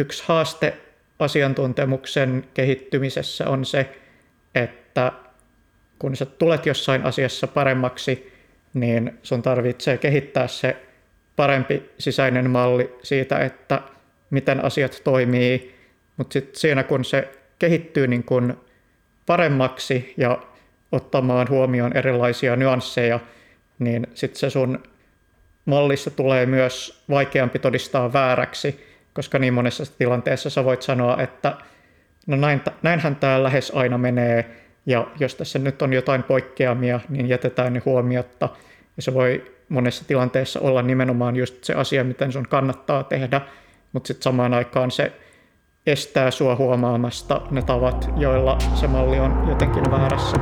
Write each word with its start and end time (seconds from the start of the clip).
yksi 0.00 0.24
haaste 0.26 0.76
asiantuntemuksen 1.18 2.44
kehittymisessä 2.54 3.48
on 3.48 3.64
se, 3.64 3.88
että 4.54 5.12
kun 5.98 6.16
sä 6.16 6.26
tulet 6.26 6.66
jossain 6.66 7.04
asiassa 7.04 7.46
paremmaksi, 7.46 8.32
niin 8.74 9.18
sun 9.22 9.42
tarvitsee 9.42 9.98
kehittää 9.98 10.48
se 10.48 10.76
parempi 11.36 11.90
sisäinen 11.98 12.50
malli 12.50 12.94
siitä, 13.02 13.38
että 13.38 13.82
miten 14.30 14.64
asiat 14.64 15.00
toimii, 15.04 15.74
mutta 16.16 16.32
sitten 16.32 16.60
siinä 16.60 16.82
kun 16.82 17.04
se 17.04 17.28
kehittyy 17.58 18.06
niin 18.06 18.24
kun 18.24 18.60
paremmaksi 19.26 20.14
ja 20.16 20.42
ottamaan 20.92 21.48
huomioon 21.48 21.96
erilaisia 21.96 22.56
nyansseja, 22.56 23.20
niin 23.78 24.06
sitten 24.14 24.40
se 24.40 24.50
sun 24.50 24.82
mallissa 25.64 26.10
tulee 26.10 26.46
myös 26.46 27.04
vaikeampi 27.10 27.58
todistaa 27.58 28.12
vääräksi, 28.12 28.89
koska 29.14 29.38
niin 29.38 29.54
monessa 29.54 29.84
tilanteessa 29.98 30.50
sä 30.50 30.64
voit 30.64 30.82
sanoa, 30.82 31.22
että 31.22 31.56
no 32.26 32.36
näin, 32.36 32.62
näinhän 32.82 33.16
tämä 33.16 33.42
lähes 33.42 33.72
aina 33.74 33.98
menee, 33.98 34.56
ja 34.86 35.06
jos 35.20 35.34
tässä 35.34 35.58
nyt 35.58 35.82
on 35.82 35.92
jotain 35.92 36.22
poikkeamia, 36.22 37.00
niin 37.08 37.28
jätetään 37.28 37.72
ne 37.72 37.82
huomiotta. 37.84 38.48
Ja 38.96 39.02
se 39.02 39.14
voi 39.14 39.52
monessa 39.68 40.04
tilanteessa 40.04 40.60
olla 40.60 40.82
nimenomaan 40.82 41.36
just 41.36 41.64
se 41.64 41.74
asia, 41.74 42.04
miten 42.04 42.32
sun 42.32 42.48
kannattaa 42.48 43.04
tehdä, 43.04 43.40
mutta 43.92 44.06
sitten 44.06 44.22
samaan 44.22 44.54
aikaan 44.54 44.90
se 44.90 45.12
estää 45.86 46.30
sua 46.30 46.56
huomaamasta 46.56 47.40
ne 47.50 47.62
tavat, 47.62 48.10
joilla 48.16 48.58
se 48.74 48.86
malli 48.86 49.20
on 49.20 49.44
jotenkin 49.48 49.90
väärässä. 49.90 50.36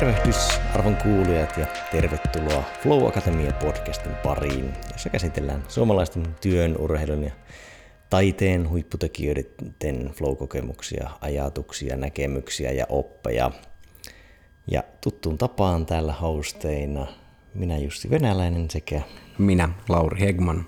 Tervehdys 0.00 0.60
arvon 0.74 0.96
kuulijat 0.96 1.56
ja 1.56 1.66
tervetuloa 1.90 2.64
Flow 2.82 3.06
Akatemia 3.06 3.52
podcastin 3.52 4.14
pariin, 4.14 4.72
jossa 4.92 5.10
käsitellään 5.10 5.64
suomalaisten 5.68 6.36
työn, 6.40 6.76
urheilun 6.78 7.24
ja 7.24 7.30
taiteen 8.10 8.70
huipputekijöiden 8.70 10.10
flow-kokemuksia, 10.12 11.10
ajatuksia, 11.20 11.96
näkemyksiä 11.96 12.72
ja 12.72 12.86
oppeja. 12.88 13.50
Ja 14.70 14.82
tuttuun 15.00 15.38
tapaan 15.38 15.86
täällä 15.86 16.12
hosteina 16.12 17.06
minä 17.54 17.78
Jussi 17.78 18.10
Venäläinen 18.10 18.70
sekä 18.70 19.02
minä 19.38 19.68
Lauri 19.88 20.20
Hegman. 20.20 20.66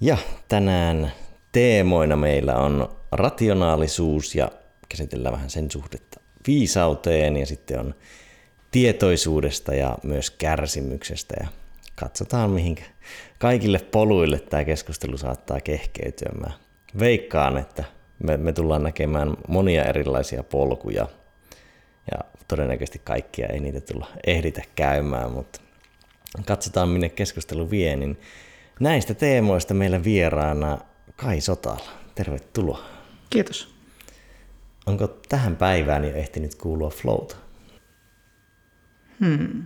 Ja 0.00 0.16
tänään 0.48 1.12
teemoina 1.52 2.16
meillä 2.16 2.56
on 2.56 2.96
rationaalisuus 3.12 4.34
ja 4.34 4.50
käsitellään 4.88 5.34
vähän 5.34 5.50
sen 5.50 5.70
suhdetta 5.70 6.15
viisauteen 6.46 7.36
ja 7.36 7.46
sitten 7.46 7.80
on 7.80 7.94
tietoisuudesta 8.70 9.74
ja 9.74 9.98
myös 10.02 10.30
kärsimyksestä 10.30 11.34
ja 11.40 11.46
katsotaan 11.94 12.50
mihin 12.50 12.76
kaikille 13.38 13.78
poluille 13.78 14.40
tämä 14.40 14.64
keskustelu 14.64 15.18
saattaa 15.18 15.60
kehkeytyä. 15.60 16.32
Mä 16.40 16.50
veikkaan, 16.98 17.58
että 17.58 17.84
me, 18.18 18.36
me 18.36 18.52
tullaan 18.52 18.82
näkemään 18.82 19.36
monia 19.48 19.84
erilaisia 19.84 20.42
polkuja 20.42 21.08
ja 22.12 22.24
todennäköisesti 22.48 23.00
kaikkia 23.04 23.46
ei 23.46 23.60
niitä 23.60 23.80
tulla 23.80 24.06
ehditä 24.26 24.62
käymään, 24.74 25.32
mutta 25.32 25.60
katsotaan 26.44 26.88
minne 26.88 27.08
keskustelu 27.08 27.70
vie, 27.70 27.96
niin 27.96 28.20
näistä 28.80 29.14
teemoista 29.14 29.74
meillä 29.74 30.04
vieraana 30.04 30.78
Kai 31.16 31.40
Sotala. 31.40 31.84
Tervetuloa. 32.14 32.84
Kiitos. 33.30 33.75
Onko 34.86 35.20
tähän 35.28 35.56
päivään 35.56 36.04
jo 36.04 36.14
ehtinyt 36.14 36.54
kuulua 36.54 36.90
flowta? 36.90 37.36
Hmm. 39.20 39.62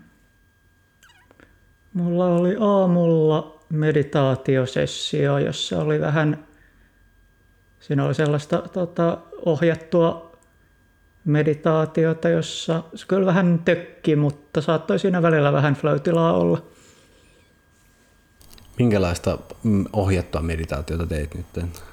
Mulla 1.92 2.26
oli 2.26 2.56
aamulla 2.60 3.60
meditaatiosessio, 3.68 5.38
jossa 5.38 5.78
oli 5.78 6.00
vähän, 6.00 6.46
siinä 7.80 8.04
oli 8.04 8.14
sellaista 8.14 8.58
tota, 8.72 9.18
ohjattua 9.46 10.36
meditaatiota, 11.24 12.28
jossa 12.28 12.82
se 12.94 13.06
kyllä 13.06 13.26
vähän 13.26 13.62
tökki, 13.64 14.16
mutta 14.16 14.60
saattoi 14.60 14.98
siinä 14.98 15.22
välillä 15.22 15.52
vähän 15.52 15.74
flow 15.74 15.98
olla. 16.16 16.62
Minkälaista 18.78 19.38
mm, 19.62 19.84
ohjattua 19.92 20.40
meditaatiota 20.42 21.06
teet 21.06 21.34
nyt? 21.34 21.46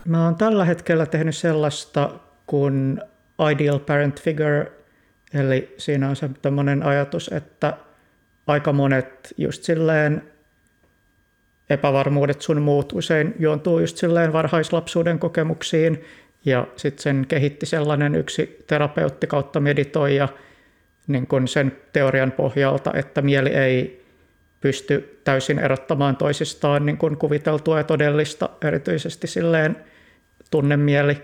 Mä 0.06 0.26
oon 0.26 0.36
tällä 0.36 0.66
hetkellä 0.66 1.06
tehnyt 1.06 1.38
sellaista 1.38 2.10
kuin 2.46 3.02
ideal 3.52 3.80
parent 3.80 4.22
figure, 4.22 4.72
eli 5.34 5.76
siinä 5.78 6.10
on 6.10 6.16
se 6.16 6.30
tämmöinen 6.42 6.84
ajatus, 6.84 7.30
että 7.34 7.78
aika 8.48 8.74
monet 8.74 9.34
just 9.38 9.64
silleen 9.64 10.24
epävarmuudet 11.70 12.42
sun 12.42 12.62
muut 12.62 12.94
usein 12.94 13.36
juontuu 13.40 13.80
just 13.80 13.98
silleen 13.98 14.34
varhaislapsuuden 14.34 15.20
kokemuksiin, 15.20 16.04
ja 16.46 16.68
sitten 16.76 17.04
sen 17.04 17.26
kehitti 17.28 17.66
sellainen 17.66 18.16
yksi 18.16 18.64
terapeutti 18.68 19.28
kautta 19.28 19.60
meditoija 19.60 20.28
niin 21.08 21.28
kun 21.28 21.48
sen 21.48 21.78
teorian 21.94 22.32
pohjalta, 22.32 22.94
että 22.94 23.22
mieli 23.22 23.50
ei 23.50 24.06
pysty 24.62 25.20
täysin 25.24 25.60
erottamaan 25.60 26.16
toisistaan 26.16 26.86
niin 26.86 26.98
kun 26.98 27.18
kuviteltua 27.18 27.78
ja 27.78 27.84
todellista, 27.84 28.50
erityisesti 28.62 29.28
silleen 29.28 29.78
tunnemieli. 30.52 31.18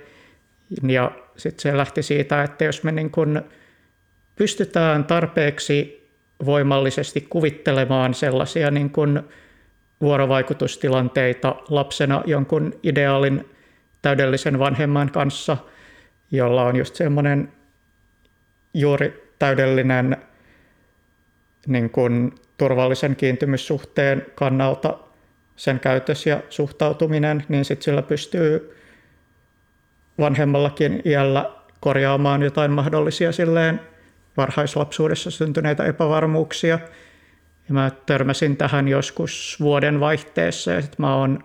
Ja 0.88 1.12
sitten 1.38 1.62
se 1.62 1.78
lähti 1.78 2.04
siitä, 2.04 2.44
että 2.44 2.66
jos 2.66 2.84
me 2.84 2.92
niin 2.92 3.12
kun 3.12 3.42
pystytään 4.36 5.04
tarpeeksi 5.04 6.08
voimallisesti 6.46 7.22
kuvittelemaan 7.30 8.14
sellaisia 8.14 8.72
niin 8.72 8.90
kun 8.90 9.30
vuorovaikutustilanteita 10.02 11.56
lapsena 11.70 12.24
jonkun 12.26 12.80
ideaalin 12.84 13.50
täydellisen 14.02 14.60
vanhemman 14.60 15.12
kanssa, 15.12 15.58
jolla 16.32 16.64
on 16.64 16.76
just 16.76 16.96
semmoinen 16.96 17.52
juuri 18.74 19.34
täydellinen 19.40 20.18
niin 21.68 21.90
kun 21.90 22.36
turvallisen 22.58 23.16
kiintymyssuhteen 23.16 24.26
kannalta 24.36 25.00
sen 25.56 25.80
käytös 25.80 26.26
ja 26.26 26.42
suhtautuminen, 26.50 27.44
niin 27.50 27.66
sitten 27.66 27.84
sillä 27.84 28.02
pystyy 28.02 28.76
vanhemmallakin 30.20 31.02
iällä 31.06 31.52
korjaamaan 31.80 32.42
jotain 32.42 32.72
mahdollisia 32.72 33.32
silleen 33.32 33.80
varhaislapsuudessa 34.38 35.32
syntyneitä 35.32 35.86
epävarmuuksia. 35.86 36.80
Ja 37.68 37.74
mä 37.74 37.92
törmäsin 38.06 38.58
tähän 38.58 38.88
joskus 38.88 39.58
vuoden 39.60 40.00
vaihteessa 40.00 40.72
ja 40.72 40.82
sitten 40.82 41.06
mä 41.06 41.16
oon 41.16 41.40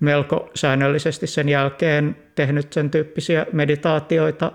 melko 0.00 0.50
säännöllisesti 0.54 1.26
sen 1.26 1.48
jälkeen 1.48 2.16
tehnyt 2.34 2.72
sen 2.72 2.90
tyyppisiä 2.90 3.46
meditaatioita. 3.52 4.52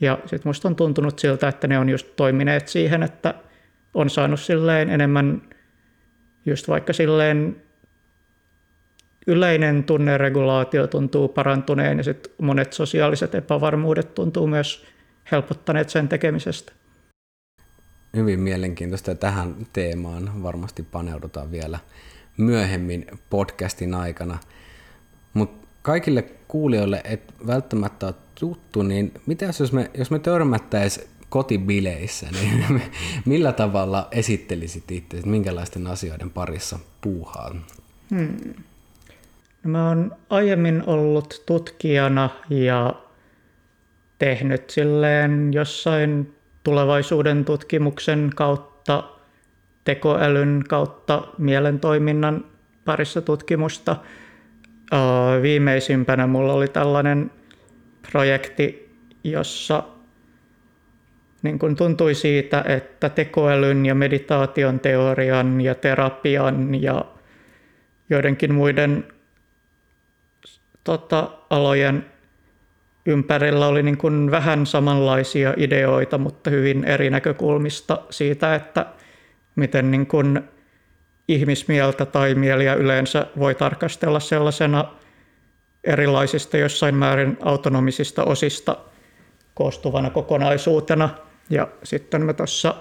Ja 0.00 0.18
sitten 0.20 0.48
musta 0.48 0.68
on 0.68 0.76
tuntunut 0.76 1.18
siltä, 1.18 1.48
että 1.48 1.66
ne 1.68 1.78
on 1.78 1.88
just 1.88 2.16
toimineet 2.16 2.68
siihen, 2.68 3.02
että 3.02 3.34
on 3.94 4.10
saanut 4.10 4.40
silleen 4.40 4.90
enemmän 4.90 5.42
just 6.46 6.68
vaikka 6.68 6.92
silleen 6.92 7.63
yleinen 9.26 9.84
tunneregulaatio 9.84 10.86
tuntuu 10.86 11.28
parantuneen 11.28 11.98
ja 11.98 12.04
sitten 12.04 12.32
monet 12.42 12.72
sosiaaliset 12.72 13.34
epävarmuudet 13.34 14.14
tuntuu 14.14 14.46
myös 14.46 14.86
helpottaneet 15.32 15.88
sen 15.90 16.08
tekemisestä. 16.08 16.72
Hyvin 18.16 18.40
mielenkiintoista 18.40 19.10
ja 19.10 19.14
tähän 19.14 19.54
teemaan 19.72 20.42
varmasti 20.42 20.82
paneudutaan 20.82 21.50
vielä 21.50 21.78
myöhemmin 22.36 23.06
podcastin 23.30 23.94
aikana. 23.94 24.38
Mutta 25.34 25.68
kaikille 25.82 26.22
kuulijoille 26.48 27.00
et 27.04 27.34
välttämättä 27.46 28.06
ole 28.06 28.14
tuttu, 28.40 28.82
niin 28.82 29.12
mitä 29.26 29.44
jos 29.60 29.72
me, 29.72 29.90
jos 29.98 30.10
me 30.10 30.18
törmättäisiin 30.18 31.08
kotibileissä, 31.28 32.26
niin 32.32 32.82
millä 33.24 33.52
tavalla 33.52 34.08
esittelisit 34.10 34.90
itse, 34.90 35.20
minkälaisten 35.26 35.86
asioiden 35.86 36.30
parissa 36.30 36.78
puuhaan? 37.00 37.64
Hmm. 38.10 38.54
Mä 39.64 39.88
oon 39.88 40.16
aiemmin 40.30 40.82
ollut 40.86 41.42
tutkijana 41.46 42.30
ja 42.50 42.94
tehnyt 44.18 44.70
silleen 44.70 45.52
jossain 45.52 46.34
tulevaisuuden 46.64 47.44
tutkimuksen 47.44 48.30
kautta, 48.36 49.04
tekoälyn 49.84 50.64
kautta 50.68 51.22
mielentoiminnan 51.38 52.44
parissa 52.84 53.22
tutkimusta. 53.22 53.96
Viimeisimpänä 55.42 56.26
mulla 56.26 56.52
oli 56.52 56.68
tällainen 56.68 57.30
projekti, 58.12 58.96
jossa 59.24 59.82
niin 61.42 61.58
kun 61.58 61.76
tuntui 61.76 62.14
siitä, 62.14 62.64
että 62.66 63.08
tekoälyn 63.08 63.86
ja 63.86 63.94
meditaation 63.94 64.80
teorian 64.80 65.60
ja 65.60 65.74
terapian 65.74 66.82
ja 66.82 67.04
joidenkin 68.10 68.54
muiden 68.54 69.04
tota, 70.84 71.30
alojen 71.50 72.06
ympärillä 73.06 73.66
oli 73.66 73.82
niin 73.82 73.98
kuin 73.98 74.30
vähän 74.30 74.66
samanlaisia 74.66 75.54
ideoita, 75.56 76.18
mutta 76.18 76.50
hyvin 76.50 76.84
eri 76.84 77.10
näkökulmista 77.10 78.02
siitä, 78.10 78.54
että 78.54 78.86
miten 79.56 79.90
niin 79.90 80.06
kuin 80.06 80.40
ihmismieltä 81.28 82.06
tai 82.06 82.34
mieliä 82.34 82.74
yleensä 82.74 83.26
voi 83.38 83.54
tarkastella 83.54 84.20
sellaisena 84.20 84.84
erilaisista 85.84 86.56
jossain 86.56 86.94
määrin 86.94 87.38
autonomisista 87.40 88.24
osista 88.24 88.76
koostuvana 89.54 90.10
kokonaisuutena. 90.10 91.10
Ja 91.50 91.68
sitten 91.84 92.22
mä 92.22 92.32
tuossa 92.32 92.74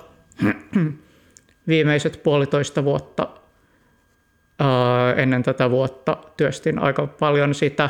viimeiset 1.67 2.23
puolitoista 2.23 2.83
vuotta 2.83 3.27
ennen 5.15 5.43
tätä 5.43 5.69
vuotta 5.69 6.17
työstin 6.37 6.79
aika 6.79 7.07
paljon 7.07 7.55
sitä. 7.55 7.89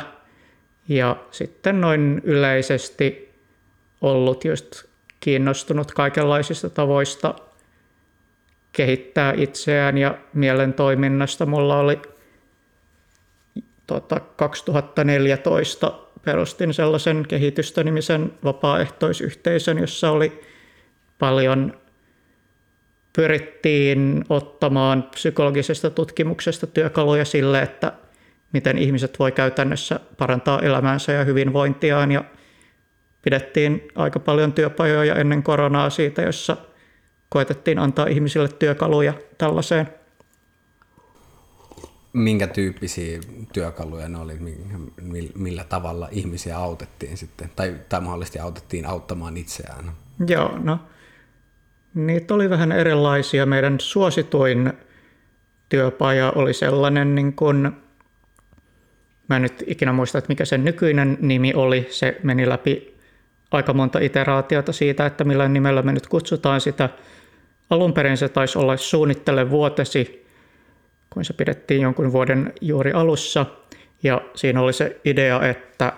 Ja 0.88 1.16
sitten 1.30 1.80
noin 1.80 2.20
yleisesti 2.24 3.34
ollut 4.00 4.44
just 4.44 4.84
kiinnostunut 5.20 5.92
kaikenlaisista 5.92 6.70
tavoista 6.70 7.34
kehittää 8.72 9.32
itseään 9.36 9.98
ja 9.98 10.18
mielen 10.34 10.72
toiminnasta. 10.72 11.46
Mulla 11.46 11.78
oli 11.78 11.98
tota, 13.86 14.20
2014 14.20 15.92
perustin 16.24 16.74
sellaisen 16.74 17.24
kehitystä-nimisen 17.28 18.32
vapaaehtoisyhteisön, 18.44 19.78
jossa 19.78 20.10
oli 20.10 20.40
paljon 21.18 21.83
pyrittiin 23.16 24.24
ottamaan 24.28 25.02
psykologisesta 25.02 25.90
tutkimuksesta 25.90 26.66
työkaluja 26.66 27.24
sille, 27.24 27.62
että 27.62 27.92
miten 28.52 28.78
ihmiset 28.78 29.18
voi 29.18 29.32
käytännössä 29.32 30.00
parantaa 30.18 30.60
elämäänsä 30.60 31.12
ja 31.12 31.24
hyvinvointiaan. 31.24 32.12
Ja 32.12 32.24
pidettiin 33.22 33.88
aika 33.94 34.18
paljon 34.18 34.52
työpajoja 34.52 35.14
ennen 35.14 35.42
koronaa 35.42 35.90
siitä, 35.90 36.22
jossa 36.22 36.56
koetettiin 37.28 37.78
antaa 37.78 38.06
ihmisille 38.06 38.48
työkaluja 38.48 39.14
tällaiseen. 39.38 39.88
Minkä 42.12 42.46
tyyppisiä 42.46 43.20
työkaluja 43.52 44.08
ne 44.08 44.18
oli, 44.18 44.38
millä 45.34 45.64
tavalla 45.64 46.08
ihmisiä 46.10 46.58
autettiin 46.58 47.16
sitten, 47.16 47.50
tai, 47.56 47.76
tai 47.88 48.00
mahdollisesti 48.00 48.38
autettiin 48.38 48.86
auttamaan 48.86 49.36
itseään? 49.36 49.92
Joo, 50.28 50.58
no 50.58 50.78
niitä 51.94 52.34
oli 52.34 52.50
vähän 52.50 52.72
erilaisia. 52.72 53.46
Meidän 53.46 53.80
suosituin 53.80 54.72
työpaja 55.68 56.32
oli 56.34 56.52
sellainen, 56.52 57.14
niin 57.14 57.32
kuin, 57.32 57.72
mä 59.28 59.36
en 59.36 59.42
nyt 59.42 59.64
ikinä 59.66 59.92
muista, 59.92 60.18
että 60.18 60.28
mikä 60.28 60.44
sen 60.44 60.64
nykyinen 60.64 61.18
nimi 61.20 61.54
oli. 61.54 61.86
Se 61.90 62.20
meni 62.22 62.48
läpi 62.48 62.94
aika 63.50 63.72
monta 63.72 63.98
iteraatiota 63.98 64.72
siitä, 64.72 65.06
että 65.06 65.24
millä 65.24 65.48
nimellä 65.48 65.82
me 65.82 65.92
nyt 65.92 66.06
kutsutaan 66.06 66.60
sitä. 66.60 66.88
Alun 67.70 67.92
perin 67.92 68.16
se 68.16 68.28
taisi 68.28 68.58
olla 68.58 68.76
suunnittele 68.76 69.50
vuotesi, 69.50 70.26
kun 71.10 71.24
se 71.24 71.32
pidettiin 71.32 71.82
jonkun 71.82 72.12
vuoden 72.12 72.52
juuri 72.60 72.92
alussa. 72.92 73.46
Ja 74.02 74.20
siinä 74.34 74.60
oli 74.60 74.72
se 74.72 75.00
idea, 75.04 75.48
että 75.48 75.92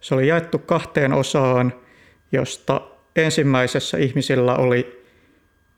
se 0.00 0.14
oli 0.14 0.26
jaettu 0.28 0.58
kahteen 0.58 1.12
osaan, 1.12 1.72
josta 2.32 2.80
ensimmäisessä 3.16 3.98
ihmisillä 3.98 4.56
oli 4.56 5.05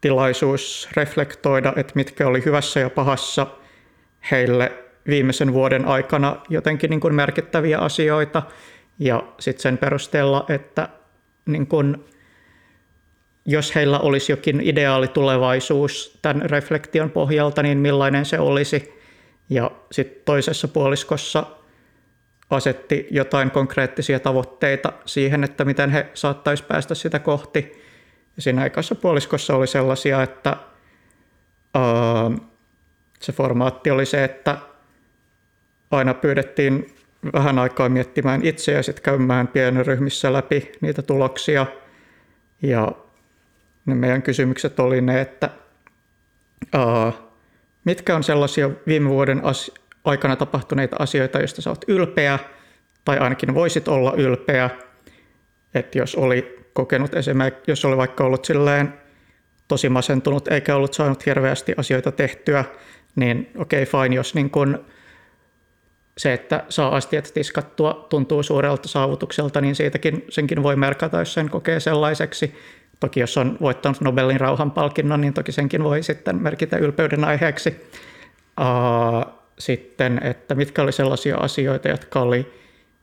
tilaisuus 0.01 0.89
reflektoida, 0.97 1.73
että 1.77 1.93
mitkä 1.95 2.27
oli 2.27 2.45
hyvässä 2.45 2.81
ja 2.81 2.91
pahassa 2.91 3.47
heille 4.31 4.73
viimeisen 5.07 5.53
vuoden 5.53 5.85
aikana 5.85 6.37
jotenkin 6.49 6.91
niin 6.91 7.01
kuin 7.01 7.15
merkittäviä 7.15 7.79
asioita. 7.79 8.43
Ja 8.99 9.23
sitten 9.39 9.63
sen 9.63 9.79
perusteella, 9.79 10.45
että 10.49 10.89
niin 11.47 11.67
kuin, 11.67 12.05
jos 13.45 13.75
heillä 13.75 13.99
olisi 13.99 14.33
jokin 14.33 14.61
ideaali 14.61 15.09
tulevaisuus 15.09 16.19
tämän 16.23 16.51
reflektion 16.51 17.11
pohjalta, 17.11 17.63
niin 17.63 17.79
millainen 17.79 18.25
se 18.25 18.39
olisi. 18.39 18.99
Ja 19.51 19.71
sitten 19.93 20.23
toisessa 20.25 20.69
puoliskossa 20.69 21.47
asetti 22.51 23.07
jotain 23.11 23.51
konkreettisia 23.51 24.21
tavoitteita 24.21 24.93
siihen, 25.05 25.45
että 25.45 25.65
miten 25.65 25.91
he 25.91 26.07
saattaisi 26.15 26.65
päästä 26.65 26.95
sitä 26.95 27.19
kohti. 27.19 27.88
Siinä 28.39 28.65
ekassa 28.65 28.95
puoliskossa 28.95 29.57
oli 29.57 29.67
sellaisia, 29.67 30.23
että 30.23 30.57
se 33.21 33.33
formaatti 33.33 33.91
oli 33.91 34.07
se, 34.07 34.25
että 34.25 34.59
aina 35.91 36.15
pyydettiin 36.15 36.95
vähän 37.33 37.59
aikaa 37.59 37.89
miettimään 37.89 38.41
itse 38.45 38.73
ja 38.73 38.83
sitten 38.83 39.03
käymään 39.03 39.49
pienen 39.49 39.87
ryhmissä 39.87 40.33
läpi 40.33 40.73
niitä 40.81 41.03
tuloksia. 41.03 41.67
Ja 42.63 42.93
ne 43.87 43.95
meidän 43.95 44.23
kysymykset 44.23 44.81
oli 44.81 45.01
ne, 45.01 45.21
että 45.21 45.51
mitkä 47.85 48.17
on 48.17 48.25
sellaisia 48.25 48.71
viime 48.87 49.09
vuoden 49.09 49.45
as- 49.45 49.71
aikana 50.05 50.37
tapahtuneita 50.37 50.97
asioita, 50.99 51.39
joista 51.39 51.63
sä 51.63 51.71
oot 51.71 51.85
ylpeä, 51.89 52.39
tai 53.05 53.19
ainakin 53.19 53.55
voisit 53.55 53.89
olla 53.89 54.13
ylpeä, 54.17 54.71
että 55.75 55.99
jos 55.99 56.15
oli 56.15 56.58
kokenut 56.79 57.15
esimerkiksi, 57.15 57.71
jos 57.71 57.85
oli 57.85 57.97
vaikka 57.97 58.25
ollut 58.25 58.45
silleen 58.45 58.95
tosi 59.69 59.89
masentunut 59.89 60.49
eikä 60.49 60.77
ollut 60.77 60.95
saanut 60.95 61.27
hirveästi 61.27 61.75
asioita 61.77 62.13
tehtyä, 62.13 62.65
niin 63.17 63.51
okei 63.57 63.83
okay, 63.83 64.03
fine, 64.03 64.17
jos 64.17 64.35
niin 64.35 64.51
kun 64.51 64.85
se, 66.19 66.33
että 66.33 66.65
saa 66.69 66.97
astiat 66.97 67.31
tiskattua, 67.35 68.07
tuntuu 68.11 68.43
suurelta 68.43 68.89
saavutukselta, 68.89 69.61
niin 69.61 69.75
siitäkin 69.75 70.25
senkin 70.29 70.63
voi 70.63 70.77
merkata, 70.77 71.19
jos 71.19 71.35
sen 71.35 71.51
kokee 71.51 71.81
sellaiseksi. 71.81 72.55
Toki 73.01 73.21
jos 73.21 73.37
on 73.39 73.57
voittanut 73.61 74.01
Nobelin 74.01 74.41
rauhanpalkinnon, 74.41 75.21
niin 75.21 75.35
toki 75.35 75.53
senkin 75.53 75.85
voi 75.85 76.03
sitten 76.03 76.43
merkitä 76.43 76.77
ylpeyden 76.77 77.25
aiheeksi. 77.25 77.77
Sitten, 79.59 80.21
että 80.23 80.55
mitkä 80.55 80.83
oli 80.83 80.93
sellaisia 80.93 81.37
asioita, 81.37 81.89
jotka 81.89 82.21
oli 82.21 82.53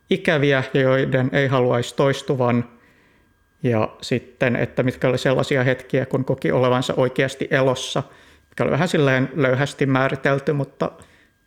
ikäviä 0.09 0.63
ja 0.73 0.81
joiden 0.81 1.29
ei 1.33 1.47
haluaisi 1.47 1.95
toistuvan– 1.95 2.65
ja 3.65 3.89
sitten, 4.01 4.55
että 4.55 4.83
mitkä 4.83 5.07
oli 5.07 5.17
sellaisia 5.17 5.63
hetkiä, 5.63 6.05
kun 6.05 6.25
koki 6.25 6.51
olevansa 6.51 6.93
oikeasti 6.97 7.47
elossa, 7.51 8.03
mikä 8.49 8.63
oli 8.63 8.71
vähän 8.71 8.87
silleen 8.87 9.29
löyhästi 9.35 9.85
määritelty, 9.85 10.53
mutta 10.53 10.91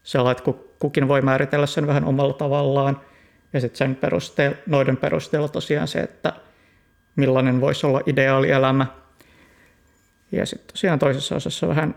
sellainen, 0.03 0.39
että 0.39 0.63
kukin 0.79 1.09
voi 1.09 1.23
määritellä 1.23 1.67
sen 1.67 1.87
vähän 1.87 2.05
omalla 2.05 2.33
tavallaan. 2.33 3.01
Ja 3.53 3.61
sitten 3.61 3.79
sen 3.79 3.95
perusteella, 3.95 4.57
noiden 4.67 4.97
perusteella 4.97 5.49
tosiaan 5.49 5.89
se, 5.89 5.99
että 5.99 6.33
millainen 7.17 7.61
voisi 7.61 7.87
olla 7.87 8.01
ideaali 8.07 8.51
elämä. 8.51 8.87
Ja 10.33 10.47
sitten 10.47 10.75
tosiaan 10.75 10.99
toisessa 10.99 11.37
osassa 11.37 11.69
vähän 11.69 11.95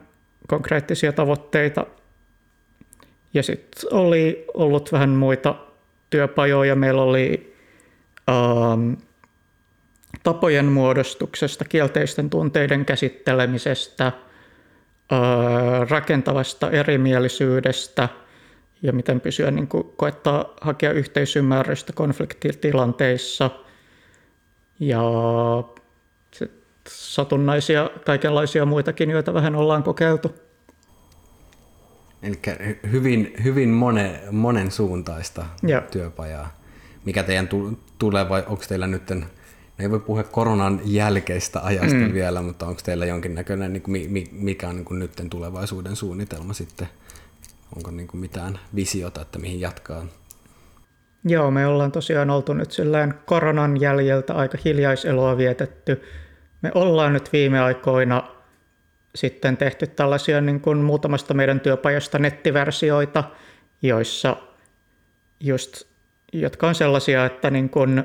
konkreettisia 0.48 1.14
tavoitteita. 1.14 1.86
Ja 3.34 3.44
sitten 3.44 3.94
oli 3.94 4.46
ollut 4.54 4.92
vähän 4.92 5.10
muita 5.10 5.56
työpajoja. 6.10 6.76
Meillä 6.76 7.02
oli 7.02 7.56
um, 8.30 8.98
tapojen 10.24 10.66
muodostuksesta, 10.66 11.66
kielteisten 11.66 12.30
tunteiden 12.30 12.86
käsittelemisestä, 12.86 14.12
rakentavasta 15.90 16.72
erimielisyydestä 16.72 18.10
ja 18.82 18.94
miten 18.94 19.22
pysyä 19.22 19.52
niin 19.52 19.68
kuin, 19.68 19.84
koettaa 19.96 20.54
hakea 20.62 20.92
yhteisymmärrystä 20.92 21.94
konfliktitilanteissa 21.94 23.50
ja 24.80 25.02
satunnaisia 26.88 27.90
kaikenlaisia 28.06 28.66
muitakin, 28.66 29.10
joita 29.10 29.34
vähän 29.34 29.56
ollaan 29.56 29.84
kokeiltu. 29.84 30.36
Eli 32.24 32.40
hyvin, 32.92 33.34
hyvin 33.44 33.70
monen, 33.70 34.20
monen 34.32 34.72
suuntaista 34.72 35.46
ja. 35.64 35.82
työpajaa. 35.82 36.62
Mikä 37.06 37.24
teidän 37.24 37.50
tulee 37.98 38.30
vai 38.30 38.44
onko 38.48 38.64
teillä 38.68 38.88
nyt 38.88 39.12
ei 39.82 39.92
voi 39.92 40.00
puhua 40.00 40.24
koronan 40.24 40.82
jälkeistä 40.86 41.60
ajasta 41.64 41.96
mm. 41.96 42.14
vielä, 42.14 42.42
mutta 42.42 42.66
onko 42.66 42.82
teillä 42.84 43.06
jonkinnäköinen, 43.06 43.74
niin 43.74 43.84
kuin, 43.84 44.30
mikä 44.32 44.68
on 44.68 44.76
niin 44.76 44.86
kuin 44.86 45.00
nyt 45.00 45.12
tulevaisuuden 45.30 45.96
suunnitelma 45.96 46.54
sitten? 46.54 46.88
Onko 47.76 47.92
niin 47.92 48.08
kuin 48.08 48.22
mitään 48.22 48.60
visiota, 48.76 49.22
että 49.22 49.40
mihin 49.40 49.60
jatkaa? 49.60 50.06
Joo, 51.26 51.52
me 51.52 51.68
ollaan 51.68 51.92
tosiaan 51.92 52.30
oltu 52.30 52.54
nyt 52.54 52.72
silleen 52.72 53.14
koronan 53.26 53.82
jäljeltä 53.82 54.34
aika 54.34 54.58
hiljaiseloa 54.66 55.38
vietetty. 55.38 56.02
Me 56.62 56.72
ollaan 56.76 57.14
nyt 57.14 57.34
viime 57.34 57.60
aikoina 57.60 58.24
sitten 59.16 59.58
tehty 59.58 59.88
tällaisia 59.88 60.42
niin 60.42 60.62
kuin 60.62 60.78
muutamasta 60.78 61.34
meidän 61.34 61.60
työpajasta 61.60 62.20
nettiversioita, 62.20 63.24
joissa 63.82 64.38
just, 65.40 65.84
jotka 66.34 66.68
on 66.68 66.76
sellaisia, 66.76 67.26
että 67.26 67.50
niin 67.50 67.70
kuin 67.70 68.04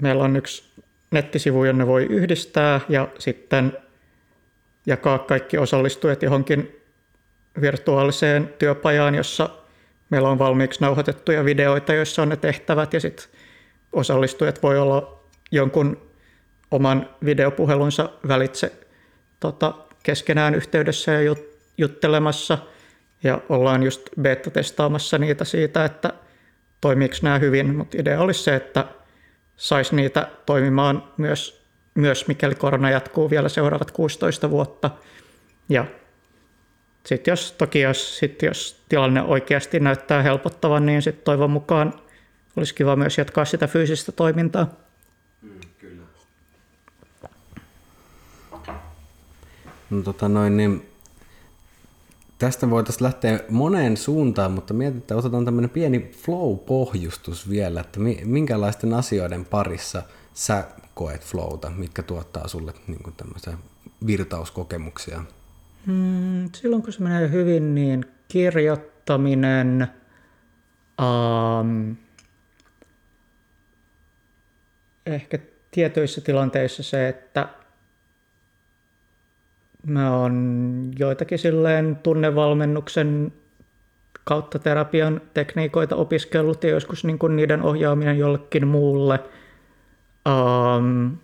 meillä 0.00 0.24
on 0.24 0.36
yksi 0.36 0.64
nettisivu, 1.10 1.64
jonne 1.64 1.86
voi 1.86 2.04
yhdistää 2.04 2.80
ja 2.88 3.08
sitten 3.18 3.72
jakaa 4.86 5.18
kaikki 5.18 5.58
osallistujat 5.58 6.22
johonkin 6.22 6.80
virtuaaliseen 7.60 8.54
työpajaan, 8.58 9.14
jossa 9.14 9.50
meillä 10.10 10.28
on 10.28 10.38
valmiiksi 10.38 10.80
nauhoitettuja 10.80 11.44
videoita, 11.44 11.94
joissa 11.94 12.22
on 12.22 12.28
ne 12.28 12.36
tehtävät 12.36 12.94
ja 12.94 13.00
sitten 13.00 13.26
osallistujat 13.92 14.62
voi 14.62 14.78
olla 14.78 15.22
jonkun 15.50 16.08
oman 16.70 17.10
videopuhelunsa 17.24 18.10
välitse 18.28 18.72
tota, 19.40 19.74
keskenään 20.02 20.54
yhteydessä 20.54 21.12
ja 21.12 21.34
jut- 21.34 21.58
juttelemassa. 21.78 22.58
Ja 23.22 23.40
ollaan 23.48 23.82
just 23.82 24.02
beta-testaamassa 24.22 25.18
niitä 25.18 25.44
siitä, 25.44 25.84
että 25.84 26.12
toimiiko 26.80 27.14
nämä 27.22 27.38
hyvin, 27.38 27.76
mutta 27.76 27.96
idea 28.00 28.20
olisi 28.20 28.42
se, 28.42 28.56
että 28.56 28.84
saisi 29.58 29.96
niitä 29.96 30.28
toimimaan 30.46 31.04
myös, 31.16 31.62
myös 31.94 32.28
mikäli 32.28 32.54
korona 32.54 32.90
jatkuu 32.90 33.30
vielä 33.30 33.48
seuraavat 33.48 33.90
16 33.90 34.50
vuotta. 34.50 34.90
Ja 35.68 35.84
sitten 37.06 37.32
jos, 37.32 37.52
toki 37.52 37.80
jos, 37.80 38.18
sit 38.18 38.42
jos 38.42 38.84
tilanne 38.88 39.22
oikeasti 39.22 39.80
näyttää 39.80 40.22
helpottavan, 40.22 40.86
niin 40.86 41.02
sitten 41.02 41.24
toivon 41.24 41.50
mukaan 41.50 41.94
olisi 42.56 42.74
kiva 42.74 42.96
myös 42.96 43.18
jatkaa 43.18 43.44
sitä 43.44 43.66
fyysistä 43.66 44.12
toimintaa. 44.12 44.66
Kyllä. 45.78 46.02
No 49.90 50.02
tota 50.02 50.28
noin, 50.28 50.56
niin 50.56 50.88
tästä 52.38 52.70
voitaisiin 52.70 53.04
lähteä 53.04 53.40
moneen 53.48 53.96
suuntaan, 53.96 54.52
mutta 54.52 54.74
mietin, 54.74 54.98
että 54.98 55.16
otetaan 55.16 55.44
tämmöinen 55.44 55.70
pieni 55.70 56.10
flow-pohjustus 56.24 57.50
vielä, 57.50 57.80
että 57.80 58.00
minkälaisten 58.24 58.94
asioiden 58.94 59.44
parissa 59.44 60.02
sä 60.34 60.64
koet 60.94 61.24
flowta, 61.24 61.70
mitkä 61.70 62.02
tuottaa 62.02 62.48
sulle 62.48 62.72
niin 62.86 63.14
tämmöisiä 63.16 63.58
virtauskokemuksia? 64.06 65.24
Hmm, 65.86 66.50
silloin 66.54 66.82
kun 66.82 66.92
se 66.92 67.02
menee 67.02 67.30
hyvin, 67.30 67.74
niin 67.74 68.04
kirjoittaminen, 68.28 69.88
um, 71.00 71.96
ehkä 75.06 75.38
tietyissä 75.70 76.20
tilanteissa 76.20 76.82
se, 76.82 77.08
että 77.08 77.48
mä 79.88 80.16
oon 80.16 80.90
joitakin 80.98 81.38
silleen 81.38 81.96
tunnevalmennuksen 81.96 83.32
kautta 84.24 84.58
terapian 84.58 85.20
tekniikoita 85.34 85.96
opiskellut 85.96 86.64
ja 86.64 86.70
joskus 86.70 87.04
niin 87.04 87.18
kuin 87.18 87.36
niiden 87.36 87.62
ohjaaminen 87.62 88.18
jollekin 88.18 88.66
muulle. 88.66 89.20
Um, 90.28 91.16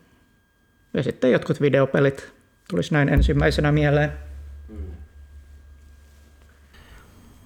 ja 0.95 1.03
sitten 1.03 1.33
jotkut 1.33 1.61
videopelit 1.61 2.33
tulisi 2.71 2.95
näin 2.95 3.09
ensimmäisenä 3.09 3.73
mieleen. 3.73 4.13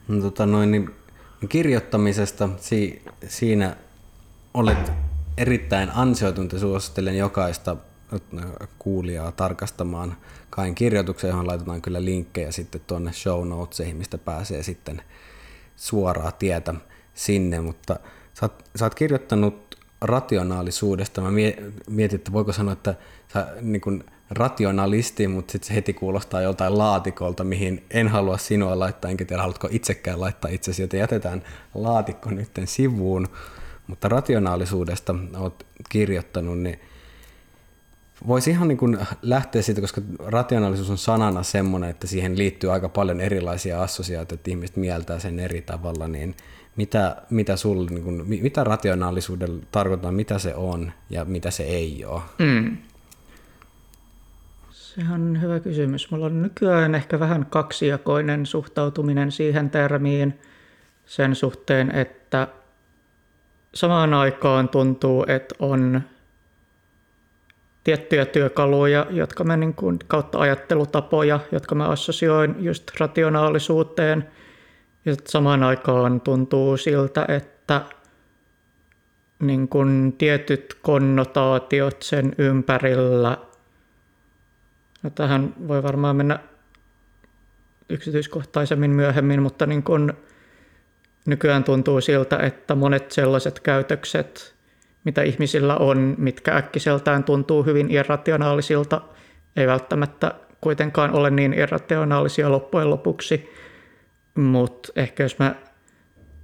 No, 0.09 0.21
tota 0.21 0.47
noin, 0.47 0.71
niin 0.71 0.91
kirjoittamisesta 1.49 2.49
si, 2.57 3.03
siinä 3.29 3.77
olet 4.55 4.93
erittäin 5.37 5.91
ansioitunut 5.95 6.53
ja 6.53 6.59
suosittelen 6.59 7.19
jokaista 7.19 7.77
kuulijaa 8.79 9.33
tarkastamaan 9.33 10.17
Kain 10.59 10.75
kirjoituksen, 10.75 11.29
johon 11.29 11.47
laitetaan 11.47 11.83
kyllä 11.83 12.05
linkkejä 12.05 12.53
sitten 12.53 12.81
tuonne 12.87 13.13
show 13.13 13.49
notesihin, 13.49 13.97
mistä 13.97 14.19
pääsee 14.19 14.63
sitten 14.63 15.03
suoraa 15.77 16.33
tietä 16.33 16.75
sinne, 17.15 17.61
mutta 17.61 17.97
sä 18.35 18.47
oot, 18.47 18.65
sä 18.77 18.85
oot 18.85 18.95
kirjoittanut 18.95 19.79
rationaalisuudesta. 20.01 21.21
Mä 21.21 21.29
mietin, 21.91 22.19
että 22.19 22.33
voiko 22.33 22.53
sanoa, 22.53 22.73
että 22.73 22.95
sä 23.33 23.47
niin 23.61 23.81
kuin 23.81 24.05
rationalisti, 24.31 25.29
mutta 25.29 25.53
sitten 25.53 25.69
se 25.69 25.75
heti 25.75 25.93
kuulostaa 25.93 26.43
joltain 26.43 26.79
laatikolta, 26.79 27.45
mihin 27.45 27.85
en 27.91 28.09
halua 28.09 28.39
sinua 28.39 28.79
laittaa, 28.79 29.11
enkä 29.11 29.25
tiedä, 29.25 29.43
haluatko 29.43 29.69
itsekään 29.71 30.21
laittaa 30.21 30.51
itsesi, 30.51 30.83
joten 30.83 31.01
jätetään 31.01 31.43
laatikko 31.75 32.31
nyt 32.31 32.51
sivuun. 32.65 33.29
Mutta 33.87 34.09
rationaalisuudesta 34.09 35.15
olet 35.37 35.67
kirjoittanut, 35.89 36.59
niin 36.59 36.81
voisi 38.27 38.51
ihan 38.51 38.69
niin 38.69 38.79
kuin 38.79 38.99
lähteä 39.23 39.63
siitä, 39.63 39.81
koska 39.81 40.01
rationaalisuus 40.27 40.91
on 40.91 40.99
sanana 40.99 41.43
semmoinen, 41.43 41.91
että 41.91 42.07
siihen 42.07 42.39
liittyy 42.39 42.73
aika 42.73 42.89
paljon 42.89 43.21
erilaisia 43.21 43.83
assosiaatioita, 43.83 44.35
että 44.35 44.51
ihmiset 44.51 44.77
mieltää 44.77 45.19
sen 45.19 45.41
eri 45.41 45.63
tavalla, 45.63 46.09
niin 46.09 46.35
mitä, 46.77 47.17
mitä, 47.31 47.57
sulle, 47.57 47.91
niin 47.91 48.05
kuin, 48.05 48.23
mitä 48.43 48.65
rationaalisuudella 48.65 49.63
tarkoittaa, 49.73 50.13
mitä 50.13 50.39
se 50.39 50.55
on 50.55 50.93
ja 51.11 51.25
mitä 51.25 51.51
se 51.51 51.63
ei 51.63 52.05
ole? 52.05 52.23
Mm. 52.39 52.77
Se 54.71 55.03
on 55.15 55.43
hyvä 55.43 55.61
kysymys. 55.61 56.11
Mulla 56.11 56.27
on 56.27 56.43
nykyään 56.43 56.95
ehkä 56.95 57.21
vähän 57.21 57.47
kaksijakoinen 57.47 58.47
suhtautuminen 58.47 59.33
siihen 59.33 59.71
termiin 59.71 60.39
sen 61.07 61.35
suhteen, 61.35 61.91
että 61.91 62.49
samaan 63.75 64.15
aikaan 64.15 64.69
tuntuu, 64.69 65.25
että 65.29 65.55
on 65.59 66.03
tiettyjä 67.85 68.27
työkaluja, 68.27 69.07
jotka 69.11 69.45
mä 69.45 69.57
niin 69.57 69.75
kuin, 69.75 69.99
kautta 70.07 70.39
ajattelutapoja, 70.39 71.41
jotka 71.53 71.75
mä 71.75 71.89
assosioin 71.89 72.55
just 72.59 72.91
rationaalisuuteen. 73.01 74.29
Ja 75.05 75.15
samaan 75.27 75.63
aikaan 75.63 76.21
tuntuu 76.21 76.77
siltä, 76.77 77.25
että 77.29 77.83
niin 79.39 79.69
kuin 79.69 80.15
tietyt 80.19 80.79
konnotaatiot 80.83 82.03
sen 82.03 82.35
ympärillä, 82.39 83.39
no 85.03 85.11
tähän 85.11 85.55
voi 85.69 85.83
varmaan 85.83 86.17
mennä 86.17 86.39
yksityiskohtaisemmin 87.89 88.91
myöhemmin, 88.91 89.43
mutta 89.43 89.67
niin 89.67 89.83
kuin 89.83 90.13
nykyään 91.27 91.65
tuntuu 91.65 92.01
siltä, 92.01 92.37
että 92.37 92.75
monet 92.75 93.13
sellaiset 93.13 93.61
käytökset, 93.61 94.55
mitä 95.05 95.23
ihmisillä 95.23 95.77
on, 95.77 96.15
mitkä 96.19 96.57
äkkiseltään 96.57 97.25
tuntuu 97.25 97.63
hyvin 97.63 97.91
irrationaalisilta, 97.91 99.01
ei 99.57 99.67
välttämättä 99.67 100.35
kuitenkaan 100.61 101.13
ole 101.15 101.31
niin 101.31 101.53
irrationaalisia 101.55 102.53
loppujen 102.53 102.91
lopuksi. 102.91 103.51
Mutta 104.35 104.93
ehkä 104.97 105.23
jos 105.23 105.39
mä 105.39 105.55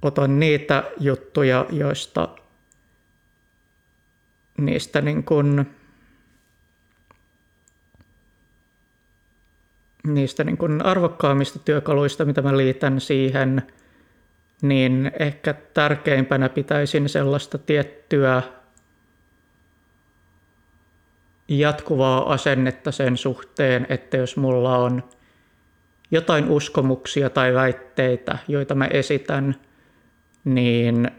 otan 0.01 0.39
niitä 0.39 0.83
juttuja, 0.99 1.65
joista 1.69 2.29
niistä 4.57 5.01
niin 5.01 5.23
kun, 5.23 5.65
niistä 10.07 10.43
niin 10.43 10.57
kun 10.57 10.81
arvokkaammista 10.85 11.59
työkaluista, 11.59 12.25
mitä 12.25 12.41
mä 12.41 12.57
liitän 12.57 13.01
siihen– 13.01 13.61
niin 14.61 15.11
ehkä 15.19 15.53
tärkeimpänä 15.53 16.49
pitäisin 16.49 17.09
sellaista 17.09 17.57
tiettyä 17.57 18.43
jatkuvaa 21.47 22.33
asennetta 22.33 22.91
sen 22.91 23.17
suhteen, 23.17 23.87
että 23.89 24.17
jos 24.17 24.37
mulla 24.37 24.77
on 24.77 25.03
jotain 26.11 26.49
uskomuksia 26.49 27.29
tai 27.29 27.53
väitteitä, 27.53 28.37
joita 28.47 28.75
mä 28.75 28.85
esitän, 28.85 29.55
niin 30.43 31.11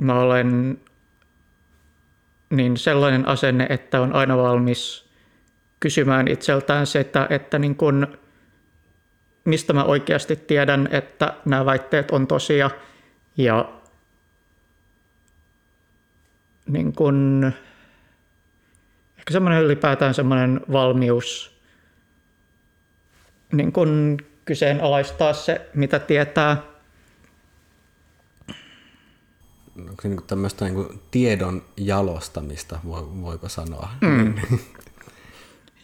mä 0.00 0.20
olen 0.20 0.80
niin 2.50 2.76
sellainen 2.76 3.28
asenne, 3.28 3.66
että 3.70 4.00
on 4.00 4.14
aina 4.14 4.36
valmis 4.36 5.08
kysymään 5.80 6.28
itseltään 6.28 6.86
sitä, 6.86 7.26
että 7.30 7.58
niin 7.58 7.76
kun 7.76 8.18
mistä 9.44 9.72
mä 9.72 9.84
oikeasti 9.84 10.36
tiedän, 10.36 10.88
että 10.90 11.34
nämä 11.44 11.64
väitteet 11.64 12.10
on 12.10 12.26
tosia. 12.26 12.70
Ja 13.36 13.72
niin 16.68 16.92
kun, 16.92 17.52
ehkä 19.18 19.32
semmoinen 19.32 19.62
ylipäätään 19.62 20.14
semmoinen 20.14 20.60
valmius 20.72 21.52
niin 23.52 23.72
kun 23.72 24.16
kyseenalaistaa 24.44 25.32
se, 25.32 25.70
mitä 25.74 25.98
tietää. 25.98 26.62
Onko 29.78 30.02
se 30.02 30.08
niin 30.08 30.22
tämmöistä 30.26 30.64
niin 30.64 31.00
tiedon 31.10 31.62
jalostamista, 31.76 32.78
voiko 33.22 33.48
sanoa? 33.48 33.88
Mm. 34.00 34.34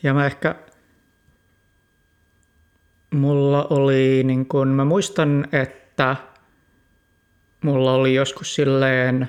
ja 0.03 0.15
mä 0.15 0.27
ehkä 0.27 0.55
mulla 3.11 3.67
oli, 3.71 4.23
niin 4.25 4.47
kun, 4.47 4.69
mä 4.69 4.85
muistan, 4.85 5.49
että 5.53 6.17
mulla 7.65 7.95
oli 7.95 8.15
joskus 8.15 8.55
silleen 8.55 9.29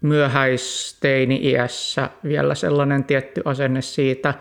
myöhäisteini-iässä 0.00 2.10
vielä 2.24 2.54
sellainen 2.54 3.04
tietty 3.04 3.42
asenne 3.44 3.82
siitä, 3.82 4.34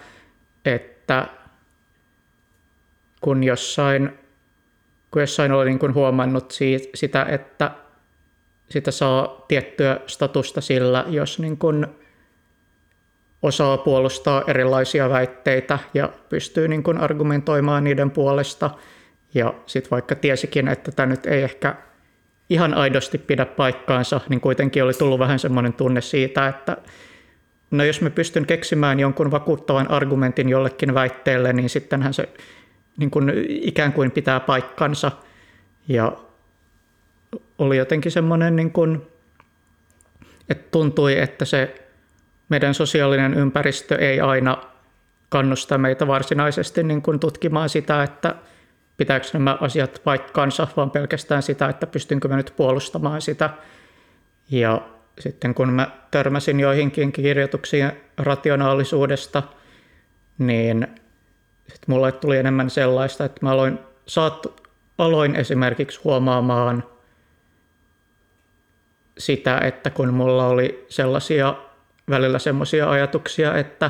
että 0.65 1.27
kun 3.21 3.43
jossain, 3.43 4.09
kun 5.11 5.21
jossain 5.21 5.51
oli 5.51 5.69
niin 5.69 5.79
kun 5.79 5.93
huomannut 5.93 6.51
siitä, 6.51 6.87
sitä, 6.95 7.25
että 7.29 7.71
sitä 8.69 8.91
saa 8.91 9.45
tiettyä 9.47 9.99
statusta 10.07 10.61
sillä, 10.61 11.05
jos 11.07 11.39
niin 11.39 11.57
kun 11.57 11.95
osaa 13.45 13.77
puolustaa 13.77 14.43
erilaisia 14.47 15.09
väitteitä 15.09 15.79
ja 15.93 16.09
pystyy 16.29 16.67
niin 16.67 16.83
kuin 16.83 16.97
argumentoimaan 16.97 17.83
niiden 17.83 18.11
puolesta. 18.11 18.69
Ja 19.33 19.53
sitten 19.65 19.91
vaikka 19.91 20.15
tiesikin, 20.15 20.67
että 20.67 20.91
tämä 20.91 21.05
nyt 21.05 21.25
ei 21.25 21.43
ehkä 21.43 21.75
ihan 22.49 22.73
aidosti 22.73 23.17
pidä 23.17 23.45
paikkaansa, 23.45 24.21
niin 24.29 24.41
kuitenkin 24.41 24.83
oli 24.83 24.93
tullut 24.93 25.19
vähän 25.19 25.39
semmoinen 25.39 25.73
tunne 25.73 26.01
siitä, 26.01 26.47
että 26.47 26.77
no 27.71 27.83
jos 27.83 28.01
mä 28.01 28.09
pystyn 28.09 28.45
keksimään 28.45 28.99
jonkun 28.99 29.31
vakuuttavan 29.31 29.91
argumentin 29.91 30.49
jollekin 30.49 30.93
väitteelle, 30.93 31.53
niin 31.53 31.69
sittenhän 31.69 32.13
se 32.13 32.29
niin 32.97 33.11
kuin 33.11 33.33
ikään 33.47 33.93
kuin 33.93 34.11
pitää 34.11 34.39
paikkansa. 34.39 35.11
Ja 35.87 36.17
oli 37.57 37.77
jotenkin 37.77 38.11
semmoinen, 38.11 38.55
niin 38.55 38.71
kuin, 38.71 39.01
että 40.49 40.67
tuntui, 40.71 41.19
että 41.19 41.45
se 41.45 41.84
meidän 42.49 42.73
sosiaalinen 42.73 43.33
ympäristö 43.33 43.95
ei 43.95 44.19
aina 44.19 44.57
kannusta 45.29 45.77
meitä 45.77 46.07
varsinaisesti 46.07 46.83
niin 46.83 47.01
kuin 47.01 47.19
tutkimaan 47.19 47.69
sitä, 47.69 48.03
että 48.03 48.35
pitääkö 48.97 49.27
nämä 49.33 49.57
asiat 49.61 50.01
paikkaansa, 50.03 50.67
vaan 50.77 50.91
pelkästään 50.91 51.43
sitä, 51.43 51.69
että 51.69 51.87
pystynkö 51.87 52.27
mä 52.27 52.35
nyt 52.35 52.53
puolustamaan 52.55 53.21
sitä. 53.21 53.49
Ja 54.51 54.81
sitten 55.19 55.53
kun 55.53 55.73
mä 55.73 55.91
törmäsin 56.11 56.59
joihinkin 56.59 57.11
kirjoituksiin 57.11 57.91
rationaalisuudesta, 58.17 59.43
niin 60.37 60.87
sitten 61.67 61.95
mulle 61.95 62.11
tuli 62.11 62.37
enemmän 62.37 62.69
sellaista, 62.69 63.25
että 63.25 63.39
mä 63.41 63.51
aloin, 63.51 63.79
saat, 64.05 64.63
aloin 64.97 65.35
esimerkiksi 65.35 65.99
huomaamaan 66.03 66.83
sitä, 69.17 69.57
että 69.57 69.89
kun 69.89 70.13
mulla 70.13 70.47
oli 70.47 70.85
sellaisia 70.89 71.55
välillä 72.09 72.39
sellaisia 72.39 72.89
ajatuksia, 72.89 73.57
että 73.57 73.89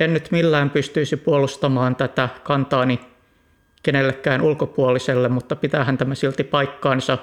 en 0.00 0.14
nyt 0.14 0.28
millään 0.30 0.70
pystyisi 0.70 1.16
puolustamaan 1.16 1.96
tätä 1.96 2.28
kantaani 2.42 3.00
kenellekään 3.82 4.42
ulkopuoliselle, 4.42 5.28
mutta 5.28 5.56
pitäähän 5.56 5.98
tämä 5.98 6.14
silti 6.14 6.44
paikkaansa. 6.44 7.18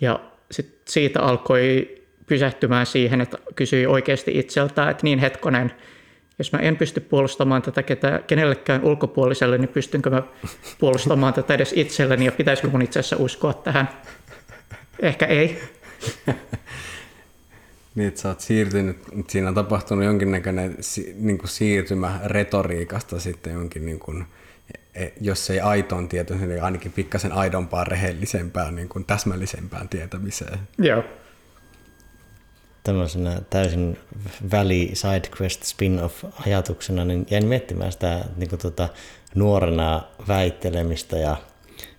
Ja 0.00 0.20
sit 0.50 0.82
siitä 0.88 1.22
alkoi 1.22 1.96
pysähtymään 2.26 2.86
siihen, 2.86 3.20
että 3.20 3.38
kysyi 3.54 3.86
oikeasti 3.86 4.38
itseltään, 4.38 4.90
että 4.90 5.04
niin 5.04 5.18
hetkonen, 5.18 5.72
jos 6.38 6.52
mä 6.52 6.58
en 6.58 6.76
pysty 6.76 7.00
puolustamaan 7.00 7.62
tätä 7.62 7.82
ketä, 7.82 8.20
kenellekään 8.26 8.84
ulkopuoliselle, 8.84 9.58
niin 9.58 9.68
pystynkö 9.68 10.10
mä 10.10 10.22
puolustamaan 10.78 11.34
tätä 11.34 11.54
edes 11.54 11.72
itselleni 11.72 12.24
ja 12.24 12.32
pitäisikö 12.32 12.68
mun 12.68 12.82
itse 12.82 13.00
asiassa 13.00 13.16
uskoa 13.18 13.54
tähän? 13.54 13.88
Ehkä 15.00 15.26
ei. 15.26 15.62
Niin, 17.96 18.08
että 18.08 18.20
sä 18.20 18.28
oot 18.28 18.40
siirtynyt, 18.40 18.96
siinä 19.28 19.48
on 19.48 19.54
tapahtunut 19.54 20.04
jonkinnäköinen 20.04 20.76
niin 21.14 21.38
kuin 21.38 21.48
siirtymä 21.48 22.20
retoriikasta 22.24 23.20
sitten 23.20 23.52
jonkin, 23.52 23.86
niin 23.86 23.98
kuin, 23.98 24.24
e, 24.94 25.08
jos 25.20 25.50
ei 25.50 25.60
aitoon 25.60 26.08
tieto, 26.08 26.34
niin 26.34 26.62
ainakin 26.62 26.92
pikkasen 26.92 27.32
aidompaan, 27.32 27.86
rehellisempään, 27.86 28.74
niin 28.74 28.88
kuin 28.88 29.04
täsmällisempään 29.04 29.88
tietämiseen. 29.88 30.58
Joo. 30.78 31.04
Tämmöisenä 32.82 33.40
täysin 33.50 33.98
väli 34.50 34.90
sidequest 34.94 35.62
spin-off 35.62 36.24
ajatuksena, 36.46 37.04
niin 37.04 37.26
jäin 37.30 37.46
miettimään 37.46 37.92
sitä 37.92 38.24
niin 38.36 38.50
kuin 38.50 38.60
tuota, 38.60 38.88
nuorena 39.34 40.02
väittelemistä 40.28 41.16
ja 41.18 41.36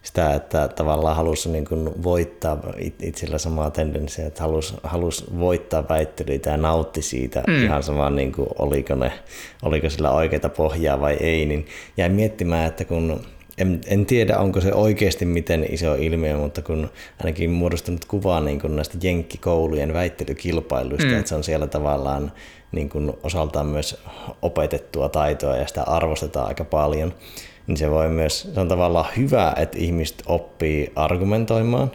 sitä, 0.08 0.34
että 0.34 0.68
tavallaan 0.68 1.16
halusi 1.16 1.50
niin 1.50 1.66
kuin 1.66 2.04
voittaa 2.04 2.58
itsellä 3.02 3.38
samaa 3.38 3.72
tendenssiä, 3.72 4.28
että 4.28 4.42
halusi, 4.44 4.74
halusi 4.84 5.26
voittaa 5.40 5.90
väittelyitä 5.90 6.50
ja 6.50 6.58
nautti 6.58 7.02
siitä 7.02 7.44
mm. 7.48 7.64
ihan 7.64 7.84
sama, 7.84 8.10
niin 8.10 8.32
kuin 8.32 8.50
oliko, 8.60 8.96
ne, 8.96 9.12
oliko 9.62 9.90
sillä 9.90 10.12
oikeita 10.12 10.50
pohjaa 10.50 11.02
vai 11.02 11.14
ei, 11.14 11.46
niin 11.46 11.66
jäin 11.98 12.12
miettimään, 12.12 12.68
että 12.68 12.86
kun 12.86 13.22
en, 13.58 13.82
en 13.88 14.06
tiedä, 14.06 14.38
onko 14.38 14.62
se 14.62 14.74
oikeasti 14.74 15.26
miten 15.26 15.66
iso 15.70 15.96
ilmiö, 15.96 16.38
mutta 16.38 16.62
kun 16.62 16.90
ainakin 17.20 17.50
muodostunut 17.50 18.06
kuvaa 18.06 18.42
niin 18.42 18.62
kuin 18.62 18.76
näistä 18.76 18.98
jenkkikoulujen 19.02 19.94
väittelykilpailuista, 19.94 21.08
mm. 21.08 21.18
että 21.18 21.30
se 21.30 21.36
on 21.36 21.44
siellä 21.44 21.68
tavallaan 21.68 22.32
niin 22.72 22.90
kuin 22.90 23.14
osaltaan 23.24 23.66
myös 23.66 24.04
opetettua 24.42 25.10
taitoa 25.10 25.58
ja 25.58 25.68
sitä 25.68 25.84
arvostetaan 25.84 26.48
aika 26.48 26.64
paljon, 26.64 27.14
niin 27.68 27.78
se 27.78 27.92
voi 27.92 28.10
myös, 28.10 28.50
se 28.54 28.60
on 28.60 28.68
tavallaan 28.68 29.10
hyvä, 29.18 29.54
että 29.58 29.78
ihmiset 29.78 30.24
oppii 30.26 30.92
argumentoimaan, 30.96 31.92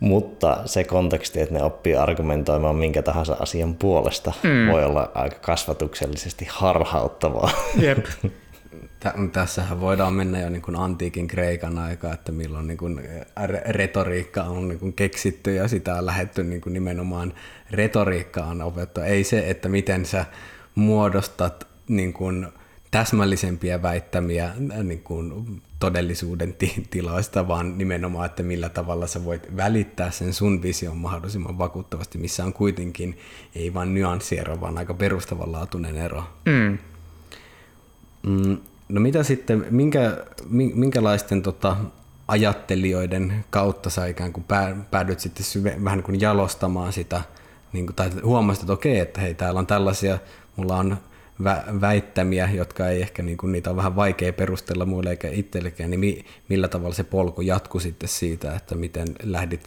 mutta 0.00 0.58
se 0.64 0.84
konteksti, 0.84 1.40
että 1.40 1.54
ne 1.54 1.62
oppii 1.62 1.96
argumentoimaan 1.96 2.76
minkä 2.76 3.02
tahansa 3.02 3.36
asian 3.40 3.74
puolesta, 3.74 4.32
mm. 4.42 4.72
voi 4.72 4.84
olla 4.84 5.10
aika 5.14 5.36
kasvatuksellisesti 5.38 6.46
harhauttavaa. 6.50 7.50
Jep. 7.78 8.06
Tässähän 9.32 9.80
voidaan 9.80 10.12
mennä 10.12 10.40
jo 10.40 10.50
niin 10.50 10.62
kuin 10.62 10.76
antiikin 10.76 11.28
Kreikan 11.28 11.78
aikaa, 11.78 12.12
että 12.12 12.32
milloin 12.32 12.66
niin 12.66 12.78
kuin 12.78 13.00
retoriikka 13.68 14.42
on 14.42 14.68
niin 14.68 14.78
kuin 14.78 14.92
keksitty 14.92 15.54
ja 15.54 15.68
sitä 15.68 15.94
on 15.94 16.06
lähetty 16.06 16.44
niin 16.44 16.60
kuin 16.60 16.72
nimenomaan 16.72 17.32
retoriikkaan 17.70 18.62
opettua. 18.62 19.04
Ei 19.04 19.24
se, 19.24 19.50
että 19.50 19.68
miten 19.68 20.06
sä 20.06 20.24
muodostat 20.74 21.66
niin 21.88 22.12
kuin 22.12 22.46
täsmällisempiä 22.90 23.82
väittämiä 23.82 24.44
äh, 24.44 24.82
niin 24.82 25.02
kuin 25.02 25.62
todellisuuden 25.78 26.54
ti- 26.54 26.86
tiloista, 26.90 27.48
vaan 27.48 27.78
nimenomaan, 27.78 28.26
että 28.26 28.42
millä 28.42 28.68
tavalla 28.68 29.06
sä 29.06 29.24
voit 29.24 29.56
välittää 29.56 30.10
sen 30.10 30.32
sun 30.32 30.62
vision 30.62 30.96
mahdollisimman 30.96 31.58
vakuuttavasti, 31.58 32.18
missä 32.18 32.44
on 32.44 32.52
kuitenkin 32.52 33.18
ei 33.54 33.74
vain 33.74 33.94
nyanssiero, 33.94 34.60
vaan 34.60 34.78
aika 34.78 34.94
perustavanlaatuinen 34.94 35.96
ero. 35.96 36.24
Mm. 36.44 36.78
Mm, 38.26 38.58
no 38.88 39.00
mitä 39.00 39.22
sitten, 39.22 39.66
minkä, 39.70 40.24
minkälaisten 40.74 41.42
tota, 41.42 41.76
ajattelijoiden 42.28 43.44
kautta 43.50 43.90
sä 43.90 44.06
ikään 44.06 44.32
kuin 44.32 44.44
päädyt 44.90 45.20
sitten 45.20 45.44
syve, 45.44 45.76
vähän 45.84 46.02
kuin 46.02 46.20
jalostamaan 46.20 46.92
sitä, 46.92 47.22
niin 47.72 47.86
kuin, 47.86 47.96
tai 47.96 48.10
huomasit, 48.24 48.62
että 48.62 48.72
okei, 48.72 48.98
että 48.98 49.20
hei, 49.20 49.34
täällä 49.34 49.58
on 49.58 49.66
tällaisia, 49.66 50.18
mulla 50.56 50.76
on 50.76 50.96
vä- 51.42 51.80
väittämiä, 51.80 52.48
jotka 52.54 52.88
ei 52.88 53.02
ehkä, 53.02 53.22
niin 53.22 53.36
kuin, 53.38 53.52
niitä 53.52 53.70
on 53.70 53.76
vähän 53.76 53.96
vaikea 53.96 54.32
perustella 54.32 54.84
muille 54.86 55.10
eikä 55.10 55.28
itsellekään, 55.30 55.90
niin 55.90 56.00
mi- 56.00 56.24
millä 56.48 56.68
tavalla 56.68 56.94
se 56.94 57.04
polku 57.04 57.40
jatkui 57.40 57.80
sitten 57.80 58.08
siitä, 58.08 58.54
että 58.54 58.74
miten 58.74 59.08
lähdit 59.22 59.60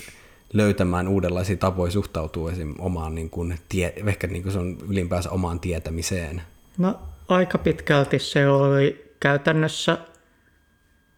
löytämään 0.53 1.07
uudenlaisia 1.07 1.57
tapoja 1.57 1.91
suhtautua 1.91 2.51
esim. 2.51 2.75
omaan, 2.79 3.15
niin 3.15 3.29
kuin, 3.29 3.57
tie- 3.69 3.93
ehkä 4.07 4.27
niin 4.27 4.43
kuin 4.43 4.53
se 4.53 4.59
on 4.59 4.77
ylipäänsä 4.89 5.29
omaan 5.29 5.59
tietämiseen? 5.59 6.41
No 6.77 6.99
aika 7.27 7.57
pitkälti 7.57 8.19
se 8.19 8.49
oli 8.49 9.13
käytännössä 9.19 9.97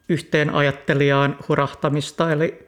yhteen 0.09 0.49
ajattelijaan 0.49 1.37
hurahtamista, 1.49 2.31
eli 2.31 2.67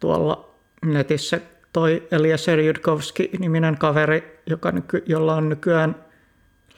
tuolla 0.00 0.54
netissä 0.84 1.40
toi 1.72 2.08
Eliezer 2.10 2.60
Judkowski-niminen 2.60 3.78
kaveri, 3.78 4.40
joka 4.46 4.72
nyky, 4.72 5.02
jolla 5.06 5.34
on 5.34 5.48
nykyään 5.48 6.03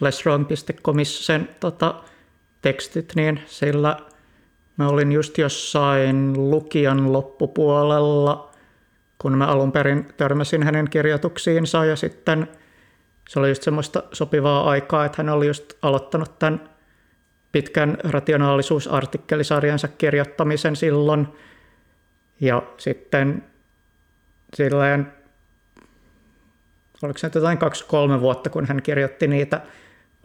lesswrong.comissa 0.00 1.24
sen 1.24 1.48
tota, 1.60 1.94
tekstit, 2.62 3.12
niin 3.14 3.40
sillä 3.46 3.96
mä 4.76 4.88
olin 4.88 5.12
just 5.12 5.38
jossain 5.38 6.50
lukijan 6.50 7.12
loppupuolella, 7.12 8.50
kun 9.18 9.38
mä 9.38 9.46
alun 9.46 9.72
perin 9.72 10.08
törmäsin 10.16 10.62
hänen 10.62 10.90
kirjoituksiinsa 10.90 11.84
ja 11.84 11.96
sitten 11.96 12.48
se 13.28 13.38
oli 13.38 13.48
just 13.48 13.62
semmoista 13.62 14.02
sopivaa 14.12 14.70
aikaa, 14.70 15.04
että 15.04 15.16
hän 15.22 15.28
oli 15.28 15.46
just 15.46 15.72
aloittanut 15.82 16.38
tämän 16.38 16.68
pitkän 17.52 17.98
rationaalisuusartikkelisarjansa 18.04 19.88
kirjoittamisen 19.88 20.76
silloin. 20.76 21.28
Ja 22.40 22.62
sitten 22.76 23.44
silleen, 24.54 25.12
oliko 27.02 27.18
se 27.18 27.30
jotain 27.34 27.58
kaksi-kolme 27.58 28.20
vuotta, 28.20 28.50
kun 28.50 28.66
hän 28.66 28.82
kirjoitti 28.82 29.26
niitä 29.26 29.60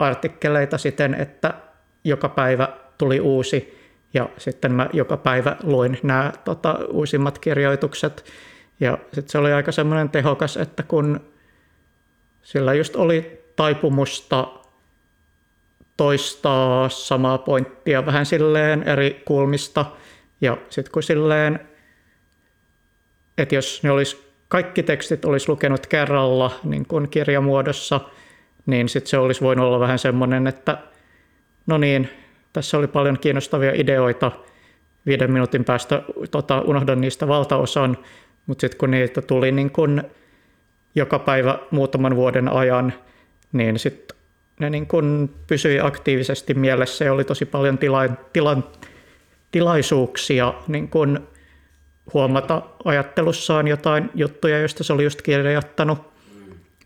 artikkeleita 0.02 0.78
siten, 0.78 1.14
että 1.14 1.54
joka 2.04 2.28
päivä 2.28 2.68
tuli 2.98 3.20
uusi 3.20 3.82
ja 4.14 4.28
sitten 4.38 4.72
mä 4.72 4.88
joka 4.92 5.16
päivä 5.16 5.56
luin 5.62 5.98
nämä 6.02 6.32
tota, 6.44 6.78
uusimmat 6.90 7.38
kirjoitukset. 7.38 8.24
Ja 8.80 8.98
sitten 9.02 9.28
se 9.28 9.38
oli 9.38 9.52
aika 9.52 9.72
semmoinen 9.72 10.08
tehokas, 10.08 10.56
että 10.56 10.82
kun 10.82 11.20
sillä 12.42 12.74
just 12.74 12.96
oli 12.96 13.44
taipumusta 13.56 14.48
toistaa 15.96 16.88
samaa 16.88 17.38
pointtia 17.38 18.06
vähän 18.06 18.26
silleen 18.26 18.82
eri 18.82 19.22
kulmista. 19.24 19.84
Ja 20.40 20.56
sitten 20.70 20.92
kun 20.92 21.02
silleen, 21.02 21.60
että 23.38 23.54
jos 23.54 23.82
ne 23.82 23.90
olisi, 23.90 24.32
kaikki 24.48 24.82
tekstit 24.82 25.24
olisi 25.24 25.48
lukenut 25.48 25.86
kerralla 25.86 26.50
niin 26.64 26.86
kuin 26.86 27.08
kirjamuodossa– 27.08 28.00
niin 28.66 28.88
sitten 28.88 29.10
se 29.10 29.18
olisi 29.18 29.40
voinut 29.40 29.66
olla 29.66 29.80
vähän 29.80 29.98
semmoinen, 29.98 30.46
että 30.46 30.78
no 31.66 31.78
niin, 31.78 32.08
tässä 32.52 32.78
oli 32.78 32.86
paljon 32.86 33.18
kiinnostavia 33.18 33.72
ideoita, 33.74 34.32
viiden 35.06 35.32
minuutin 35.32 35.64
päästä 35.64 36.02
tota, 36.30 36.60
unohdan 36.60 37.00
niistä 37.00 37.28
valtaosan, 37.28 37.98
mutta 38.46 38.60
sitten 38.60 38.78
kun 38.78 38.90
niitä 38.90 39.22
tuli 39.22 39.52
niin 39.52 39.70
kun 39.70 40.02
joka 40.94 41.18
päivä 41.18 41.58
muutaman 41.70 42.16
vuoden 42.16 42.48
ajan, 42.48 42.92
niin 43.52 43.78
sitten 43.78 44.16
ne 44.60 44.70
niin 44.70 44.86
kun 44.86 45.30
pysyi 45.46 45.80
aktiivisesti 45.80 46.54
mielessä 46.54 47.04
ja 47.04 47.12
oli 47.12 47.24
tosi 47.24 47.44
paljon 47.44 47.78
tila, 47.78 48.08
tila, 48.32 48.56
tilaisuuksia 49.52 50.54
niin 50.68 50.88
kun 50.88 51.28
huomata 52.14 52.62
ajattelussaan 52.84 53.68
jotain 53.68 54.10
juttuja, 54.14 54.58
joista 54.58 54.84
se 54.84 54.92
oli 54.92 55.04
just 55.04 55.22
kirjoittanut. 55.22 56.11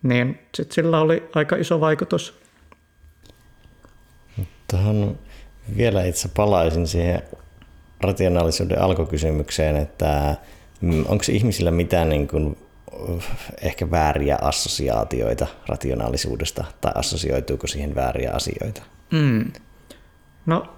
Niin 0.06 0.38
sitten 0.54 0.74
sillä 0.74 1.00
oli 1.00 1.30
aika 1.34 1.56
iso 1.56 1.80
vaikutus. 1.80 2.38
Tuohon 4.70 5.18
vielä 5.76 6.04
itse 6.04 6.28
palaisin 6.36 6.86
siihen 6.86 7.22
rationaalisuuden 8.00 8.82
alkukysymykseen, 8.82 9.76
että 9.76 10.36
mm, 10.80 11.04
onko 11.08 11.24
ihmisillä 11.30 11.70
mitään 11.70 12.08
niin 12.08 12.28
kuin, 12.28 12.56
ehkä 13.60 13.90
vääriä 13.90 14.38
assosiaatioita 14.42 15.46
rationaalisuudesta 15.68 16.64
tai 16.80 16.92
assosioituuko 16.94 17.66
siihen 17.66 17.94
vääriä 17.94 18.30
asioita? 18.32 18.82
Mm. 19.10 19.52
No 20.46 20.76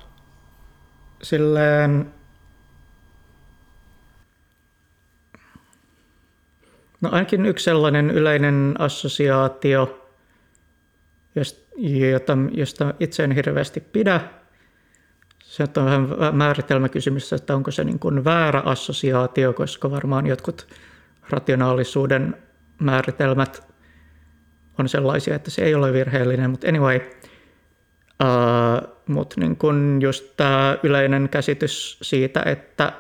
silleen 1.23 2.12
No 7.01 7.09
ainakin 7.13 7.47
yksi 7.47 7.65
sellainen 7.65 8.11
yleinen 8.11 8.75
assosiaatio, 8.79 10.09
josta, 11.35 12.37
josta 12.53 12.95
itse 13.01 13.25
en 13.25 13.33
hirveästi 13.33 13.81
pidä, 13.81 14.21
se 15.45 15.65
on 15.77 16.11
vähän 16.11 16.37
määritelmäkysymys, 16.37 17.33
että 17.33 17.55
onko 17.55 17.71
se 17.71 17.85
niin 17.85 17.99
kuin 17.99 18.25
väärä 18.25 18.63
assosiaatio, 18.65 19.53
koska 19.53 19.91
varmaan 19.91 20.27
jotkut 20.27 20.67
rationaalisuuden 21.31 22.37
määritelmät 22.79 23.69
on 24.79 24.89
sellaisia, 24.89 25.35
että 25.35 25.51
se 25.51 25.63
ei 25.63 25.75
ole 25.75 25.93
virheellinen, 25.93 26.51
mutta 26.51 26.69
anyway, 26.69 27.01
uh, 28.23 28.99
mutta 29.07 29.41
niin 29.41 29.57
kuin 29.57 30.03
just 30.03 30.37
tämä 30.37 30.79
yleinen 30.83 31.29
käsitys 31.29 31.99
siitä, 32.03 32.43
että 32.43 32.93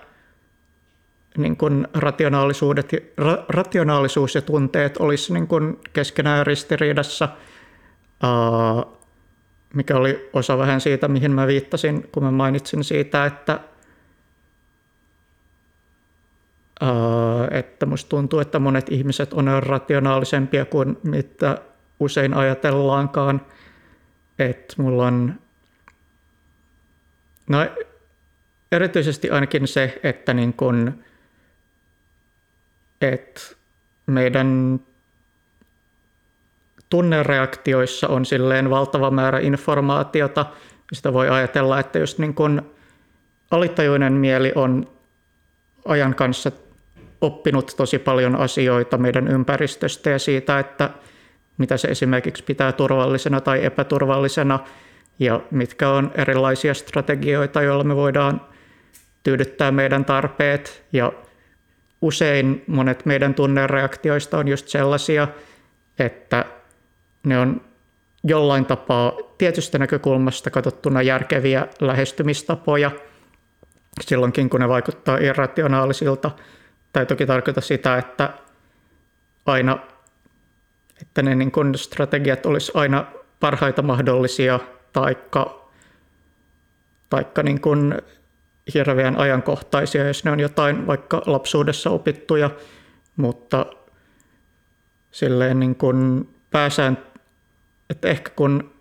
niin 1.38 1.56
kuin 1.56 1.88
rationaalisuudet, 1.94 2.92
ra, 3.16 3.44
rationaalisuus 3.48 4.34
ja 4.34 4.42
tunteet 4.42 4.96
olisi 4.96 5.32
niin 5.32 5.46
kuin 5.46 5.78
keskenään 5.92 6.46
ristiriidassa, 6.46 7.28
uh, 8.24 8.98
mikä 9.74 9.96
oli 9.96 10.30
osa 10.32 10.58
vähän 10.58 10.80
siitä, 10.80 11.08
mihin 11.08 11.30
mä 11.30 11.46
viittasin, 11.46 12.08
kun 12.12 12.22
mä 12.24 12.30
mainitsin 12.30 12.84
siitä, 12.84 13.26
että, 13.26 13.60
uh, 16.82 17.48
että 17.50 17.86
musta 17.86 18.08
tuntuu, 18.08 18.40
että 18.40 18.58
monet 18.58 18.92
ihmiset 18.92 19.32
on 19.32 19.62
rationaalisempia 19.62 20.64
kuin 20.64 20.98
mitä 21.02 21.58
usein 22.00 22.34
ajatellaankaan. 22.34 23.40
Että 24.38 24.74
mulla 24.82 25.06
on, 25.06 25.34
no 27.48 27.66
erityisesti 28.72 29.30
ainakin 29.30 29.68
se, 29.68 30.00
että 30.02 30.34
niin 30.34 30.52
kun, 30.52 31.04
että 33.00 33.40
meidän 34.06 34.80
tunnereaktioissa 36.90 38.08
on 38.08 38.26
silleen 38.26 38.70
valtava 38.70 39.10
määrä 39.10 39.38
informaatiota. 39.38 40.46
Sitä 40.92 41.12
voi 41.12 41.28
ajatella, 41.28 41.80
että 41.80 41.98
jos 41.98 42.18
niin 42.18 42.34
kun 42.34 42.70
alitajuinen 43.50 44.12
mieli 44.12 44.52
on 44.54 44.90
ajan 45.84 46.14
kanssa 46.14 46.52
oppinut 47.20 47.74
tosi 47.76 47.98
paljon 47.98 48.36
asioita 48.36 48.98
meidän 48.98 49.28
ympäristöstä 49.28 50.10
ja 50.10 50.18
siitä, 50.18 50.58
että 50.58 50.90
mitä 51.58 51.76
se 51.76 51.88
esimerkiksi 51.88 52.44
pitää 52.44 52.72
turvallisena 52.72 53.40
tai 53.40 53.64
epäturvallisena 53.64 54.58
ja 55.18 55.40
mitkä 55.50 55.90
on 55.90 56.10
erilaisia 56.14 56.74
strategioita, 56.74 57.62
joilla 57.62 57.84
me 57.84 57.96
voidaan 57.96 58.40
tyydyttää 59.22 59.70
meidän 59.70 60.04
tarpeet 60.04 60.84
ja 60.92 61.12
usein 62.02 62.64
monet 62.66 63.06
meidän 63.06 63.34
tunnereaktioista 63.34 64.38
on 64.38 64.48
just 64.48 64.68
sellaisia, 64.68 65.28
että 65.98 66.44
ne 67.24 67.38
on 67.38 67.60
jollain 68.24 68.66
tapaa 68.66 69.12
tietystä 69.38 69.78
näkökulmasta 69.78 70.50
katsottuna 70.50 71.02
järkeviä 71.02 71.66
lähestymistapoja 71.80 72.90
silloinkin, 74.00 74.50
kun 74.50 74.60
ne 74.60 74.68
vaikuttaa 74.68 75.18
irrationaalisilta. 75.18 76.30
Tai 76.92 77.06
toki 77.06 77.26
tarkoita 77.26 77.60
sitä, 77.60 77.98
että 77.98 78.30
aina 79.46 79.78
että 81.02 81.22
ne 81.22 81.34
niin 81.34 81.52
kun 81.52 81.74
strategiat 81.74 82.46
olisi 82.46 82.72
aina 82.74 83.06
parhaita 83.40 83.82
mahdollisia, 83.82 84.60
taikka, 84.92 85.70
taikka 87.10 87.42
niin 87.42 87.60
kun 87.60 88.02
hirveän 88.74 89.16
ajankohtaisia, 89.16 90.06
jos 90.06 90.24
ne 90.24 90.30
on 90.30 90.40
jotain 90.40 90.86
vaikka 90.86 91.22
lapsuudessa 91.26 91.90
opittuja, 91.90 92.50
mutta 93.16 93.66
silleen 95.10 95.60
niin 95.60 95.74
kun 95.74 96.28
pääsään, 96.50 96.98
että 97.90 98.08
ehkä 98.08 98.30
kun 98.36 98.74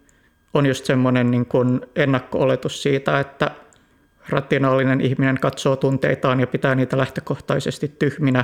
on 0.54 0.66
just 0.66 0.86
semmoinen 0.86 1.32
niin 1.32 1.46
kun 1.46 1.82
ennakko-oletus 1.96 2.84
siitä, 2.84 3.20
että 3.20 3.52
rationaalinen 4.30 5.02
ihminen 5.02 5.40
katsoo 5.40 5.76
tunteitaan 5.76 6.40
ja 6.40 6.48
pitää 6.48 6.76
niitä 6.76 6.98
lähtökohtaisesti 6.98 7.96
tyhminä, 8.00 8.44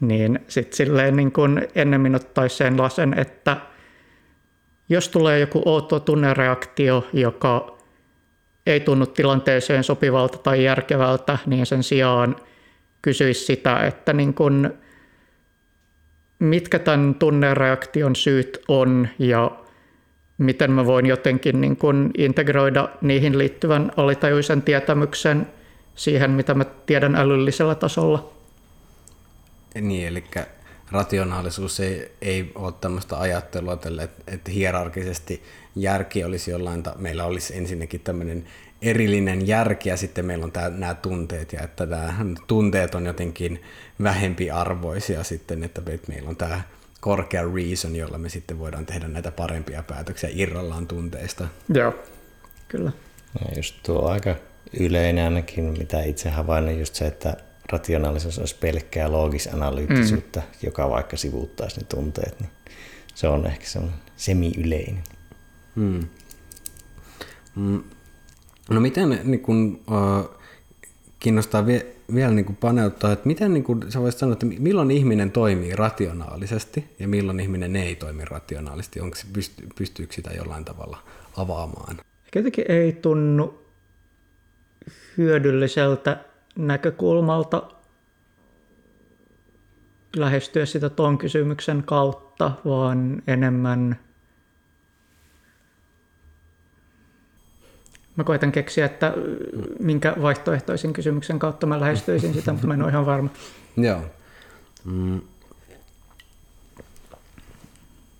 niin 0.00 0.38
sitten 0.48 0.76
silleen 0.76 1.16
niin 1.16 1.32
kun 1.32 1.62
ennemmin 1.74 2.14
ottaisi 2.14 2.56
sen 2.56 2.82
lasen, 2.82 3.18
että 3.18 3.56
jos 4.88 5.08
tulee 5.08 5.38
joku 5.38 5.62
outo 5.64 6.00
tunnereaktio, 6.00 7.08
joka 7.12 7.77
ei 8.68 8.80
tunnu 8.80 9.06
tilanteeseen 9.06 9.84
sopivalta 9.84 10.38
tai 10.38 10.64
järkevältä, 10.64 11.38
niin 11.46 11.66
sen 11.66 11.82
sijaan 11.82 12.36
kysyisi 13.02 13.44
sitä, 13.44 13.86
että 13.86 14.12
niin 14.12 14.34
kun, 14.34 14.74
mitkä 16.38 16.78
tämän 16.78 17.14
tunnereaktion 17.14 18.16
syyt 18.16 18.58
on 18.68 19.08
ja 19.18 19.50
miten 20.38 20.70
mä 20.70 20.86
voin 20.86 21.06
jotenkin 21.06 21.60
niin 21.60 21.76
kun 21.76 22.10
integroida 22.18 22.88
niihin 23.00 23.38
liittyvän 23.38 23.92
alitajuisen 23.96 24.62
tietämyksen 24.62 25.46
siihen, 25.94 26.30
mitä 26.30 26.54
mä 26.54 26.64
tiedän 26.64 27.16
älyllisellä 27.16 27.74
tasolla. 27.74 28.32
Niin, 29.80 30.08
eli 30.08 30.24
rationaalisuus 30.92 31.80
ei, 31.80 32.12
ei 32.22 32.52
ole 32.54 32.72
tämmöistä 32.80 33.18
ajattelua, 33.18 33.76
tälle, 33.76 34.02
että, 34.02 34.22
että 34.26 34.50
hierarkisesti 34.50 35.42
järki 35.76 36.24
olisi 36.24 36.50
jollain, 36.50 36.82
ta- 36.82 36.94
meillä 36.98 37.24
olisi 37.24 37.56
ensinnäkin 37.56 38.00
tämmöinen 38.00 38.44
erillinen 38.82 39.46
järki 39.46 39.88
ja 39.88 39.96
sitten 39.96 40.24
meillä 40.24 40.44
on 40.44 40.52
tää, 40.52 40.70
nämä 40.70 40.94
tunteet 40.94 41.52
ja 41.52 41.62
että 41.62 41.86
nämä 41.86 42.14
tunteet 42.46 42.94
on 42.94 43.06
jotenkin 43.06 43.62
vähempi 44.02 44.50
arvoisia 44.50 45.24
sitten, 45.24 45.64
että 45.64 45.82
meillä 46.08 46.28
on 46.28 46.36
tämä 46.36 46.60
korkea 47.00 47.42
reason, 47.54 47.96
jolla 47.96 48.18
me 48.18 48.28
sitten 48.28 48.58
voidaan 48.58 48.86
tehdä 48.86 49.08
näitä 49.08 49.30
parempia 49.30 49.82
päätöksiä 49.82 50.30
irrallaan 50.32 50.86
tunteista. 50.86 51.48
Joo, 51.74 51.94
kyllä. 52.68 52.92
Ja 53.40 53.56
just 53.56 53.76
tuo 53.82 54.08
aika 54.08 54.34
yleinen 54.80 55.24
ainakin, 55.24 55.64
mitä 55.64 56.02
itse 56.02 56.30
havainnon, 56.30 56.78
just 56.78 56.94
se, 56.94 57.06
että 57.06 57.36
rationaalisuus 57.72 58.38
olisi 58.38 58.56
pelkkää 58.60 59.12
loogis-analyyttisuutta, 59.12 60.40
mm. 60.40 60.46
joka 60.62 60.90
vaikka 60.90 61.16
sivuuttaisi 61.16 61.80
ne 61.80 61.86
tunteet, 61.88 62.40
niin 62.40 62.50
se 63.14 63.28
on 63.28 63.46
ehkä 63.46 63.66
se 63.66 63.80
semi-yleinen. 64.16 65.02
Hmm. 65.76 66.08
Mm. 67.56 67.82
No 68.70 68.80
miten 68.80 69.20
niin 69.24 69.40
kun, 69.40 69.80
uh, 69.90 70.38
kiinnostaa 71.18 71.66
vie, 71.66 71.86
vielä 72.14 72.32
niin 72.32 72.56
paneuttaa, 72.56 73.12
että 73.12 73.26
miten 73.26 73.54
niin 73.54 73.64
kun, 73.64 73.86
sä 73.88 74.00
voisit 74.00 74.18
sanoa, 74.18 74.32
että 74.32 74.46
milloin 74.46 74.90
ihminen 74.90 75.30
toimii 75.30 75.76
rationaalisesti 75.76 76.84
ja 76.98 77.08
milloin 77.08 77.40
ihminen 77.40 77.76
ei 77.76 77.96
toimi 77.96 78.24
rationaalisesti? 78.24 79.00
Onko 79.00 79.16
se, 79.16 79.26
pysty, 79.32 79.66
pystyykö 79.78 80.14
sitä 80.14 80.30
jollain 80.30 80.64
tavalla 80.64 81.02
avaamaan? 81.36 81.96
Jotenkin 82.34 82.64
ei 82.68 82.92
tunnu 82.92 83.62
hyödylliseltä 85.18 86.24
näkökulmalta 86.58 87.62
lähestyä 90.16 90.66
sitä 90.66 90.90
tuon 90.90 91.18
kysymyksen 91.18 91.82
kautta, 91.86 92.52
vaan 92.64 93.22
enemmän 93.26 93.98
Mä 98.16 98.24
koitan 98.24 98.52
keksiä, 98.52 98.86
että 98.86 99.14
minkä 99.78 100.16
vaihtoehtoisen 100.22 100.92
kysymyksen 100.92 101.38
kautta 101.38 101.66
mä 101.66 101.80
lähestyisin 101.80 102.34
sitä, 102.34 102.52
mutta 102.52 102.66
mä 102.66 102.74
en 102.74 102.82
ole 102.82 102.90
ihan 102.90 103.06
varma. 103.06 103.30
Joo. 103.76 104.02
Mm. 104.84 105.20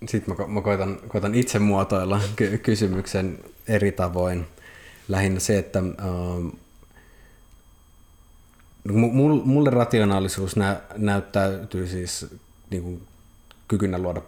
Sitten 0.07 0.35
mä, 0.47 0.61
koitan, 0.61 0.97
koitan 1.07 1.35
itse 1.35 1.59
muotoilla 1.59 2.21
ky- 2.35 2.57
kysymyksen 2.57 3.39
eri 3.67 3.91
tavoin. 3.91 4.45
Lähinnä 5.07 5.39
se, 5.39 5.57
että 5.57 5.79
uh, 5.79 6.59
Mulle 8.93 9.69
rationaalisuus 9.69 10.55
nä, 10.55 10.81
näyttäytyy 10.97 11.87
siis 11.87 12.35
niin 12.69 12.83
kuin 12.83 13.01
kykynä 13.67 13.97
luoda 13.97 14.21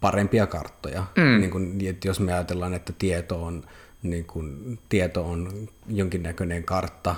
parempia 0.00 0.46
karttoja. 0.46 1.04
Mm. 1.16 1.40
Niin 1.40 1.50
kun, 1.50 1.78
että 1.88 2.08
jos 2.08 2.20
me 2.20 2.32
ajatellaan, 2.32 2.74
että 2.74 2.92
tieto 2.98 3.44
on, 3.44 3.64
niin 4.02 4.24
kun, 4.24 4.78
tieto 4.88 5.24
on 5.30 5.68
jonkinnäköinen 5.88 6.64
kartta, 6.64 7.14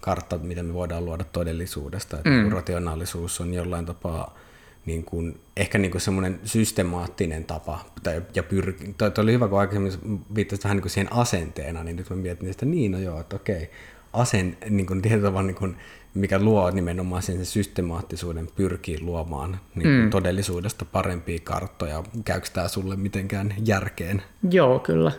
kartta, 0.00 0.38
mitä 0.38 0.62
me 0.62 0.74
voidaan 0.74 1.04
luoda 1.04 1.24
todellisuudesta, 1.24 2.16
että 2.16 2.30
mm. 2.30 2.52
rationaalisuus 2.52 3.40
on 3.40 3.54
jollain 3.54 3.86
tapaa 3.86 4.38
niin 4.86 5.04
kuin, 5.04 5.40
ehkä 5.56 5.78
niin 5.78 5.90
kuin 5.90 6.00
semmoinen 6.00 6.40
systemaattinen 6.44 7.44
tapa, 7.44 7.84
tai, 8.02 8.22
ja 8.34 8.42
pyrki, 8.42 8.94
toi, 8.98 9.10
toi 9.10 9.22
oli 9.22 9.32
hyvä, 9.32 9.48
kun 9.48 9.60
aikaisemmin 9.60 10.24
viittasit 10.34 10.64
vähän 10.64 10.76
niin 10.76 10.82
kuin 10.82 10.90
siihen 10.90 11.12
asenteena, 11.12 11.84
niin 11.84 11.96
nyt 11.96 12.10
mä 12.10 12.16
mietin 12.16 12.50
että 12.50 12.66
niin, 12.66 12.92
no 12.92 12.98
joo, 12.98 13.20
että 13.20 13.36
okei, 13.36 13.70
asen, 14.12 14.56
niin 14.70 14.86
kuin, 14.86 15.02
tietyllä 15.02 15.42
niin 15.42 15.54
kuin, 15.54 15.76
mikä 16.14 16.38
luo 16.38 16.70
nimenomaan 16.70 17.22
sen 17.22 17.46
systemaattisuuden, 17.46 18.48
pyrkii 18.56 19.00
luomaan 19.00 19.60
niin 19.74 19.88
mm. 19.88 20.10
todellisuudesta 20.10 20.84
parempia 20.84 21.38
karttoja. 21.44 22.02
Käykö 22.24 22.46
tämä 22.52 22.68
sulle 22.68 22.96
mitenkään 22.96 23.54
järkeen? 23.66 24.22
Joo, 24.50 24.78
kyllä. 24.78 25.12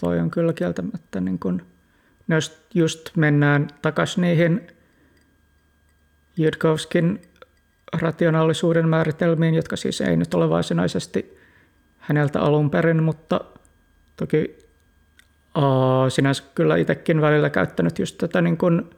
Toi 0.00 0.18
on 0.18 0.30
kyllä 0.30 0.52
kieltämättä, 0.52 1.20
niin 1.20 1.38
kun, 1.38 1.62
jos 2.28 2.66
just 2.74 3.16
mennään 3.16 3.68
takaisin 3.82 4.20
niihin 4.20 4.66
Jydkovskin 6.36 7.22
rationaalisuuden 7.92 8.88
määritelmiin, 8.88 9.54
jotka 9.54 9.76
siis 9.76 10.00
ei 10.00 10.16
nyt 10.16 10.34
ole 10.34 10.50
varsinaisesti 10.50 11.38
häneltä 11.98 12.40
alun 12.40 12.70
perin, 12.70 13.02
mutta 13.02 13.40
toki 14.16 14.58
uh, 15.56 15.62
sinänsä 16.08 16.44
kyllä 16.54 16.76
itsekin 16.76 17.20
välillä 17.20 17.50
käyttänyt 17.50 17.98
just 17.98 18.18
tätä 18.18 18.42
niin 18.42 18.56
kuin 18.56 18.90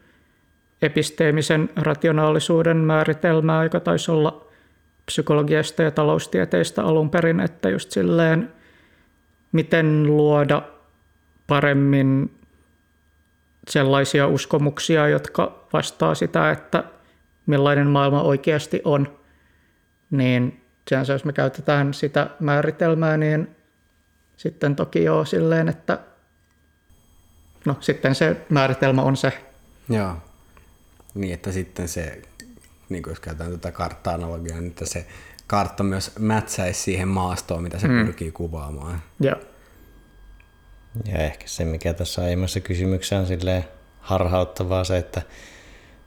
episteemisen 0.83 1.71
rationaalisuuden 1.77 2.77
määritelmää, 2.77 3.65
joka 3.65 3.81
taisi 3.81 4.11
olla 4.11 4.47
psykologiasta 5.07 5.83
ja 5.83 5.91
taloustieteistä 5.91 6.85
alun 6.85 7.11
perin, 7.11 7.41
että 7.41 7.69
just 7.69 7.91
silleen, 7.91 8.53
miten 9.53 10.07
luoda 10.07 10.63
paremmin 11.47 12.39
sellaisia 13.69 14.27
uskomuksia, 14.27 15.09
jotka 15.09 15.67
vastaa 15.73 16.15
sitä, 16.15 16.51
että 16.51 16.85
millainen 17.47 17.87
maailma 17.87 18.23
oikeasti 18.23 18.83
on, 18.85 19.19
niin 20.11 20.65
sinänsä 20.89 21.13
jos 21.13 21.25
me 21.25 21.33
käytetään 21.33 21.95
sitä 21.95 22.31
määritelmää, 22.41 23.17
niin 23.17 23.57
sitten 24.37 24.77
toki 24.77 25.05
joo 25.05 25.25
silleen, 25.25 25.69
että 25.69 25.99
no 27.65 27.77
sitten 27.81 28.15
se 28.15 28.37
määritelmä 28.49 29.03
on 29.03 29.17
se. 29.17 29.45
Joo, 29.89 30.17
niin 31.21 31.35
että 31.35 31.53
sitten 31.53 31.89
se, 31.89 32.23
niin 32.89 33.03
kuin 33.03 33.11
jos 33.11 33.21
käytetään 33.21 33.53
tätä 33.53 33.73
kartta-analogiaa, 33.73 34.61
niin 34.61 34.71
että 34.71 34.87
se 34.87 35.07
kartta 35.47 35.85
myös 35.85 36.13
mätsäisi 36.19 36.83
siihen 36.83 37.09
maastoon, 37.09 37.63
mitä 37.63 37.79
se 37.79 37.89
mm. 37.89 38.07
pyrkii 38.07 38.33
kuvaamaan. 38.33 39.03
Joo. 39.21 39.37
Ja 41.05 41.19
ehkä 41.19 41.49
se, 41.49 41.65
mikä 41.65 41.95
tässä 41.95 42.23
aiemmassa 42.23 42.61
kysymyksessä 42.61 43.19
on 43.19 43.27
silleen 43.27 43.65
harhauttavaa 44.01 44.85
se, 44.85 44.99
että 44.99 45.23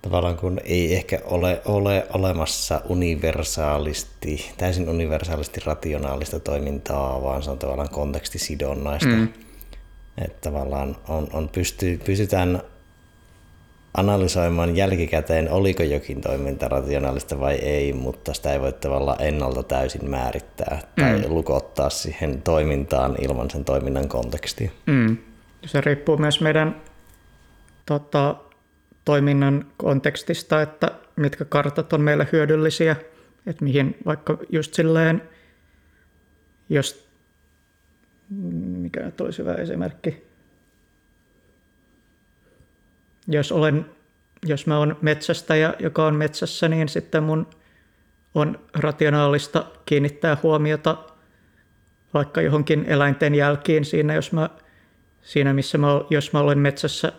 tavallaan 0.02 0.38
kun 0.38 0.60
ei 0.63 0.95
ehkä 0.95 1.19
ole, 1.24 1.62
ole 1.65 2.08
olemassa 2.13 2.82
universaalisti, 2.89 4.52
täysin 4.58 4.89
universaalisti 4.89 5.62
rationaalista 5.65 6.39
toimintaa, 6.39 7.21
vaan 7.24 7.43
se 7.43 7.52
on 7.52 7.60
tavallaan 7.60 7.89
kontekstisidonnaista. 7.89 9.10
Mm. 9.10 9.28
Että 10.17 10.50
tavallaan 10.52 10.97
on, 11.08 11.28
on 11.34 11.50
pysty, 11.50 12.00
pystytään 12.06 12.62
analysoimaan 13.93 14.75
jälkikäteen, 14.75 15.51
oliko 15.51 15.84
jokin 15.84 16.21
toiminta 16.21 16.67
rationaalista 16.67 17.39
vai 17.39 17.56
ei, 17.56 17.93
mutta 17.93 18.34
sitä 18.34 18.54
ei 18.54 18.62
voi 18.62 18.73
tavallaan 18.73 19.21
ennalta 19.21 19.63
täysin 19.63 20.10
määrittää 20.10 20.82
tai 20.99 21.17
mm. 21.17 21.23
lukottaa 21.27 21.89
siihen 21.89 22.41
toimintaan 22.41 23.15
ilman 23.21 23.49
sen 23.49 23.65
toiminnan 23.65 24.08
kontekstia. 24.08 24.71
Mm. 24.86 25.17
Se 25.65 25.82
riippuu 25.82 26.17
myös 26.17 26.41
meidän 26.41 26.82
tota, 27.86 28.36
toiminnan 29.06 29.65
kontekstista, 29.77 30.62
että 30.62 30.91
mitkä 31.15 31.45
kartat 31.45 31.93
on 31.93 32.01
meille 32.01 32.27
hyödyllisiä, 32.32 32.95
että 33.47 33.63
mihin 33.63 33.97
vaikka 34.06 34.38
just 34.49 34.73
silleen, 34.73 35.21
jos, 36.69 37.08
mikä 38.80 39.12
olisi 39.21 39.39
hyvä 39.39 39.54
esimerkki, 39.54 40.30
jos, 43.33 43.51
olen, 43.51 43.85
jos 44.45 44.67
mä 44.67 44.77
olen 44.77 44.95
metsästäjä, 45.01 45.73
joka 45.79 46.05
on 46.05 46.15
metsässä, 46.15 46.69
niin 46.69 46.89
sitten 46.89 47.23
mun 47.23 47.47
on 48.35 48.59
rationaalista 48.73 49.65
kiinnittää 49.85 50.37
huomiota 50.43 50.97
vaikka 52.13 52.41
johonkin 52.41 52.85
eläinten 52.87 53.35
jälkiin 53.35 53.85
siinä, 53.85 54.13
jos 54.13 54.31
mä, 54.31 54.49
siinä 55.21 55.53
missä 55.53 55.77
mä, 55.77 55.87
jos 56.09 56.33
mä 56.33 56.39
olen 56.39 56.59
metsässä 56.59 57.13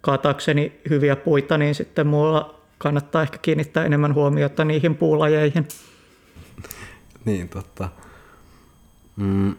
kaatakseni 0.00 0.80
hyviä 0.90 1.16
puita, 1.16 1.58
niin 1.58 1.74
sitten 1.74 2.06
mulla 2.06 2.60
kannattaa 2.78 3.22
ehkä 3.22 3.38
kiinnittää 3.38 3.84
enemmän 3.84 4.14
huomiota 4.14 4.64
niihin 4.64 4.96
puulajeihin. 4.96 5.68
niin, 7.24 7.48
totta. 7.48 7.88
Mm. 9.16 9.54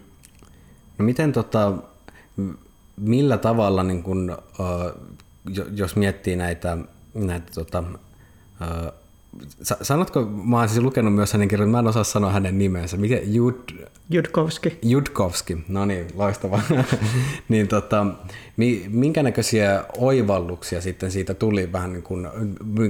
No 0.97 1.05
miten 1.05 1.31
tota, 1.31 1.73
millä 2.97 3.37
tavalla, 3.37 3.83
niin 3.83 4.03
kun, 4.03 4.37
uh, 4.59 5.15
jos 5.75 5.95
miettii 5.95 6.35
näitä, 6.35 6.77
näitä 7.13 7.51
tota, 7.55 7.79
uh, 7.79 8.93
Sanotko, 9.61 10.25
mä 10.25 10.57
oon 10.59 10.69
siis 10.69 10.81
lukenut 10.81 11.15
myös 11.15 11.33
hänen 11.33 11.47
kirjan, 11.47 11.69
mä 11.69 11.79
en 11.79 11.87
osaa 11.87 12.03
sanoa 12.03 12.31
hänen 12.31 12.57
nimensä. 12.57 12.97
Mikä, 12.97 13.19
Jud... 13.23 13.55
Judkovski. 14.09 14.79
Judkovski, 14.81 15.57
no 15.67 15.85
niin, 15.85 16.07
loistavaa. 16.13 16.61
niin 17.49 17.67
tota, 17.67 18.05
minkä 18.89 19.23
näköisiä 19.23 19.83
oivalluksia 19.97 20.81
sitten 20.81 21.11
siitä 21.11 21.33
tuli 21.33 21.71
vähän 21.71 21.93
niin 21.93 22.03
kuin, 22.03 22.27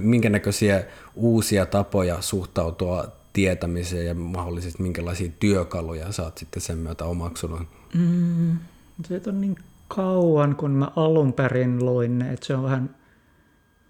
minkä 0.01 0.29
näköisiä 0.29 0.83
uusia 1.15 1.65
tapoja 1.65 2.21
suhtautua 2.21 3.07
tietämiseen 3.33 4.05
ja 4.05 4.13
mahdollisesti 4.13 4.83
minkälaisia 4.83 5.31
työkaluja 5.39 6.11
sä 6.11 6.23
oot 6.23 6.37
sitten 6.37 6.61
sen 6.61 6.77
myötä 6.77 7.05
omaksunut? 7.05 7.61
Mm, 7.93 8.57
se 9.07 9.21
on 9.27 9.41
niin 9.41 9.55
kauan, 9.95 10.55
kun 10.55 10.71
mä 10.71 10.87
alun 10.95 11.33
perin 11.33 11.85
luin 11.85 12.19
ne, 12.19 12.33
että 12.33 12.45
se 12.45 12.55
on 12.55 12.63
vähän 12.63 12.95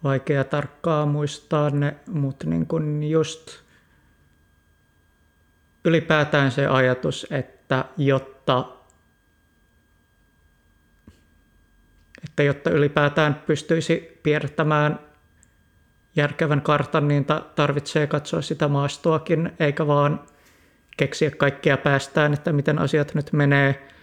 vaikea 0.03 0.43
tarkkaa 0.43 1.05
muistaa 1.05 1.69
ne, 1.69 1.95
mutta 2.07 2.47
niin 2.49 2.67
kuin 2.67 3.03
just 3.03 3.51
ylipäätään 5.85 6.51
se 6.51 6.67
ajatus, 6.67 7.27
että 7.29 7.85
jotta, 7.97 8.65
että 12.23 12.43
jotta 12.43 12.69
ylipäätään 12.69 13.35
pystyisi 13.35 14.19
piirtämään 14.23 14.99
järkevän 16.15 16.61
kartan, 16.61 17.07
niin 17.07 17.25
tarvitsee 17.55 18.07
katsoa 18.07 18.41
sitä 18.41 18.67
maastoakin, 18.67 19.51
eikä 19.59 19.87
vaan 19.87 20.19
keksiä 20.97 21.31
kaikkia 21.31 21.77
päästään, 21.77 22.33
että 22.33 22.53
miten 22.53 22.79
asiat 22.79 23.15
nyt 23.15 23.33
menee. 23.33 23.94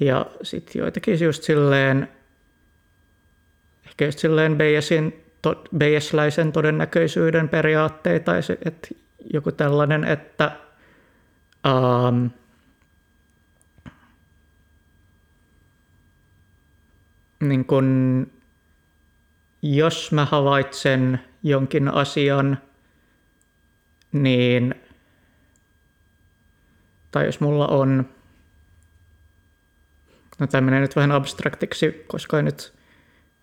Ja 0.00 0.26
sitten 0.42 0.80
joitakin 0.80 1.20
just 1.20 1.42
silleen, 1.42 2.08
ehkä 3.86 4.04
just 4.04 4.18
silleen 4.18 4.58
Bayesin 4.58 5.24
to, 5.42 5.64
Bayesläisen 5.78 6.52
todennäköisyyden 6.52 7.48
periaatteita, 7.48 8.32
että 8.64 8.88
joku 9.32 9.52
tällainen, 9.52 10.04
että 10.04 10.56
um, 11.66 12.30
niin 17.40 17.64
kun, 17.64 18.26
jos 19.62 20.12
mä 20.12 20.24
havaitsen 20.24 21.20
jonkin 21.42 21.88
asian, 21.88 22.58
niin 24.12 24.74
tai 27.10 27.26
jos 27.26 27.40
mulla 27.40 27.66
on, 27.66 28.08
no 30.38 30.46
tämä 30.46 30.60
menee 30.60 30.80
nyt 30.80 30.96
vähän 30.96 31.12
abstraktiksi, 31.12 32.04
koska 32.06 32.36
ei 32.36 32.42
nyt 32.42 32.74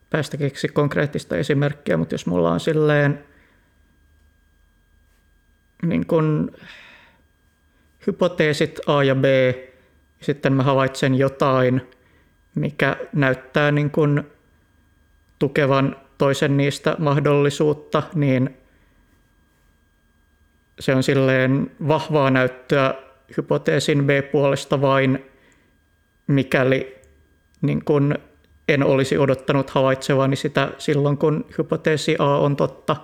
päästä 0.10 0.38
keksi 0.38 0.67
konkreettista 0.67 1.38
esimerkkiä, 1.38 1.97
mutta 1.97 2.13
jos 2.13 2.25
mulla 2.25 2.51
on 2.51 2.60
silleen 2.60 3.25
niin 5.84 6.05
kun, 6.05 6.51
hypoteesit 8.08 8.79
A 8.88 9.03
ja 9.03 9.15
B, 9.15 9.25
ja 10.19 10.25
sitten 10.25 10.53
mä 10.53 10.63
havaitsen 10.63 11.15
jotain, 11.15 11.81
mikä 12.55 12.97
näyttää 13.13 13.71
niin 13.71 13.91
kun 13.91 14.31
tukevan 15.39 15.95
toisen 16.17 16.58
niistä 16.58 16.95
mahdollisuutta, 16.99 18.03
niin 18.13 18.58
se 20.79 20.95
on 20.95 21.03
silleen 21.03 21.71
vahvaa 21.88 22.31
näyttöä 22.31 22.93
hypoteesin 23.38 24.05
B 24.05 24.10
puolesta 24.31 24.81
vain, 24.81 25.25
mikäli 26.27 26.95
niin 27.61 27.85
kun 27.85 28.15
en 28.67 28.83
olisi 28.83 29.17
odottanut 29.17 29.69
havaitsevani 29.69 30.35
sitä 30.35 30.71
silloin, 30.77 31.17
kun 31.17 31.45
hypoteesi 31.57 32.15
A 32.19 32.38
on 32.38 32.55
totta, 32.55 32.95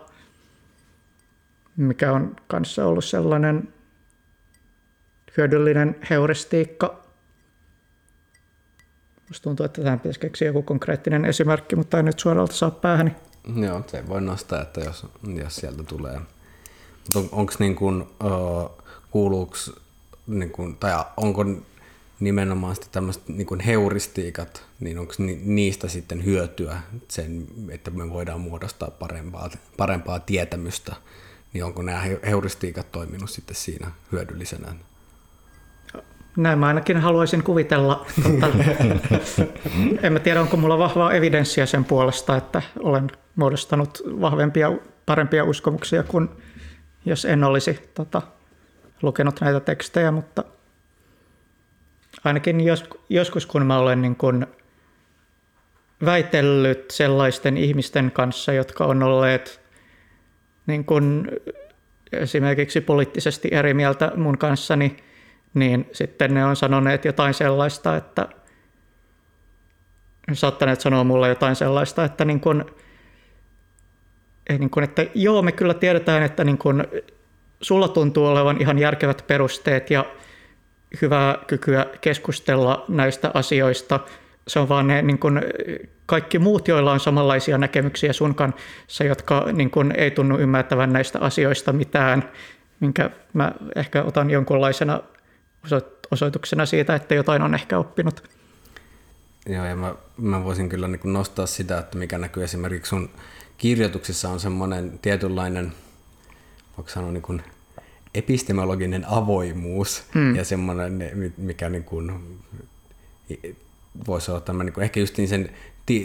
mikä 1.78 2.12
on 2.12 2.36
kanssa 2.48 2.86
ollut 2.86 3.06
sellainen 3.06 3.74
hyödyllinen 5.38 5.96
heuristiikka. 6.10 7.02
Musta 9.28 9.44
tuntuu, 9.44 9.66
että 9.66 9.82
tähän 9.82 10.00
pitäisi 10.00 10.20
keksiä 10.20 10.48
joku 10.48 10.62
konkreettinen 10.62 11.26
esimerkki, 11.26 11.76
mutta 11.76 12.00
en 12.00 12.06
nyt 12.06 12.20
suoralta 12.20 12.54
saa 12.54 12.72
päähäni. 12.72 13.12
Joo, 13.56 13.84
se 13.88 14.08
voi 14.08 14.22
nostaa, 14.22 14.62
että 14.62 14.82
jos, 14.82 15.08
jos 15.44 15.56
sieltä 15.56 15.84
tulee. 15.84 16.20
Mutta 17.04 17.20
on, 17.20 17.30
onko 17.32 17.54
niin 17.60 17.76
kuin, 17.76 18.02
uh, 18.02 18.72
kuuluuks, 19.12 19.72
niin 20.28 20.52
kuin, 20.52 20.78
tai 20.78 21.06
onko 21.18 21.46
nimenomaan 22.22 22.76
sitten 22.76 22.92
tämmöiset 22.92 23.28
niin 23.28 23.60
heuristiikat, 23.66 24.66
niin 24.80 25.00
onko 25.00 25.14
ni, 25.18 25.42
niistä 25.46 25.88
sitten 25.88 26.26
hyötyä 26.26 26.82
sen, 27.08 27.48
että 27.70 27.92
me 27.92 28.10
voidaan 28.10 28.42
muodostaa 28.42 28.92
parempaa, 28.92 29.50
parempaa 29.78 30.20
tietämystä, 30.20 30.96
niin 31.54 31.64
onko 31.64 31.82
nämä 31.82 32.02
heuristiikat 32.26 32.92
toiminut 32.92 33.30
sitten 33.30 33.56
siinä 33.56 33.92
hyödyllisenä? 34.12 34.76
Näin 36.38 36.60
mä 36.60 36.68
ainakin 36.68 36.98
haluaisin 36.98 37.44
kuvitella. 37.44 38.06
Mutta 38.24 38.48
en 40.04 40.14
mä 40.14 40.20
tiedä, 40.20 40.42
onko 40.42 40.58
mulla 40.58 40.78
vahvaa 40.78 41.14
evidenssiä 41.14 41.66
sen 41.66 41.86
puolesta, 41.86 42.38
että 42.38 42.62
olen 42.80 43.12
muodostanut 43.36 44.02
vahvempia, 44.06 44.72
parempia 45.06 45.44
uskomuksia 45.44 46.04
kuin 46.04 46.30
jos 47.06 47.26
en 47.26 47.44
olisi 47.44 47.80
tota, 47.94 48.22
lukenut 49.02 49.42
näitä 49.42 49.60
tekstejä, 49.60 50.12
mutta 50.12 50.44
ainakin 52.24 52.62
jos, 52.62 52.86
joskus 53.10 53.46
kun 53.46 53.66
mä 53.66 53.80
olen 53.80 54.02
niin 54.02 54.16
kun 54.16 54.48
väitellyt 56.06 56.92
sellaisten 56.92 57.58
ihmisten 57.58 58.12
kanssa, 58.12 58.54
jotka 58.54 58.86
on 58.86 59.04
olleet 59.04 59.62
niin 60.68 60.86
kun 60.86 61.28
esimerkiksi 62.12 62.82
poliittisesti 62.82 63.50
eri 63.52 63.74
mieltä 63.74 64.12
mun 64.16 64.38
kanssani, 64.38 64.98
niin 65.54 65.90
sitten 65.92 66.34
ne 66.34 66.46
on 66.46 66.56
sanoneet 66.56 67.06
jotain 67.06 67.34
sellaista, 67.34 67.98
että 67.98 68.28
saattaneet 70.34 70.82
sanoa 70.82 71.04
mulle 71.04 71.30
jotain 71.30 71.56
sellaista, 71.56 72.06
että, 72.06 72.26
niin 72.26 72.40
kun, 72.40 72.66
niin 74.50 74.70
kun, 74.70 74.84
että 74.84 75.06
joo, 75.16 75.42
me 75.42 75.52
kyllä 75.52 75.74
tiedetään, 75.74 76.24
että 76.24 76.44
niin 76.44 76.58
kun, 76.58 76.84
sulla 77.62 77.88
tuntuu 77.88 78.26
olevan 78.26 78.62
ihan 78.62 78.80
järkevät 78.80 79.24
perusteet 79.28 79.90
ja 79.90 80.06
hyvää 81.02 81.38
kykyä 81.48 81.86
keskustella 82.02 82.86
näistä 82.88 83.32
asioista. 83.34 84.00
Se 84.48 84.60
on 84.60 84.70
vaan 84.70 84.88
ne 84.88 85.02
niin 85.02 85.20
kun, 85.20 85.42
kaikki 86.06 86.40
muut, 86.40 86.68
joilla 86.68 86.92
on 86.92 87.00
samanlaisia 87.00 87.58
näkemyksiä 87.58 88.14
sun 88.14 88.36
kanssa, 88.36 89.04
jotka 89.04 89.48
niin 89.54 89.72
kun, 89.72 89.92
ei 89.98 90.12
tunnu 90.12 90.38
ymmärtävän 90.38 90.94
näistä 90.94 91.20
asioista 91.20 91.74
mitään, 91.74 92.32
minkä 92.80 93.10
mä 93.34 93.52
ehkä 93.76 94.04
otan 94.04 94.30
jonkunlaisena 94.30 95.02
osoituksena 96.12 96.66
siitä, 96.66 96.96
että 96.96 97.16
jotain 97.16 97.42
on 97.42 97.54
ehkä 97.54 97.78
oppinut. 97.78 98.24
Joo, 99.46 99.66
ja 99.66 99.76
mä, 99.76 99.96
mä 100.18 100.44
voisin 100.44 100.70
kyllä 100.70 100.88
niin 100.88 101.00
kuin 101.00 101.14
nostaa 101.14 101.46
sitä, 101.46 101.78
että 101.78 101.98
mikä 101.98 102.18
näkyy 102.18 102.44
esimerkiksi 102.44 102.90
sun 102.90 103.10
kirjoituksissa 103.58 104.30
on 104.30 104.40
semmoinen 104.40 105.00
tietynlainen, 105.02 105.74
voiko 106.78 106.90
sanoa 106.90 107.12
niin 107.12 107.22
kuin 107.22 107.44
epistemologinen 108.16 109.06
avoimuus 109.08 110.04
mm. 110.16 110.36
ja 110.36 110.46
semmoinen, 110.46 111.34
mikä 111.38 111.70
niin 111.70 111.84
kuin, 111.84 112.12
voisi 114.08 114.32
olla 114.32 114.42
tämmöinen, 114.42 114.66
niin 114.66 114.74
kuin 114.74 114.84
ehkä 114.84 115.00
just 115.00 115.18
niin 115.18 115.28
sen 115.28 115.50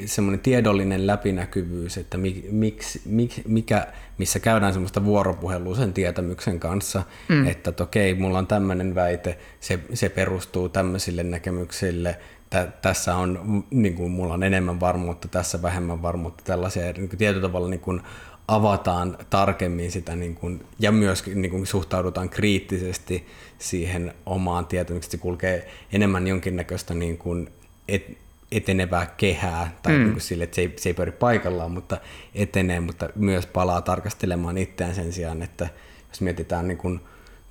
semmoinen 0.07 0.40
tiedollinen 0.40 1.07
läpinäkyvyys, 1.07 1.99
että 1.99 2.19
miksi, 2.51 3.03
mik, 3.05 3.33
mikä, 3.47 3.87
missä 4.19 4.38
käydään 4.38 4.73
semmoista 4.73 5.05
vuoropuhelua 5.05 5.77
sen 5.77 5.92
tietämyksen 5.92 6.61
kanssa, 6.61 7.03
mm. 7.29 7.47
että 7.47 7.73
okei, 7.81 8.14
mulla 8.14 8.38
on 8.38 8.47
tämmöinen 8.47 8.95
väite, 8.95 9.38
se, 9.61 9.81
se 9.95 10.09
perustuu 10.09 10.69
tämmöisille 10.69 11.23
näkemyksille, 11.23 12.19
tä, 12.51 12.69
tässä 12.83 13.14
on, 13.14 13.64
niin 13.71 13.95
kuin, 13.95 14.11
mulla 14.11 14.35
on 14.35 14.42
enemmän 14.42 14.81
varmuutta, 14.81 15.29
tässä 15.29 15.62
vähemmän 15.62 16.03
varmuutta, 16.03 16.45
tällaisia 16.45 16.92
niin 16.92 17.09
kuin 17.09 17.19
tietyllä 17.19 17.49
tavalla 17.49 17.69
niin 17.69 17.81
kuin, 17.81 18.03
avataan 18.48 19.18
tarkemmin 19.30 19.92
sitä 19.92 20.16
niin 20.16 20.35
kuin, 20.35 20.66
ja 20.78 20.92
myös 20.92 21.26
niin 21.26 21.50
kuin, 21.50 21.66
suhtaudutaan 21.66 22.30
kriittisesti 22.30 23.26
siihen 23.59 24.14
omaan 24.26 24.66
tietämykseen, 24.66 25.11
se 25.11 25.18
kulkee 25.18 25.68
enemmän 25.92 26.26
jonkinnäköistä 26.26 26.94
niin 26.94 27.18
kuin, 27.18 27.50
et, 27.88 28.18
etenevää 28.52 29.14
kehää, 29.16 29.76
tai 29.82 29.92
mm. 29.92 29.98
niin 29.98 30.12
kuin 30.12 30.20
sille, 30.20 30.44
että 30.44 30.54
se 30.54 30.61
ei, 30.61 30.72
se 30.76 30.88
ei 30.88 30.94
pyöri 30.94 31.12
paikallaan, 31.12 31.70
mutta 31.70 32.00
etenee, 32.35 32.80
mutta 32.80 33.09
myös 33.14 33.46
palaa 33.46 33.82
tarkastelemaan 33.82 34.59
itseään 34.59 34.94
sen 34.94 35.12
sijaan, 35.12 35.42
että 35.42 35.68
jos 36.09 36.20
mietitään 36.20 36.68
niin 36.68 36.78
kuin 36.78 37.00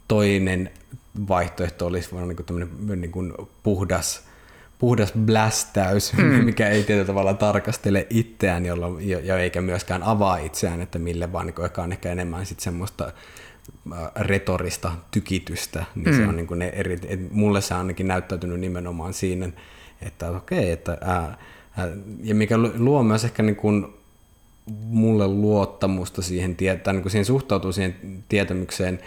toinen 0.08 0.72
vaihtoehto 1.28 1.86
olisi 1.86 2.16
niin 2.16 2.36
kuin 2.36 3.02
niin 3.02 3.12
kuin 3.12 3.34
puhdas, 3.64 4.25
puhdas 4.80 5.14
blästäys, 5.14 6.14
mm. 6.18 6.24
mikä 6.24 6.70
ei 6.70 6.84
tietyllä 6.84 7.08
tavalla 7.08 7.34
tarkastele 7.34 8.08
itseään 8.10 8.66
jolla, 8.66 8.88
ja 9.24 9.38
eikä 9.38 9.62
myöskään 9.62 10.04
avaa 10.04 10.38
itseään, 10.38 10.82
että 10.82 11.00
mille 11.00 11.32
vaan 11.32 11.46
niin 11.46 11.56
on 11.78 11.92
ehkä 11.92 12.12
enemmän 12.12 12.46
sit 12.46 12.60
semmoista 12.60 13.12
retorista 14.16 14.92
tykitystä, 15.12 15.86
niin 15.96 16.10
mm. 16.10 16.18
se 16.18 16.28
on 16.28 16.36
niin 16.36 16.48
kuin 16.48 16.60
ne 16.60 16.68
eri, 16.68 17.00
mulle 17.32 17.62
se 17.62 17.74
on 17.74 17.80
ainakin 17.80 18.08
näyttäytynyt 18.08 18.60
nimenomaan 18.60 19.14
siinä, 19.14 19.50
että 20.02 20.30
okei, 20.30 20.72
että 20.72 20.98
ää, 21.02 21.38
ää, 21.78 21.90
ja 22.24 22.36
mikä 22.36 22.58
luo 22.78 23.04
myös 23.04 23.26
ehkä 23.26 23.44
niin 23.44 23.56
kuin 23.56 23.88
mulle 24.76 25.28
luottamusta 25.28 26.22
siihen, 26.22 26.56
tai 26.84 26.94
niin 26.94 27.02
kuin 27.02 27.12
siihen 27.12 27.26
suhtautuu 27.26 27.72
siihen 27.72 28.24
tietämykseen 28.30 29.00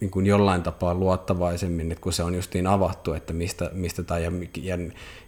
niin 0.00 0.10
kuin 0.10 0.26
jollain 0.26 0.62
tapaa 0.62 0.94
luottavaisemmin, 0.94 1.92
että 1.92 2.02
kun 2.02 2.12
se 2.12 2.22
on 2.22 2.34
justiin 2.34 2.66
avattu, 2.66 3.12
että 3.12 3.32
mistä, 3.32 3.70
mistä 3.72 4.02
tai 4.02 4.24
ja, 4.24 4.32
ja 4.62 4.78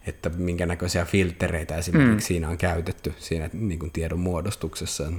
että 0.06 0.28
minkä 0.28 0.66
näköisiä 0.66 1.04
filtereitä 1.04 1.76
esimerkiksi 1.76 2.14
mm. 2.14 2.20
siinä 2.28 2.48
on 2.48 2.58
käytetty 2.58 3.14
siinä 3.18 3.50
niin 3.52 3.78
kuin 3.78 3.92
tiedon 3.92 4.18
muodostuksessa. 4.18 5.12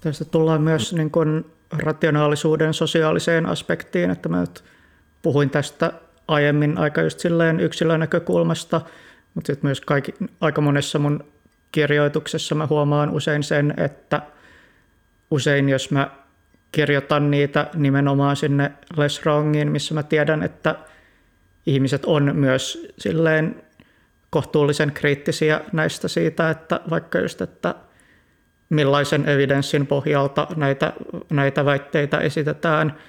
Tästä 0.00 0.24
tullaan 0.24 0.62
myös 0.62 0.92
niin 0.92 1.10
kuin 1.10 1.44
rationaalisuuden 1.72 2.74
sosiaaliseen 2.74 3.46
aspektiin, 3.46 4.10
että 4.10 4.28
mä 4.28 4.40
nyt 4.40 4.64
puhuin 5.22 5.50
tästä 5.50 5.92
aiemmin 6.28 6.78
aika 6.78 7.02
just 7.02 7.20
silleen 7.20 7.60
yksilön 7.60 8.00
näkökulmasta, 8.00 8.80
mutta 9.34 9.46
sitten 9.46 9.68
myös 9.68 9.80
kaikki, 9.80 10.14
aika 10.40 10.60
monessa 10.60 10.98
mun 10.98 11.24
kirjoituksessa 11.72 12.54
mä 12.54 12.66
huomaan 12.66 13.10
usein 13.10 13.42
sen, 13.42 13.74
että 13.76 14.22
usein 15.30 15.68
jos 15.68 15.90
mä 15.90 16.10
kirjoitan 16.72 17.30
niitä 17.30 17.70
nimenomaan 17.74 18.36
sinne 18.36 18.72
less 18.96 19.22
wrongiin, 19.22 19.72
missä 19.72 19.94
mä 19.94 20.02
tiedän, 20.02 20.42
että 20.42 20.74
ihmiset 21.66 22.04
on 22.04 22.36
myös 22.36 22.88
silleen 22.98 23.62
kohtuullisen 24.30 24.92
kriittisiä 24.92 25.60
näistä 25.72 26.08
siitä, 26.08 26.50
että 26.50 26.80
vaikka 26.90 27.18
just, 27.18 27.40
että 27.40 27.74
millaisen 28.68 29.28
evidenssin 29.28 29.86
pohjalta 29.86 30.46
näitä, 30.56 30.92
näitä 31.30 31.64
väitteitä 31.64 32.18
esitetään– 32.18 32.94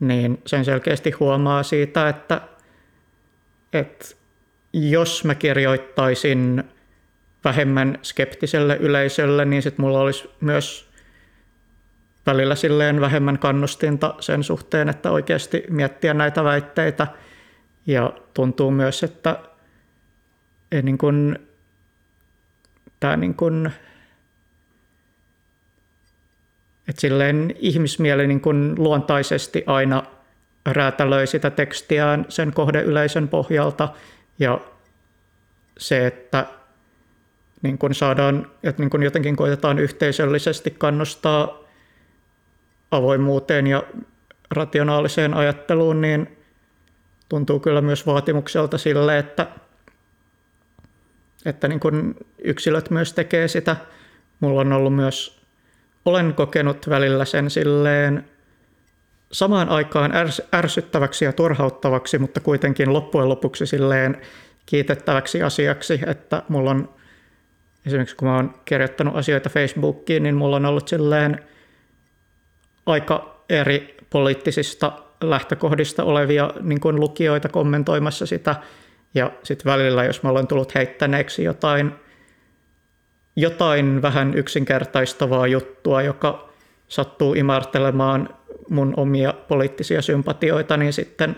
niin 0.00 0.42
sen 0.46 0.64
selkeästi 0.64 1.10
huomaa 1.10 1.62
siitä, 1.62 2.08
että, 2.08 2.40
että 3.72 4.06
jos 4.72 5.24
mä 5.24 5.34
kirjoittaisin 5.34 6.64
vähemmän 7.44 7.98
skeptiselle 8.02 8.76
yleisölle, 8.76 9.44
niin 9.44 9.62
sitten 9.62 9.84
mulla 9.84 10.00
olisi 10.00 10.30
myös 10.40 10.90
välillä 12.26 12.54
silleen 12.54 13.00
vähemmän 13.00 13.38
kannustinta 13.38 14.14
sen 14.20 14.42
suhteen, 14.42 14.88
että 14.88 15.10
oikeasti 15.10 15.64
miettiä 15.70 16.14
näitä 16.14 16.44
väitteitä. 16.44 17.06
Ja 17.86 18.12
tuntuu 18.34 18.70
myös, 18.70 19.02
että 19.02 19.38
niin 20.82 20.98
kun, 20.98 21.38
tämä 23.00 23.16
niin 23.16 23.34
kun 23.34 23.70
että 26.88 27.00
silleen 27.00 27.54
ihmismieli 27.58 28.26
niin 28.26 28.40
kuin 28.40 28.74
luontaisesti 28.78 29.64
aina 29.66 30.02
räätälöi 30.66 31.26
sitä 31.26 31.50
tekstiään 31.50 32.26
sen 32.28 32.52
kohdeyleisön 32.52 33.28
pohjalta 33.28 33.88
ja 34.38 34.60
se, 35.78 36.06
että 36.06 36.46
niin 37.62 37.78
kuin 37.78 37.94
saadaan, 37.94 38.50
että 38.62 38.82
niin 38.82 38.90
kuin 38.90 39.02
jotenkin 39.02 39.36
koitetaan 39.36 39.78
yhteisöllisesti 39.78 40.70
kannustaa 40.70 41.63
avoimuuteen 42.94 43.66
ja 43.66 43.82
rationaaliseen 44.50 45.34
ajatteluun, 45.34 46.00
niin 46.00 46.38
tuntuu 47.28 47.60
kyllä 47.60 47.80
myös 47.80 48.06
vaatimukselta 48.06 48.78
sille, 48.78 49.18
että, 49.18 49.46
että 51.44 51.68
niin 51.68 51.80
kuin 51.80 52.14
yksilöt 52.38 52.90
myös 52.90 53.12
tekee 53.12 53.48
sitä. 53.48 53.76
Mulla 54.40 54.60
on 54.60 54.72
ollut 54.72 54.94
myös 54.94 55.44
olen 56.04 56.34
kokenut 56.34 56.88
välillä 56.88 57.24
sen 57.24 57.50
silleen 57.50 58.24
samaan 59.32 59.68
aikaan 59.68 60.12
ärs- 60.12 60.48
ärsyttäväksi 60.54 61.24
ja 61.24 61.32
turhauttavaksi, 61.32 62.18
mutta 62.18 62.40
kuitenkin 62.40 62.92
loppujen 62.92 63.28
lopuksi 63.28 63.66
silleen 63.66 64.20
kiitettäväksi 64.66 65.42
asiaksi, 65.42 66.00
että 66.06 66.42
mulla 66.48 66.70
on 66.70 66.94
esimerkiksi 67.86 68.16
kun 68.16 68.28
mä 68.28 68.36
oon 68.36 68.54
kirjoittanut 68.64 69.16
asioita 69.16 69.50
Facebookiin, 69.50 70.22
niin 70.22 70.34
mulla 70.34 70.56
on 70.56 70.66
ollut 70.66 70.88
silleen 70.88 71.40
aika 72.86 73.44
eri 73.48 73.96
poliittisista 74.10 74.92
lähtökohdista 75.20 76.04
olevia 76.04 76.50
niin 76.60 76.80
kuin 76.80 77.00
lukijoita 77.00 77.48
kommentoimassa 77.48 78.26
sitä. 78.26 78.56
Ja 79.14 79.30
sitten 79.42 79.72
välillä, 79.72 80.04
jos 80.04 80.22
mä 80.22 80.30
olen 80.30 80.46
tullut 80.46 80.74
heittäneeksi 80.74 81.44
jotain, 81.44 81.92
jotain 83.36 84.02
vähän 84.02 84.34
yksinkertaistavaa 84.34 85.46
juttua, 85.46 86.02
joka 86.02 86.48
sattuu 86.88 87.34
imartelemaan 87.34 88.28
mun 88.68 88.94
omia 88.96 89.34
poliittisia 89.48 90.02
sympatioita, 90.02 90.76
niin 90.76 90.92
sitten 90.92 91.36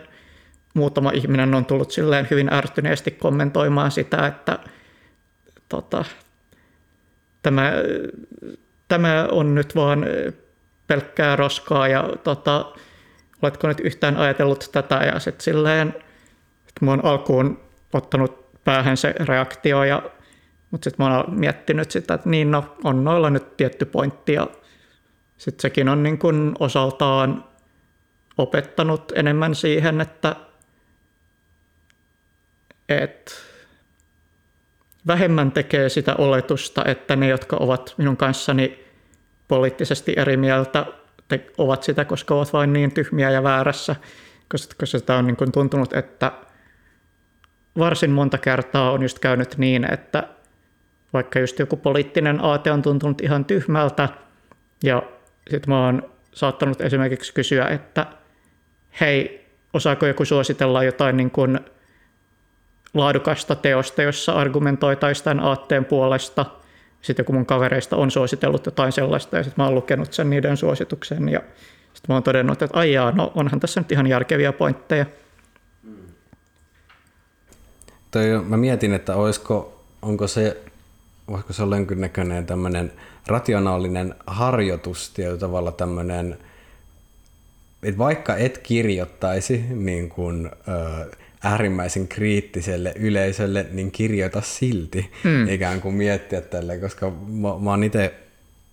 muutama 0.74 1.11
ihminen 1.11 1.55
on 1.55 1.64
tullut 1.64 1.90
silleen 1.90 2.28
hyvin 2.30 2.53
ärtyneesti 2.53 3.11
kommentoimaan 3.11 3.90
sitä, 3.90 4.26
että 4.26 4.59
tota, 5.68 6.05
tämä, 7.42 7.72
tämä 8.88 9.28
on 9.30 9.55
nyt 9.55 9.74
vaan 9.76 10.07
pelkkää 10.87 11.37
roskaa 11.37 11.89
ja 11.89 12.09
tota, 12.24 12.72
oletko 13.43 13.68
nyt 13.68 13.80
yhtään 13.80 14.16
ajatellut 14.16 14.68
tätä? 14.72 14.95
Ja 14.95 15.20
sitten 15.20 15.45
silleen, 15.45 15.89
että 16.68 16.84
mä 16.84 16.91
oon 16.91 17.05
alkuun 17.05 17.61
ottanut 17.93 18.47
päähän 18.64 18.97
se 18.97 19.14
reaktio 19.18 19.84
ja 19.84 20.03
mutta 20.70 20.84
sitten 20.84 21.07
mä 21.07 21.16
oon 21.16 21.39
miettinyt 21.41 21.91
sitä, 21.91 22.14
että 22.14 22.28
niin 22.28 22.51
no, 22.51 22.76
on 22.84 23.05
noilla 23.05 23.30
nyt 23.30 23.57
tietty 23.57 23.84
pointti 23.84 24.32
ja 24.32 24.47
sitten 25.37 25.62
sekin 25.62 25.89
on 25.89 26.03
niin 26.03 26.18
kuin 26.18 26.53
osaltaan 26.59 27.45
opettanut 28.39 29.12
enemmän 29.14 29.55
siihen, 29.55 30.01
että 30.01 30.37
et 32.89 33.34
vähemmän 35.07 35.53
tekee 35.53 35.89
sitä 35.89 36.14
oletusta, 36.14 36.84
että 36.84 37.16
ne, 37.16 37.28
jotka 37.28 37.57
ovat 37.61 37.95
minun 37.97 38.16
kanssani 38.16 38.86
poliittisesti 39.49 40.14
eri 40.16 40.36
mieltä, 40.36 40.86
te, 41.28 41.47
ovat 41.59 41.82
sitä, 41.82 42.05
koska 42.05 42.34
ovat 42.34 42.53
vain 42.53 42.72
niin 42.72 42.92
tyhmiä 42.92 43.30
ja 43.30 43.42
väärässä, 43.42 43.97
koska 44.49 44.86
sitä 44.86 45.16
on 45.16 45.26
niin 45.26 45.36
kuin 45.36 45.53
tuntunut, 45.53 45.92
että 45.92 46.32
varsin 47.78 48.11
monta 48.11 48.38
kertaa 48.38 48.90
on 48.90 49.03
just 49.03 49.18
käynyt 49.18 49.59
niin, 49.59 49.92
että 49.92 50.28
vaikka 51.12 51.38
just 51.38 51.59
joku 51.59 51.76
poliittinen 51.76 52.44
aate 52.44 52.72
on 52.72 52.82
tuntunut 52.82 53.20
ihan 53.20 53.44
tyhmältä, 53.44 54.09
ja 54.84 55.03
sitten 55.51 55.74
mä 55.74 55.84
oon 55.84 56.11
saattanut 56.32 56.80
esimerkiksi 56.80 57.34
kysyä, 57.34 57.68
että 57.68 58.07
hei, 59.01 59.47
osaako 59.74 60.07
joku 60.07 60.24
suositella 60.24 60.84
jotain 60.84 61.16
niin 61.16 61.30
kuin 61.30 61.61
laadukasta 62.94 63.55
teosta, 63.55 64.03
jossa 64.03 64.32
argumentoitaisiin 64.32 65.24
tämän 65.24 65.44
aatteen 65.44 65.84
puolesta. 65.84 66.47
Sitten 67.07 67.22
joku 67.22 67.32
mun 67.32 67.46
kavereista 67.46 67.96
on 67.96 68.11
suositellut 68.11 68.66
jotain 68.66 68.92
sellaista 68.92 69.36
ja 69.36 69.42
sitten 69.42 69.62
mä 69.62 69.66
oon 69.66 69.74
lukenut 69.74 70.12
sen 70.12 70.30
niiden 70.30 70.57
suosituksen 70.57 71.28
ja 71.28 71.40
sitten 71.84 72.09
mä 72.09 72.14
oon 72.14 72.22
todennut, 72.22 72.62
että 72.62 72.78
aijaa, 72.78 73.12
no 73.12 73.32
onhan 73.34 73.61
tässä 73.61 73.80
nyt 73.80 73.92
ihan 73.92 74.07
järkeviä 74.07 74.52
pointteja. 74.52 75.07
Toi, 78.11 78.44
mä 78.48 78.57
mietin, 78.57 78.94
että 78.94 79.16
olisiko, 79.16 79.84
onko 80.02 80.26
se, 80.26 80.62
voisiko 81.28 81.52
se 81.52 81.62
olla 81.62 81.76
jonkinnäköinen 81.76 82.46
tämmöinen 82.46 82.92
rationaalinen 83.26 84.14
harjoitus 84.26 85.11
tietyllä 85.11 85.38
tavalla 85.38 85.72
tämmöinen, 85.72 86.38
että 87.82 87.98
vaikka 87.98 88.36
et 88.36 88.59
kirjoittaisi 88.59 89.64
niin 89.70 90.09
kuin, 90.09 90.46
äh, 90.46 91.07
äärimmäisen 91.43 92.09
kriittiselle 92.09 92.93
yleisölle, 92.97 93.66
niin 93.70 93.91
kirjoita 93.91 94.41
silti, 94.41 95.11
hmm. 95.24 95.49
ikään 95.49 95.80
kuin 95.80 95.95
miettiä 95.95 96.41
tälle, 96.41 96.78
koska 96.78 97.11
mä, 97.11 97.59
mä 97.59 97.70
oon 97.70 97.84
itse 97.84 98.14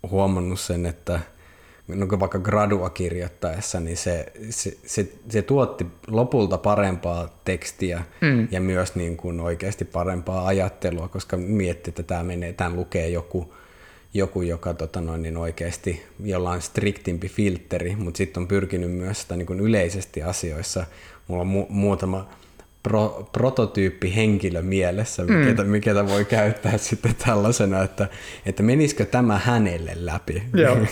huomannut 0.10 0.60
sen, 0.60 0.86
että 0.86 1.20
no 1.88 2.20
vaikka 2.20 2.40
gradua 2.40 2.90
kirjoittaessa, 2.90 3.80
niin 3.80 3.98
se, 3.98 4.26
se, 4.50 4.78
se, 4.86 5.12
se 5.30 5.42
tuotti 5.42 5.86
lopulta 6.08 6.58
parempaa 6.58 7.42
tekstiä 7.46 8.04
hmm. 8.22 8.48
ja 8.52 8.62
myös 8.62 8.96
niin 8.96 9.18
kuin 9.18 9.40
oikeasti 9.40 9.86
parempaa 9.86 10.48
ajattelua, 10.48 11.08
koska 11.08 11.38
mietti, 11.38 11.90
että 11.90 12.04
tämä 12.04 12.24
menee, 12.24 12.54
tämän 12.54 12.76
lukee 12.76 13.10
joku, 13.10 13.54
joku 14.14 14.42
joka 14.42 14.74
tota 14.74 15.02
noin, 15.02 15.22
niin 15.22 15.38
oikeasti 15.38 16.04
jollain 16.24 16.62
striktimpi 16.62 17.28
filteri, 17.28 17.96
mutta 17.96 18.18
sitten 18.18 18.42
on 18.42 18.48
pyrkinyt 18.48 18.92
myös 18.92 19.22
sitä 19.22 19.36
niin 19.36 19.46
kuin 19.46 19.60
yleisesti 19.60 20.24
asioissa. 20.24 20.86
Mulla 21.28 21.42
on 21.42 21.48
mu- 21.48 21.70
muutama 21.70 22.30
pro, 22.84 23.30
prototyyppi 23.32 24.16
henkilö 24.16 24.62
mielessä, 24.62 25.24
mm. 25.24 25.34
mikä, 25.34 25.64
mikä 25.64 26.08
voi 26.08 26.26
käyttää 26.26 26.78
sitten 26.78 27.16
tällaisena, 27.26 27.84
että, 27.84 28.08
että 28.46 28.64
menisikö 28.64 29.06
tämä 29.06 29.38
hänelle 29.38 29.92
läpi. 29.96 30.44
Joo. 30.54 30.78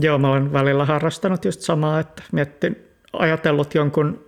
Joo, 0.00 0.18
mä 0.18 0.30
olen 0.32 0.52
välillä 0.52 0.84
harrastanut 0.84 1.44
just 1.44 1.60
samaa, 1.60 2.00
että 2.00 2.22
miettin, 2.32 2.76
ajatellut 3.12 3.74
jonkun 3.74 4.24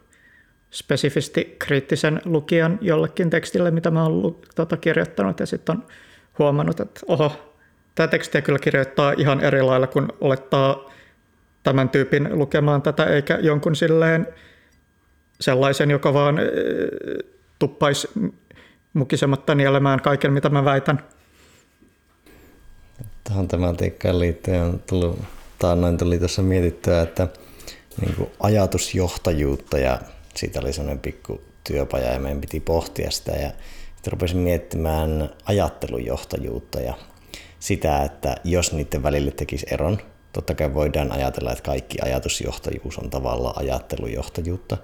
spesifisti 0.70 1.56
kriittisen 1.58 2.20
lukijan 2.24 2.78
jollekin 2.80 3.30
tekstille, 3.30 3.70
mitä 3.70 3.90
mä 3.90 4.02
oon 4.02 4.36
tota, 4.54 4.76
kirjoittanut, 4.76 5.40
ja 5.40 5.46
sitten 5.46 5.76
on 5.76 5.84
huomannut, 6.38 6.80
että 6.80 7.00
oho, 7.06 7.54
tämä 7.94 8.06
tekstiä 8.06 8.42
kyllä 8.42 8.58
kirjoittaa 8.58 9.14
ihan 9.16 9.40
eri 9.40 9.62
lailla, 9.62 9.86
kun 9.86 10.08
olettaa 10.20 10.90
tämän 11.62 11.88
tyypin 11.88 12.38
lukemaan 12.38 12.82
tätä, 12.82 13.04
eikä 13.04 13.38
jonkun 13.42 13.76
silleen 13.76 14.28
sellaisen, 15.40 15.90
joka 15.90 16.14
vaan 16.14 16.36
tuppaisi 17.58 18.08
mukisematta 18.94 19.54
nielemään 19.54 20.00
kaiken, 20.00 20.32
mitä 20.32 20.48
mä 20.48 20.64
väitän. 20.64 21.02
Tähän 23.24 23.48
tematiikkaan 23.48 24.18
liittyen 24.18 24.62
on 24.62 24.82
tullut, 24.86 25.18
taannoin 25.58 25.98
tuli 25.98 26.18
tuossa 26.18 26.42
mietittyä, 26.42 27.02
että 27.02 27.28
niin 28.00 28.14
kuin 28.16 28.30
ajatusjohtajuutta 28.40 29.78
ja 29.78 30.00
siitä 30.34 30.60
oli 30.60 30.72
sellainen 30.72 31.00
pikku 31.00 31.40
työpaja 31.64 32.12
ja 32.12 32.20
meidän 32.20 32.40
piti 32.40 32.60
pohtia 32.60 33.10
sitä 33.10 33.32
ja 33.32 33.50
sitten 33.94 34.12
rupesin 34.12 34.38
miettimään 34.38 35.30
ajattelujohtajuutta 35.44 36.80
ja 36.80 36.94
sitä, 37.60 38.02
että 38.02 38.36
jos 38.44 38.72
niiden 38.72 39.02
välille 39.02 39.30
tekisi 39.30 39.66
eron, 39.70 39.98
Totta 40.34 40.54
kai 40.54 40.74
voidaan 40.74 41.12
ajatella, 41.12 41.52
että 41.52 41.64
kaikki 41.64 41.98
ajatusjohtajuus 42.02 42.98
on 42.98 43.10
tavallaan 43.10 43.58
ajattelujohtajuutta, 43.58 44.76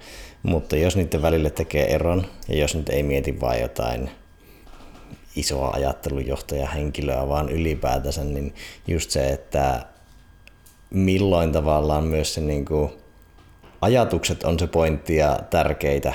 mutta 0.42 0.76
jos 0.76 0.96
niiden 0.96 1.22
välille 1.22 1.50
tekee 1.50 1.94
eron, 1.94 2.26
ja 2.48 2.56
jos 2.56 2.74
nyt 2.74 2.88
ei 2.88 3.02
mieti 3.02 3.40
vain 3.40 3.60
jotain 3.60 4.10
isoa 5.36 5.70
ajattelujohtajahenkilöä, 5.70 7.28
vaan 7.28 7.48
ylipäätänsä, 7.48 8.24
niin 8.24 8.54
just 8.86 9.10
se, 9.10 9.28
että 9.28 9.86
milloin 10.90 11.52
tavallaan 11.52 12.04
myös 12.04 12.34
se 12.34 12.40
niin 12.40 12.64
kuin, 12.64 12.90
ajatukset 13.80 14.44
on 14.44 14.58
se 14.58 14.66
pointti 14.66 15.16
ja 15.16 15.38
tärkeitä, 15.50 16.12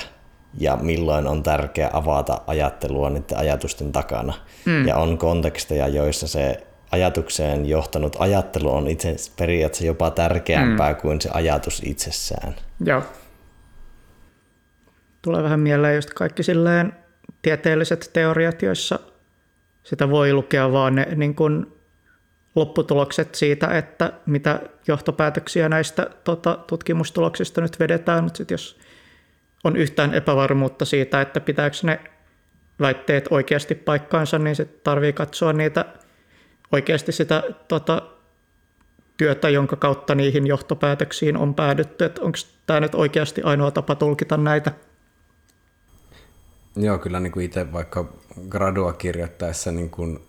ja 0.57 0.75
milloin 0.75 1.27
on 1.27 1.43
tärkeää 1.43 1.89
avata 1.93 2.41
ajattelua 2.47 3.09
niiden 3.09 3.37
ajatusten 3.37 3.91
takana. 3.91 4.33
Mm. 4.65 4.87
Ja 4.87 4.97
on 4.97 5.17
konteksteja, 5.17 5.87
joissa 5.87 6.27
se 6.27 6.63
ajatukseen 6.91 7.65
johtanut 7.65 8.15
ajattelu 8.19 8.71
on 8.71 8.87
itse 8.87 9.15
periaatteessa 9.37 9.85
jopa 9.85 10.11
tärkeämpää 10.11 10.93
mm. 10.93 10.99
kuin 11.01 11.21
se 11.21 11.29
ajatus 11.33 11.81
itsessään. 11.85 12.55
Joo. 12.85 13.01
Tulee 15.25 15.43
vähän 15.43 15.59
mieleen 15.59 15.95
just 15.95 16.13
kaikki 16.13 16.43
silleen 16.43 16.93
tieteelliset 17.41 18.09
teoriat, 18.13 18.61
joissa 18.61 18.99
sitä 19.83 20.09
voi 20.09 20.33
lukea 20.33 20.71
vaan 20.71 20.95
ne 20.95 21.07
niin 21.15 21.35
kuin 21.35 21.65
lopputulokset 22.55 23.35
siitä, 23.35 23.67
että 23.67 24.13
mitä 24.25 24.59
johtopäätöksiä 24.87 25.69
näistä 25.69 26.09
tota, 26.23 26.59
tutkimustuloksista 26.67 27.61
nyt 27.61 27.79
vedetään, 27.79 28.23
mutta 28.23 28.37
sitten 28.37 28.53
jos 28.53 28.79
on 29.63 29.75
yhtään 29.75 30.13
epävarmuutta 30.13 30.85
siitä, 30.85 31.21
että 31.21 31.39
pitääkö 31.39 31.77
ne 31.83 31.99
väitteet 32.79 33.27
oikeasti 33.29 33.75
paikkaansa, 33.75 34.39
niin 34.39 34.55
sitten 34.55 34.81
tarvii 34.83 35.13
katsoa 35.13 35.53
niitä 35.53 35.85
oikeasti 36.71 37.11
sitä 37.11 37.43
tota, 37.67 38.01
työtä, 39.17 39.49
jonka 39.49 39.75
kautta 39.75 40.15
niihin 40.15 40.47
johtopäätöksiin 40.47 41.37
on 41.37 41.55
päädytty, 41.55 42.05
että 42.05 42.21
onko 42.21 42.37
tämä 42.65 42.79
nyt 42.79 42.95
oikeasti 42.95 43.41
ainoa 43.41 43.71
tapa 43.71 43.95
tulkita 43.95 44.37
näitä? 44.37 44.71
Joo, 46.75 46.97
kyllä 46.97 47.19
niin 47.19 47.31
kuin 47.31 47.45
itse 47.45 47.73
vaikka 47.73 48.05
gradua 48.49 48.93
kirjoittaessa 48.93 49.71
niin 49.71 49.89
kuin 49.89 50.19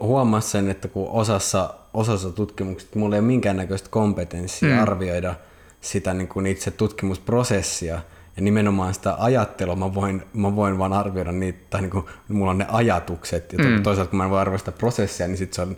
huomasi 0.00 0.48
sen, 0.48 0.70
että 0.70 0.88
kun 0.88 1.08
osassa, 1.10 1.74
osassa 1.94 2.30
tutkimuksista 2.30 2.98
mulla 2.98 3.14
ei 3.16 3.20
ole 3.20 3.26
minkäännäköistä 3.26 3.88
kompetenssia 3.90 4.74
mm. 4.74 4.82
arvioida 4.82 5.34
sitä 5.80 6.14
niin 6.14 6.28
kuin 6.28 6.46
itse 6.46 6.70
tutkimusprosessia, 6.70 8.00
ja 8.36 8.42
nimenomaan 8.42 8.94
sitä 8.94 9.16
ajattelua 9.18 9.76
mä 9.76 9.94
voin, 9.94 10.22
mä 10.32 10.56
voin 10.56 10.78
vaan 10.78 10.92
arvioida 10.92 11.32
niitä, 11.32 11.58
tai 11.70 11.80
niin 11.80 11.90
kuin, 11.90 12.04
mulla 12.28 12.50
on 12.50 12.58
ne 12.58 12.66
ajatukset, 12.68 13.52
ja 13.52 13.58
mm. 13.58 13.82
toisaalta 13.82 14.10
kun 14.10 14.16
mä 14.16 14.24
en 14.24 14.30
voi 14.30 14.40
arvioida 14.40 14.58
sitä 14.58 14.72
prosessia, 14.72 15.26
niin 15.26 15.36
sit 15.36 15.52
se 15.52 15.62
on 15.62 15.76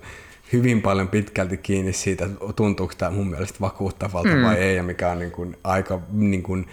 hyvin 0.52 0.82
paljon 0.82 1.08
pitkälti 1.08 1.56
kiinni 1.56 1.92
siitä, 1.92 2.24
että 2.24 2.38
tuntuuko 2.56 2.94
tämä 2.98 3.10
mun 3.10 3.30
mielestä 3.30 3.60
vakuuttavalta 3.60 4.28
mm. 4.28 4.42
vai 4.42 4.56
ei, 4.56 4.76
ja 4.76 4.82
mikä 4.82 5.10
on 5.10 5.18
niin 5.18 5.32
kuin 5.32 5.56
aika 5.64 6.00
niin 6.12 6.42
kuin 6.42 6.66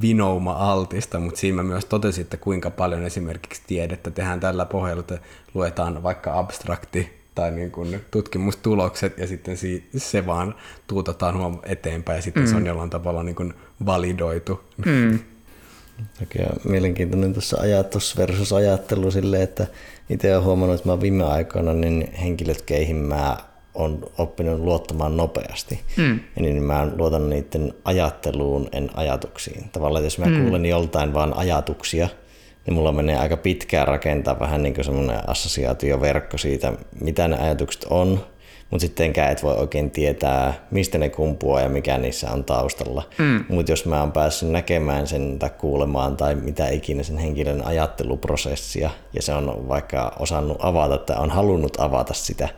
vinouma 0.00 0.52
altista, 0.52 1.20
mutta 1.20 1.40
siinä 1.40 1.56
mä 1.56 1.62
myös 1.62 1.84
totesin, 1.84 2.22
että 2.22 2.36
kuinka 2.36 2.70
paljon 2.70 3.04
esimerkiksi 3.04 3.62
tiedettä 3.66 4.10
tehdään 4.10 4.40
tällä 4.40 4.64
pohjalla, 4.64 5.00
että 5.00 5.18
luetaan 5.54 6.02
vaikka 6.02 6.38
abstrakti 6.38 7.16
tai 7.34 7.50
niin 7.50 7.70
kuin 7.70 8.00
tutkimustulokset 8.10 9.18
ja 9.18 9.26
sitten 9.26 9.56
se 9.96 10.26
vaan 10.26 10.54
tuutataan 10.86 11.58
eteenpäin 11.62 12.16
ja 12.16 12.22
sitten 12.22 12.42
mm. 12.42 12.48
se 12.48 12.56
on 12.56 12.66
jollain 12.66 12.90
tavalla 12.90 13.22
niin 13.22 13.36
kuin 13.36 13.54
validoitu. 13.86 14.60
Mm. 14.86 15.18
Okei, 16.22 16.46
mielenkiintoinen 16.64 17.32
tuossa 17.32 17.60
ajatus 17.60 18.16
versus 18.16 18.52
ajattelu 18.52 19.10
silleen, 19.10 19.42
että 19.42 19.66
itse 20.10 20.32
olen 20.32 20.44
huomannut, 20.44 20.76
että 20.76 20.88
mä 20.88 21.00
viime 21.00 21.24
aikoina 21.24 21.72
niin 21.72 22.12
henkilöt, 22.12 22.62
keihin 22.62 22.96
mä 22.96 23.36
on 23.74 24.10
oppinut 24.18 24.60
luottamaan 24.60 25.16
nopeasti. 25.16 25.80
Mm. 25.96 26.20
Niin 26.40 26.62
mä 26.62 26.88
luotan 26.96 27.30
niiden 27.30 27.74
ajatteluun, 27.84 28.68
en 28.72 28.90
ajatuksiin. 28.94 29.68
Tavallaan 29.72 30.04
jos 30.04 30.18
mä 30.18 30.26
mm. 30.26 30.42
kuulen 30.42 30.66
joltain 30.66 31.14
vaan 31.14 31.36
ajatuksia, 31.36 32.08
niin 32.66 32.74
mulla 32.74 32.92
menee 32.92 33.16
aika 33.16 33.36
pitkään 33.36 33.88
rakentaa 33.88 34.40
vähän 34.40 34.62
niin 34.62 34.74
kuin 34.74 34.84
semmoinen 34.84 35.30
assosiaatioverkko 35.30 36.38
siitä, 36.38 36.72
mitä 37.00 37.28
ne 37.28 37.38
ajatukset 37.38 37.84
on, 37.90 38.20
mutta 38.70 38.86
sittenkään 38.86 39.32
et 39.32 39.42
voi 39.42 39.54
oikein 39.54 39.90
tietää, 39.90 40.54
mistä 40.70 40.98
ne 40.98 41.08
kumpuaa 41.08 41.60
ja 41.60 41.68
mikä 41.68 41.98
niissä 41.98 42.30
on 42.30 42.44
taustalla. 42.44 43.02
Mm. 43.18 43.44
Mutta 43.48 43.72
jos 43.72 43.86
mä 43.86 44.00
oon 44.00 44.12
päässyt 44.12 44.50
näkemään 44.50 45.06
sen 45.06 45.38
tai 45.38 45.50
kuulemaan 45.50 46.16
tai 46.16 46.34
mitä 46.34 46.68
ikinä 46.68 47.02
sen 47.02 47.18
henkilön 47.18 47.66
ajatteluprosessia, 47.66 48.90
ja 49.12 49.22
se 49.22 49.34
on 49.34 49.68
vaikka 49.68 50.12
osannut 50.18 50.56
avata 50.60 50.98
tai 50.98 51.16
on 51.16 51.30
halunnut 51.30 51.80
avata 51.80 52.14
sitä, 52.14 52.48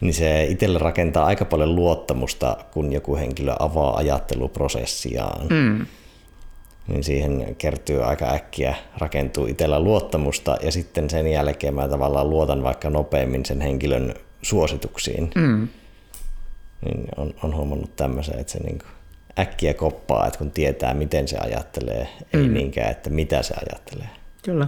niin 0.00 0.14
se 0.14 0.44
itselle 0.44 0.78
rakentaa 0.78 1.26
aika 1.26 1.44
paljon 1.44 1.76
luottamusta, 1.76 2.56
kun 2.72 2.92
joku 2.92 3.16
henkilö 3.16 3.54
avaa 3.58 3.96
ajatteluprosessiaan. 3.96 5.46
Mm. 5.50 5.86
Niin 6.88 7.04
siihen 7.04 7.56
kertyy 7.58 8.04
aika 8.04 8.32
äkkiä, 8.32 8.74
rakentuu 8.98 9.46
itsellä 9.46 9.80
luottamusta 9.80 10.56
ja 10.62 10.72
sitten 10.72 11.10
sen 11.10 11.26
jälkeen 11.26 11.74
mä 11.74 11.88
tavallaan 11.88 12.30
luotan 12.30 12.62
vaikka 12.62 12.90
nopeammin 12.90 13.44
sen 13.44 13.60
henkilön 13.60 14.14
suosituksiin. 14.42 15.30
Mm. 15.34 15.68
Niin 16.84 17.04
on, 17.16 17.34
on 17.42 17.54
huomannut 17.54 17.96
tämmöisen, 17.96 18.38
että 18.38 18.52
se 18.52 18.58
niin 18.58 18.78
äkkiä 19.38 19.74
koppaa, 19.74 20.26
että 20.26 20.38
kun 20.38 20.50
tietää, 20.50 20.94
miten 20.94 21.28
se 21.28 21.38
ajattelee, 21.38 22.08
mm. 22.32 22.40
ei 22.40 22.48
niinkään, 22.48 22.90
että 22.90 23.10
mitä 23.10 23.42
se 23.42 23.54
ajattelee. 23.54 24.08
Kyllä. 24.42 24.66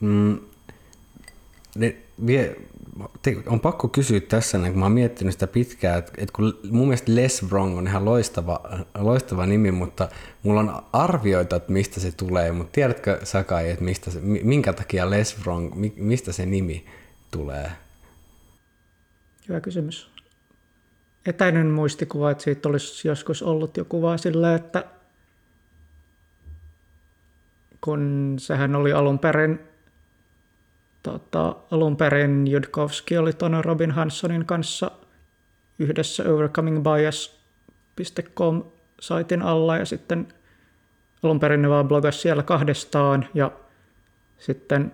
Mm, 0.00 0.38
ne, 1.76 1.96
vie, 2.26 2.56
on 3.46 3.60
pakko 3.60 3.88
kysyä 3.88 4.20
tässä, 4.20 4.58
kun 4.58 4.78
mä 4.78 4.84
oon 4.84 4.92
miettinyt 4.92 5.32
sitä 5.32 5.46
pitkään, 5.46 5.98
että, 5.98 6.12
että 6.18 6.32
kun 6.32 6.58
mun 6.70 6.88
mielestä 6.88 7.14
Les 7.14 7.50
Wrong 7.50 7.78
on 7.78 7.86
ihan 7.86 8.04
loistava, 8.04 8.60
loistava 8.98 9.46
nimi, 9.46 9.70
mutta 9.70 10.08
mulla 10.42 10.60
on 10.60 10.82
arvioita, 10.92 11.56
että 11.56 11.72
mistä 11.72 12.00
se 12.00 12.12
tulee, 12.12 12.52
mutta 12.52 12.72
tiedätkö 12.72 13.20
Sakai, 13.22 13.70
että 13.70 13.84
mistä 13.84 14.10
se, 14.10 14.20
minkä 14.20 14.72
takia 14.72 15.10
Les 15.10 15.36
Wrong, 15.40 15.74
mistä 15.96 16.32
se 16.32 16.46
nimi 16.46 16.86
tulee? 17.30 17.70
Hyvä 19.48 19.60
kysymys. 19.60 20.10
Etäinen 21.26 21.66
muistikuva, 21.66 22.30
että 22.30 22.44
siitä 22.44 22.68
olisi 22.68 23.08
joskus 23.08 23.42
ollut 23.42 23.76
jo 23.76 23.84
kuva 23.84 24.16
sillä, 24.16 24.54
että 24.54 24.84
kun 27.80 28.34
sehän 28.38 28.74
oli 28.74 28.92
alun 28.92 29.18
perin 29.18 29.60
tota, 31.02 31.56
alun 31.70 31.96
perin 31.96 32.46
Judkowski 32.46 33.18
oli 33.18 33.32
tuonne 33.32 33.62
Robin 33.62 33.90
Hanssonin 33.90 34.46
kanssa 34.46 34.90
yhdessä 35.78 36.24
overcomingbias.com 36.24 38.64
saitin 39.00 39.42
alla 39.42 39.76
ja 39.76 39.84
sitten 39.84 40.28
alun 41.22 41.40
perin 41.40 41.62
ne 41.62 41.68
vaan 41.68 41.88
blogasi 41.88 42.18
siellä 42.18 42.42
kahdestaan 42.42 43.28
ja 43.34 43.50
sitten 44.38 44.92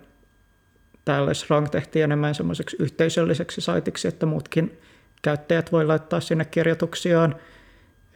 täällä 1.05 1.33
Srang 1.33 1.69
tehtiin 1.69 2.03
enemmän 2.03 2.35
semmoiseksi 2.35 2.77
yhteisölliseksi 2.79 3.61
saitiksi, 3.61 4.07
että 4.07 4.25
muutkin 4.25 4.79
käyttäjät 5.21 5.71
voi 5.71 5.85
laittaa 5.85 6.19
sinne 6.19 6.45
kirjoituksiaan. 6.45 7.35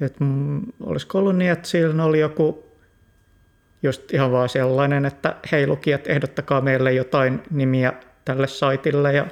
Et, 0.02 0.20
mm, 0.20 0.62
olisiko 0.84 1.18
ollut 1.18 1.36
niin, 1.36 1.52
että 1.52 1.68
siinä 1.68 2.04
oli 2.04 2.20
joku 2.20 2.66
just 3.84 4.14
ihan 4.14 4.32
vaan 4.32 4.50
sellainen, 4.50 5.06
että 5.06 5.36
hei 5.52 5.68
lukijat, 5.68 6.08
ehdottakaa 6.08 6.62
meille 6.62 6.94
jotain 6.94 7.44
nimiä 7.52 7.94
tälle 8.26 8.48
saitille 8.48 9.14
ja 9.14 9.28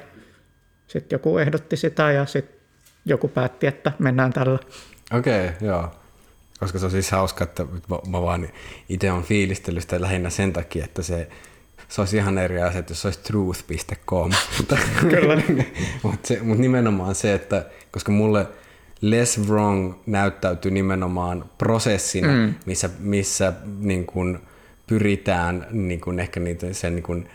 sitten 0.86 1.16
joku 1.16 1.38
ehdotti 1.38 1.76
sitä 1.76 2.12
ja 2.12 2.26
sitten 2.26 2.56
joku 3.04 3.28
päätti, 3.28 3.66
että 3.66 3.92
mennään 3.98 4.32
tällä. 4.32 4.58
Okei, 5.12 5.48
okay, 5.48 5.68
joo. 5.68 5.90
Koska 6.60 6.78
se 6.78 6.84
on 6.84 6.90
siis 6.90 7.10
hauska, 7.10 7.44
että 7.44 7.66
mä 8.08 8.22
vaan 8.22 8.48
itse 8.88 9.12
on 9.12 9.22
fiilistellyt 9.22 9.82
sitä 9.82 10.00
lähinnä 10.00 10.30
sen 10.30 10.52
takia, 10.52 10.84
että 10.84 11.02
se, 11.02 11.28
se 11.88 12.00
olisi 12.00 12.16
ihan 12.16 12.38
eri 12.38 12.62
asia, 12.62 12.82
jos 12.88 13.02
se 13.02 13.08
olisi 13.08 13.20
truth.com. 13.20 14.30
Kyllä. 15.10 15.42
Mutta 16.02 16.34
mut 16.42 16.58
nimenomaan 16.58 17.14
se, 17.14 17.34
että 17.34 17.66
koska 17.90 18.12
mulle 18.12 18.46
less 19.00 19.48
wrong 19.48 19.94
näyttäytyy 20.06 20.70
nimenomaan 20.70 21.44
prosessina, 21.58 22.28
mm. 22.28 22.54
missä, 22.66 22.90
missä 22.98 23.52
niin 23.78 24.06
kun 24.06 24.40
pyritään 24.86 25.66
niin 25.70 26.00
kun 26.00 26.20
ehkä 26.20 26.40
niitä, 26.40 26.72
sen 26.72 26.94
niin 26.94 27.02
kun 27.02 27.28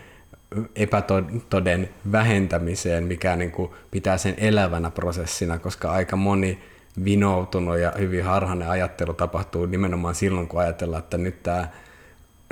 epätoden 0.76 1.88
vähentämiseen, 2.12 3.04
mikä 3.04 3.36
niin 3.36 3.52
kun 3.52 3.70
pitää 3.90 4.18
sen 4.18 4.34
elävänä 4.36 4.90
prosessina, 4.90 5.58
koska 5.58 5.92
aika 5.92 6.16
moni 6.16 6.58
vinoutunut 7.04 7.78
ja 7.78 7.92
hyvin 7.98 8.24
harhainen 8.24 8.68
ajattelu 8.68 9.14
tapahtuu 9.14 9.66
nimenomaan 9.66 10.14
silloin, 10.14 10.48
kun 10.48 10.60
ajatellaan, 10.60 11.02
että 11.02 11.18
nyt 11.18 11.42
tämä 11.42 11.68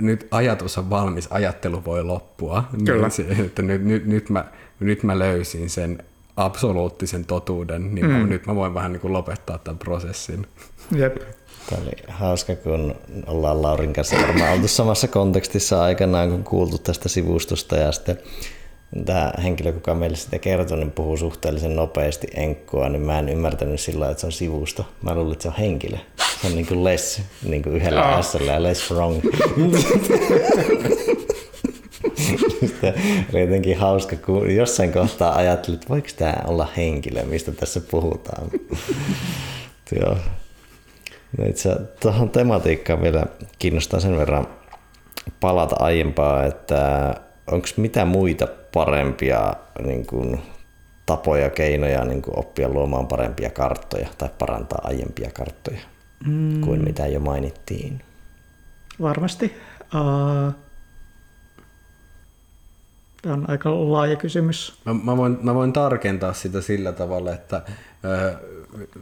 nyt 0.00 0.28
ajatus 0.30 0.78
on 0.78 0.90
valmis, 0.90 1.28
ajattelu 1.30 1.84
voi 1.84 2.04
loppua. 2.04 2.64
Kyllä. 2.84 3.08
Niin 3.18 3.46
että 3.46 3.62
nyt, 3.62 3.84
nyt, 3.84 4.06
nyt, 4.06 4.30
mä, 4.30 4.44
nyt 4.80 5.02
mä 5.02 5.18
löysin 5.18 5.70
sen 5.70 6.02
absoluuttisen 6.36 7.24
totuuden, 7.24 7.94
niin 7.94 8.06
mm. 8.06 8.12
mä, 8.12 8.26
nyt 8.26 8.46
mä 8.46 8.54
voin 8.54 8.74
vähän 8.74 8.92
niin 8.92 9.00
kuin 9.00 9.12
lopettaa 9.12 9.58
tämän 9.58 9.78
prosessin. 9.78 10.46
Jep. 10.96 11.16
Tämä 11.70 11.82
oli 11.82 11.92
hauska, 12.08 12.56
kun 12.56 12.94
ollaan 13.26 13.62
Laurin 13.62 13.92
kanssa 13.92 14.16
varmaan 14.16 14.52
oltu 14.52 14.68
samassa 14.68 15.08
kontekstissa 15.08 15.82
aikanaan, 15.82 16.30
kun 16.30 16.44
kuultu 16.44 16.78
tästä 16.78 17.08
sivustosta 17.08 17.76
ja 17.76 17.92
sitten 17.92 18.18
tämä 19.04 19.32
henkilö, 19.42 19.72
kuka 19.72 19.94
meille 19.94 20.16
sitä 20.16 20.38
kertoi, 20.38 20.78
niin 20.78 20.90
puhuu 20.90 21.16
suhteellisen 21.16 21.76
nopeasti 21.76 22.26
enkkua, 22.34 22.88
niin 22.88 23.02
mä 23.02 23.18
en 23.18 23.28
ymmärtänyt 23.28 23.80
sillä 23.80 24.10
että 24.10 24.20
se 24.20 24.26
on 24.26 24.32
sivusto. 24.32 24.86
Mä 25.02 25.14
luulin, 25.14 25.32
että 25.32 25.42
se 25.42 25.48
on 25.48 25.54
henkilö. 25.54 25.96
Se 26.40 26.46
on 26.46 26.54
niin 26.54 26.66
kuin 26.66 26.84
less, 26.84 27.22
niin 27.48 27.62
kuin 27.62 27.76
yhdellä 27.76 28.16
oh. 28.16 28.24
S 28.24 28.34
ja 28.46 28.62
less 28.62 28.90
wrong. 28.90 29.20
oli 33.32 33.40
jotenkin 33.40 33.78
hauska, 33.78 34.16
kun 34.16 34.54
jossain 34.54 34.92
kohtaa 34.92 35.36
ajattelin, 35.36 35.74
että 35.74 35.88
voiko 35.88 36.08
tämä 36.16 36.34
olla 36.46 36.68
henkilö, 36.76 37.24
mistä 37.24 37.52
tässä 37.52 37.80
puhutaan. 37.80 38.50
Joo. 40.00 40.16
No 41.38 41.44
itse 41.46 41.76
tuohon 42.00 42.30
tematiikkaan 42.30 43.02
vielä 43.02 43.26
kiinnostaa 43.58 44.00
sen 44.00 44.16
verran 44.16 44.46
palata 45.40 45.76
aiempaa, 45.78 46.44
että 46.44 47.14
onko 47.46 47.66
mitä 47.76 48.04
muita 48.04 48.48
parempia 48.72 49.54
niin 49.84 50.06
kuin, 50.06 50.42
tapoja, 51.06 51.50
keinoja 51.50 52.04
niin 52.04 52.22
kuin 52.22 52.38
oppia 52.38 52.68
luomaan 52.68 53.06
parempia 53.06 53.50
karttoja 53.50 54.08
tai 54.18 54.28
parantaa 54.38 54.80
aiempia 54.82 55.30
karttoja 55.30 55.80
mm. 56.26 56.60
kuin 56.60 56.84
mitä 56.84 57.06
jo 57.06 57.20
mainittiin? 57.20 58.02
Varmasti. 59.00 59.54
Uh, 59.94 60.54
Tämä 63.22 63.34
on 63.34 63.50
aika 63.50 63.92
laaja 63.92 64.16
kysymys. 64.16 64.80
Mä, 64.84 64.94
mä, 64.94 65.16
voin, 65.16 65.38
mä 65.42 65.54
voin 65.54 65.72
tarkentaa 65.72 66.32
sitä 66.32 66.60
sillä 66.60 66.92
tavalla, 66.92 67.32
että 67.32 67.62
ö, 68.04 68.36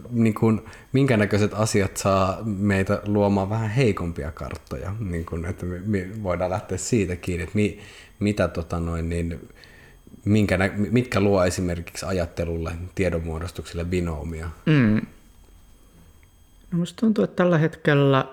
niin 0.09 0.33
kuin, 0.33 0.61
minkä 0.93 1.17
näköiset 1.17 1.53
asiat 1.53 1.97
saa 1.97 2.37
meitä 2.43 3.01
luomaan 3.05 3.49
vähän 3.49 3.69
heikompia 3.69 4.31
karttoja. 4.31 4.95
Niin 4.99 5.25
kuin, 5.25 5.45
että 5.45 5.65
me, 5.65 5.79
me 5.85 6.23
voidaan 6.23 6.51
lähteä 6.51 6.77
siitä 6.77 7.15
kiinni, 7.15 7.43
että 7.43 7.55
mi, 7.55 7.79
mitä 8.19 8.47
tota 8.47 8.79
noin, 8.79 9.09
niin, 9.09 9.49
minkä 10.25 10.57
mitkä 10.75 11.19
luo 11.19 11.45
esimerkiksi 11.45 12.05
ajattelulle, 12.05 12.71
tiedonmuodostukselle 12.95 13.91
vinoomia. 13.91 14.49
Mm. 14.65 15.01
No 16.71 16.77
musta 16.77 16.99
tuntuu, 16.99 17.23
että 17.23 17.35
tällä 17.35 17.57
hetkellä 17.57 18.25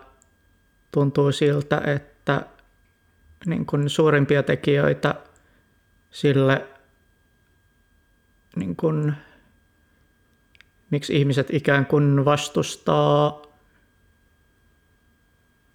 tuntuu 0.93 1.33
siltä, 1.33 1.83
että 1.87 2.47
niin 3.47 3.67
kuin 3.67 3.91
suurimpia 3.91 4.43
tekijöitä– 4.43 5.15
sille, 6.17 6.67
niin 8.57 8.77
kuin, 8.77 9.15
miksi 10.91 11.17
ihmiset 11.17 11.55
ikään 11.55 11.87
kuin 11.87 12.25
vastustaa, 12.25 13.43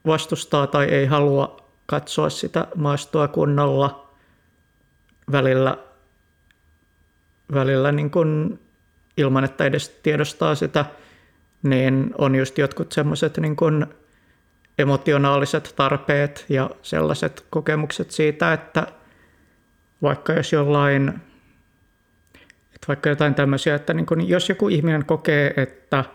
vastustaa 0.05 0.68
tai 0.68 0.86
ei 0.86 1.05
halua 1.05 1.57
katsoa 1.86 2.30
sitä 2.30 2.68
maastoa 2.76 3.28
kunnolla 3.28 4.09
välillä, 5.32 5.78
välillä 7.53 7.91
niin 7.91 8.11
kuin 8.11 8.59
ilman, 9.17 9.43
että 9.43 9.65
edes 9.65 9.89
tiedostaa 9.89 10.55
sitä, 10.55 10.85
niin 11.63 12.11
on 12.17 12.35
just 12.35 12.57
jotkut 12.57 12.91
semmoiset 12.91 13.37
niin 13.37 13.55
kuin 13.55 13.85
emotionaaliset 14.79 15.73
tarpeet 15.75 16.45
ja 16.49 16.69
sellaiset 16.81 17.45
kokemukset 17.49 18.11
siitä, 18.11 18.53
että 18.53 18.87
vaikka 20.01 20.33
jos 20.33 20.53
jollain 20.53 21.13
Että 22.81 22.87
vaikka 22.87 23.09
jotain 23.09 23.35
tämmöisiä, 23.35 23.75
että 23.75 23.93
niin 23.93 24.05
kun 24.05 24.29
jos 24.29 24.49
joku 24.49 24.69
ihminen 24.69 25.05
kokee, 25.05 25.53
että 25.57 26.05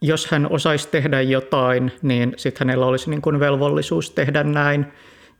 jos 0.00 0.26
hän 0.30 0.46
osaisi 0.50 0.88
tehdä 0.88 1.20
jotain, 1.20 1.92
niin 2.02 2.34
sitten 2.36 2.68
hänellä 2.68 2.86
olisi 2.86 3.10
niin 3.10 3.22
kuin 3.22 3.40
velvollisuus 3.40 4.10
tehdä 4.10 4.44
näin. 4.44 4.86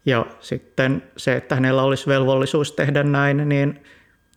Ja 0.06 0.26
sitten 0.40 1.02
se, 1.16 1.36
että 1.36 1.54
hänellä 1.54 1.82
olisi 1.82 2.06
velvollisuus 2.06 2.72
tehdä 2.72 3.02
näin, 3.02 3.48
niin 3.48 3.80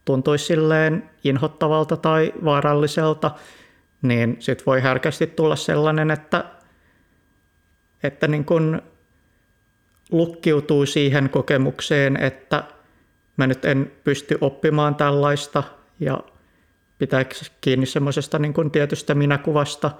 tuntuisi 0.05 0.45
silleen 0.45 1.09
inhottavalta 1.23 1.97
tai 1.97 2.33
vaaralliselta, 2.45 3.31
niin 4.01 4.37
sitten 4.39 4.65
voi 4.65 4.81
härkästi 4.81 5.27
tulla 5.27 5.55
sellainen, 5.55 6.11
että, 6.11 6.45
että 8.03 8.27
niin 8.27 8.45
kun 8.45 8.81
lukkiutuu 10.11 10.85
siihen 10.85 11.29
kokemukseen, 11.29 12.17
että 12.17 12.63
mä 13.37 13.47
nyt 13.47 13.65
en 13.65 13.91
pysty 14.03 14.37
oppimaan 14.41 14.95
tällaista 14.95 15.63
ja 15.99 16.19
pitääkö 16.97 17.35
kiinni 17.61 17.85
semmoisesta 17.85 18.39
niin 18.39 18.53
kuin 18.53 18.71
tietystä 18.71 19.15
minäkuvasta, 19.15 19.91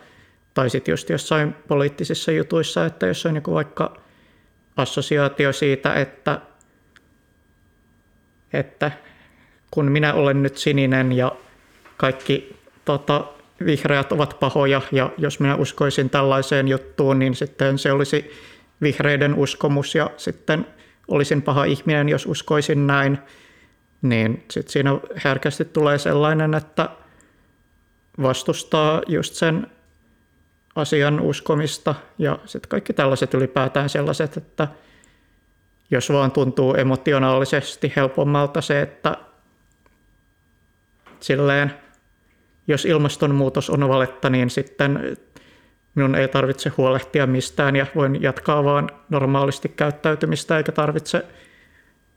tai 0.54 0.70
sitten 0.70 0.92
just 0.92 1.10
jossain 1.10 1.54
poliittisissa 1.68 2.32
jutuissa, 2.32 2.86
että 2.86 3.08
jos 3.08 3.26
on 3.26 3.36
joku 3.36 3.54
vaikka 3.54 3.98
assosiaatio 4.78 5.54
siitä, 5.54 5.94
että, 5.94 6.42
että 8.54 8.92
kun 9.74 9.92
minä 9.92 10.14
olen 10.14 10.44
nyt 10.44 10.58
sininen 10.58 11.12
ja 11.12 11.32
kaikki 11.98 12.56
tota, 12.86 13.26
vihreät 13.66 14.12
ovat 14.12 14.38
pahoja 14.40 14.82
ja 14.92 15.10
jos 15.18 15.40
minä 15.40 15.56
uskoisin 15.56 16.10
tällaiseen 16.10 16.68
juttuun, 16.68 17.20
niin 17.20 17.36
sitten 17.36 17.78
se 17.78 17.92
olisi 17.92 18.32
vihreiden 18.82 19.36
uskomus 19.36 19.96
ja 19.96 20.10
sitten 20.18 20.68
olisin 21.08 21.42
paha 21.42 21.64
ihminen, 21.64 22.10
jos 22.10 22.26
uskoisin 22.26 22.88
näin, 22.88 23.18
niin 24.02 24.44
sitten 24.52 24.72
siinä 24.72 24.92
herkästi 25.24 25.66
tulee 25.66 25.98
sellainen, 25.98 26.54
että 26.54 26.90
vastustaa 28.22 29.02
just 29.08 29.34
sen 29.34 29.68
asian 30.76 31.20
uskomista 31.20 31.96
ja 32.18 32.40
sitten 32.46 32.70
kaikki 32.70 32.94
tällaiset 32.94 33.34
ylipäätään 33.34 33.90
sellaiset, 33.90 34.38
että 34.38 34.68
jos 35.92 36.10
vaan 36.10 36.32
tuntuu 36.32 36.76
emotionaalisesti 36.76 37.94
helpommalta 37.96 38.62
se, 38.62 38.82
että 38.82 39.18
silleen, 41.24 41.74
jos 42.68 42.86
ilmastonmuutos 42.86 43.70
on 43.70 43.90
valetta, 43.90 44.30
niin 44.30 44.50
sitten 44.50 45.18
minun 45.96 46.16
ei 46.16 46.28
tarvitse 46.28 46.70
huolehtia 46.78 47.28
mistään 47.28 47.76
ja 47.76 47.86
voin 47.96 48.22
jatkaa 48.22 48.64
vaan 48.64 48.90
normaalisti 49.10 49.70
käyttäytymistä 49.70 50.58
eikä 50.58 50.72
tarvitse 50.72 51.26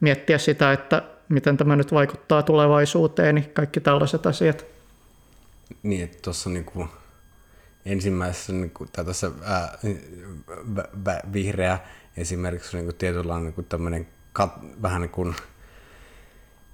miettiä 0.01 0.39
sitä, 0.39 0.73
että 0.73 1.03
miten 1.29 1.57
tämä 1.57 1.77
nyt 1.77 1.93
vaikuttaa 1.93 2.43
tulevaisuuteen, 2.43 3.35
niin 3.35 3.51
kaikki 3.53 3.81
tällaiset 3.81 4.27
asiat. 4.27 4.67
Niin, 5.83 6.05
että 6.05 6.19
tuossa 6.23 6.51
niinku 6.51 6.89
ensimmäisessä, 7.85 8.53
niinku, 8.53 8.87
tai 8.93 9.05
tuossa 9.05 9.33
ää, 9.45 9.79
vihreä 11.33 11.79
esimerkiksi 12.17 12.77
on 12.77 12.81
niinku 12.81 12.97
tietynlainen 12.99 13.45
niinku 13.45 13.63
tämmöinen 13.63 14.09
kat, 14.33 14.53
vähän 14.83 15.01
niin 15.01 15.11
kuin 15.11 15.35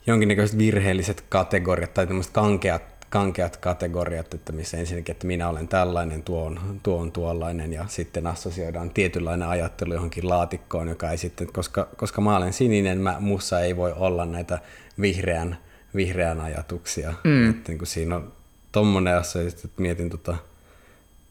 jonkinnäköiset 0.07 0.59
virheelliset 0.59 1.25
kategoriat 1.29 1.95
tai 1.95 2.07
tämmöiset 2.07 2.33
kankeat 2.33 2.93
kankeat 3.13 3.57
kategoriat, 3.57 4.35
että 4.35 4.53
missä 4.53 4.77
ensinnäkin, 4.77 5.13
että 5.13 5.27
minä 5.27 5.49
olen 5.49 5.69
tällainen, 5.69 6.23
tuo 6.23 6.45
on, 6.45 6.81
tuo 6.83 7.01
on 7.01 7.13
tuollainen, 7.13 7.73
ja 7.73 7.85
sitten 7.89 8.27
assosioidaan 8.27 8.91
tietynlainen 8.91 9.49
ajattelu 9.49 9.95
johonkin 9.95 10.29
laatikkoon, 10.29 10.89
joka 10.89 11.11
ei 11.11 11.19
sitten, 11.19 11.53
koska, 11.53 11.89
koska 11.97 12.21
mä 12.21 12.37
olen 12.37 12.53
sininen, 12.53 12.99
mä, 12.99 13.17
mussa 13.21 13.61
ei 13.61 13.77
voi 13.77 13.93
olla 13.97 14.27
näitä 14.27 14.59
vihreän, 15.01 15.59
vihreän 15.95 16.41
ajatuksia. 16.41 17.15
Mm. 17.25 17.51
Että 17.51 17.73
niin 17.73 17.79
kuin 17.79 17.89
siinä 17.89 18.17
on 18.17 18.33
tommonen 18.73 19.17
asia, 19.17 19.43
että 19.43 19.69
mietin 19.77 20.11
tota 20.11 20.37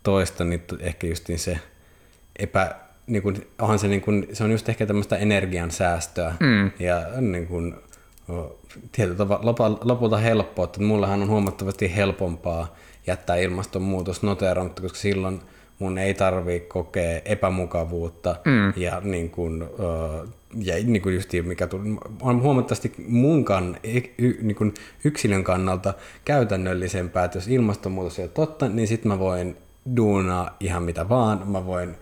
toista, 0.04 0.44
niin 0.44 0.64
ehkä 0.80 1.08
justiin 1.08 1.40
se 1.40 1.60
epä, 2.40 2.76
niin 3.08 3.24
kuin, 3.24 3.48
onhan 3.60 3.80
se, 3.80 3.88
niin 3.88 4.02
kuin, 4.02 4.28
se 4.34 4.44
on 4.44 4.52
just 4.52 4.70
ehkä 4.70 4.86
tämmöistä 4.86 5.18
energian 5.18 5.72
säästöä, 5.72 6.36
mm. 6.40 6.72
ja 6.80 7.22
niin 7.22 7.48
kuin, 7.48 7.76
tietyllä 8.92 9.18
tavalla 9.18 9.80
lopulta 9.84 10.18
helppoa, 10.18 10.66
että 10.66 10.82
mullahan 10.82 11.22
on 11.22 11.30
huomattavasti 11.30 11.96
helpompaa 11.96 12.76
jättää 13.08 13.36
ilmastonmuutos 13.36 14.24
noteeramatta, 14.24 14.82
koska 14.82 14.98
silloin 14.98 15.42
mun 15.80 15.98
ei 15.98 16.14
tarvii 16.14 16.60
kokea 16.60 17.22
epämukavuutta 17.26 18.36
mm. 18.46 18.74
ja, 18.76 19.02
niin 19.04 19.30
kuin, 19.30 19.64
ja 20.64 20.76
niin 20.84 21.02
kuin 21.02 21.16
just 21.16 21.30
mikä 21.44 21.68
tuli, 21.68 21.84
on 22.22 22.42
huomattavasti 22.42 22.94
munkan 23.08 23.78
niin 24.42 24.56
kuin 24.56 24.74
yksilön 25.04 25.44
kannalta 25.44 25.94
käytännöllisempää, 26.26 27.26
että 27.26 27.38
jos 27.38 27.48
ilmastonmuutos 27.48 28.20
ei 28.20 28.26
ole 28.26 28.32
totta, 28.34 28.70
niin 28.70 28.88
sitten 28.88 29.12
mä 29.12 29.20
voin 29.20 29.58
duunaa 29.96 30.56
ihan 30.60 30.84
mitä 30.84 31.10
vaan, 31.10 31.48
mä 31.48 31.66
voin 31.66 31.96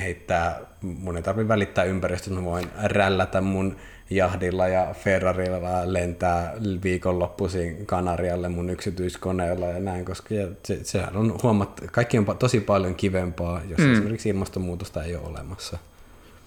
heittää, 0.00 0.60
mun 0.82 1.16
ei 1.16 1.22
tarvitse 1.22 1.48
välittää 1.48 1.84
ympäristöstä, 1.84 2.40
mä 2.40 2.44
voin 2.44 2.66
rällätä 2.84 3.40
mun 3.40 3.76
jahdilla 4.10 4.68
ja 4.68 4.94
Ferrarilla 4.94 5.92
lentää 5.92 6.54
viikonloppuisin 6.84 7.86
Kanarialle 7.86 8.48
mun 8.48 8.70
yksityiskoneella 8.70 9.66
ja 9.66 9.80
näin, 9.80 10.04
koska 10.04 10.28
se, 10.64 10.84
sehän 10.84 11.16
on 11.16 11.38
huomat, 11.42 11.80
kaikki 11.92 12.18
on 12.18 12.26
tosi 12.38 12.60
paljon 12.60 12.94
kivempaa, 12.94 13.60
jos 13.68 13.78
mm. 13.78 13.92
esimerkiksi 13.92 14.28
ilmastonmuutosta 14.28 15.02
ei 15.02 15.16
ole 15.16 15.28
olemassa. 15.28 15.78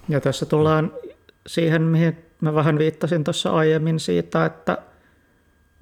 Ja 0.09 0.21
tässä 0.21 0.45
tullaan 0.45 0.91
siihen, 1.47 1.81
mihin 1.81 2.17
mä 2.41 2.55
vähän 2.55 2.77
viittasin 2.77 3.23
tuossa 3.23 3.49
aiemmin 3.49 3.99
siitä, 3.99 4.45
että 4.45 4.77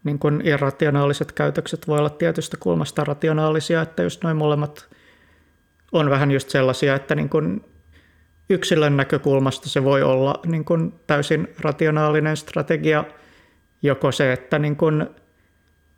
niin 0.04 0.20
kun 0.20 0.42
irrationaaliset 0.44 1.32
käytökset 1.32 1.88
voi 1.88 2.00
olla 2.00 2.10
tietystä 2.10 2.58
kulmasta 2.60 3.04
rationaalisia, 3.04 3.82
että 3.82 4.04
just 4.04 4.24
noin 4.24 4.38
molemmat 4.38 4.88
on 5.92 6.10
vähän 6.10 6.32
just 6.32 6.50
sellaisia, 6.50 6.96
että 6.96 7.16
niin 7.16 7.30
kun 7.30 7.64
yksilön 8.52 8.98
näkökulmasta 8.98 9.70
se 9.70 9.84
voi 9.84 10.04
olla 10.04 10.40
niin 10.46 10.66
kuin 10.66 10.94
täysin 11.08 11.48
rationaalinen 11.60 12.38
strategia, 12.38 13.04
joko 13.82 14.12
se, 14.12 14.34
että 14.34 14.60
niin 14.60 14.76
kuin 14.76 15.08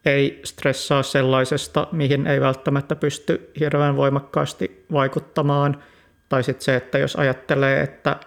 ei 0.06 0.42
stressaa 0.46 1.04
sellaisesta, 1.04 1.88
mihin 1.92 2.28
ei 2.28 2.42
välttämättä 2.42 2.96
pysty 2.96 3.52
hirveän 3.60 3.96
voimakkaasti 3.96 4.86
vaikuttamaan, 4.92 5.84
tai 6.30 6.44
sitten 6.44 6.66
se, 6.66 6.76
että 6.76 6.98
jos 6.98 7.16
ajattelee, 7.16 7.82
että 7.82 8.20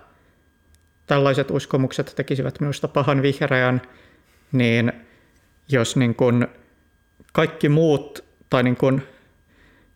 tällaiset 1.07 1.51
uskomukset 1.51 2.12
tekisivät 2.16 2.61
minusta 2.61 2.89
pahan 2.89 3.22
vihreän, 3.22 3.83
niin 4.53 4.93
jos 5.68 5.97
niin 5.97 6.14
kuin 6.14 6.47
kaikki 7.33 7.68
muut, 7.68 8.24
tai 8.51 8.62
niin 8.62 8.77
kuin, 8.77 9.03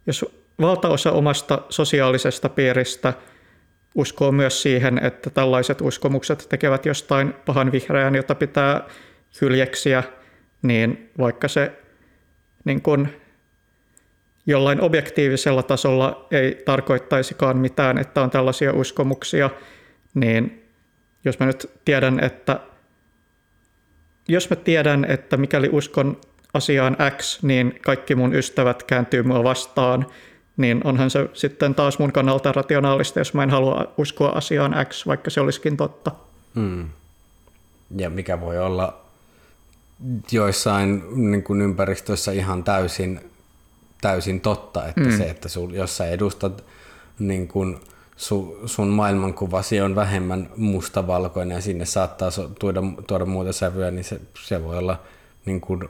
jos 0.06 0.26
valtaosa 0.60 1.12
omasta 1.12 1.62
sosiaalisesta 1.68 2.48
piiristä– 2.48 3.14
uskoo 3.94 4.32
myös 4.32 4.62
siihen, 4.62 5.04
että 5.04 5.30
tällaiset 5.30 5.80
uskomukset 5.80 6.46
tekevät 6.48 6.86
jostain 6.86 7.34
pahan 7.46 7.72
vihreän, 7.72 8.14
jota 8.14 8.34
pitää 8.34 8.88
hyljeksiä, 9.40 10.02
niin 10.62 11.10
vaikka 11.18 11.48
se 11.48 11.72
niin 12.64 12.82
kun 12.82 13.08
jollain 14.46 14.80
objektiivisella 14.80 15.62
tasolla 15.62 16.26
ei 16.30 16.62
tarkoittaisikaan 16.64 17.56
mitään, 17.58 17.98
että 17.98 18.22
on 18.22 18.30
tällaisia 18.30 18.72
uskomuksia, 18.72 19.50
niin 20.14 20.64
jos 21.24 21.38
mä 21.38 21.46
nyt 21.46 21.70
tiedän, 21.84 22.24
että 22.24 22.60
jos 24.28 24.50
mä 24.50 24.56
tiedän, 24.56 25.04
että 25.04 25.36
mikäli 25.36 25.68
uskon 25.72 26.20
asiaan 26.54 26.96
X, 27.16 27.42
niin 27.42 27.78
kaikki 27.82 28.14
mun 28.14 28.34
ystävät 28.34 28.82
kääntyy 28.82 29.22
mua 29.22 29.44
vastaan, 29.44 30.06
niin 30.60 30.80
onhan 30.84 31.10
se 31.10 31.30
sitten 31.32 31.74
taas 31.74 31.98
mun 31.98 32.12
kannalta 32.12 32.52
rationaalista, 32.52 33.20
jos 33.20 33.34
mä 33.34 33.42
en 33.42 33.50
halua 33.50 33.86
uskoa 33.98 34.28
asiaan 34.28 34.74
X, 34.88 35.06
vaikka 35.06 35.30
se 35.30 35.40
olisikin 35.40 35.76
totta. 35.76 36.10
Hmm. 36.54 36.88
Ja 37.96 38.10
mikä 38.10 38.40
voi 38.40 38.58
olla 38.58 39.00
joissain 40.32 41.02
niin 41.30 41.42
kuin 41.42 41.62
ympäristöissä 41.62 42.32
ihan 42.32 42.64
täysin, 42.64 43.20
täysin 44.00 44.40
totta, 44.40 44.86
että 44.86 45.00
hmm. 45.00 45.18
se, 45.18 45.24
että 45.30 45.48
sul, 45.48 45.70
jos 45.70 45.96
sä 45.96 46.06
edustat 46.06 46.64
niin 47.18 47.48
kuin 47.48 47.76
su, 48.16 48.58
sun 48.66 48.88
maailmankuvasi 48.88 49.80
on 49.80 49.94
vähemmän 49.94 50.50
mustavalkoinen 50.56 51.54
ja 51.54 51.60
sinne 51.60 51.84
saattaa 51.84 52.30
tuoda, 52.58 52.80
tuoda 53.06 53.24
muuta 53.24 53.52
sävyä, 53.52 53.90
niin 53.90 54.04
se, 54.04 54.20
se 54.42 54.64
voi 54.64 54.78
olla 54.78 55.00
niin 55.46 55.60
kuin 55.60 55.88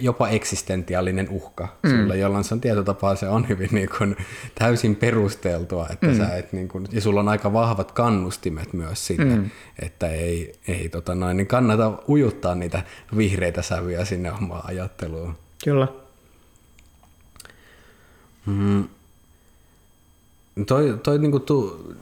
jopa 0.00 0.28
eksistentiaalinen 0.28 1.28
uhka 1.30 1.68
mm. 1.82 1.90
sulle, 1.90 2.16
jolloin 2.16 2.44
se 2.44 2.54
on 2.54 2.60
tietotapaa 2.60 3.16
se 3.16 3.28
on 3.28 3.48
hyvin 3.48 3.68
niin 3.72 3.88
kuin, 3.98 4.16
täysin 4.54 4.96
perusteltua, 4.96 5.86
että 5.92 6.06
mm. 6.06 6.16
sä 6.16 6.36
et, 6.36 6.52
niin 6.52 6.68
kuin, 6.68 6.86
ja 6.92 7.00
sulla 7.00 7.20
on 7.20 7.28
aika 7.28 7.52
vahvat 7.52 7.92
kannustimet 7.92 8.72
myös 8.72 9.06
sille, 9.06 9.36
mm. 9.36 9.50
että 9.82 10.08
ei, 10.08 10.52
ei 10.68 10.88
tota 10.88 11.14
noin, 11.14 11.36
niin 11.36 11.46
kannata 11.46 11.92
ujuttaa 12.08 12.54
niitä 12.54 12.82
vihreitä 13.16 13.62
sävyjä 13.62 14.04
sinne 14.04 14.32
omaan 14.32 14.62
ajatteluun. 14.64 15.36
Kyllä. 15.64 15.88
Mm. 18.46 18.84
Toi, 20.66 20.98
toi 21.02 21.18
niin 21.18 21.30
kuin 21.30 21.42
tu, 21.42 21.92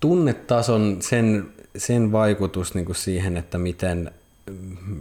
tunnetason, 0.00 0.96
sen, 1.00 1.48
sen 1.76 2.12
vaikutus 2.12 2.74
niin 2.74 2.84
kuin 2.86 2.96
siihen, 2.96 3.36
että 3.36 3.58
miten, 3.58 4.10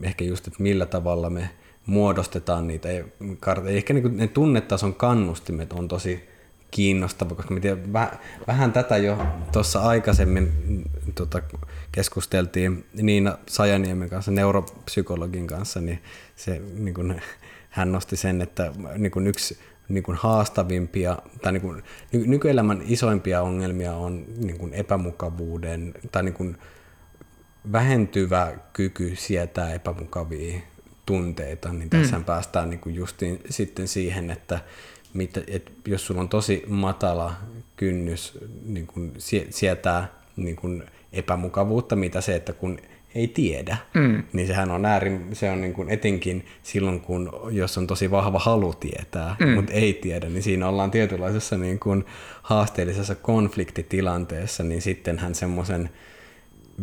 ehkä 0.03 0.25
just, 0.25 0.47
että 0.47 0.63
millä 0.63 0.85
tavalla 0.85 1.29
me 1.29 1.49
muodostetaan 1.85 2.67
niitä 2.67 2.89
karttoja. 3.39 3.77
Ehkä 3.77 3.93
niin 3.93 4.17
ne 4.17 4.27
tunnetason 4.27 4.93
kannustimet 4.93 5.73
on 5.73 5.87
tosi 5.87 6.35
kiinnostava, 6.71 7.35
koska 7.35 7.53
me 7.53 7.59
tiedän, 7.59 7.93
väh, 7.93 8.11
vähän 8.47 8.73
tätä 8.73 8.97
jo 8.97 9.17
tuossa 9.51 9.81
aikaisemmin 9.81 10.51
tota, 11.15 11.41
keskusteltiin 11.91 12.85
Niina 12.93 13.37
Sajaniemen 13.47 14.09
kanssa, 14.09 14.31
neuropsykologin 14.31 15.47
kanssa, 15.47 15.81
niin, 15.81 15.99
se, 16.35 16.61
niin 16.73 16.93
kun, 16.93 17.21
hän 17.69 17.91
nosti 17.91 18.17
sen, 18.17 18.41
että 18.41 18.71
niin 18.97 19.11
kun 19.11 19.27
yksi 19.27 19.57
niin 19.89 20.03
kuin 20.03 20.17
haastavimpia 20.17 21.17
tai 21.41 21.51
niin 21.53 21.61
kuin, 21.61 21.83
nykyelämän 22.11 22.81
isoimpia 22.85 23.41
ongelmia 23.41 23.93
on 23.93 24.25
niin 24.37 24.57
kuin 24.57 24.73
epämukavuuden 24.73 25.93
tai 26.11 26.23
niin 26.23 26.33
kuin 26.33 26.57
vähentyvä 27.71 28.53
kyky 28.73 29.15
sietää 29.15 29.73
epämukavia 29.73 30.61
tunteita, 31.05 31.73
niin 31.73 31.89
tässä 31.89 32.17
mm. 32.17 32.25
päästään 32.25 32.69
niin 32.69 32.79
kuin 32.79 32.95
justiin 32.95 33.39
sitten 33.49 33.87
siihen, 33.87 34.31
että 34.31 34.59
mitä, 35.13 35.41
että 35.47 35.71
jos 35.87 36.05
sulla 36.05 36.21
on 36.21 36.29
tosi 36.29 36.63
matala 36.67 37.33
kynnys 37.75 38.39
niin 38.65 38.87
kuin 38.87 39.13
sietää 39.49 40.07
niin 40.35 40.55
kuin 40.55 40.83
epämukavuutta, 41.13 41.95
mitä 41.95 42.21
se, 42.21 42.35
että 42.35 42.53
kun 42.53 42.77
ei 43.15 43.27
tiedä, 43.27 43.77
mm. 43.93 44.23
niin 44.33 44.47
sehän 44.47 44.71
on 44.71 44.85
äärin, 44.85 45.29
se 45.33 45.51
on 45.51 45.61
niin 45.61 45.73
kuin 45.73 45.89
etenkin 45.89 46.45
silloin, 46.63 47.01
kun 47.01 47.31
jos 47.51 47.77
on 47.77 47.87
tosi 47.87 48.11
vahva 48.11 48.39
halu 48.39 48.73
tietää, 48.73 49.35
mm. 49.39 49.49
mutta 49.49 49.73
ei 49.73 49.93
tiedä, 49.93 50.29
niin 50.29 50.43
siinä 50.43 50.67
ollaan 50.67 50.91
tietynlaisessa 50.91 51.57
niin 51.57 51.79
kuin 51.79 52.05
haasteellisessa 52.41 53.15
konfliktitilanteessa, 53.15 54.63
niin 54.63 54.81
sittenhän 54.81 55.35
semmoisen 55.35 55.89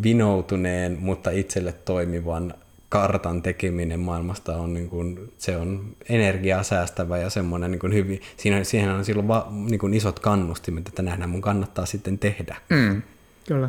vinoutuneen, 0.02 0.98
mutta 1.00 1.30
itselle 1.30 1.72
toimivan 1.72 2.54
kartan 2.92 3.42
tekeminen 3.42 4.00
maailmasta 4.00 4.56
on, 4.56 4.74
niin 4.74 4.88
kuin, 4.88 5.32
se 5.38 5.56
on 5.56 5.96
energiaa 6.08 6.62
säästävä 6.62 7.18
ja 7.18 7.30
semmoinen 7.30 7.70
niin 7.70 7.78
kuin 7.78 7.94
hyvin, 7.94 8.20
siinä, 8.36 8.64
siihen 8.64 8.90
on 8.90 9.04
silloin 9.04 9.28
va, 9.28 9.48
niin 9.50 9.78
kuin 9.78 9.94
isot 9.94 10.18
kannustimet, 10.18 10.88
että 10.88 11.02
nähdään 11.02 11.30
mun 11.30 11.40
kannattaa 11.40 11.86
sitten 11.86 12.18
tehdä. 12.18 12.56
Mm, 12.70 13.02
kyllä. 13.46 13.68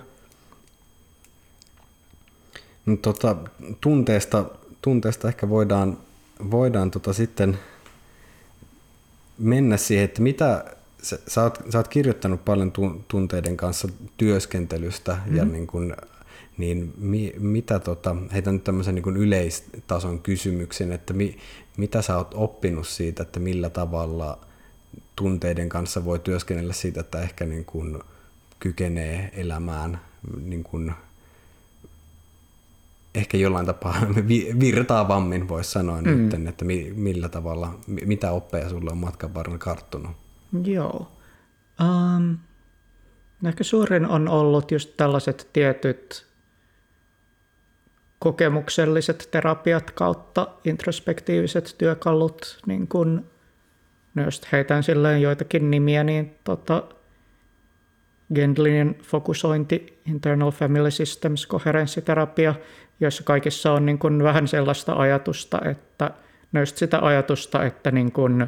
No, 2.86 2.96
tota, 2.96 3.36
tunteesta, 3.82 4.46
tunteesta 4.82 5.28
ehkä 5.28 5.50
voidaan, 5.50 5.98
voidaan 6.52 6.92
tota 6.92 7.14
sitten 7.14 7.60
mennä 9.38 9.78
siihen, 9.78 10.06
että 10.06 10.22
mitä, 10.22 10.66
sä, 11.02 11.20
sä, 11.28 11.44
oot, 11.44 11.64
sä 11.70 11.78
oot 11.78 11.88
kirjoittanut 11.88 12.46
paljon 12.46 12.72
tunteiden 13.08 13.58
kanssa 13.58 13.88
työskentelystä 14.18 15.18
mm. 15.26 15.36
ja 15.36 15.46
niin 15.46 15.68
kuin 15.68 15.96
niin 16.58 16.94
mi, 16.98 17.34
mitä 17.40 17.80
tota, 17.80 18.16
heitän 18.34 18.54
nyt 18.54 18.64
tämmöisen 18.64 18.96
niin 18.96 19.18
yleistason 19.18 20.20
kysymyksen, 20.20 20.92
että 20.92 21.14
mi, 21.14 21.38
mitä 21.78 22.02
sä 22.02 22.18
oot 22.18 22.32
oppinut 22.34 22.88
siitä, 22.88 23.24
että 23.24 23.40
millä 23.40 23.70
tavalla 23.70 24.40
tunteiden 25.16 25.70
kanssa 25.70 26.06
voi 26.06 26.20
työskennellä 26.20 26.74
siitä, 26.74 27.00
että 27.00 27.22
ehkä 27.22 27.46
niin 27.46 27.66
kuin 27.66 28.00
kykenee 28.60 29.32
elämään 29.34 30.00
niin 30.42 30.64
kuin, 30.64 30.94
ehkä 33.16 33.38
jollain 33.38 33.66
tapaa 33.66 33.96
virtaavammin 34.60 35.48
voisi 35.48 35.72
sanoa 35.72 36.02
mm. 36.02 36.08
nyt, 36.08 36.48
että 36.48 36.66
mi, 36.66 36.94
millä 36.96 37.30
tavalla, 37.30 37.80
mitä 37.88 38.32
oppeja 38.32 38.70
sulle 38.70 38.92
on 38.92 38.98
matkan 38.98 39.34
varrella 39.34 39.60
karttunut? 39.60 40.12
Joo. 40.64 41.12
Um, 41.82 42.38
ehkä 43.50 43.64
suurin 43.64 44.06
on 44.06 44.30
ollut 44.30 44.72
just 44.72 44.94
tällaiset 44.98 45.50
tietyt 45.54 46.26
kokemukselliset 48.20 49.28
terapiat 49.32 49.92
kautta 49.92 50.48
introspektiiviset 50.64 51.76
työkalut, 51.78 52.60
niin 52.66 52.88
kun, 52.88 53.26
no 54.16 54.24
jos 54.24 54.42
heitän 54.52 54.84
silleen 54.84 55.22
joitakin 55.22 55.72
nimiä, 55.72 56.04
niin 56.04 56.36
tota, 56.44 56.84
Gendlinin 58.36 58.98
fokusointi, 59.04 60.02
Internal 60.06 60.52
Family 60.52 60.92
Systems, 60.92 61.46
koherenssiterapia, 61.46 62.56
joissa 63.00 63.24
kaikissa 63.24 63.72
on 63.72 63.86
niin 63.86 64.00
kun 64.00 64.24
vähän 64.24 64.48
sellaista 64.48 64.94
ajatusta, 64.94 65.62
että 65.66 66.12
no 66.52 66.60
just 66.60 66.78
sitä 66.78 67.00
ajatusta, 67.00 67.64
että, 67.66 67.92
niin 67.92 68.12
ää, 68.42 68.48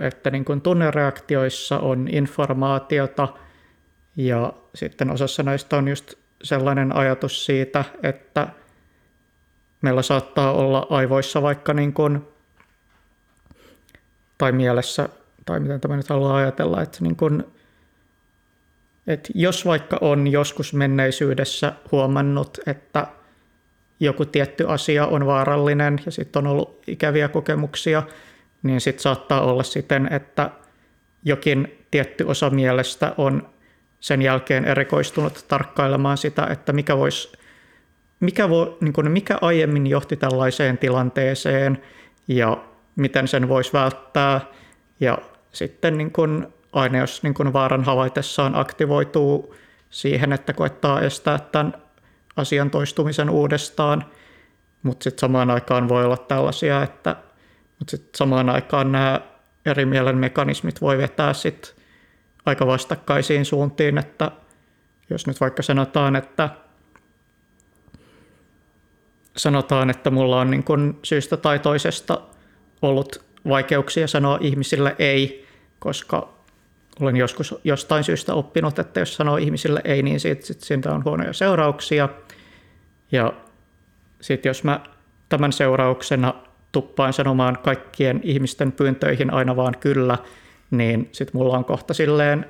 että 0.00 0.30
niin 0.30 0.44
kun 0.44 0.60
tunnereaktioissa 0.60 1.78
on 1.78 2.08
informaatiota 2.08 3.28
ja 4.16 4.52
sitten 4.74 5.10
osassa 5.10 5.42
näistä 5.42 5.76
on 5.76 5.88
just 5.88 6.14
sellainen 6.42 6.96
ajatus 6.96 7.46
siitä, 7.46 7.84
että 8.02 8.48
meillä 9.82 10.02
saattaa 10.02 10.52
olla 10.52 10.86
aivoissa 10.90 11.42
vaikka 11.42 11.74
niin 11.74 11.92
kuin, 11.92 12.28
tai 14.38 14.52
mielessä, 14.52 15.08
tai 15.46 15.60
miten 15.60 15.80
tämä 15.80 15.96
nyt 15.96 16.08
haluaa 16.08 16.36
ajatella, 16.36 16.82
että, 16.82 16.98
niin 17.00 17.16
kuin, 17.16 17.44
että 19.06 19.28
jos 19.34 19.66
vaikka 19.66 19.98
on 20.00 20.26
joskus 20.26 20.74
menneisyydessä 20.74 21.72
huomannut, 21.92 22.58
että 22.66 23.06
joku 24.00 24.24
tietty 24.24 24.64
asia 24.68 25.06
on 25.06 25.26
vaarallinen 25.26 26.00
ja 26.06 26.12
sitten 26.12 26.46
on 26.46 26.52
ollut 26.52 26.82
ikäviä 26.86 27.28
kokemuksia, 27.28 28.02
niin 28.66 28.80
sitten 28.80 29.02
saattaa 29.02 29.40
olla 29.40 29.62
siten, 29.62 30.12
että 30.12 30.50
jokin 31.24 31.86
tietty 31.90 32.24
osa 32.24 32.50
mielestä 32.50 33.14
on 33.16 33.48
sen 34.00 34.22
jälkeen 34.22 34.64
erikoistunut 34.64 35.44
tarkkailemaan 35.48 36.18
sitä, 36.18 36.46
että 36.50 36.72
mikä, 36.72 36.96
voisi, 36.96 37.32
mikä, 38.20 38.48
voi, 38.48 38.76
niin 38.80 38.92
kuin 38.92 39.10
mikä 39.10 39.38
aiemmin 39.40 39.86
johti 39.86 40.16
tällaiseen 40.16 40.78
tilanteeseen 40.78 41.82
ja 42.28 42.64
miten 42.96 43.28
sen 43.28 43.48
voisi 43.48 43.72
välttää. 43.72 44.40
Ja 45.00 45.18
sitten 45.52 45.98
niin 45.98 46.10
kuin, 46.10 46.46
aina 46.72 46.98
jos 46.98 47.22
niin 47.22 47.34
kuin 47.34 47.52
vaaran 47.52 47.84
havaitessaan 47.84 48.54
aktivoituu 48.54 49.54
siihen, 49.90 50.32
että 50.32 50.52
koettaa 50.52 51.00
estää 51.00 51.38
tämän 51.38 51.74
asian 52.36 52.70
toistumisen 52.70 53.30
uudestaan, 53.30 54.04
mutta 54.82 55.04
sitten 55.04 55.20
samaan 55.20 55.50
aikaan 55.50 55.88
voi 55.88 56.04
olla 56.04 56.16
tällaisia, 56.16 56.82
että 56.82 57.16
mutta 57.78 57.90
sitten 57.90 58.10
samaan 58.14 58.50
aikaan 58.50 58.92
nämä 58.92 59.20
eri 59.66 59.84
mielen 59.84 60.18
mekanismit 60.18 60.80
voi 60.80 60.98
vetää 60.98 61.32
sitten 61.32 61.70
aika 62.46 62.66
vastakkaisiin 62.66 63.44
suuntiin, 63.44 63.98
että 63.98 64.30
jos 65.10 65.26
nyt 65.26 65.40
vaikka 65.40 65.62
sanotaan, 65.62 66.16
että 66.16 66.50
sanotaan, 69.36 69.90
että 69.90 70.10
mulla 70.10 70.40
on 70.40 70.50
niin 70.50 70.64
kuin 70.64 70.98
syystä 71.02 71.36
tai 71.36 71.58
toisesta 71.58 72.20
ollut 72.82 73.24
vaikeuksia 73.48 74.06
sanoa 74.06 74.38
ihmisille 74.40 74.96
ei, 74.98 75.46
koska 75.78 76.36
olen 77.00 77.16
joskus 77.16 77.54
jostain 77.64 78.04
syystä 78.04 78.34
oppinut, 78.34 78.78
että 78.78 79.00
jos 79.00 79.14
sanoo 79.14 79.36
ihmisille 79.36 79.80
ei, 79.84 80.02
niin 80.02 80.20
siitä, 80.20 80.46
sit 80.46 80.60
siitä 80.60 80.92
on 80.92 81.04
huonoja 81.04 81.32
seurauksia. 81.32 82.08
Ja 83.12 83.32
sitten 84.20 84.50
jos 84.50 84.64
mä 84.64 84.80
tämän 85.28 85.52
seurauksena 85.52 86.34
tuppaan 86.76 87.12
sanomaan 87.12 87.58
kaikkien 87.58 88.20
ihmisten 88.22 88.72
pyyntöihin 88.72 89.32
aina 89.32 89.56
vaan 89.56 89.74
kyllä, 89.80 90.18
niin 90.70 91.08
sitten 91.12 91.36
mulla 91.36 91.56
on 91.56 91.64
kohta 91.64 91.94
silleen, 91.94 92.46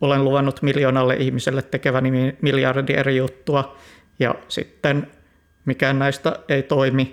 olen 0.00 0.24
luvannut 0.24 0.62
miljoonalle 0.62 1.16
ihmiselle 1.16 1.62
tekeväni 1.62 2.36
miljardi 2.42 2.92
eri 2.92 3.16
juttua, 3.16 3.76
ja 4.18 4.34
sitten 4.48 5.06
mikään 5.64 5.98
näistä 5.98 6.38
ei 6.48 6.62
toimi, 6.62 7.12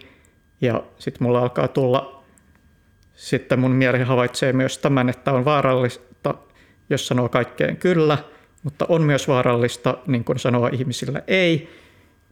ja 0.62 0.84
sitten 0.98 1.24
mulla 1.28 1.40
alkaa 1.40 1.68
tulla, 1.68 2.24
sitten 3.16 3.60
mun 3.60 3.72
mieli 3.72 4.00
havaitsee 4.00 4.54
myös 4.54 4.78
tämän, 4.78 5.10
että 5.10 5.32
on 5.32 5.46
vaarallista, 5.46 6.34
jos 6.90 7.08
sanoo 7.08 7.30
kaikkeen 7.30 7.78
kyllä, 7.78 8.18
mutta 8.64 8.86
on 8.90 9.02
myös 9.02 9.28
vaarallista 9.28 9.98
niin 10.08 10.24
kun 10.24 10.40
sanoa 10.40 10.70
ihmisille 10.70 11.24
ei, 11.28 11.70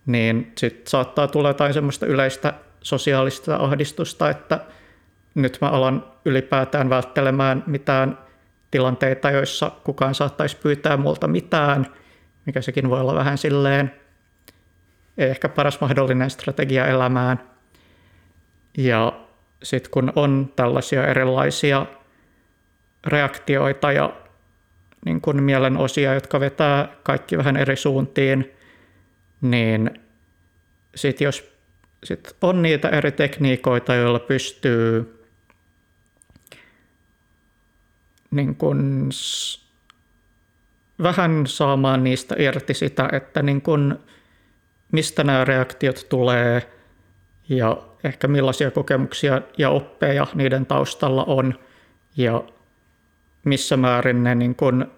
niin 0.05 0.51
sitten 0.57 0.87
saattaa 0.87 1.27
tulla 1.27 1.49
jotain 1.49 1.73
semmoista 1.73 2.05
yleistä 2.05 2.53
sosiaalista 2.81 3.55
ahdistusta, 3.55 4.29
että 4.29 4.59
nyt 5.35 5.57
mä 5.61 5.69
alan 5.69 6.05
ylipäätään 6.25 6.89
välttelemään 6.89 7.63
mitään 7.67 8.17
tilanteita, 8.71 9.31
joissa 9.31 9.71
kukaan 9.83 10.15
saattaisi 10.15 10.57
pyytää 10.57 10.97
multa 10.97 11.27
mitään, 11.27 11.87
mikä 12.45 12.61
sekin 12.61 12.89
voi 12.89 12.99
olla 12.99 13.15
vähän 13.15 13.37
silleen 13.37 13.91
ei 15.19 15.29
ehkä 15.29 15.49
paras 15.49 15.81
mahdollinen 15.81 16.29
strategia 16.29 16.87
elämään. 16.87 17.49
Ja 18.77 19.19
sitten 19.63 19.91
kun 19.91 20.13
on 20.15 20.53
tällaisia 20.55 21.07
erilaisia 21.07 21.85
reaktioita 23.07 23.91
ja 23.91 24.13
niin 25.05 25.21
kun 25.21 25.43
mielenosia, 25.43 26.13
jotka 26.13 26.39
vetää 26.39 26.87
kaikki 27.03 27.37
vähän 27.37 27.57
eri 27.57 27.75
suuntiin, 27.75 28.51
niin 29.41 29.91
sitten 30.95 31.25
jos 31.25 31.48
sit 32.03 32.35
on 32.41 32.61
niitä 32.61 32.89
eri 32.89 33.11
tekniikoita, 33.11 33.95
joilla 33.95 34.19
pystyy 34.19 35.15
niin 38.31 38.55
kun 38.55 39.09
vähän 41.03 41.47
saamaan 41.47 42.03
niistä 42.03 42.35
irti 42.37 42.73
sitä, 42.73 43.09
että 43.11 43.41
niin 43.41 43.61
kun, 43.61 43.99
mistä 44.91 45.23
nämä 45.23 45.45
reaktiot 45.45 46.05
tulee 46.09 46.71
ja 47.49 47.77
ehkä 48.03 48.27
millaisia 48.27 48.71
kokemuksia 48.71 49.41
ja 49.57 49.69
oppeja 49.69 50.27
niiden 50.33 50.65
taustalla 50.65 51.23
on 51.23 51.59
ja 52.17 52.43
missä 53.43 53.77
määrin 53.77 54.23
ne 54.23 54.35
niin 54.35 54.55
kun 54.55 54.91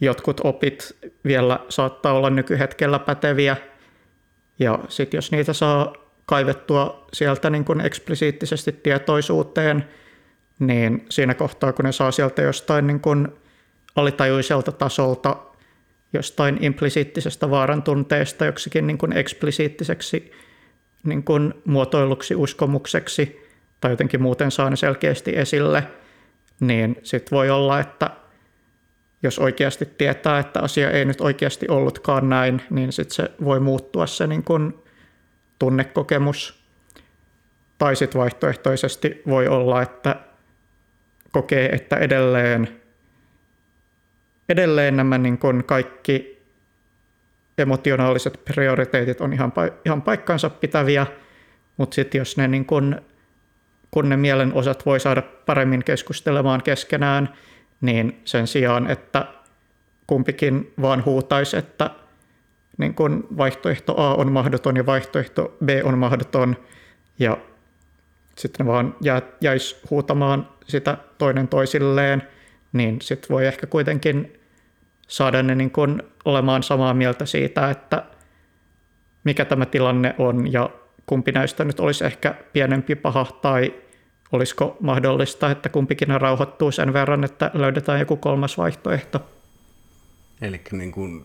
jotkut 0.00 0.40
opit 0.44 0.96
vielä 1.24 1.60
saattaa 1.68 2.12
olla 2.12 2.30
nykyhetkellä 2.30 2.98
päteviä. 2.98 3.56
Ja 4.58 4.78
sitten 4.88 5.18
jos 5.18 5.32
niitä 5.32 5.52
saa 5.52 5.92
kaivettua 6.26 7.06
sieltä 7.12 7.50
niin 7.50 7.64
kun 7.64 7.80
eksplisiittisesti 7.80 8.72
tietoisuuteen, 8.72 9.84
niin 10.58 11.06
siinä 11.10 11.34
kohtaa 11.34 11.72
kun 11.72 11.84
ne 11.84 11.92
saa 11.92 12.10
sieltä 12.10 12.42
jostain 12.42 12.86
niin 12.86 13.00
kun 13.00 13.38
alitajuiselta 13.96 14.72
tasolta, 14.72 15.36
jostain 16.12 16.64
implisiittisestä 16.64 17.50
vaarantunteesta 17.50 18.46
joksikin 18.46 18.86
niin 18.86 18.98
kun 18.98 19.12
eksplisiittiseksi 19.12 20.32
niin 21.04 21.22
kun 21.22 21.54
muotoiluksi 21.64 22.34
uskomukseksi 22.34 23.46
tai 23.80 23.90
jotenkin 23.90 24.22
muuten 24.22 24.50
saa 24.50 24.70
ne 24.70 24.76
selkeästi 24.76 25.36
esille, 25.36 25.82
niin 26.60 26.96
sitten 27.02 27.36
voi 27.36 27.50
olla, 27.50 27.80
että 27.80 28.10
jos 29.22 29.38
oikeasti 29.38 29.86
tietää, 29.86 30.38
että 30.38 30.60
asia 30.60 30.90
ei 30.90 31.04
nyt 31.04 31.20
oikeasti 31.20 31.68
ollutkaan 31.68 32.28
näin, 32.28 32.62
niin 32.70 32.92
sitten 32.92 33.14
se 33.14 33.30
voi 33.44 33.60
muuttua 33.60 34.06
se 34.06 34.26
niin 34.26 34.44
kun 34.44 34.82
tunnekokemus. 35.58 36.66
Tai 37.78 37.96
sitten 37.96 38.20
vaihtoehtoisesti 38.20 39.22
voi 39.26 39.48
olla, 39.48 39.82
että 39.82 40.16
kokee, 41.32 41.68
että 41.68 41.96
edelleen, 41.96 42.80
edelleen 44.48 44.96
nämä 44.96 45.18
niin 45.18 45.38
kun 45.38 45.64
kaikki 45.64 46.42
emotionaaliset 47.58 48.40
prioriteetit 48.44 49.20
on 49.20 49.32
ihan, 49.32 49.52
ihan 49.84 50.02
paikkansa 50.02 50.50
pitäviä, 50.50 51.06
mutta 51.76 51.94
sitten 51.94 52.18
jos 52.18 52.36
ne, 52.36 52.48
niin 52.48 52.64
kun, 52.64 53.00
kun 53.90 54.08
ne 54.08 54.16
mielen 54.16 54.54
osat 54.54 54.86
voi 54.86 55.00
saada 55.00 55.22
paremmin 55.22 55.84
keskustelemaan 55.84 56.62
keskenään, 56.62 57.28
niin 57.80 58.20
sen 58.24 58.46
sijaan, 58.46 58.90
että 58.90 59.26
kumpikin 60.06 60.72
vaan 60.82 61.04
huutaisi, 61.04 61.56
että 61.56 61.90
niin 62.78 62.94
kun 62.94 63.26
vaihtoehto 63.36 63.94
A 63.96 64.14
on 64.14 64.32
mahdoton 64.32 64.76
ja 64.76 64.86
vaihtoehto 64.86 65.56
B 65.64 65.68
on 65.84 65.98
mahdoton, 65.98 66.56
ja 67.18 67.36
sitten 68.38 68.66
ne 68.66 68.72
vaan 68.72 68.96
jää, 69.00 69.22
jäisi 69.40 69.76
huutamaan 69.90 70.48
sitä 70.68 70.96
toinen 71.18 71.48
toisilleen, 71.48 72.22
niin 72.72 73.00
sitten 73.00 73.28
voi 73.30 73.46
ehkä 73.46 73.66
kuitenkin 73.66 74.40
saada 75.08 75.42
ne 75.42 75.54
niin 75.54 75.70
kun 75.70 76.02
olemaan 76.24 76.62
samaa 76.62 76.94
mieltä 76.94 77.26
siitä, 77.26 77.70
että 77.70 78.02
mikä 79.24 79.44
tämä 79.44 79.66
tilanne 79.66 80.14
on 80.18 80.52
ja 80.52 80.70
kumpi 81.06 81.32
näistä 81.32 81.64
nyt 81.64 81.80
olisi 81.80 82.04
ehkä 82.04 82.34
pienempi 82.52 82.94
paha 82.94 83.26
tai 83.42 83.74
olisiko 84.32 84.76
mahdollista, 84.80 85.50
että 85.50 85.68
kumpikin 85.68 86.20
rauhoittuu 86.20 86.72
sen 86.72 86.92
verran, 86.92 87.24
että 87.24 87.50
löydetään 87.54 88.00
joku 88.00 88.16
kolmas 88.16 88.58
vaihtoehto. 88.58 89.20
Eli 90.40 90.60
niin 90.72 90.92
kuin 90.92 91.24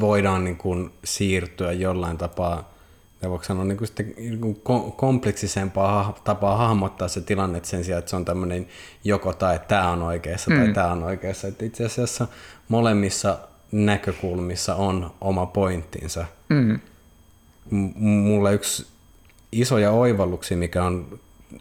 voidaan 0.00 0.44
niin 0.44 0.56
kuin 0.56 0.90
siirtyä 1.04 1.72
jollain 1.72 2.18
tapaa, 2.18 2.74
tai 3.20 3.30
voiko 3.30 3.44
sanoa 3.44 3.64
niin 3.64 3.78
kuin 3.78 3.88
sitten 3.88 4.14
niin 4.16 4.40
kuin 4.40 4.60
kompleksisempaa 4.96 6.18
tapaa 6.24 6.56
hahmottaa 6.56 7.08
se 7.08 7.20
tilanne 7.20 7.60
sen 7.62 7.84
sijaan, 7.84 7.98
että 7.98 8.10
se 8.10 8.16
on 8.16 8.24
tämmöinen 8.24 8.66
joko 9.04 9.32
tai 9.32 9.60
tämä 9.68 9.90
on 9.90 10.02
oikeassa 10.02 10.50
mm. 10.50 10.56
tai 10.56 10.72
tämä 10.74 10.92
on 10.92 11.02
oikeassa. 11.02 11.48
Että 11.48 11.64
itse 11.64 11.84
asiassa 11.84 12.28
molemmissa 12.68 13.38
näkökulmissa 13.72 14.74
on 14.74 15.10
oma 15.20 15.46
pointtinsa. 15.46 16.24
Mm. 16.48 16.80
Mulla 18.00 18.50
yksi 18.50 18.86
isoja 19.52 19.90
oivalluksia, 19.90 20.56
mikä 20.56 20.84
on, 20.84 21.20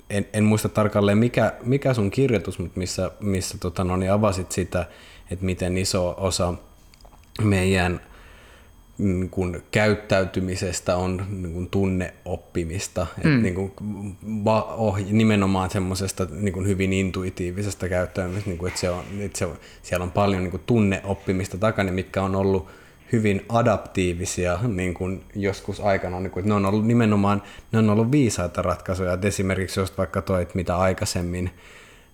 en, 0.09 0.27
en 0.33 0.43
muista 0.43 0.69
tarkalleen 0.69 1.17
mikä, 1.17 1.53
mikä 1.63 1.93
sun 1.93 2.11
kirjoitus, 2.11 2.59
mutta 2.59 2.79
missä, 2.79 3.11
missä 3.19 3.57
tota, 3.57 3.83
no, 3.83 3.97
niin 3.97 4.11
avasit 4.11 4.51
sitä, 4.51 4.85
että 5.31 5.45
miten 5.45 5.77
iso 5.77 6.15
osa 6.17 6.53
meidän 7.41 8.01
niin 8.97 9.29
kuin 9.29 9.63
käyttäytymisestä 9.71 10.95
on 10.95 11.25
niin 11.29 11.53
kuin 11.53 11.69
tunneoppimista, 11.69 13.01
mm. 13.01 13.17
että 13.17 13.43
niin 13.43 13.55
kuin, 13.55 13.71
oh, 14.77 14.97
nimenomaan 15.11 15.69
semmoisesta 15.69 16.27
niin 16.31 16.67
hyvin 16.67 16.93
intuitiivisesta 16.93 17.89
käyttäytymisestä, 17.89 18.49
niin 18.49 18.57
kuin, 18.57 18.67
että, 18.67 18.79
se 18.79 18.89
on, 18.89 19.03
että 19.19 19.39
se, 19.39 19.47
siellä 19.81 20.03
on 20.03 20.11
paljon 20.11 20.43
niin 20.43 20.51
kuin 20.51 20.63
tunneoppimista 20.65 21.57
takana, 21.57 21.91
mitkä 21.91 22.23
on 22.23 22.35
ollut 22.35 22.67
hyvin 23.11 23.45
adaptiivisia 23.49 24.59
niin 24.67 24.93
kuin 24.93 25.23
joskus 25.35 25.79
aikana, 25.79 26.19
niin 26.19 26.31
kuin, 26.31 26.41
että 26.41 26.49
ne 26.49 26.55
on 26.55 26.65
ollut 26.65 26.85
nimenomaan 26.85 27.43
ne 27.71 27.79
on 27.79 27.89
ollut 27.89 28.11
viisaita 28.11 28.61
ratkaisuja, 28.61 29.13
että 29.13 29.27
esimerkiksi 29.27 29.79
jos 29.79 29.97
vaikka 29.97 30.21
toit, 30.21 30.55
mitä 30.55 30.77
aikaisemmin 30.77 31.51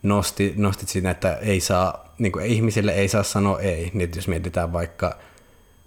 nosti, 0.04 0.54
nostit 0.58 0.90
siinä, 0.90 1.12
että 1.12 1.36
ei 1.36 1.60
saa, 1.60 2.14
niin 2.18 2.32
kuin, 2.32 2.46
ihmisille 2.46 2.92
ei 2.92 3.08
saa 3.08 3.24
sanoa 3.24 3.60
ei, 3.60 3.92
niin 3.94 4.10
jos 4.16 4.28
mietitään 4.28 4.74
vaikka 4.74 5.18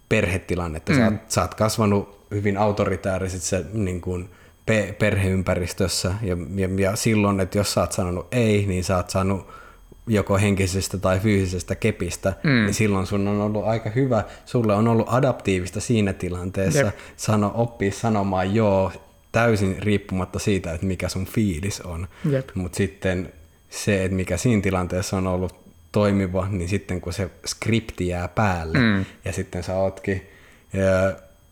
perhetilannetta. 0.09 0.93
Mm. 0.93 0.99
Sä, 0.99 1.05
oot, 1.05 1.15
sä 1.29 1.43
oot 1.43 1.55
kasvanut 1.55 2.27
hyvin 2.31 2.59
autoritäärisessä 2.59 3.63
niin 3.73 4.01
kuin 4.01 4.31
pe- 4.67 4.97
perheympäristössä 4.99 6.15
ja, 6.23 6.37
ja, 6.55 6.69
ja 6.79 6.97
silloin, 6.97 7.41
että 7.41 7.59
jos 7.59 7.73
sä 7.73 7.81
oot 7.81 7.93
sanonut 7.93 8.27
ei, 8.33 8.67
niin 8.67 8.85
sä 8.85 8.97
oot 8.97 9.11
saanut 9.11 9.47
joko 10.07 10.39
henkisestä 10.39 10.99
tai 10.99 11.21
fyysisestä 11.21 11.75
kepistä, 11.75 12.35
mm. 12.43 12.51
niin 12.51 12.75
silloin 12.75 13.07
sun 13.07 13.29
on 13.29 13.41
ollut 13.41 13.65
aika 13.65 13.91
hyvä, 13.91 14.25
sulle 14.45 14.75
on 14.75 14.89
ollut 14.89 15.07
adaptiivista 15.11 15.81
siinä 15.81 16.13
tilanteessa 16.13 16.79
Jep. 16.79 16.95
sano, 17.17 17.53
oppia 17.55 17.93
sanomaan 17.93 18.55
joo 18.55 18.93
täysin 19.33 19.83
riippumatta 19.83 20.39
siitä, 20.39 20.73
että 20.73 20.87
mikä 20.87 21.09
sun 21.09 21.27
fiilis 21.27 21.81
on. 21.81 22.09
Mutta 22.55 22.77
sitten 22.77 23.33
se, 23.69 24.05
että 24.05 24.17
mikä 24.17 24.37
siinä 24.37 24.63
tilanteessa 24.63 25.17
on 25.17 25.27
ollut 25.27 25.55
toimiva, 25.93 26.49
niin 26.51 26.69
sitten 26.69 27.01
kun 27.01 27.13
se 27.13 27.31
skripti 27.47 28.09
jää 28.09 28.29
päälle 28.29 28.79
mm. 28.79 29.05
ja 29.25 29.33
sitten 29.33 29.63
sä 29.63 29.75
ootkin 29.75 30.23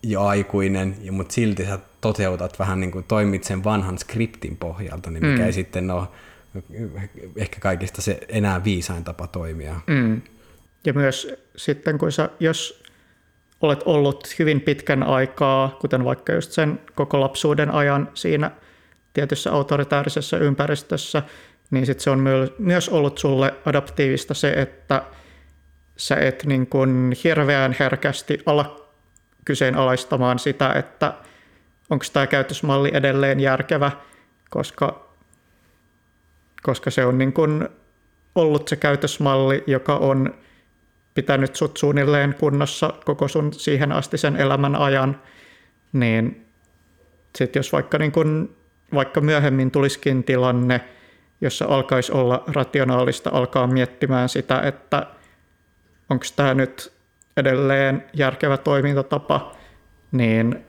jo 0.02 0.22
aikuinen, 0.22 0.96
mutta 1.10 1.34
silti 1.34 1.64
sä 1.64 1.78
toteutat 2.00 2.58
vähän 2.58 2.80
niin 2.80 2.90
kuin 2.90 3.04
toimit 3.04 3.44
sen 3.44 3.64
vanhan 3.64 3.98
skriptin 3.98 4.56
pohjalta, 4.56 5.10
niin 5.10 5.26
mikä 5.26 5.38
mm. 5.38 5.46
ei 5.46 5.52
sitten 5.52 5.90
ole 5.90 6.06
ehkä 7.36 7.60
kaikista 7.60 8.02
se 8.02 8.20
enää 8.28 8.64
viisain 8.64 9.04
tapa 9.04 9.26
toimia. 9.26 9.80
Mm. 9.86 10.22
Ja 10.86 10.92
myös 10.92 11.34
sitten, 11.56 11.98
kun 11.98 12.12
sä, 12.12 12.28
jos 12.40 12.84
olet 13.60 13.82
ollut 13.84 14.34
hyvin 14.38 14.60
pitkän 14.60 15.02
aikaa, 15.02 15.76
kuten 15.80 16.04
vaikka 16.04 16.32
just 16.32 16.52
sen 16.52 16.80
koko 16.94 17.20
lapsuuden 17.20 17.70
ajan 17.70 18.10
siinä 18.14 18.50
tietyssä 19.12 19.52
autoritaarisessa 19.52 20.38
ympäristössä, 20.38 21.22
niin 21.70 21.86
sit 21.86 22.00
se 22.00 22.10
on 22.10 22.24
myös 22.58 22.88
ollut 22.88 23.18
sulle 23.18 23.54
adaptiivista 23.64 24.34
se, 24.34 24.52
että 24.52 25.02
sä 25.96 26.16
et 26.16 26.44
niin 26.44 26.66
kun 26.66 27.12
hirveän 27.24 27.76
herkästi 27.78 28.38
ala 28.46 28.90
kyseenalaistamaan 29.44 30.38
sitä, 30.38 30.72
että 30.72 31.14
onko 31.90 32.04
tämä 32.12 32.26
käytösmalli 32.26 32.90
edelleen 32.94 33.40
järkevä, 33.40 33.90
koska, 34.50 35.03
koska 36.64 36.90
se 36.90 37.04
on 37.04 37.18
niin 37.18 37.32
kun 37.32 37.68
ollut 38.34 38.68
se 38.68 38.76
käytösmalli, 38.76 39.64
joka 39.66 39.96
on 39.96 40.34
pitänyt 41.14 41.56
sut 41.56 41.76
suunnilleen 41.76 42.34
kunnossa 42.34 42.94
koko 43.04 43.28
sun 43.28 43.52
siihen 43.52 43.92
asti 43.92 44.18
sen 44.18 44.36
elämän 44.36 44.76
ajan, 44.76 45.20
niin 45.92 46.46
sitten 47.38 47.60
jos 47.60 47.72
vaikka, 47.72 47.98
niin 47.98 48.12
kun, 48.12 48.56
vaikka 48.94 49.20
myöhemmin 49.20 49.70
tulisikin 49.70 50.24
tilanne, 50.24 50.80
jossa 51.40 51.64
alkaisi 51.68 52.12
olla 52.12 52.44
rationaalista 52.46 53.30
alkaa 53.32 53.66
miettimään 53.66 54.28
sitä, 54.28 54.60
että 54.60 55.06
onko 56.10 56.24
tämä 56.36 56.54
nyt 56.54 56.92
edelleen 57.36 58.04
järkevä 58.12 58.56
toimintatapa, 58.56 59.56
niin 60.12 60.64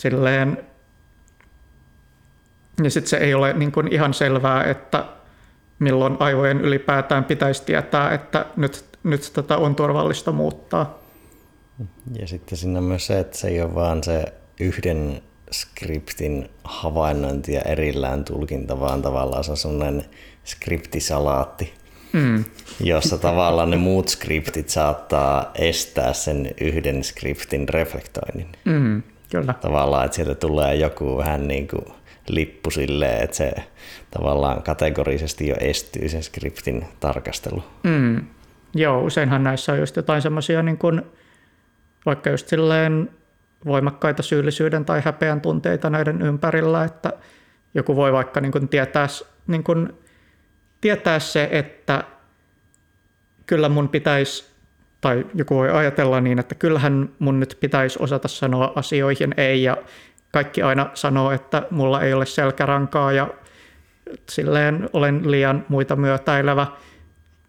silleen, 0.00 0.64
ja 2.82 2.90
sitten 2.90 3.08
se 3.08 3.16
ei 3.16 3.34
ole 3.34 3.52
niin 3.52 3.72
kuin 3.72 3.92
ihan 3.92 4.14
selvää, 4.14 4.64
että 4.64 5.04
milloin 5.78 6.16
aivojen 6.18 6.60
ylipäätään 6.60 7.24
pitäisi 7.24 7.62
tietää, 7.64 8.14
että 8.14 8.46
nyt, 8.56 8.84
nyt 9.02 9.30
tätä 9.34 9.56
on 9.56 9.74
turvallista 9.74 10.32
muuttaa. 10.32 10.98
Ja 12.20 12.26
sitten 12.26 12.58
siinä 12.58 12.78
on 12.78 12.84
myös 12.84 13.06
se, 13.06 13.18
että 13.18 13.38
se 13.38 13.48
ei 13.48 13.60
ole 13.60 13.74
vaan 13.74 14.04
se 14.04 14.24
yhden 14.60 15.22
skriptin 15.50 16.50
havainnointi 16.64 17.52
ja 17.54 17.62
erillään 17.62 18.24
tulkinta, 18.24 18.80
vaan 18.80 19.02
tavallaan 19.02 19.44
se 19.44 19.50
on 19.50 19.56
sellainen 19.56 20.04
skriptisalaatti, 20.44 21.74
mm. 22.12 22.44
jossa 22.80 23.18
tavallaan 23.18 23.70
ne 23.70 23.76
muut 23.76 24.08
skriptit 24.08 24.68
saattaa 24.68 25.50
estää 25.54 26.12
sen 26.12 26.50
yhden 26.60 27.04
skriptin 27.04 27.68
reflektoinnin. 27.68 28.48
Mm, 28.64 29.02
kyllä. 29.30 29.54
Tavallaan, 29.60 30.04
että 30.04 30.14
sieltä 30.14 30.34
tulee 30.34 30.74
joku 30.74 31.16
vähän 31.16 31.48
niin 31.48 31.68
kuin 31.68 31.84
lippu 32.28 32.70
silleen, 32.70 33.24
että 33.24 33.36
se 33.36 33.52
tavallaan 34.10 34.62
kategorisesti 34.62 35.48
jo 35.48 35.56
estyy 35.60 36.08
sen 36.08 36.22
skriptin 36.22 36.84
tarkastelu. 37.00 37.64
Mm. 37.82 38.26
Joo, 38.74 39.02
useinhan 39.02 39.44
näissä 39.44 39.72
on 39.72 39.78
just 39.78 39.96
jotain 39.96 40.22
semmoisia 40.22 40.62
niin 40.62 40.78
kuin, 40.78 41.02
vaikka 42.06 42.30
just 42.30 42.48
silleen 42.48 43.10
voimakkaita 43.64 44.22
syyllisyyden 44.22 44.84
tai 44.84 45.02
häpeän 45.04 45.40
tunteita 45.40 45.90
näiden 45.90 46.22
ympärillä, 46.22 46.84
että 46.84 47.12
joku 47.74 47.96
voi 47.96 48.12
vaikka 48.12 48.40
niin 48.40 48.52
kuin 48.52 48.68
tietää, 48.68 49.06
niin 49.46 49.64
kuin 49.64 49.92
tietää 50.80 51.18
se, 51.18 51.48
että 51.52 52.04
kyllä 53.46 53.68
mun 53.68 53.88
pitäisi, 53.88 54.44
tai 55.00 55.26
joku 55.34 55.56
voi 55.56 55.70
ajatella 55.70 56.20
niin, 56.20 56.38
että 56.38 56.54
kyllähän 56.54 57.08
mun 57.18 57.40
nyt 57.40 57.56
pitäisi 57.60 57.98
osata 58.02 58.28
sanoa 58.28 58.72
asioihin 58.76 59.34
ei, 59.36 59.62
ja 59.62 59.76
kaikki 60.32 60.62
aina 60.62 60.90
sanoo, 60.94 61.30
että 61.30 61.66
mulla 61.70 62.00
ei 62.00 62.12
ole 62.12 62.26
selkärankaa, 62.26 63.12
ja 63.12 63.28
silleen 64.28 64.90
olen 64.92 65.30
liian 65.30 65.64
muita 65.68 65.96
myötäilevä, 65.96 66.66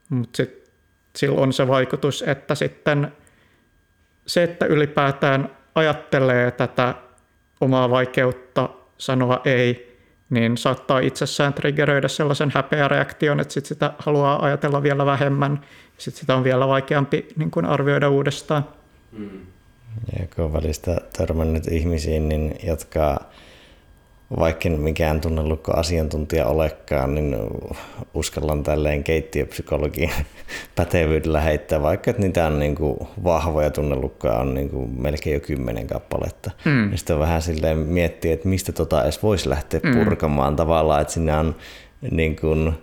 mutta 0.09 0.37
sitten 0.37 0.71
sillä 1.15 1.41
on 1.41 1.53
se 1.53 1.67
vaikutus, 1.67 2.23
että 2.27 2.55
sitten 2.55 3.11
se, 4.25 4.43
että 4.43 4.65
ylipäätään 4.65 5.49
ajattelee 5.75 6.51
tätä 6.51 6.95
omaa 7.61 7.89
vaikeutta 7.89 8.69
sanoa 8.97 9.41
ei, 9.45 9.97
niin 10.29 10.57
saattaa 10.57 10.99
itsessään 10.99 11.53
triggeröidä 11.53 12.07
sellaisen 12.07 12.51
häpeäreaktion, 12.55 13.39
että 13.39 13.53
sit 13.53 13.65
sitä 13.65 13.93
haluaa 13.99 14.45
ajatella 14.45 14.83
vielä 14.83 15.05
vähemmän, 15.05 15.61
sitten 15.97 16.19
sitä 16.19 16.35
on 16.35 16.43
vielä 16.43 16.67
vaikeampi 16.67 17.27
niin 17.35 17.51
kuin 17.51 17.65
arvioida 17.65 18.09
uudestaan. 18.09 18.65
Mm. 19.11 19.29
On 20.37 20.53
välistä 20.53 21.01
törmännyt 21.17 21.67
ihmisiin, 21.67 22.29
niin 22.29 22.55
jotka 22.63 23.19
vaikka 24.39 24.69
mikään 24.69 25.21
tunnelukko 25.21 25.71
asiantuntija 25.71 26.45
olekaan, 26.45 27.15
niin 27.15 27.35
uskallan 28.13 28.63
tälleen 28.63 29.03
keittiöpsykologian 29.03 30.25
pätevyydellä 30.75 31.41
heittää, 31.41 31.81
vaikka 31.81 32.11
että 32.11 32.21
niitä 32.21 32.47
on 32.47 32.59
niin 32.59 32.75
kuin 32.75 32.97
vahvoja 33.23 33.71
tunnelukkoja 33.71 34.33
on 34.33 34.53
niin 34.53 34.69
kuin 34.69 35.01
melkein 35.01 35.33
jo 35.33 35.39
kymmenen 35.39 35.87
kappaletta. 35.87 36.51
Mm. 36.65 36.91
Ja 36.91 36.97
sitten 36.97 37.15
on 37.15 37.19
vähän 37.19 37.41
silleen 37.41 37.77
miettiä, 37.77 38.33
että 38.33 38.47
mistä 38.47 38.71
tota 38.71 39.03
edes 39.03 39.23
voisi 39.23 39.49
lähteä 39.49 39.79
mm. 39.83 40.03
purkamaan 40.03 40.55
tavallaan, 40.55 41.01
että 41.01 41.13
siinä 41.13 41.39
on 41.39 41.55
niin 42.11 42.35
kuin 42.35 42.73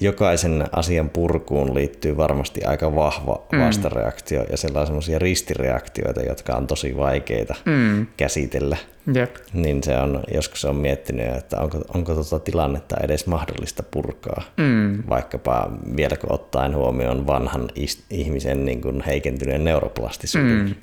jokaisen 0.00 0.64
asian 0.72 1.10
purkuun 1.10 1.74
liittyy 1.74 2.16
varmasti 2.16 2.64
aika 2.64 2.94
vahva 2.94 3.46
mm. 3.52 3.60
vastareaktio 3.60 4.44
ja 4.50 4.56
sellaisia 4.56 5.18
ristireaktioita, 5.18 6.22
jotka 6.22 6.56
on 6.56 6.66
tosi 6.66 6.96
vaikeita 6.96 7.54
mm. 7.64 8.06
käsitellä. 8.16 8.76
Yep. 9.16 9.36
Niin 9.52 9.82
se 9.82 9.96
on, 9.96 10.22
joskus 10.34 10.64
on 10.64 10.76
miettinyt, 10.76 11.36
että 11.36 11.60
onko, 11.60 11.78
onko 11.94 12.14
tuota 12.14 12.38
tilannetta 12.38 12.96
edes 13.02 13.26
mahdollista 13.26 13.82
purkaa, 13.82 14.42
mm. 14.56 15.02
vaikkapa 15.08 15.70
vieläkö 15.96 16.26
ottaen 16.32 16.76
huomioon 16.76 17.26
vanhan 17.26 17.68
ihmisen 18.10 18.64
niin 18.64 18.80
kuin 18.80 19.02
heikentyneen 19.06 19.64
neuroplastisuuden. 19.64 20.76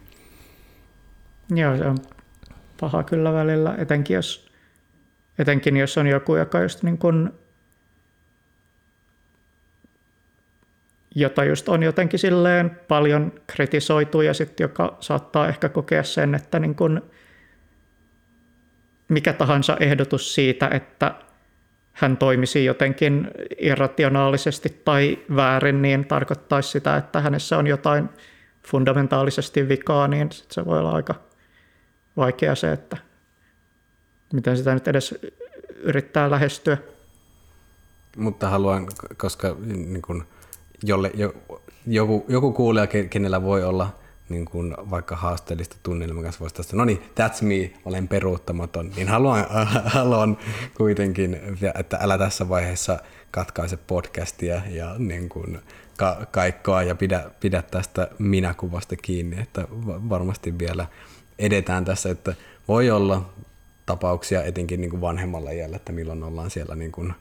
Mm. 1.49 1.57
Joo, 1.57 1.77
se 1.77 1.85
on 1.85 1.97
paha 2.79 3.03
kyllä 3.03 3.33
välillä, 3.33 3.75
etenkin 3.77 4.13
jos, 4.13 4.51
etenkin 5.39 5.77
jos 5.77 5.97
on 5.97 6.07
joku, 6.07 6.35
joka 6.35 6.61
just 6.61 6.83
niin 6.83 6.97
kuin 6.97 7.29
jota 11.15 11.43
just 11.43 11.69
on 11.69 11.83
jotenkin 11.83 12.19
silleen 12.19 12.79
paljon 12.87 13.33
kritisoitu 13.47 14.21
ja 14.21 14.33
sitten 14.33 14.63
joka 14.63 14.97
saattaa 14.99 15.47
ehkä 15.47 15.69
kokea 15.69 16.03
sen, 16.03 16.35
että 16.35 16.59
niin 16.59 16.75
kun 16.75 17.01
mikä 19.07 19.33
tahansa 19.33 19.77
ehdotus 19.79 20.35
siitä, 20.35 20.67
että 20.67 21.15
hän 21.91 22.17
toimisi 22.17 22.65
jotenkin 22.65 23.31
irrationaalisesti 23.57 24.81
tai 24.85 25.19
väärin, 25.35 25.81
niin 25.81 26.05
tarkoittaisi 26.05 26.69
sitä, 26.69 26.97
että 26.97 27.21
hänessä 27.21 27.57
on 27.57 27.67
jotain 27.67 28.09
fundamentaalisesti 28.67 29.69
vikaa, 29.69 30.07
niin 30.07 30.31
sit 30.31 30.51
se 30.51 30.65
voi 30.65 30.79
olla 30.79 30.91
aika 30.91 31.15
vaikea 32.17 32.55
se, 32.55 32.71
että 32.71 32.97
miten 34.33 34.57
sitä 34.57 34.73
nyt 34.73 34.87
edes 34.87 35.19
yrittää 35.81 36.31
lähestyä. 36.31 36.77
Mutta 38.17 38.49
haluan, 38.49 38.87
koska 39.17 39.55
niin 39.65 40.01
kun 40.01 40.25
jolle 40.83 41.11
jo, 41.13 41.33
joku, 41.87 42.25
joku 42.27 42.51
kuulija, 42.51 42.87
kenellä 42.87 43.43
voi 43.43 43.63
olla 43.63 44.01
niin 44.29 44.45
kuin 44.45 44.75
vaikka 44.89 45.15
haasteellista 45.15 45.75
tunnelmaa 45.83 46.23
kanssa 46.23 46.39
voisi 46.39 46.75
no 46.75 46.85
niin, 46.85 46.97
that's 46.97 47.41
me, 47.45 47.73
olen 47.85 48.07
peruuttamaton, 48.07 48.91
niin 48.95 49.07
haluan, 49.07 49.45
haluan 49.85 50.37
kuitenkin, 50.77 51.39
että 51.79 51.97
älä 52.01 52.17
tässä 52.17 52.49
vaiheessa 52.49 52.99
katkaise 53.31 53.77
podcastia 53.77 54.61
ja 54.69 54.95
niin 54.97 55.29
kuin 55.29 55.59
ka- 55.97 56.25
kaikkoa 56.31 56.83
ja 56.83 56.95
pidä, 56.95 57.31
pidä 57.39 57.61
tästä 57.61 58.09
minäkuvasta 58.19 58.95
kiinni, 58.95 59.41
että 59.41 59.67
varmasti 59.85 60.59
vielä 60.59 60.87
edetään 61.39 61.85
tässä, 61.85 62.09
että 62.09 62.35
voi 62.67 62.91
olla 62.91 63.33
tapauksia 63.85 64.43
etenkin 64.43 64.81
niin 64.81 64.91
kuin 64.91 65.01
vanhemmalla 65.01 65.51
iällä, 65.51 65.75
että 65.75 65.91
milloin 65.91 66.23
ollaan 66.23 66.49
siellä 66.49 66.75
niin 66.75 66.91
kuin 66.91 67.13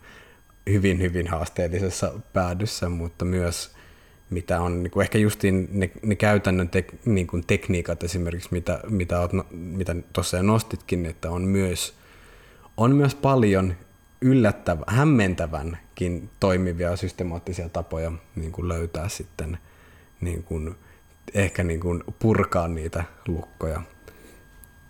hyvin, 0.66 1.00
hyvin 1.00 1.28
haasteellisessa 1.28 2.12
päädyssä, 2.32 2.88
mutta 2.88 3.24
myös 3.24 3.74
mitä 4.30 4.60
on 4.60 4.82
niin 4.82 4.90
kuin 4.90 5.02
ehkä 5.02 5.18
justiin 5.18 5.68
ne, 5.72 5.90
ne 6.02 6.14
käytännön 6.14 6.68
tek, 6.68 6.92
niin 7.04 7.26
kuin 7.26 7.46
tekniikat 7.46 8.02
esimerkiksi, 8.02 8.48
mitä, 8.52 8.80
mitä, 8.88 9.20
oot, 9.20 9.32
no, 9.32 9.46
mitä 9.50 9.96
tuossa 10.12 10.36
jo 10.36 10.42
nostitkin, 10.42 11.06
että 11.06 11.30
on 11.30 11.42
myös, 11.42 11.94
on 12.76 12.96
myös 12.96 13.14
paljon 13.14 13.74
yllättävän, 14.20 14.84
hämmentävänkin 14.86 16.30
toimivia 16.40 16.96
systemaattisia 16.96 17.68
tapoja 17.68 18.12
niin 18.36 18.52
kuin 18.52 18.68
löytää 18.68 19.08
sitten 19.08 19.58
niin 20.20 20.42
kuin, 20.42 20.74
ehkä 21.34 21.64
niin 21.64 21.80
kuin 21.80 22.04
purkaa 22.18 22.68
niitä 22.68 23.04
lukkoja. 23.28 23.82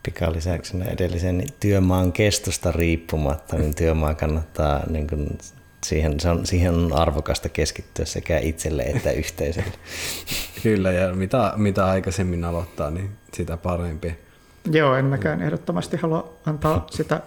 Pikalisäyksenä 0.02 0.84
edellisen 0.84 1.44
työmaan 1.60 2.12
kestosta 2.12 2.72
riippumatta, 2.72 3.56
niin 3.56 3.74
työmaa 3.74 4.14
kannattaa 4.14 4.90
niin 4.90 5.06
kuin 5.06 5.38
siihen, 5.86 6.20
se 6.20 6.30
on, 6.30 6.46
siihen 6.46 6.74
on 6.74 6.92
arvokasta 6.92 7.48
keskittyä 7.48 8.04
sekä 8.04 8.38
itselle 8.38 8.82
että 8.82 9.10
yhteisölle. 9.10 9.72
Kyllä, 10.62 10.92
ja 10.92 11.14
mitä, 11.14 11.52
mitä 11.56 11.86
aikaisemmin 11.86 12.44
aloittaa, 12.44 12.90
niin 12.90 13.10
sitä 13.34 13.56
parempi. 13.56 14.18
Joo, 14.70 14.94
en 14.94 15.04
mäkään 15.04 15.42
ehdottomasti 15.42 15.96
halua 15.96 16.36
antaa 16.46 16.86
sitä 16.90 17.20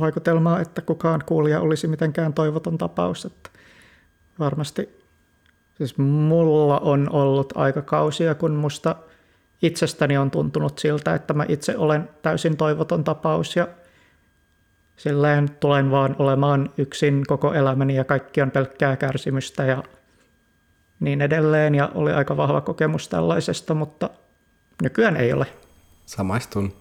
vaikutelmaa, 0.00 0.60
että 0.60 0.82
kukaan 0.82 1.22
kuulija 1.26 1.60
olisi 1.60 1.86
mitenkään 1.86 2.32
toivoton 2.32 2.78
tapaus. 2.78 3.24
Että 3.24 3.50
varmasti, 4.38 5.02
siis 5.74 5.98
mulla 5.98 6.78
on 6.78 7.10
ollut 7.12 7.52
aikakausia, 7.56 8.34
kun 8.34 8.52
musta 8.52 8.96
itsestäni 9.62 10.16
on 10.16 10.30
tuntunut 10.30 10.78
siltä, 10.78 11.14
että 11.14 11.34
mä 11.34 11.44
itse 11.48 11.76
olen 11.76 12.08
täysin 12.22 12.56
toivoton 12.56 13.04
tapaus 13.04 13.56
ja 13.56 13.68
silleen 14.96 15.50
tulen 15.50 15.90
vaan 15.90 16.16
olemaan 16.18 16.70
yksin 16.78 17.22
koko 17.26 17.54
elämäni 17.54 17.94
ja 17.94 18.04
kaikki 18.04 18.42
on 18.42 18.50
pelkkää 18.50 18.96
kärsimystä 18.96 19.64
ja 19.64 19.82
niin 21.00 21.22
edelleen. 21.22 21.74
Ja 21.74 21.90
oli 21.94 22.12
aika 22.12 22.36
vahva 22.36 22.60
kokemus 22.60 23.08
tällaisesta, 23.08 23.74
mutta 23.74 24.10
nykyään 24.82 25.16
ei 25.16 25.32
ole. 25.32 25.46
Samaistun. 26.06 26.72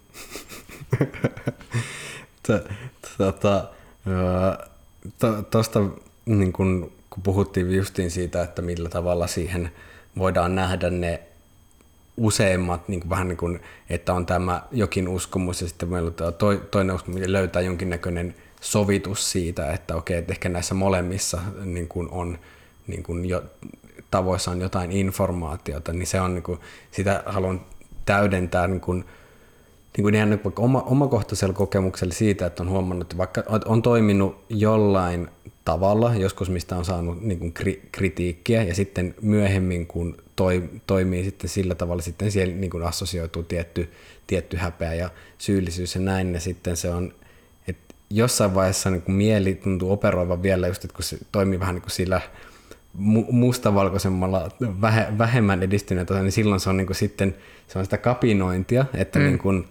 Tuosta 5.52 5.80
niin 6.26 6.54
kun, 6.54 6.92
kun 7.10 7.24
puhuttiin 7.24 7.76
justiin 7.76 8.12
siitä, 8.12 8.44
että 8.44 8.62
millä 8.62 8.90
tavalla 8.90 9.28
siihen 9.28 9.72
voidaan 10.18 10.56
nähdä 10.56 10.90
ne 10.90 11.24
useimmat, 12.18 12.88
niin 12.88 13.00
kuin 13.00 13.10
vähän 13.10 13.28
niin 13.28 13.38
kuin, 13.38 13.60
että 13.90 14.14
on 14.14 14.26
tämä 14.26 14.64
jokin 14.72 15.08
uskomus 15.08 15.62
ja 15.62 15.68
sitten 15.68 15.90
meillä 15.90 16.08
on 16.08 16.34
to, 16.34 16.56
toinen 16.56 16.96
uskomus, 16.96 17.20
mikä 17.20 17.32
löytää 17.32 17.62
jonkinnäköinen 17.62 18.36
sovitus 18.62 19.32
siitä, 19.32 19.72
että 19.72 19.96
okei, 19.96 20.18
että 20.18 20.34
ehkä 20.34 20.50
näissä 20.50 20.76
molemmissa 20.76 21.42
niin 21.64 21.88
kuin 21.88 22.10
on 22.12 22.40
niin 22.88 23.04
kuin 23.04 23.26
jo, 23.26 23.44
tavoissa 24.12 24.52
on 24.52 24.62
jotain 24.62 24.92
informaatiota, 24.92 25.94
niin 25.94 26.08
se 26.08 26.22
on 26.22 26.34
niin 26.34 26.44
kuin, 26.44 26.60
sitä 26.92 27.24
haluan 27.26 27.62
täydentää 28.06 28.68
niin 28.68 28.82
kuin, 28.82 29.06
niin 29.98 30.04
kuin 30.04 30.16
ihan 30.16 30.40
vaikka 30.44 30.62
oma, 30.62 30.82
omakohtaisella 30.82 31.54
kokemuksella 31.54 32.14
siitä, 32.14 32.46
että 32.46 32.64
on 32.64 32.70
huomannut, 32.70 33.06
että 33.06 33.18
vaikka 33.18 33.44
on 33.66 33.82
toiminut 33.82 34.46
jollain 34.50 35.28
tavalla, 35.66 36.16
joskus 36.16 36.50
mistä 36.50 36.78
on 36.78 36.86
saanut 36.86 37.22
niin 37.22 37.40
kuin 37.40 37.54
kri, 37.54 37.90
kritiikkiä, 37.92 38.64
ja 38.64 38.76
sitten 38.76 39.16
myöhemmin, 39.22 39.88
kun 39.88 40.18
toi, 40.36 40.70
toimii 40.88 41.24
sitten 41.24 41.50
sillä 41.50 41.76
tavalla, 41.76 42.02
sitten 42.02 42.32
siellä 42.32 42.56
niin 42.56 42.72
kuin 42.72 42.84
assosioituu 42.84 43.44
tietty, 43.44 43.92
tietty 44.28 44.58
häpeä 44.58 44.94
ja 44.94 45.10
syyllisyys 45.38 45.96
ja 45.96 46.02
näin, 46.02 46.34
ja 46.34 46.40
sitten 46.40 46.78
se 46.78 46.90
on, 46.90 47.14
että 47.68 47.96
jossain 48.10 48.56
vaiheessa 48.56 48.90
niin 48.90 49.02
kuin 49.02 49.16
mieli 49.16 49.56
tuntuu 49.56 49.92
operoivan 49.92 50.44
vielä 50.44 50.68
just, 50.68 50.84
että 50.84 50.96
kun 50.96 51.04
se 51.04 51.18
toimii 51.32 51.60
vähän 51.60 51.76
niin 51.76 51.82
kuin 51.82 51.92
sillä 51.92 52.22
mustavalkoisemmalla 53.32 54.50
vähemmän 55.18 55.64
edistyneellä 55.64 56.22
niin 56.22 56.32
silloin 56.32 56.60
se 56.60 56.70
on 56.70 56.78
niin 56.78 56.88
kuin 56.88 56.98
sitten 56.98 57.36
se 57.68 57.80
on 57.80 57.86
sitä 57.86 57.98
kapinointia, 57.98 58.86
että, 58.94 59.20
mm. 59.20 59.26
niin 59.26 59.40
kuin, 59.40 59.68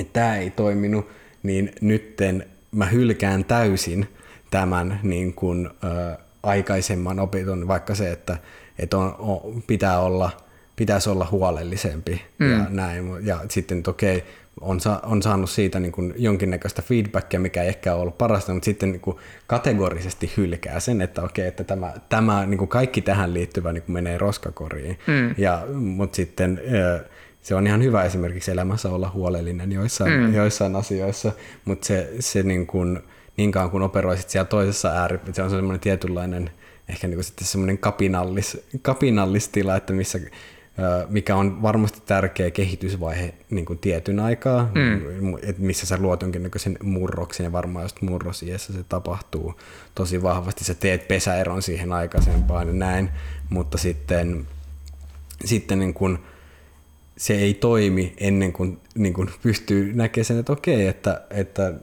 että 0.00 0.12
tämä 0.12 0.36
ei 0.36 0.50
toiminut, 0.50 1.08
niin 1.42 1.72
nytten 1.80 2.46
mä 2.72 2.86
hylkään 2.86 3.44
täysin 3.44 4.08
tämän 4.50 5.00
niin 5.02 5.34
kuin, 5.34 5.70
ö, 5.84 6.16
aikaisemman 6.42 7.20
opitun, 7.20 7.68
vaikka 7.68 7.94
se, 7.94 8.10
että, 8.10 8.38
että 8.78 8.98
on, 8.98 9.14
on, 9.18 9.62
pitää 9.66 10.00
olla, 10.00 10.30
pitäisi 10.76 11.10
olla 11.10 11.28
huolellisempi 11.30 12.22
mm. 12.38 12.50
ja 12.50 12.66
näin. 12.68 13.26
Ja 13.26 13.38
sitten, 13.48 13.82
okei, 13.86 14.24
on, 14.60 14.80
sa- 14.80 15.00
on 15.02 15.22
saanut 15.22 15.50
siitä 15.50 15.80
niin 15.80 15.92
kuin 15.92 16.14
jonkinnäköistä 16.16 16.82
feedbackia, 16.82 17.40
mikä 17.40 17.62
ei 17.62 17.68
ehkä 17.68 17.94
ole 17.94 18.00
ollut 18.00 18.18
parasta, 18.18 18.52
mutta 18.52 18.64
sitten 18.64 18.92
niin 18.92 19.00
kuin 19.00 19.16
kategorisesti 19.46 20.32
hylkää 20.36 20.80
sen, 20.80 21.00
että 21.02 21.22
okei, 21.22 21.46
että 21.46 21.64
tämä, 21.64 21.92
tämä 22.08 22.46
niin 22.46 22.58
kuin 22.58 22.68
kaikki 22.68 23.00
tähän 23.00 23.34
liittyvä 23.34 23.72
niin 23.72 23.82
kuin 23.82 23.94
menee 23.94 24.18
roskakoriin. 24.18 24.98
Mm. 25.06 25.34
Ja, 25.38 25.66
mutta 25.74 26.16
sitten 26.16 26.60
se 27.40 27.54
on 27.54 27.66
ihan 27.66 27.82
hyvä 27.82 28.04
esimerkiksi 28.04 28.50
elämässä 28.50 28.88
olla 28.88 29.10
huolellinen 29.14 29.72
joissain, 29.72 30.12
mm. 30.12 30.34
joissain 30.34 30.76
asioissa, 30.76 31.32
mutta 31.64 31.86
se, 31.86 32.10
se 32.20 32.42
niin 32.42 32.66
kuin, 32.66 33.00
niin 33.36 33.52
kauan 33.52 33.70
kun 33.70 33.82
operoisit 33.82 34.28
siellä 34.28 34.48
toisessa 34.48 34.88
ääri, 34.88 35.20
se 35.32 35.42
on 35.42 35.50
semmoinen 35.50 35.80
tietynlainen 35.80 36.50
ehkä 36.90 37.06
niin 37.06 37.16
kuin 37.16 37.24
sitten 37.24 37.46
semmoinen 37.46 37.78
kapinallis, 37.78 38.58
kapinallistila, 38.82 39.76
että 39.76 39.92
missä 39.92 40.18
mikä 41.08 41.36
on 41.36 41.62
varmasti 41.62 42.02
tärkeä 42.06 42.50
kehitysvaihe 42.50 43.34
niin 43.50 43.64
kuin 43.64 43.78
tietyn 43.78 44.20
aikaa, 44.20 44.70
mm. 44.74 45.36
että 45.42 45.62
missä 45.62 45.86
sä 45.86 45.98
luot 45.98 46.22
jonkinnäköisen 46.22 46.78
murroksen 46.82 47.44
ja 47.44 47.52
varmaan 47.52 47.84
just 47.84 48.02
murrosiessä 48.02 48.72
se 48.72 48.84
tapahtuu 48.88 49.54
tosi 49.94 50.22
vahvasti. 50.22 50.64
Sä 50.64 50.74
teet 50.74 51.08
pesäeron 51.08 51.62
siihen 51.62 51.92
aikaisempaan 51.92 52.66
ja 52.66 52.74
näin, 52.74 53.10
mutta 53.50 53.78
sitten, 53.78 54.46
sitten 55.44 55.78
niin 55.78 55.94
kuin, 55.94 56.18
se 57.16 57.34
ei 57.34 57.54
toimi 57.54 58.14
ennen 58.18 58.52
kuin, 58.52 58.80
niin 58.94 59.14
kuin 59.14 59.30
pystyy 59.42 59.92
näkemään 59.94 60.24
sen, 60.24 60.38
että 60.38 60.52
okei, 60.52 60.86
että, 60.86 61.22
että 61.30 61.74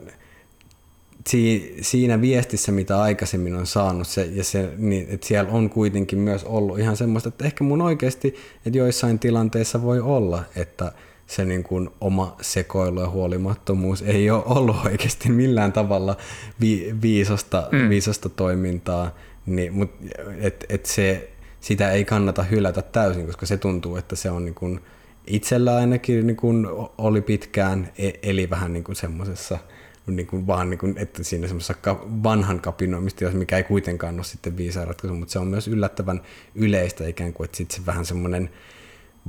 siinä 1.80 2.20
viestissä, 2.20 2.72
mitä 2.72 3.00
aikaisemmin 3.00 3.54
on 3.54 3.66
saanut, 3.66 4.08
se, 4.08 4.24
ja 4.32 4.44
se, 4.44 4.72
niin, 4.76 5.06
että 5.10 5.26
siellä 5.26 5.52
on 5.52 5.70
kuitenkin 5.70 6.18
myös 6.18 6.44
ollut 6.44 6.78
ihan 6.78 6.96
semmoista, 6.96 7.28
että 7.28 7.44
ehkä 7.44 7.64
mun 7.64 7.82
oikeasti, 7.82 8.34
että 8.66 8.78
joissain 8.78 9.18
tilanteissa 9.18 9.82
voi 9.82 10.00
olla, 10.00 10.44
että 10.56 10.92
se 11.26 11.44
niin 11.44 11.64
kuin 11.64 11.90
oma 12.00 12.36
sekoilu 12.40 13.00
ja 13.00 13.08
huolimattomuus 13.08 14.02
ei 14.02 14.30
ole 14.30 14.42
ollut 14.46 14.76
oikeasti 14.86 15.28
millään 15.28 15.72
tavalla 15.72 16.16
vi, 16.60 16.94
viisasta, 17.02 17.68
mm. 17.72 17.88
viisasta 17.88 18.28
toimintaa, 18.28 19.14
niin, 19.46 19.72
mutta 19.72 20.06
et, 20.40 20.64
et 20.68 20.86
se, 20.86 21.30
sitä 21.60 21.92
ei 21.92 22.04
kannata 22.04 22.42
hylätä 22.42 22.82
täysin, 22.82 23.26
koska 23.26 23.46
se 23.46 23.56
tuntuu, 23.56 23.96
että 23.96 24.16
se 24.16 24.30
on 24.30 24.44
niin 24.44 24.54
kuin, 24.54 24.80
itsellä 25.26 25.76
ainakin 25.76 26.26
niin 26.26 26.36
kuin 26.36 26.66
oli 26.98 27.20
pitkään, 27.20 27.92
e, 27.98 28.10
eli 28.22 28.50
vähän 28.50 28.72
niin 28.72 28.84
kuin 28.84 28.96
semmoisessa– 28.96 29.58
niin 30.16 30.26
kuin 30.26 30.46
vaan 30.46 30.70
niin 30.70 30.78
kuin, 30.78 30.98
että 30.98 31.24
siinä 31.24 31.46
semmoisessa 31.46 31.96
vanhan 32.22 32.60
kapinoimista, 32.60 33.30
mikä 33.30 33.56
ei 33.56 33.62
kuitenkaan 33.62 34.14
ole 34.14 34.24
sitten 34.24 34.56
viisaan 34.56 34.86
ratkaisu, 34.86 35.14
mutta 35.14 35.32
se 35.32 35.38
on 35.38 35.46
myös 35.46 35.68
yllättävän 35.68 36.20
yleistä 36.54 37.06
ikään 37.06 37.32
kuin, 37.32 37.44
että 37.44 37.56
sitten 37.56 37.80
se 37.80 37.86
vähän 37.86 38.04
semmoinen 38.04 38.50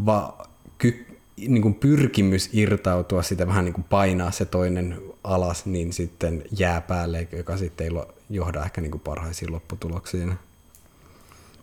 va, 0.06 0.38
ky, 0.78 1.06
niin 1.38 1.62
kuin 1.62 1.76
pyrkimys 1.76 2.50
irtautua 2.54 3.22
sitä 3.22 3.48
vähän 3.48 3.66
niin 3.66 3.74
kuin 3.74 3.86
painaa 3.90 4.32
se 4.32 4.46
toinen 4.46 5.02
alas, 5.24 5.66
niin 5.66 5.94
sitten 5.94 6.44
jää 6.60 6.82
päälle, 6.82 7.28
joka 7.32 7.58
sitten 7.58 7.88
ei 7.88 8.04
johda 8.30 8.64
ehkä 8.64 8.82
niin 8.82 8.92
kuin 8.92 9.02
parhaisiin 9.02 9.52
lopputuloksiin. 9.52 10.34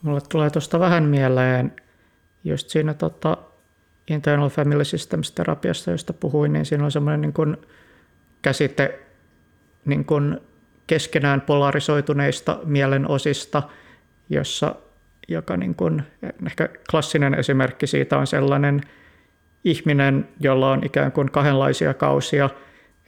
Mulle 0.01 0.21
tulee 0.29 0.49
tuosta 0.49 0.79
vähän 0.79 1.03
mieleen 1.03 1.75
just 2.43 2.69
siinä 2.69 2.93
tota, 2.93 3.37
Internal 4.07 4.49
Family 4.49 4.85
Systems 4.85 5.31
terapiassa, 5.31 5.91
josta 5.91 6.13
puhuin, 6.13 6.53
niin 6.53 6.65
siinä 6.65 6.85
on 6.85 6.91
semmoinen 6.91 7.21
niin 7.21 7.33
kuin 7.33 7.57
käsite 8.41 9.06
niin 9.87 10.05
kuin 10.05 10.37
keskenään 10.87 11.41
polarisoituneista 11.41 12.59
mielenosista, 12.63 13.63
jossa, 14.29 14.75
joka 15.27 15.57
niin 15.57 15.75
kuin, 15.75 16.03
ehkä 16.45 16.69
klassinen 16.91 17.33
esimerkki 17.33 17.87
siitä 17.87 18.17
on 18.17 18.27
sellainen 18.27 18.81
ihminen, 19.63 20.27
jolla 20.39 20.71
on 20.71 20.85
ikään 20.85 21.11
kuin 21.11 21.31
kahdenlaisia 21.31 21.93
kausia, 21.93 22.49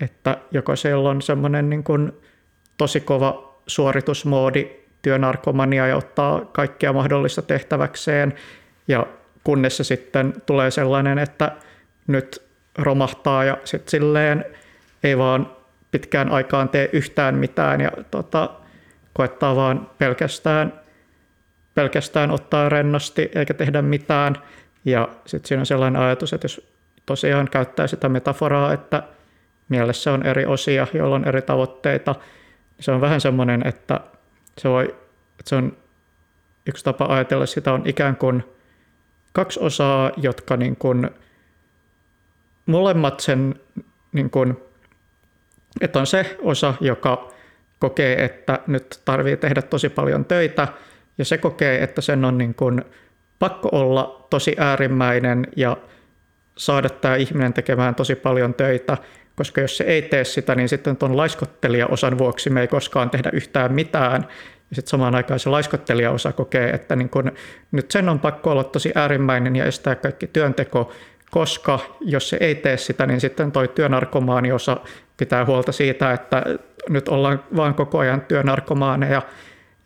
että 0.01 0.37
joko 0.51 0.75
siellä 0.75 1.09
on 1.09 1.21
semmoinen 1.21 1.69
niin 1.69 1.83
kuin 1.83 2.11
tosi 2.77 2.99
kova 2.99 3.59
suoritusmoodi, 3.67 4.69
työnarkomania 5.01 5.87
ja 5.87 5.97
ottaa 5.97 6.45
kaikkea 6.45 6.93
mahdollista 6.93 7.41
tehtäväkseen, 7.41 8.33
ja 8.87 9.07
kunnes 9.43 9.77
se 9.77 9.83
sitten 9.83 10.33
tulee 10.45 10.71
sellainen, 10.71 11.19
että 11.19 11.51
nyt 12.07 12.41
romahtaa 12.77 13.43
ja 13.43 13.57
sitten 13.63 13.91
silleen 13.91 14.45
ei 15.03 15.17
vaan 15.17 15.58
pitkään 15.91 16.31
aikaan 16.31 16.69
tee 16.69 16.89
yhtään 16.93 17.35
mitään 17.35 17.81
ja 17.81 17.91
tota, 18.11 18.49
koettaa 19.13 19.55
vaan 19.55 19.89
pelkästään, 19.97 20.73
pelkästään 21.73 22.31
ottaa 22.31 22.69
rennosti 22.69 23.31
eikä 23.35 23.53
tehdä 23.53 23.81
mitään. 23.81 24.35
Ja 24.85 25.09
sitten 25.25 25.47
siinä 25.47 25.61
on 25.61 25.65
sellainen 25.65 26.01
ajatus, 26.01 26.33
että 26.33 26.45
jos 26.45 26.71
tosiaan 27.05 27.47
käyttää 27.51 27.87
sitä 27.87 28.09
metaforaa, 28.09 28.73
että 28.73 29.03
mielessä 29.69 30.13
on 30.13 30.25
eri 30.25 30.45
osia, 30.45 30.87
joilla 30.93 31.15
on 31.15 31.27
eri 31.27 31.41
tavoitteita, 31.41 32.11
niin 32.77 32.83
se 32.83 32.91
on 32.91 33.01
vähän 33.01 33.21
semmoinen, 33.21 33.67
että 33.67 33.99
se, 34.57 34.69
voi, 34.69 34.83
että 35.39 35.49
se 35.49 35.55
on 35.55 35.77
yksi 36.65 36.85
tapa 36.85 37.05
ajatella 37.05 37.45
sitä 37.45 37.73
on 37.73 37.81
ikään 37.85 38.15
kuin 38.15 38.43
kaksi 39.33 39.59
osaa, 39.59 40.11
jotka 40.17 40.57
niin 40.57 40.75
kuin, 40.75 41.09
molemmat 42.65 43.19
sen 43.19 43.55
niin 44.11 44.29
kuin, 44.29 44.57
että 45.81 45.99
on 45.99 46.07
se 46.07 46.37
osa, 46.41 46.73
joka 46.81 47.29
kokee, 47.79 48.25
että 48.25 48.59
nyt 48.67 48.99
tarvii 49.05 49.37
tehdä 49.37 49.61
tosi 49.61 49.89
paljon 49.89 50.25
töitä, 50.25 50.67
ja 51.17 51.25
se 51.25 51.37
kokee, 51.37 51.83
että 51.83 52.01
sen 52.01 52.25
on 52.25 52.37
niin 52.37 52.53
kuin 52.53 52.81
pakko 53.39 53.69
olla 53.71 54.27
tosi 54.29 54.55
äärimmäinen 54.57 55.47
ja 55.55 55.77
saada 56.57 56.89
tämä 56.89 57.15
ihminen 57.15 57.53
tekemään 57.53 57.95
tosi 57.95 58.15
paljon 58.15 58.53
töitä, 58.53 58.97
koska 59.35 59.61
jos 59.61 59.77
se 59.77 59.83
ei 59.83 60.01
tee 60.01 60.23
sitä, 60.23 60.55
niin 60.55 60.69
sitten 60.69 60.97
tuon 60.97 61.17
laiskottelijaosan 61.17 62.17
vuoksi 62.17 62.49
me 62.49 62.61
ei 62.61 62.67
koskaan 62.67 63.09
tehdä 63.09 63.29
yhtään 63.33 63.73
mitään. 63.73 64.25
Ja 64.69 64.75
sitten 64.75 64.89
samaan 64.89 65.15
aikaan 65.15 65.39
se 65.39 65.49
laiskottelijaosa 65.49 66.31
kokee, 66.31 66.69
että 66.69 66.95
niin 66.95 67.09
kun, 67.09 67.31
nyt 67.71 67.91
sen 67.91 68.09
on 68.09 68.19
pakko 68.19 68.51
olla 68.51 68.63
tosi 68.63 68.91
äärimmäinen 68.95 69.55
ja 69.55 69.65
estää 69.65 69.95
kaikki 69.95 70.27
työnteko, 70.27 70.91
koska 71.31 71.79
jos 72.01 72.29
se 72.29 72.37
ei 72.39 72.55
tee 72.55 72.77
sitä, 72.77 73.05
niin 73.05 73.21
sitten 73.21 73.51
toi 73.51 73.67
työnarkomaaniosa 73.67 74.77
pitää 75.19 75.45
huolta 75.45 75.71
siitä, 75.71 76.13
että 76.13 76.43
nyt 76.89 77.09
ollaan 77.09 77.43
vaan 77.55 77.73
koko 77.73 77.99
ajan 77.99 78.21
työnarkomaaneja 78.21 79.21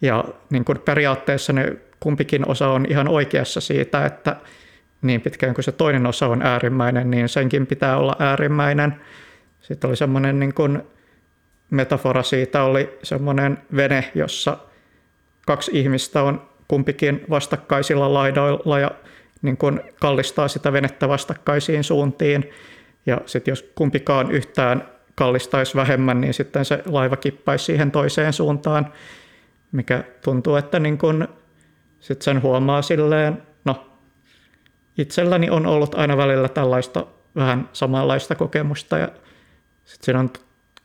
ja 0.01 0.23
niin 0.49 0.65
kuin 0.65 0.79
periaatteessa 0.79 1.53
ne 1.53 1.73
kumpikin 1.99 2.49
osa 2.49 2.67
on 2.67 2.85
ihan 2.89 3.07
oikeassa 3.07 3.61
siitä, 3.61 4.05
että 4.05 4.35
niin 5.01 5.21
pitkään 5.21 5.53
kuin 5.53 5.63
se 5.63 5.71
toinen 5.71 6.05
osa 6.05 6.27
on 6.27 6.41
äärimmäinen, 6.41 7.11
niin 7.11 7.29
senkin 7.29 7.67
pitää 7.67 7.97
olla 7.97 8.15
äärimmäinen. 8.19 8.95
Sitten 9.61 9.87
oli 9.87 9.95
semmoinen 9.95 10.39
niin 10.39 10.53
kuin 10.53 10.81
metafora 11.69 12.23
siitä, 12.23 12.63
oli 12.63 12.97
semmoinen 13.03 13.57
vene, 13.75 14.11
jossa 14.15 14.57
kaksi 15.45 15.71
ihmistä 15.73 16.23
on 16.23 16.41
kumpikin 16.67 17.25
vastakkaisilla 17.29 18.13
laidoilla 18.13 18.79
ja 18.79 18.91
niin 19.41 19.57
kuin 19.57 19.81
kallistaa 19.99 20.47
sitä 20.47 20.73
venettä 20.73 21.07
vastakkaisiin 21.07 21.83
suuntiin. 21.83 22.49
Ja 23.05 23.21
sitten 23.25 23.51
jos 23.51 23.71
kumpikaan 23.75 24.31
yhtään 24.31 24.87
kallistaisi 25.15 25.75
vähemmän, 25.75 26.21
niin 26.21 26.33
sitten 26.33 26.65
se 26.65 26.83
laiva 26.85 27.17
kippaisi 27.17 27.65
siihen 27.65 27.91
toiseen 27.91 28.33
suuntaan, 28.33 28.93
mikä 29.71 30.03
tuntuu, 30.23 30.55
että 30.55 30.79
niin 30.79 30.97
kun 30.97 31.27
sit 31.99 32.21
sen 32.21 32.41
huomaa 32.41 32.81
silleen, 32.81 33.43
no 33.65 33.87
itselläni 34.97 35.49
on 35.49 35.65
ollut 35.65 35.95
aina 35.95 36.17
välillä 36.17 36.49
tällaista 36.49 37.05
vähän 37.35 37.69
samanlaista 37.73 38.35
kokemusta 38.35 38.97
ja 38.97 39.07
sitten 39.85 40.05
siinä 40.05 40.19
on 40.19 40.29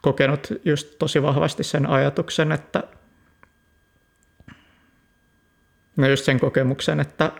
kokenut 0.02 0.52
just 0.64 0.98
tosi 0.98 1.22
vahvasti 1.22 1.64
sen 1.64 1.86
ajatuksen, 1.86 2.52
että 2.52 2.82
no 5.96 6.08
just 6.08 6.24
sen 6.24 6.40
kokemuksen, 6.40 7.00
että 7.00 7.32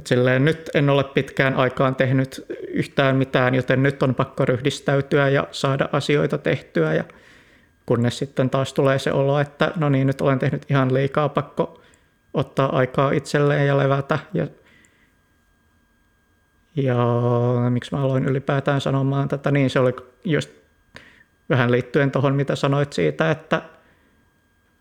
et 0.00 0.06
silleen, 0.06 0.44
nyt 0.44 0.70
en 0.74 0.90
ole 0.90 1.04
pitkään 1.04 1.54
aikaan 1.54 1.94
tehnyt 1.94 2.46
yhtään 2.68 3.16
mitään, 3.16 3.54
joten 3.54 3.82
nyt 3.82 4.02
on 4.02 4.14
pakko 4.14 4.44
ryhdistäytyä 4.44 5.28
ja 5.28 5.46
saada 5.50 5.88
asioita 5.92 6.38
tehtyä. 6.38 6.94
Ja 6.94 7.04
kunnes 7.86 8.18
sitten 8.18 8.50
taas 8.50 8.72
tulee 8.72 8.98
se 8.98 9.12
olo, 9.12 9.40
että 9.40 9.72
no 9.76 9.88
niin, 9.88 10.06
nyt 10.06 10.20
olen 10.20 10.38
tehnyt 10.38 10.66
ihan 10.70 10.94
liikaa, 10.94 11.28
pakko 11.28 11.80
ottaa 12.34 12.76
aikaa 12.76 13.10
itselleen 13.10 13.66
ja 13.66 13.78
levätä. 13.78 14.18
Ja, 14.34 14.46
ja 16.76 16.96
miksi 17.70 17.94
mä 17.94 18.02
aloin 18.02 18.24
ylipäätään 18.24 18.80
sanomaan 18.80 19.28
tätä, 19.28 19.50
niin 19.50 19.70
se 19.70 19.80
oli 19.80 19.92
just 20.24 20.50
vähän 21.50 21.70
liittyen 21.70 22.10
tuohon, 22.10 22.34
mitä 22.34 22.56
sanoit 22.56 22.92
siitä, 22.92 23.30
että 23.30 23.62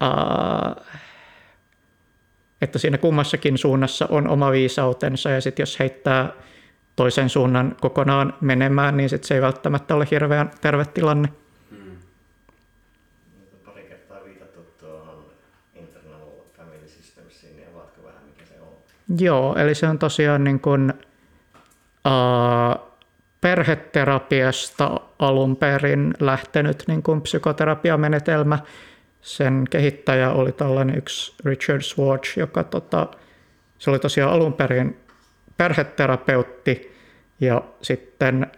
uh, 0.03 0.83
että 2.61 2.79
siinä 2.79 2.97
kummassakin 2.97 3.57
suunnassa 3.57 4.07
on 4.09 4.27
oma 4.27 4.51
viisautensa 4.51 5.29
ja 5.29 5.41
sitten 5.41 5.61
jos 5.63 5.79
heittää 5.79 6.33
toisen 6.95 7.29
suunnan 7.29 7.75
kokonaan 7.81 8.33
menemään, 8.41 8.97
niin 8.97 9.09
sit 9.09 9.23
se 9.23 9.35
ei 9.35 9.41
välttämättä 9.41 9.95
ole 9.95 10.07
hirveän 10.11 10.51
terve 10.61 10.85
tilanne. 10.85 11.29
Hmm. 11.71 11.97
Pari 13.65 13.83
kertaa 13.83 14.17
viitattu 14.25 14.59
tuohon 14.79 15.25
internal 15.75 16.29
family 16.57 16.87
systemsiin, 16.87 17.55
niin 17.55 17.67
vähän 18.03 18.23
mikä 18.25 18.45
se 18.45 18.61
on? 18.61 18.67
Joo, 19.19 19.55
eli 19.55 19.75
se 19.75 19.87
on 19.87 19.99
tosiaan 19.99 20.43
niin 20.43 20.59
kuin, 20.59 20.93
uh, 22.05 22.89
perheterapiasta 23.41 24.99
alun 25.19 25.55
perin 25.55 26.13
lähtenyt 26.19 26.83
niin 26.87 27.03
kuin 27.03 27.21
psykoterapiamenetelmä. 27.21 28.59
Sen 29.21 29.65
kehittäjä 29.69 30.31
oli 30.31 30.51
tällainen 30.51 30.97
yksi 30.97 31.33
Richard 31.45 31.81
Swartz, 31.81 32.37
joka 32.37 32.63
tota, 32.63 33.07
se 33.77 33.89
oli 33.89 33.99
tosiaan 33.99 34.31
alun 34.31 34.53
perin 34.53 34.97
perheterapeutti 35.57 36.95
ja 37.39 37.63
sitten 37.81 38.51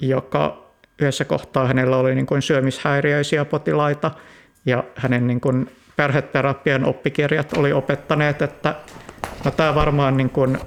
joka 0.00 0.68
yhdessä 0.98 1.24
kohtaa 1.24 1.66
hänellä 1.66 1.96
oli 1.96 2.14
niin 2.14 2.26
kuin 2.26 2.42
syömishäiriöisiä 2.42 3.44
potilaita 3.44 4.10
ja 4.66 4.84
hänen 4.94 5.26
niin 5.26 5.40
kuin 5.40 5.70
perheterapian 5.96 6.84
oppikirjat 6.84 7.52
oli 7.52 7.72
opettaneet, 7.72 8.42
että 8.42 8.74
no 9.44 9.50
tämä 9.50 9.74
varmaan 9.74 10.16
niin 10.16 10.30
kuin, 10.30 10.58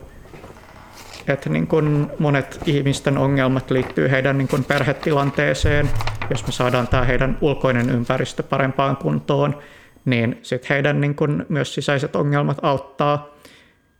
että 1.27 1.49
niin 1.49 1.67
kuin 1.67 2.07
monet 2.19 2.59
ihmisten 2.65 3.17
ongelmat 3.17 3.71
liittyy 3.71 4.11
heidän 4.11 4.37
niin 4.37 4.47
kuin 4.47 4.63
perhetilanteeseen. 4.63 5.89
Jos 6.29 6.45
me 6.45 6.51
saadaan 6.51 6.87
tämä 6.87 7.03
heidän 7.03 7.37
ulkoinen 7.41 7.89
ympäristö 7.89 8.43
parempaan 8.43 8.97
kuntoon, 8.97 9.57
niin 10.05 10.39
sitten 10.41 10.69
heidän 10.69 11.01
niin 11.01 11.15
kuin 11.15 11.45
myös 11.49 11.73
sisäiset 11.73 12.15
ongelmat 12.15 12.57
auttaa. 12.61 13.35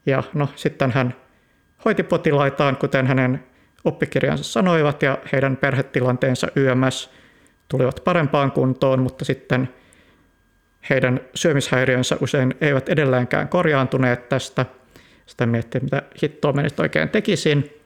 Ja 0.06 0.24
no 0.34 0.50
sitten 0.56 0.92
hän 0.92 1.16
hoiti 1.86 2.04
potilaitaan, 2.04 2.78
kuten 2.78 3.08
hänen 3.08 3.44
oppikirjansa 3.84 4.44
sanoivat, 4.44 5.04
ja 5.04 5.18
heidän 5.32 5.58
perhetilanteensa 5.58 6.48
YMS 6.56 7.10
tulivat 7.68 8.02
parempaan 8.04 8.52
kuntoon, 8.52 9.02
mutta 9.02 9.26
sitten 9.26 9.70
heidän 10.90 11.20
syömishäiriönsä 11.36 12.18
usein 12.22 12.56
eivät 12.62 12.90
edelleenkään 12.90 13.48
korjaantuneet 13.48 14.30
tästä. 14.30 14.66
Sitä 15.32 15.46
miettii, 15.46 15.82
mitä 15.82 16.02
hittoa 16.24 16.52
nyt 16.52 16.80
oikein 16.80 17.10
tekisin. 17.10 17.82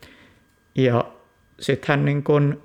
Ja 0.75 1.05
sitten 1.59 1.87
hän 1.87 2.05
niin 2.05 2.23
kun 2.23 2.63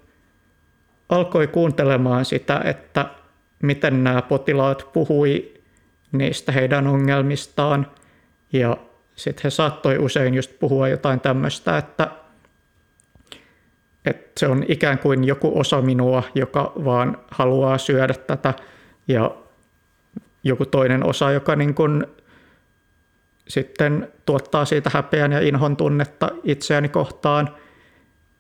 alkoi 1.09 1.47
kuuntelemaan 1.47 2.25
sitä, 2.25 2.61
että 2.65 3.07
miten 3.63 4.05
nämä 4.05 4.23
potilaat 4.23 4.93
puhui 4.93 5.55
niistä 6.13 6.53
heidän 6.53 6.87
ongelmistaan. 6.87 7.87
Ja 8.53 8.77
sitten 9.17 9.43
he 9.45 9.51
saattoi 9.51 9.99
usein 9.99 10.35
just 10.35 10.59
puhua 10.61 10.89
jotain 10.89 11.21
tämmöistä, 11.21 11.79
että, 11.79 12.11
että 14.05 14.41
se 14.41 14.47
on 14.47 14.65
ikään 14.69 14.99
kuin 14.99 15.25
joku 15.25 15.61
osa 15.61 15.83
minua, 15.83 16.23
joka 16.35 16.73
vaan 16.85 17.19
haluaa 17.31 17.79
syödä 17.79 18.15
tätä 18.15 18.55
ja 19.09 19.31
joku 20.45 20.67
toinen 20.67 21.07
osa, 21.07 21.31
joka 21.31 21.57
niin 21.57 21.75
kuin 21.75 22.07
sitten 23.51 24.09
tuottaa 24.27 24.65
siitä 24.65 24.91
häpeän 24.95 25.33
ja 25.33 25.41
inhon 25.41 25.77
tunnetta 25.77 26.31
itseäni 26.45 26.89
kohtaan. 26.89 27.57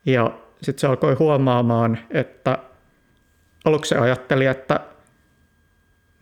Ja 0.06 0.30
sitten 0.62 0.80
se 0.80 0.86
alkoi 0.86 1.14
huomaamaan, 1.14 1.98
että 2.10 2.58
aluksi 3.64 3.88
se 3.88 3.98
ajatteli, 3.98 4.46
että 4.46 4.80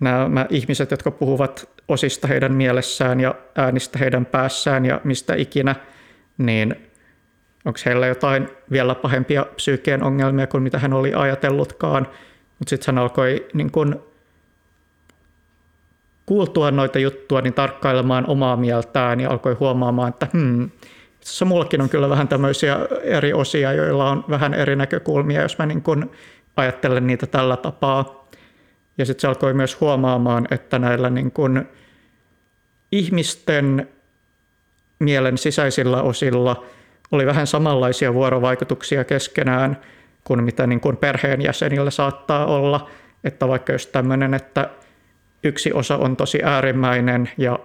nämä 0.00 0.46
ihmiset, 0.50 0.90
jotka 0.90 1.10
puhuvat 1.10 1.68
osista 1.88 2.28
heidän 2.28 2.52
mielessään 2.52 3.20
ja 3.20 3.34
äänistä 3.56 3.98
heidän 3.98 4.26
päässään 4.26 4.84
ja 4.84 5.00
mistä 5.04 5.34
ikinä, 5.34 5.74
niin 6.38 6.76
onko 7.64 7.78
heillä 7.86 8.06
jotain 8.06 8.48
vielä 8.70 8.94
pahempia 8.94 9.46
psyykeen 9.56 10.02
ongelmia 10.02 10.46
kuin 10.46 10.62
mitä 10.62 10.78
hän 10.78 10.92
oli 10.92 11.14
ajatellutkaan. 11.14 12.08
Mutta 12.58 12.70
sitten 12.70 12.94
hän 12.94 13.02
alkoi 13.02 13.46
niin 13.54 13.72
kun, 13.72 14.07
kuultua 16.28 16.70
noita 16.70 16.98
juttua 16.98 17.40
niin 17.40 17.54
tarkkailemaan 17.54 18.26
omaa 18.26 18.56
mieltään 18.56 19.20
ja 19.20 19.30
alkoi 19.30 19.54
huomaamaan, 19.54 20.08
että 20.08 20.28
hmm, 20.32 20.70
itse 21.16 21.44
mullakin 21.44 21.80
on 21.80 21.88
kyllä 21.88 22.08
vähän 22.08 22.28
tämmöisiä 22.28 22.78
eri 23.02 23.32
osia, 23.32 23.72
joilla 23.72 24.10
on 24.10 24.24
vähän 24.30 24.54
eri 24.54 24.76
näkökulmia, 24.76 25.42
jos 25.42 25.58
mä 25.58 25.66
niin 25.66 25.82
kun 25.82 26.10
ajattelen 26.56 27.06
niitä 27.06 27.26
tällä 27.26 27.56
tapaa. 27.56 28.28
Ja 28.98 29.06
sitten 29.06 29.20
se 29.20 29.28
alkoi 29.28 29.54
myös 29.54 29.80
huomaamaan, 29.80 30.46
että 30.50 30.78
näillä 30.78 31.10
niin 31.10 31.30
kun 31.30 31.64
ihmisten 32.92 33.88
mielen 34.98 35.38
sisäisillä 35.38 36.02
osilla 36.02 36.64
oli 37.12 37.26
vähän 37.26 37.46
samanlaisia 37.46 38.14
vuorovaikutuksia 38.14 39.04
keskenään 39.04 39.76
kuin 40.24 40.44
mitä 40.44 40.66
niin 40.66 40.80
kuin 40.80 40.96
perheenjäsenillä 40.96 41.90
saattaa 41.90 42.46
olla. 42.46 42.90
Että 43.24 43.48
vaikka 43.48 43.72
jos 43.72 43.86
tämmöinen, 43.86 44.34
että 44.34 44.70
yksi 45.44 45.72
osa 45.72 45.96
on 45.96 46.16
tosi 46.16 46.38
äärimmäinen 46.42 47.30
ja 47.36 47.58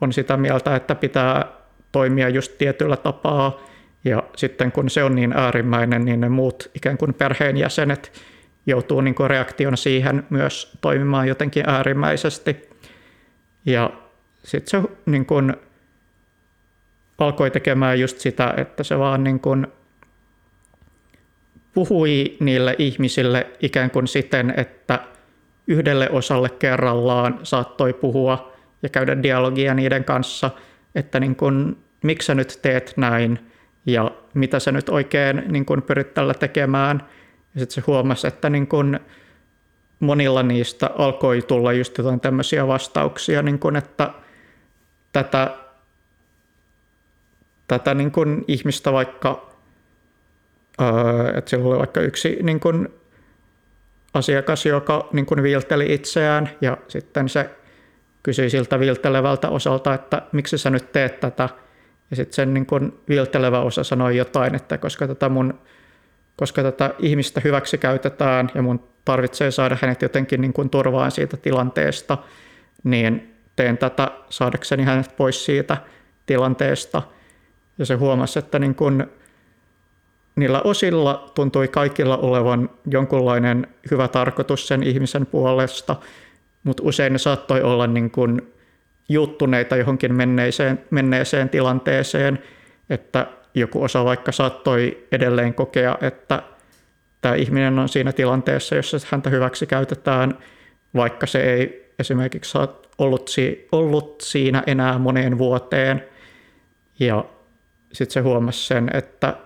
on 0.00 0.12
sitä 0.12 0.36
mieltä, 0.36 0.76
että 0.76 0.94
pitää 0.94 1.44
toimia 1.92 2.28
just 2.28 2.58
tietyllä 2.58 2.96
tapaa, 2.96 3.60
ja 4.04 4.22
sitten 4.36 4.72
kun 4.72 4.90
se 4.90 5.04
on 5.04 5.14
niin 5.14 5.32
äärimmäinen, 5.32 6.04
niin 6.04 6.20
ne 6.20 6.28
muut 6.28 6.70
ikään 6.74 6.98
kuin 6.98 7.14
perheenjäsenet 7.14 8.12
joutuu 8.66 9.00
niin 9.00 9.14
kuin 9.14 9.30
reaktiona 9.30 9.76
siihen 9.76 10.26
myös 10.30 10.78
toimimaan 10.80 11.28
jotenkin 11.28 11.68
äärimmäisesti. 11.68 12.56
Ja 13.66 13.90
sitten 14.42 14.82
se 14.82 14.88
niin 15.06 15.26
kuin 15.26 15.54
alkoi 17.18 17.50
tekemään 17.50 18.00
just 18.00 18.18
sitä, 18.18 18.54
että 18.56 18.82
se 18.82 18.98
vaan 18.98 19.24
niin 19.24 19.40
kuin 19.40 19.66
puhui 21.74 22.36
niille 22.40 22.76
ihmisille 22.78 23.46
ikään 23.60 23.90
kuin 23.90 24.06
siten, 24.06 24.54
että 24.56 24.98
yhdelle 25.70 26.10
osalle 26.10 26.48
kerrallaan 26.48 27.40
saattoi 27.42 27.92
puhua 27.92 28.52
ja 28.82 28.88
käydä 28.88 29.22
dialogia 29.22 29.74
niiden 29.74 30.04
kanssa, 30.04 30.50
että 30.94 31.20
niin 31.20 31.36
kuin, 31.36 31.76
miksi 32.04 32.26
sä 32.26 32.34
nyt 32.34 32.58
teet 32.62 32.92
näin 32.96 33.38
ja 33.86 34.10
mitä 34.34 34.58
sä 34.58 34.72
nyt 34.72 34.88
oikein 34.88 35.42
niin 35.48 35.66
kuin 35.66 35.82
pyrit 35.82 36.14
tällä 36.14 36.34
tekemään. 36.34 37.08
Ja 37.54 37.60
sitten 37.60 37.74
se 37.74 37.80
huomasi, 37.86 38.26
että 38.26 38.50
niin 38.50 38.66
kuin 38.66 39.00
monilla 40.00 40.42
niistä 40.42 40.90
alkoi 40.98 41.42
tulla 41.42 41.72
just 41.72 41.98
jotain 41.98 42.20
tämmöisiä 42.20 42.66
vastauksia, 42.66 43.42
niin 43.42 43.58
kuin, 43.58 43.76
että 43.76 44.10
tätä, 45.12 45.56
tätä 47.68 47.94
niin 47.94 48.10
kuin 48.10 48.44
ihmistä 48.48 48.92
vaikka, 48.92 49.50
että 51.36 51.50
sillä 51.50 51.68
oli 51.68 51.78
vaikka 51.78 52.00
yksi 52.00 52.38
niin 52.42 52.60
kuin 52.60 52.88
asiakas, 54.14 54.66
joka 54.66 55.08
niin 55.12 55.26
kuin 55.26 55.42
viilteli 55.42 55.94
itseään 55.94 56.50
ja 56.60 56.76
sitten 56.88 57.28
se 57.28 57.50
kysyi 58.22 58.50
siltä 58.50 58.80
viiltelevältä 58.80 59.48
osalta, 59.48 59.94
että 59.94 60.22
miksi 60.32 60.58
sä 60.58 60.70
nyt 60.70 60.92
teet 60.92 61.20
tätä. 61.20 61.48
Ja 62.10 62.16
sitten 62.16 62.34
sen 62.34 62.54
niin 62.54 62.66
kuin 62.66 63.00
viiltelevä 63.08 63.60
osa 63.60 63.84
sanoi 63.84 64.16
jotain, 64.16 64.54
että 64.54 64.78
koska 64.78 65.06
tätä, 65.06 65.28
mun, 65.28 65.60
koska 66.36 66.62
tätä 66.62 66.94
ihmistä 66.98 67.40
hyväksi 67.44 67.78
käytetään 67.78 68.50
ja 68.54 68.62
mun 68.62 68.88
tarvitsee 69.04 69.50
saada 69.50 69.76
hänet 69.82 70.02
jotenkin 70.02 70.40
niin 70.40 70.52
kuin 70.52 70.70
turvaan 70.70 71.10
siitä 71.10 71.36
tilanteesta, 71.36 72.18
niin 72.84 73.34
teen 73.56 73.78
tätä 73.78 74.10
saadakseni 74.30 74.84
hänet 74.84 75.16
pois 75.16 75.44
siitä 75.44 75.76
tilanteesta. 76.26 77.02
Ja 77.78 77.86
se 77.86 77.94
huomasi, 77.94 78.38
että 78.38 78.58
niin 78.58 78.74
kuin 78.74 79.06
niillä 80.40 80.60
osilla 80.64 81.30
tuntui 81.34 81.68
kaikilla 81.68 82.16
olevan 82.16 82.70
jonkunlainen 82.86 83.66
hyvä 83.90 84.08
tarkoitus 84.08 84.68
sen 84.68 84.82
ihmisen 84.82 85.26
puolesta, 85.26 85.96
mutta 86.62 86.82
usein 86.86 87.12
ne 87.12 87.18
saattoi 87.18 87.62
olla 87.62 87.86
niin 87.86 88.10
kuin 88.10 88.52
juttuneita 89.08 89.76
johonkin 89.76 90.14
menneeseen, 90.14 90.84
menneeseen 90.90 91.48
tilanteeseen, 91.48 92.38
että 92.90 93.26
joku 93.54 93.82
osa 93.82 94.04
vaikka 94.04 94.32
saattoi 94.32 95.06
edelleen 95.12 95.54
kokea, 95.54 95.98
että 96.00 96.42
tämä 97.20 97.34
ihminen 97.34 97.78
on 97.78 97.88
siinä 97.88 98.12
tilanteessa, 98.12 98.74
jossa 98.74 98.98
häntä 99.10 99.30
hyväksi 99.30 99.66
käytetään, 99.66 100.38
vaikka 100.94 101.26
se 101.26 101.42
ei 101.54 101.92
esimerkiksi 101.98 102.58
ollut, 102.98 103.30
ollut 103.72 104.20
siinä 104.20 104.62
enää 104.66 104.98
moneen 104.98 105.38
vuoteen. 105.38 106.04
Ja 107.00 107.24
sitten 107.92 108.12
se 108.12 108.20
huomasi 108.20 108.66
sen, 108.66 108.90
että 108.94 109.36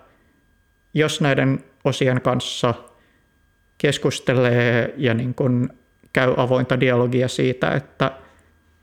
jos 0.94 1.20
näiden 1.20 1.64
osien 1.84 2.20
kanssa 2.20 2.74
keskustelee 3.78 4.94
ja 4.96 5.14
niin 5.14 5.34
kun 5.34 5.70
käy 6.12 6.34
avointa 6.36 6.80
dialogia 6.80 7.28
siitä, 7.28 7.70
että 7.70 8.12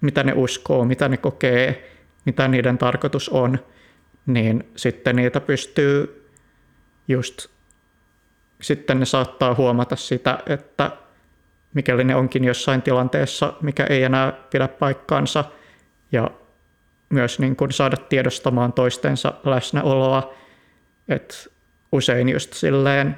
mitä 0.02 0.24
ne 0.24 0.34
uskoo, 0.34 0.86
mitä 0.86 1.10
ne 1.10 1.18
kokee, 1.18 1.92
mitä 2.26 2.48
niiden 2.48 2.78
tarkoitus 2.78 3.30
on, 3.30 3.60
niin 4.26 4.64
sitten 4.76 5.16
niitä 5.16 5.40
pystyy 5.40 6.28
just, 7.08 7.48
sitten 8.62 9.00
ne 9.00 9.06
saattaa 9.06 9.56
huomata 9.56 9.96
sitä, 9.96 10.40
että 10.46 10.92
mikäli 11.74 12.04
ne 12.04 12.16
onkin 12.16 12.44
jossain 12.44 12.82
tilanteessa, 12.82 13.54
mikä 13.62 13.84
ei 13.84 14.04
enää 14.04 14.32
pidä 14.32 14.68
paikkaansa, 14.68 15.44
ja 16.12 16.32
myös 17.10 17.40
niin 17.40 17.56
kuin 17.56 17.72
saada 17.72 17.98
tiedostamaan 17.98 18.74
toistensa 18.74 19.34
läsnäoloa, 19.44 20.34
että 21.10 21.36
usein 21.92 22.30
just 22.30 22.54
silleen, 22.54 23.16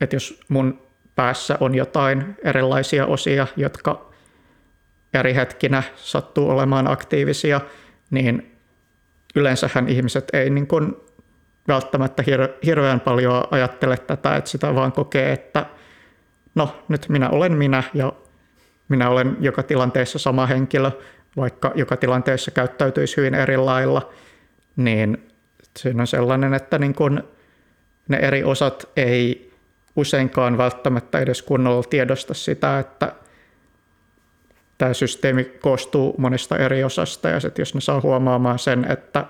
että 0.00 0.16
jos 0.16 0.40
mun 0.48 0.82
päässä 1.14 1.56
on 1.60 1.74
jotain 1.74 2.36
erilaisia 2.44 3.06
osia, 3.06 3.46
jotka 3.56 4.12
eri 5.14 5.34
hetkinä 5.34 5.82
sattuu 5.96 6.50
olemaan 6.50 6.90
aktiivisia, 6.90 7.60
niin 8.10 8.56
yleensähän 9.34 9.88
ihmiset 9.88 10.28
ei 10.32 10.50
niin 10.50 10.66
kuin 10.66 10.96
välttämättä 11.68 12.22
hir- 12.22 12.58
hirveän 12.66 13.00
paljon 13.00 13.44
ajattele 13.50 13.96
tätä, 13.96 14.36
että 14.36 14.50
sitä 14.50 14.74
vaan 14.74 14.92
kokee, 14.92 15.32
että 15.32 15.66
no 16.54 16.84
nyt 16.88 17.08
minä 17.08 17.28
olen 17.28 17.52
minä 17.52 17.82
ja 17.94 18.12
minä 18.88 19.10
olen 19.10 19.36
joka 19.40 19.62
tilanteessa 19.62 20.18
sama 20.18 20.46
henkilö, 20.46 20.90
vaikka 21.36 21.72
joka 21.74 21.96
tilanteessa 21.96 22.50
käyttäytyisi 22.50 23.16
hyvin 23.16 23.34
eri 23.34 23.56
lailla, 23.56 24.10
niin 24.76 25.31
siinä 25.78 26.02
on 26.02 26.06
sellainen, 26.06 26.54
että 26.54 26.78
niin 26.78 26.94
kun 26.94 27.24
ne 28.08 28.16
eri 28.16 28.44
osat 28.44 28.88
ei 28.96 29.52
useinkaan 29.96 30.58
välttämättä 30.58 31.18
edes 31.18 31.42
kunnolla 31.42 31.82
tiedosta 31.82 32.34
sitä, 32.34 32.78
että 32.78 33.12
tämä 34.78 34.94
systeemi 34.94 35.44
koostuu 35.44 36.14
monesta 36.18 36.56
eri 36.56 36.84
osasta 36.84 37.28
ja 37.28 37.40
sitten 37.40 37.62
jos 37.62 37.74
ne 37.74 37.80
saa 37.80 38.00
huomaamaan 38.00 38.58
sen, 38.58 38.86
että 38.90 39.26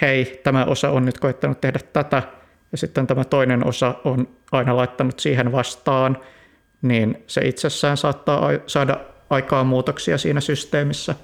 hei, 0.00 0.40
tämä 0.44 0.64
osa 0.64 0.90
on 0.90 1.04
nyt 1.04 1.18
koittanut 1.18 1.60
tehdä 1.60 1.80
tätä 1.92 2.22
ja 2.72 2.78
sitten 2.78 3.06
tämä 3.06 3.24
toinen 3.24 3.66
osa 3.66 3.94
on 4.04 4.28
aina 4.52 4.76
laittanut 4.76 5.20
siihen 5.20 5.52
vastaan, 5.52 6.18
niin 6.82 7.24
se 7.26 7.40
itsessään 7.40 7.96
saattaa 7.96 8.50
saada 8.66 9.00
aikaan 9.30 9.66
muutoksia 9.66 10.18
siinä 10.18 10.40
systeemissä. 10.40 11.14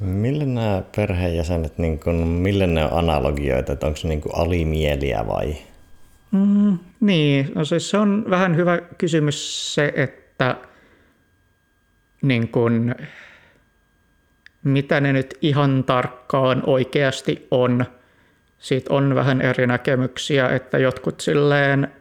Millä 0.00 0.44
nämä 0.44 0.82
perheenjäsenet, 0.96 1.78
niin 1.78 1.98
kun, 1.98 2.14
millä 2.14 2.66
ne 2.66 2.84
on 2.84 2.92
analogioita, 2.92 3.72
että 3.72 3.86
onko 3.86 3.96
se 3.96 4.08
niin 4.08 4.22
alimieliä 4.32 5.26
vai? 5.26 5.56
Mm, 6.32 6.78
niin, 7.00 7.52
no 7.54 7.64
siis 7.64 7.90
se 7.90 7.98
on 7.98 8.24
vähän 8.30 8.56
hyvä 8.56 8.78
kysymys 8.98 9.74
se, 9.74 9.92
että 9.96 10.56
niin 12.22 12.48
kun, 12.48 12.94
mitä 14.64 15.00
ne 15.00 15.12
nyt 15.12 15.38
ihan 15.42 15.84
tarkkaan 15.84 16.62
oikeasti 16.66 17.46
on. 17.50 17.84
Siitä 18.58 18.94
on 18.94 19.14
vähän 19.14 19.40
eri 19.40 19.66
näkemyksiä, 19.66 20.48
että 20.48 20.78
jotkut 20.78 21.20
silleen, 21.20 21.92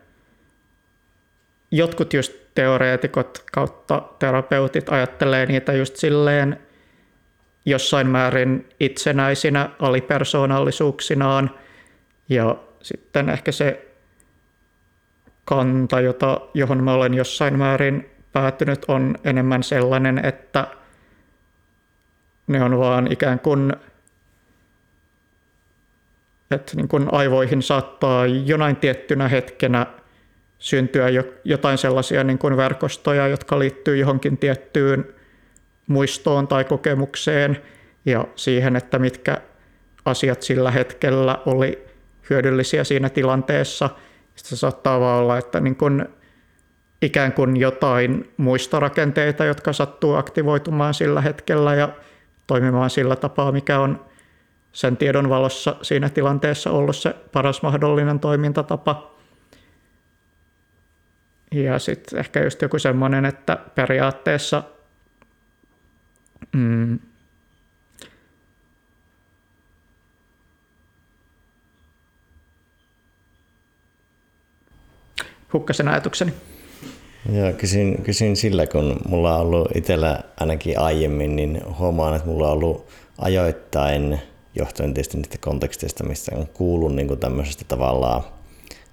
jotkut 1.71 2.13
just 2.13 2.33
teoreetikot 2.55 3.43
kautta 3.51 4.03
terapeutit 4.19 4.89
ajattelee 4.89 5.45
niitä 5.45 5.73
just 5.73 5.95
silleen 5.95 6.59
jossain 7.65 8.07
määrin 8.07 8.69
itsenäisinä 8.79 9.69
alipersoonallisuuksinaan. 9.79 11.51
Ja 12.29 12.55
sitten 12.81 13.29
ehkä 13.29 13.51
se 13.51 13.87
kanta, 15.45 16.01
jota, 16.01 16.41
johon 16.53 16.83
mä 16.83 16.93
olen 16.93 17.13
jossain 17.13 17.57
määrin 17.57 18.09
päätynyt, 18.31 18.85
on 18.87 19.15
enemmän 19.23 19.63
sellainen, 19.63 20.25
että 20.25 20.67
ne 22.47 22.63
on 22.63 22.79
vaan 22.79 23.11
ikään 23.11 23.39
kuin, 23.39 23.73
että 26.51 26.75
niin 26.75 26.87
kuin 26.87 27.07
aivoihin 27.11 27.61
saattaa 27.61 28.25
jonain 28.25 28.75
tiettynä 28.75 29.27
hetkenä 29.27 29.85
syntyä 30.59 31.07
jotain 31.43 31.77
sellaisia 31.77 32.23
niin 32.23 32.37
kuin 32.37 32.57
verkostoja, 32.57 33.27
jotka 33.27 33.59
liittyy 33.59 33.97
johonkin 33.97 34.37
tiettyyn 34.37 35.15
muistoon 35.87 36.47
tai 36.47 36.63
kokemukseen 36.63 37.61
ja 38.05 38.25
siihen, 38.35 38.75
että 38.75 38.99
mitkä 38.99 39.41
asiat 40.05 40.41
sillä 40.41 40.71
hetkellä 40.71 41.39
oli 41.45 41.85
hyödyllisiä 42.29 42.83
siinä 42.83 43.09
tilanteessa. 43.09 43.89
Sitten 44.35 44.49
se 44.49 44.55
saattaa 44.55 44.99
vaan 44.99 45.23
olla, 45.23 45.37
että 45.37 45.59
niin 45.59 45.75
kuin 45.75 46.05
ikään 47.01 47.33
kuin 47.33 47.57
jotain 47.57 48.33
muistorakenteita, 48.37 49.45
jotka 49.45 49.73
sattuu 49.73 50.13
aktivoitumaan 50.13 50.93
sillä 50.93 51.21
hetkellä 51.21 51.75
ja 51.75 51.89
toimimaan 52.47 52.89
sillä 52.89 53.15
tapaa, 53.15 53.51
mikä 53.51 53.79
on 53.79 54.05
sen 54.71 54.97
tiedon 54.97 55.29
valossa 55.29 55.75
siinä 55.81 56.09
tilanteessa 56.09 56.71
ollut 56.71 56.95
se 56.95 57.15
paras 57.31 57.61
mahdollinen 57.61 58.19
toimintatapa. 58.19 59.15
Ja 61.51 61.79
sitten 61.79 62.19
ehkä 62.19 62.43
just 62.43 62.61
joku 62.61 62.79
semmoinen, 62.79 63.25
että 63.25 63.57
periaatteessa 63.75 64.63
mm, 66.55 66.99
hukkasen 75.53 75.87
ajatukseni. 75.87 76.33
Joo, 77.33 77.53
kysyn, 77.53 78.01
kysyn 78.03 78.35
sillä, 78.35 78.67
kun 78.67 78.99
mulla 79.07 79.35
on 79.35 79.41
ollut 79.41 79.67
itsellä 79.75 80.23
ainakin 80.39 80.79
aiemmin, 80.79 81.35
niin 81.35 81.61
huomaan, 81.79 82.15
että 82.15 82.27
mulla 82.27 82.47
on 82.47 82.53
ollut 82.53 82.87
ajoittain, 83.17 84.19
johtuen 84.55 84.93
tietysti 84.93 85.17
niistä 85.17 85.37
konteksteista, 85.37 86.03
missä 86.03 86.31
on 86.35 86.47
kuullut 86.47 86.95
niin 86.95 87.07
kuin 87.07 87.19
tämmöisestä 87.19 87.65
tavallaan 87.67 88.23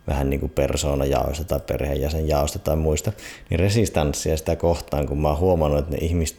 vähän 0.06 0.30
niin 0.30 0.40
kuin 0.40 0.50
persoonajaosta 0.50 1.44
tai 1.44 1.60
perheenjäsenjaosta 1.60 2.58
tai 2.58 2.76
muista, 2.76 3.12
niin 3.50 3.60
resistanssia 3.60 4.36
sitä 4.36 4.56
kohtaan, 4.56 5.06
kun 5.06 5.20
mä 5.20 5.28
oon 5.28 5.38
huomannut, 5.38 5.78
että 5.78 5.90
ne 5.90 5.98
ihmiset, 6.00 6.38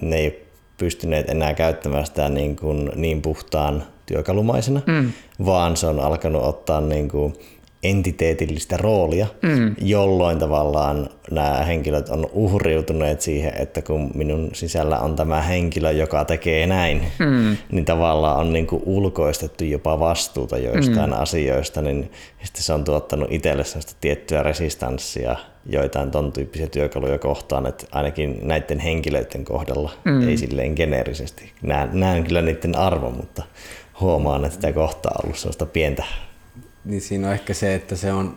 ne 0.00 0.16
ei 0.16 0.51
pystyneet 0.82 1.30
enää 1.30 1.54
käyttämään 1.54 2.06
sitä 2.06 2.28
niin, 2.28 2.56
kuin 2.56 2.90
niin 2.94 3.22
puhtaan 3.22 3.84
työkalumaisena, 4.06 4.80
mm. 4.86 5.12
vaan 5.46 5.76
se 5.76 5.86
on 5.86 6.00
alkanut 6.00 6.42
ottaa 6.42 6.80
niin 6.80 7.08
kuin 7.08 7.34
entiteetillistä 7.82 8.76
roolia, 8.76 9.26
mm. 9.42 9.74
jolloin 9.80 10.38
tavallaan 10.38 11.10
nämä 11.30 11.64
henkilöt 11.66 12.08
on 12.08 12.26
uhriutuneet 12.32 13.20
siihen, 13.20 13.52
että 13.58 13.82
kun 13.82 14.10
minun 14.14 14.50
sisällä 14.52 14.98
on 14.98 15.16
tämä 15.16 15.42
henkilö, 15.42 15.90
joka 15.90 16.24
tekee 16.24 16.66
näin, 16.66 17.02
mm. 17.18 17.56
niin 17.72 17.84
tavallaan 17.84 18.40
on 18.40 18.52
niin 18.52 18.66
kuin 18.66 18.82
ulkoistettu 18.86 19.64
jopa 19.64 20.00
vastuuta 20.00 20.58
joistain 20.58 21.10
mm. 21.10 21.20
asioista, 21.20 21.82
niin 21.82 22.10
sitten 22.42 22.62
se 22.62 22.72
on 22.72 22.84
tuottanut 22.84 23.32
itselle 23.32 23.64
sellaista 23.64 23.94
tiettyä 24.00 24.42
resistanssia 24.42 25.36
joitain 25.66 26.10
ton 26.10 26.32
tyyppisiä 26.32 26.66
työkaluja 26.66 27.18
kohtaan, 27.18 27.66
että 27.66 27.86
ainakin 27.92 28.38
näiden 28.42 28.78
henkilöiden 28.78 29.44
kohdalla 29.44 29.92
mm. 30.04 30.28
ei 30.28 30.36
silleen 30.36 30.72
geneerisesti. 30.74 31.52
Näen, 31.62 31.88
näen 31.92 32.24
kyllä 32.24 32.42
niiden 32.42 32.76
arvon, 32.76 33.16
mutta 33.16 33.42
huomaan, 34.00 34.44
että 34.44 34.54
sitä 34.54 34.72
kohtaa 34.72 35.12
on 35.18 35.24
ollut 35.24 35.38
sellaista 35.38 35.66
pientä 35.66 36.04
niin 36.84 37.00
siinä 37.00 37.26
on 37.26 37.32
ehkä 37.32 37.54
se, 37.54 37.74
että 37.74 37.96
se 37.96 38.12
on, 38.12 38.36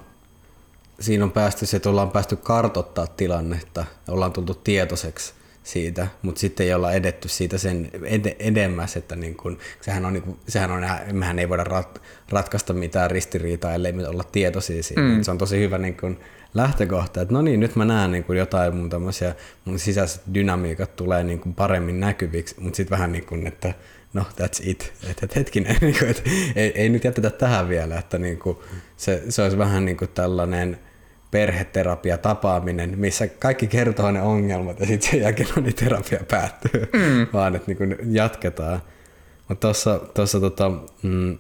siinä 0.99 1.23
on 1.23 1.31
päästy 1.31 1.65
se, 1.65 1.77
että 1.77 1.89
ollaan 1.89 2.11
päästy 2.11 2.35
kartottaa 2.35 3.07
tilannetta, 3.07 3.85
ollaan 4.07 4.34
tultu 4.34 4.53
tietoiseksi 4.53 5.34
siitä, 5.65 6.07
mutta 6.21 6.39
sitten 6.39 6.65
ei 6.65 6.73
olla 6.73 6.91
edetty 6.91 7.27
siitä 7.27 7.57
sen 7.57 7.91
ed- 8.03 8.35
edemmäs, 8.39 8.97
että 8.97 9.15
niin 9.15 9.35
kun, 9.35 9.57
sehän 9.81 10.05
on, 10.05 10.13
niin 10.13 10.23
kun, 10.23 10.39
sehän 10.47 10.71
on, 10.71 10.85
mehän 11.11 11.39
ei 11.39 11.49
voida 11.49 11.63
rat, 11.63 12.01
ratkaista 12.29 12.73
mitään 12.73 13.11
ristiriitaa, 13.11 13.73
ellei 13.73 13.91
me 13.91 14.07
olla 14.07 14.23
tietoisia 14.23 14.83
siitä. 14.83 15.01
Mm. 15.01 15.23
Se 15.23 15.31
on 15.31 15.37
tosi 15.37 15.59
hyvä 15.59 15.77
niin 15.77 15.97
kun, 15.97 16.19
lähtökohta, 16.53 17.21
että 17.21 17.33
no 17.33 17.41
niin, 17.41 17.59
nyt 17.59 17.75
mä 17.75 17.85
näen 17.85 18.11
niin 18.11 18.23
kun, 18.23 18.37
jotain 18.37 18.75
mun, 18.75 18.89
mun 19.65 19.79
sisäiset 19.79 20.21
dynamiikat 20.33 20.95
tulee 20.95 21.23
niin 21.23 21.39
kun, 21.39 21.55
paremmin 21.55 21.99
näkyviksi, 21.99 22.55
mutta 22.59 22.77
sitten 22.77 22.97
vähän 22.97 23.11
niin 23.11 23.25
kuin, 23.25 23.47
että 23.47 23.73
no 24.13 24.25
that's 24.41 24.59
it, 24.63 24.93
että 25.09 25.25
et 25.25 25.35
hetkinen, 25.35 25.77
niin 25.81 25.95
kuin, 25.99 26.09
et, 26.09 26.23
ei, 26.55 26.71
ei 26.75 26.89
nyt 26.89 27.03
jätetä 27.03 27.29
tähän 27.29 27.69
vielä, 27.69 27.99
että 27.99 28.17
niin 28.17 28.39
kuin, 28.39 28.57
se, 28.97 29.23
se 29.29 29.41
olisi 29.41 29.57
vähän 29.57 29.85
niin 29.85 29.97
kuin 29.97 30.11
tällainen 30.13 30.79
perheterapia 31.35 32.17
tapaaminen, 32.17 32.99
missä 32.99 33.27
kaikki 33.27 33.67
kertoo 33.67 34.11
ne 34.11 34.21
ongelmat 34.21 34.79
ja 34.79 34.85
sitten 34.85 35.11
sen 35.11 35.21
jälkeen 35.21 35.49
on 35.57 35.63
niin 35.63 35.75
terapia 35.75 36.19
päättyy, 36.31 36.89
mm. 36.93 37.27
vaan 37.33 37.55
että 37.55 37.71
niin 37.71 37.97
jatketaan. 38.15 38.81
Mutta 39.47 39.67
tuossa, 39.67 39.99
tuossa 40.13 40.39
tota, 40.39 40.71
mm, 41.03 41.37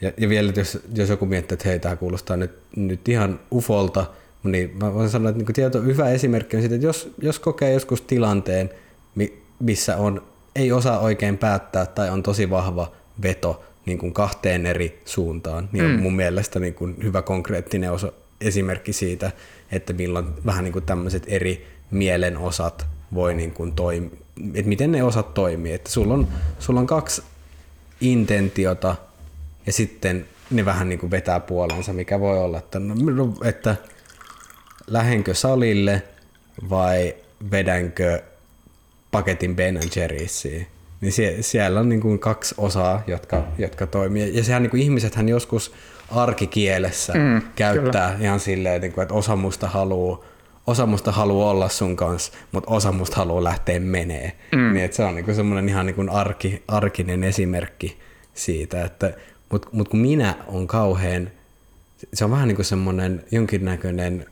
ja, 0.00 0.12
ja 0.16 0.28
vielä 0.28 0.52
jos, 0.56 0.78
jos 0.94 1.08
joku 1.08 1.26
miettii, 1.26 1.54
että 1.54 1.68
hei, 1.68 1.78
tämä 1.78 1.96
kuulostaa 1.96 2.36
nyt, 2.36 2.52
nyt 2.76 3.08
ihan 3.08 3.40
ufolta, 3.52 4.06
niin 4.42 4.76
mä 4.78 4.94
voin 4.94 5.10
sanoa, 5.10 5.30
että 5.30 5.42
niin 5.42 5.54
tieto, 5.54 5.82
hyvä 5.82 6.10
esimerkki 6.10 6.56
on 6.56 6.62
siitä, 6.62 6.74
että 6.74 6.86
jos, 6.86 7.14
jos 7.18 7.38
kokee 7.38 7.72
joskus 7.72 8.00
tilanteen, 8.00 8.70
missä 9.60 9.96
on 9.96 10.22
ei 10.56 10.72
osaa 10.72 10.98
oikein 10.98 11.38
päättää 11.38 11.86
tai 11.86 12.10
on 12.10 12.22
tosi 12.22 12.50
vahva 12.50 12.92
veto 13.22 13.64
niin 13.86 13.98
kuin 13.98 14.12
kahteen 14.12 14.66
eri 14.66 15.02
suuntaan, 15.04 15.68
niin 15.72 15.84
mm. 15.84 15.94
on 15.94 16.02
mun 16.02 16.16
mielestä 16.16 16.60
niin 16.60 16.74
kuin 16.74 16.96
hyvä 17.02 17.22
konkreettinen 17.22 17.92
osa, 17.92 18.12
esimerkki 18.40 18.92
siitä, 18.92 19.30
että 19.72 19.92
milloin 19.92 20.26
vähän 20.46 20.64
niin 20.64 20.72
kuin 20.72 20.84
tämmöiset 20.84 21.22
eri 21.26 21.66
mielenosat 21.90 22.86
voi 23.14 23.34
niin 23.34 23.52
kuin 23.52 23.72
toimi, 23.72 24.10
että 24.54 24.68
miten 24.68 24.92
ne 24.92 25.02
osat 25.02 25.34
toimii. 25.34 25.72
Että 25.72 25.90
sulla 25.90 26.14
on, 26.14 26.28
sulla 26.58 26.80
on 26.80 26.86
kaksi 26.86 27.22
intentiota 28.00 28.96
ja 29.66 29.72
sitten 29.72 30.26
ne 30.50 30.64
vähän 30.64 30.88
niin 30.88 30.98
kuin 30.98 31.10
vetää 31.10 31.40
puolensa, 31.40 31.92
mikä 31.92 32.20
voi 32.20 32.38
olla, 32.38 32.58
että, 32.58 32.78
no, 32.78 32.94
että 33.44 33.76
lähenkö 34.86 35.34
salille 35.34 36.02
vai 36.70 37.14
vedänkö 37.50 38.22
paketin 39.10 39.56
Ben 39.56 39.80
Jerry'siin. 39.82 40.66
Niin 41.00 41.12
sie, 41.12 41.42
siellä 41.42 41.80
on 41.80 41.88
niin 41.88 42.00
kuin 42.00 42.18
kaksi 42.18 42.54
osaa, 42.58 43.02
jotka, 43.06 43.44
jotka 43.58 43.86
toimii. 43.86 44.36
Ja 44.36 44.44
sehän 44.44 44.62
niin 44.62 44.70
kuin 44.70 44.82
ihmisethän 44.82 45.28
joskus 45.28 45.72
arkikielessä 46.14 47.12
mm, 47.12 47.42
käyttää 47.56 48.10
kyllä. 48.10 48.24
ihan 48.24 48.40
silleen, 48.40 48.80
niin 48.80 48.92
kuin, 48.92 49.02
että 49.02 49.14
osa 49.14 49.36
musta 49.36 49.68
haluaa 49.68 50.18
osa 50.66 50.86
musta 50.86 51.12
haluaa 51.12 51.50
olla 51.50 51.68
sun 51.68 51.96
kanssa, 51.96 52.32
mutta 52.52 52.70
osa 52.70 52.92
musta 52.92 53.16
haluaa 53.16 53.44
lähteä 53.44 53.80
menee. 53.80 54.32
Mm. 54.52 54.72
Niin, 54.72 54.84
että 54.84 54.96
se 54.96 55.04
on 55.04 55.14
niinku 55.14 55.34
semmoinen 55.34 55.68
ihan 55.68 55.86
niinku 55.86 56.04
arki, 56.10 56.62
arkinen 56.68 57.24
esimerkki 57.24 57.98
siitä, 58.34 58.84
että 58.84 59.12
mutta 59.50 59.68
mut 59.72 59.88
kun 59.88 60.00
minä 60.00 60.34
on 60.46 60.66
kauhean, 60.66 61.30
se 62.14 62.24
on 62.24 62.30
vähän 62.30 62.48
niin 62.48 62.56
kuin 62.56 62.66
semmoinen 62.66 63.24
jonkinnäköinen 63.30 64.26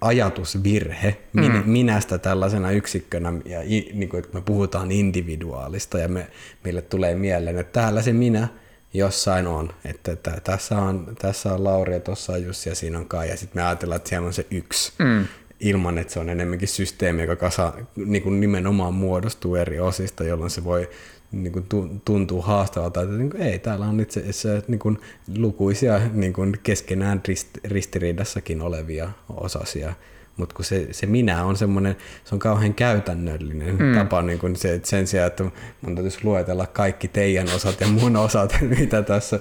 ajatusvirhe 0.00 1.16
minä, 1.32 1.60
mm. 1.60 1.70
minästä 1.70 2.18
tällaisena 2.18 2.70
yksikkönä, 2.70 3.32
ja 3.44 3.60
niin 3.92 4.08
kuin, 4.08 4.24
että 4.24 4.38
me 4.38 4.40
puhutaan 4.40 4.92
individuaalista 4.92 5.98
ja 5.98 6.08
me, 6.08 6.26
meille 6.64 6.82
tulee 6.82 7.14
mieleen, 7.14 7.58
että 7.58 7.80
täällä 7.80 8.02
se 8.02 8.12
minä 8.12 8.48
jossain 8.94 9.46
on, 9.46 9.70
että, 9.84 10.12
että 10.12 10.40
tässä, 10.44 10.78
on, 10.78 11.16
tässä 11.18 11.54
on 11.54 11.64
Lauri 11.64 11.94
ja 11.94 12.00
tuossa 12.00 12.32
on 12.32 12.44
Jussi 12.44 12.68
ja 12.68 12.74
siinä 12.74 12.98
on 12.98 13.08
Kai 13.08 13.28
ja 13.28 13.36
sitten 13.36 13.62
me 13.62 13.66
ajatellaan, 13.66 13.96
että 13.96 14.08
siellä 14.08 14.26
on 14.26 14.32
se 14.32 14.46
yksi. 14.50 14.92
Mm 14.98 15.24
ilman, 15.60 15.98
että 15.98 16.12
se 16.12 16.20
on 16.20 16.28
enemmänkin 16.28 16.68
systeemi, 16.68 17.22
joka 17.22 17.36
kasa, 17.36 17.72
niin 17.96 18.22
kuin 18.22 18.40
nimenomaan 18.40 18.94
muodostuu 18.94 19.54
eri 19.56 19.80
osista, 19.80 20.24
jolloin 20.24 20.50
se 20.50 20.64
voi 20.64 20.90
niin 21.32 21.52
kuin 21.52 21.66
tuntuu 22.04 22.42
haastavalta, 22.42 23.02
että 23.02 23.14
niin 23.14 23.30
kuin, 23.30 23.42
ei, 23.42 23.58
täällä 23.58 23.86
on 23.86 24.00
itse 24.00 24.20
asiassa 24.20 24.48
niin 24.68 24.78
kuin 24.78 24.98
lukuisia 25.36 26.00
niin 26.12 26.32
kuin 26.32 26.56
keskenään 26.62 27.20
rist, 27.28 27.48
ristiriidassakin 27.64 28.62
olevia 28.62 29.10
osasia, 29.28 29.94
mutta 30.38 30.54
kun 30.54 30.64
se, 30.64 30.88
se 30.90 31.06
minä 31.06 31.44
on 31.44 31.56
semmoinen, 31.56 31.96
se 32.24 32.34
on 32.34 32.38
kauhean 32.38 32.74
käytännöllinen 32.74 33.76
mm. 33.78 33.94
tapa 33.94 34.22
niin 34.22 34.38
kuin 34.38 34.56
se, 34.56 34.74
että 34.74 34.88
sen 34.88 35.06
sijaan, 35.06 35.26
että 35.26 35.44
mun 35.80 35.94
täytyisi 35.94 36.18
luetella 36.22 36.66
kaikki 36.66 37.08
teidän 37.08 37.48
osat 37.54 37.80
ja 37.80 37.86
mun 37.86 38.16
osat, 38.16 38.58
mitä 38.78 39.02
tässä, 39.02 39.40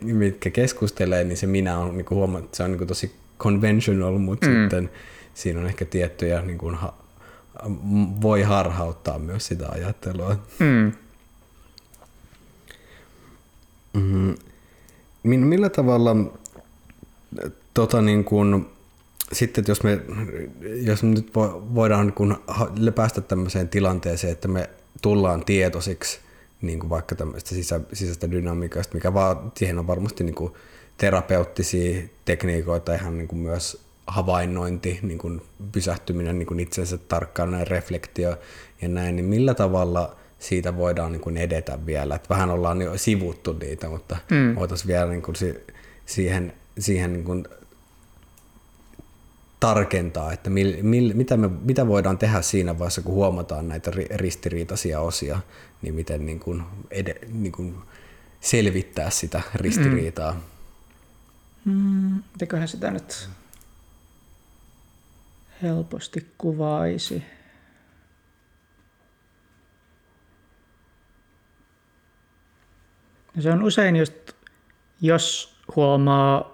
mitkä 0.00 0.50
keskustelee, 0.50 1.24
niin 1.24 1.36
se 1.36 1.46
minä 1.46 1.78
on 1.78 1.96
niin 1.96 2.06
huoma, 2.10 2.40
se 2.52 2.62
on 2.62 2.72
niin 2.72 2.86
tosi 2.86 3.14
conventional, 3.38 4.18
mutta 4.18 4.46
mm. 4.46 4.52
sitten 4.60 4.90
siinä 5.34 5.60
on 5.60 5.66
ehkä 5.66 5.84
tiettyjä, 5.84 6.42
niin 6.42 6.58
kuin, 6.58 6.74
ha, 6.74 6.94
voi 8.22 8.42
harhauttaa 8.42 9.18
myös 9.18 9.46
sitä 9.46 9.68
ajattelua. 9.68 10.36
Mm. 10.58 10.92
Mm, 13.92 14.34
millä 15.22 15.68
tavalla 15.68 16.16
tota 17.74 18.02
niin 18.02 18.24
kuin, 18.24 18.66
sitten 19.32 19.64
jos 19.68 19.82
me, 19.82 20.00
jos 20.60 21.02
me 21.02 21.08
nyt 21.08 21.30
voidaan 21.74 22.12
kun 22.12 22.42
päästä 22.94 23.20
tämmöiseen 23.20 23.68
tilanteeseen, 23.68 24.32
että 24.32 24.48
me 24.48 24.70
tullaan 25.02 25.44
tietoisiksi 25.44 26.20
niin 26.62 26.80
kuin 26.80 26.90
vaikka 26.90 27.14
tämmöistä 27.14 27.50
sisä, 27.50 27.80
sisäistä 27.92 28.30
dynamiikasta, 28.30 28.94
mikä 28.94 29.14
vaan, 29.14 29.52
siihen 29.56 29.78
on 29.78 29.86
varmasti 29.86 30.24
niin 30.24 30.34
kuin 30.34 30.52
terapeuttisia 30.96 32.02
tekniikoita, 32.24 32.94
ihan 32.94 33.18
niin 33.18 33.28
kuin 33.28 33.38
myös 33.38 33.84
havainnointi, 34.06 34.98
niin 35.02 35.18
kuin 35.18 35.42
pysähtyminen 35.72 36.38
niin 36.38 36.46
kuin 36.46 36.60
itsensä 36.60 36.98
tarkkaan, 36.98 37.66
reflektio 37.66 38.36
ja 38.82 38.88
näin, 38.88 39.16
niin 39.16 39.26
millä 39.26 39.54
tavalla 39.54 40.16
siitä 40.38 40.76
voidaan 40.76 41.12
niin 41.12 41.20
kuin 41.20 41.36
edetä 41.36 41.78
vielä. 41.86 42.14
Et 42.14 42.30
vähän 42.30 42.50
ollaan 42.50 42.82
jo 42.82 42.98
sivuttu 42.98 43.52
niitä, 43.52 43.88
mutta 43.88 44.16
mm. 44.30 44.54
voitaisiin 44.54 44.88
vielä 44.88 45.10
niin 45.10 45.22
kuin 45.22 45.36
siihen, 46.06 46.52
siihen 46.78 47.12
niin 47.12 47.24
kuin 47.24 47.44
tarkentaa, 49.62 50.32
että 50.32 50.50
mil, 50.50 50.82
mil, 50.82 51.14
mitä, 51.14 51.36
me, 51.36 51.48
mitä 51.48 51.86
voidaan 51.86 52.18
tehdä 52.18 52.42
siinä 52.42 52.78
vaiheessa, 52.78 53.02
kun 53.02 53.14
huomataan 53.14 53.68
näitä 53.68 53.90
ristiriitaisia 54.14 55.00
osia, 55.00 55.40
niin 55.82 55.94
miten 55.94 56.26
niin 56.26 56.40
kuin 56.40 56.62
ed, 56.90 57.28
niin 57.28 57.52
kuin 57.52 57.74
selvittää 58.40 59.10
sitä 59.10 59.42
ristiriitaa. 59.54 60.32
Mm. 61.64 62.22
Mm, 62.52 62.66
sitä 62.66 62.90
nyt 62.90 63.28
helposti 65.62 66.26
kuvaisi? 66.38 67.22
Ja 73.36 73.42
se 73.42 73.50
on 73.50 73.62
usein 73.62 73.96
just, 73.96 74.32
jos 75.00 75.56
huomaa 75.76 76.51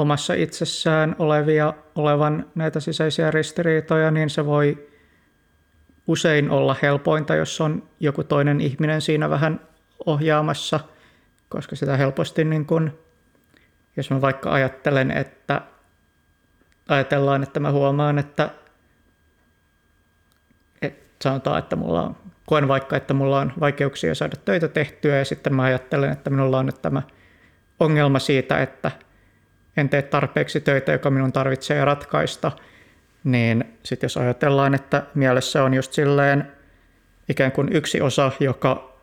omassa 0.00 0.34
itsessään 0.34 1.16
olevia, 1.18 1.74
olevan 1.94 2.46
näitä 2.54 2.80
sisäisiä 2.80 3.30
ristiriitoja, 3.30 4.10
niin 4.10 4.30
se 4.30 4.46
voi 4.46 4.88
usein 6.06 6.50
olla 6.50 6.76
helpointa, 6.82 7.34
jos 7.34 7.60
on 7.60 7.82
joku 8.00 8.24
toinen 8.24 8.60
ihminen 8.60 9.00
siinä 9.00 9.30
vähän 9.30 9.60
ohjaamassa, 10.06 10.80
koska 11.48 11.76
sitä 11.76 11.96
helposti, 11.96 12.44
niin 12.44 12.66
kun, 12.66 12.98
jos 13.96 14.10
mä 14.10 14.20
vaikka 14.20 14.52
ajattelen, 14.52 15.10
että 15.10 15.60
ajatellaan, 16.88 17.42
että 17.42 17.60
mä 17.60 17.72
huomaan, 17.72 18.18
että, 18.18 18.50
että 20.82 21.16
sanotaan, 21.22 21.58
että 21.58 21.76
mulla 21.76 22.02
on 22.02 22.16
koen 22.46 22.68
vaikka, 22.68 22.96
että 22.96 23.14
mulla 23.14 23.40
on 23.40 23.52
vaikeuksia 23.60 24.14
saada 24.14 24.36
töitä 24.44 24.68
tehtyä 24.68 25.16
ja 25.16 25.24
sitten 25.24 25.54
mä 25.54 25.62
ajattelen, 25.62 26.12
että 26.12 26.30
minulla 26.30 26.58
on 26.58 26.66
nyt 26.66 26.82
tämä 26.82 27.02
ongelma 27.80 28.18
siitä, 28.18 28.62
että 28.62 28.90
en 29.80 29.88
tee 29.88 30.02
tarpeeksi 30.02 30.60
töitä, 30.60 30.92
joka 30.92 31.10
minun 31.10 31.32
tarvitsee 31.32 31.84
ratkaista, 31.84 32.52
niin 33.24 33.64
sitten 33.82 34.04
jos 34.04 34.16
ajatellaan, 34.16 34.74
että 34.74 35.02
mielessä 35.14 35.64
on 35.64 35.74
just 35.74 35.92
silleen 35.92 36.52
ikään 37.28 37.52
kuin 37.52 37.68
yksi 37.72 38.00
osa, 38.00 38.32
joka 38.40 38.98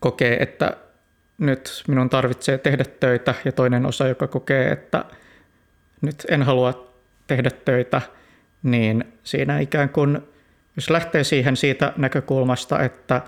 kokee, 0.00 0.36
että 0.42 0.76
nyt 1.38 1.82
minun 1.88 2.10
tarvitsee 2.10 2.58
tehdä 2.58 2.84
töitä 3.00 3.34
ja 3.44 3.52
toinen 3.52 3.86
osa, 3.86 4.08
joka 4.08 4.26
kokee, 4.26 4.70
että 4.70 5.04
nyt 6.00 6.26
en 6.28 6.42
halua 6.42 6.92
tehdä 7.26 7.50
töitä, 7.50 8.02
niin 8.62 9.04
siinä 9.24 9.58
ikään 9.58 9.88
kuin 9.88 10.20
jos 10.76 10.90
lähtee 10.90 11.24
siihen 11.24 11.56
siitä 11.56 11.92
näkökulmasta, 11.96 12.82
että 12.82 13.22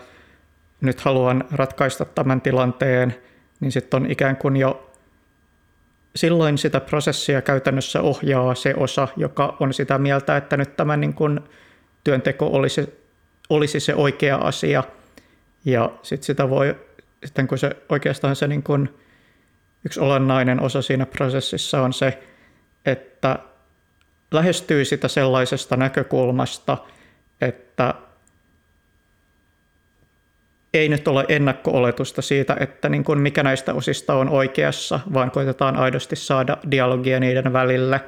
nyt 0.80 1.00
haluan 1.00 1.44
ratkaista 1.52 2.04
tämän 2.04 2.40
tilanteen, 2.40 3.14
niin 3.60 3.72
sitten 3.72 4.02
on 4.02 4.10
ikään 4.10 4.36
kuin 4.36 4.56
jo 4.56 4.93
silloin 6.16 6.58
sitä 6.58 6.80
prosessia 6.80 7.42
käytännössä 7.42 8.00
ohjaa 8.00 8.54
se 8.54 8.74
osa, 8.76 9.08
joka 9.16 9.56
on 9.60 9.74
sitä 9.74 9.98
mieltä, 9.98 10.36
että 10.36 10.56
nyt 10.56 10.76
tämä 10.76 10.96
niin 10.96 11.14
kuin 11.14 11.40
työnteko 12.04 12.46
olisi, 12.46 12.98
olisi 13.50 13.80
se 13.80 13.94
oikea 13.94 14.36
asia. 14.36 14.84
Ja 15.64 15.90
sitten 16.02 16.26
sitä 16.26 16.50
voi, 16.50 16.76
sitten 17.24 17.46
kun 17.46 17.58
se 17.58 17.76
oikeastaan 17.88 18.36
se 18.36 18.48
niin 18.48 18.62
kuin 18.62 18.98
yksi 19.84 20.00
olennainen 20.00 20.62
osa 20.62 20.82
siinä 20.82 21.06
prosessissa 21.06 21.82
on 21.82 21.92
se, 21.92 22.18
että 22.86 23.38
lähestyy 24.30 24.84
sitä 24.84 25.08
sellaisesta 25.08 25.76
näkökulmasta– 25.76 26.78
että 27.40 27.94
ei 30.74 30.88
nyt 30.88 31.08
ole 31.08 31.24
ennakko-oletusta 31.28 32.22
siitä, 32.22 32.56
että 32.60 32.88
niin 32.88 33.04
kuin 33.04 33.18
mikä 33.18 33.42
näistä 33.42 33.74
osista 33.74 34.14
on 34.14 34.28
oikeassa, 34.28 35.00
vaan 35.12 35.30
koitetaan 35.30 35.76
aidosti 35.76 36.16
saada 36.16 36.58
dialogia 36.70 37.20
niiden 37.20 37.52
välille, 37.52 38.00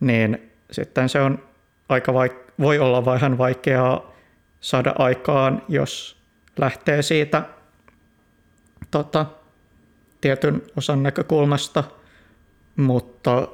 niin 0.00 0.50
sitten 0.70 1.08
se 1.08 1.20
on 1.20 1.42
aika 1.88 2.12
vaik- 2.12 2.52
voi 2.60 2.78
olla 2.78 3.04
vähän 3.04 3.38
vaikeaa 3.38 4.12
saada 4.60 4.94
aikaan, 4.98 5.62
jos 5.68 6.18
lähtee 6.56 7.02
siitä 7.02 7.42
tota, 8.90 9.26
tietyn 10.20 10.62
osan 10.76 11.02
näkökulmasta, 11.02 11.84
mutta 12.76 13.48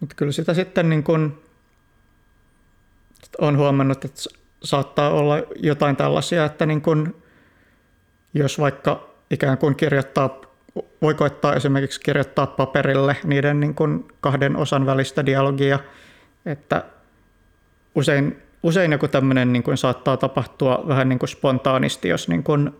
Mutta 0.00 0.14
kyllä 0.14 0.32
sitä 0.32 0.54
sitten 0.54 0.90
niin 0.90 1.02
kun 1.02 1.45
on 3.40 3.56
huomannut, 3.56 4.04
että 4.04 4.22
saattaa 4.62 5.10
olla 5.10 5.34
jotain 5.56 5.96
tällaisia, 5.96 6.44
että 6.44 6.66
niin 6.66 6.82
kun, 6.82 7.22
jos 8.34 8.58
vaikka 8.58 9.08
ikään 9.30 9.58
kuin 9.58 9.76
kirjoittaa, 9.76 10.40
voi 11.02 11.14
koettaa 11.14 11.54
esimerkiksi 11.54 12.00
kirjoittaa 12.00 12.46
paperille 12.46 13.16
niiden 13.24 13.60
niin 13.60 13.74
kun 13.74 14.08
kahden 14.20 14.56
osan 14.56 14.86
välistä 14.86 15.26
dialogia, 15.26 15.78
että 16.46 16.84
usein, 17.94 18.42
usein 18.62 18.92
joku 18.92 19.08
tämmöinen 19.08 19.52
niin 19.52 19.62
kuin 19.62 19.76
saattaa 19.76 20.16
tapahtua 20.16 20.84
vähän 20.88 21.08
niin 21.08 21.18
kuin 21.18 21.28
spontaanisti, 21.28 22.08
jos 22.08 22.28
niin 22.28 22.42
kuin 22.42 22.70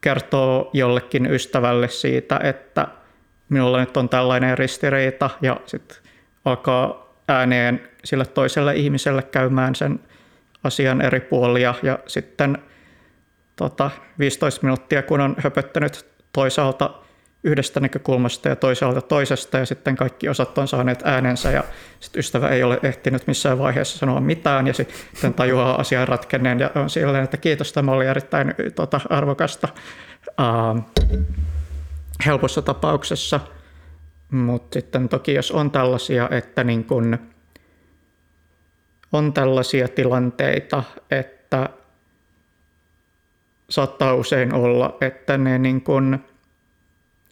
kertoo 0.00 0.70
jollekin 0.72 1.26
ystävälle 1.26 1.88
siitä, 1.88 2.40
että 2.42 2.88
minulla 3.48 3.80
nyt 3.80 3.96
on 3.96 4.08
tällainen 4.08 4.58
ristiriita 4.58 5.30
ja 5.40 5.60
sitten 5.66 5.96
alkaa 6.44 7.09
ääneen 7.30 7.88
sille 8.04 8.26
toiselle 8.26 8.76
ihmiselle 8.76 9.22
käymään 9.22 9.74
sen 9.74 10.00
asian 10.64 11.00
eri 11.00 11.20
puolia 11.20 11.74
ja 11.82 11.98
sitten 12.06 12.58
tota, 13.56 13.90
15 14.18 14.62
minuuttia, 14.62 15.02
kun 15.02 15.20
on 15.20 15.36
höpöttänyt 15.38 16.06
toisaalta 16.32 16.94
yhdestä 17.44 17.80
näkökulmasta 17.80 18.48
ja 18.48 18.56
toisaalta 18.56 19.00
toisesta 19.00 19.58
ja 19.58 19.66
sitten 19.66 19.96
kaikki 19.96 20.28
osat 20.28 20.58
on 20.58 20.68
saaneet 20.68 21.02
äänensä 21.04 21.50
ja 21.50 21.64
sitten 22.00 22.20
ystävä 22.20 22.48
ei 22.48 22.62
ole 22.62 22.78
ehtinyt 22.82 23.26
missään 23.26 23.58
vaiheessa 23.58 23.98
sanoa 23.98 24.20
mitään 24.20 24.66
ja 24.66 24.74
sitten 24.74 25.34
tajuaa 25.34 25.80
asian 25.80 26.08
ratkenneen 26.08 26.60
ja 26.60 26.70
on 26.74 26.90
silleen, 26.90 27.24
että 27.24 27.36
kiitos, 27.36 27.72
tämä 27.72 27.92
oli 27.92 28.06
erittäin 28.06 28.54
tota, 28.74 29.00
arvokasta. 29.10 29.68
Uh, 30.40 30.84
helpossa 32.26 32.62
tapauksessa. 32.62 33.40
Mutta 34.30 34.80
sitten 34.80 35.08
toki 35.08 35.34
jos 35.34 35.50
on 35.50 35.70
tällaisia, 35.70 36.28
että 36.30 36.64
niin 36.64 36.84
kun 36.84 37.18
on 39.12 39.32
tällaisia 39.32 39.88
tilanteita, 39.88 40.82
että 41.10 41.68
saattaa 43.70 44.14
usein 44.14 44.54
olla, 44.54 44.96
että 45.00 45.38
ne 45.38 45.58
niin 45.58 45.80
kun, 45.80 46.18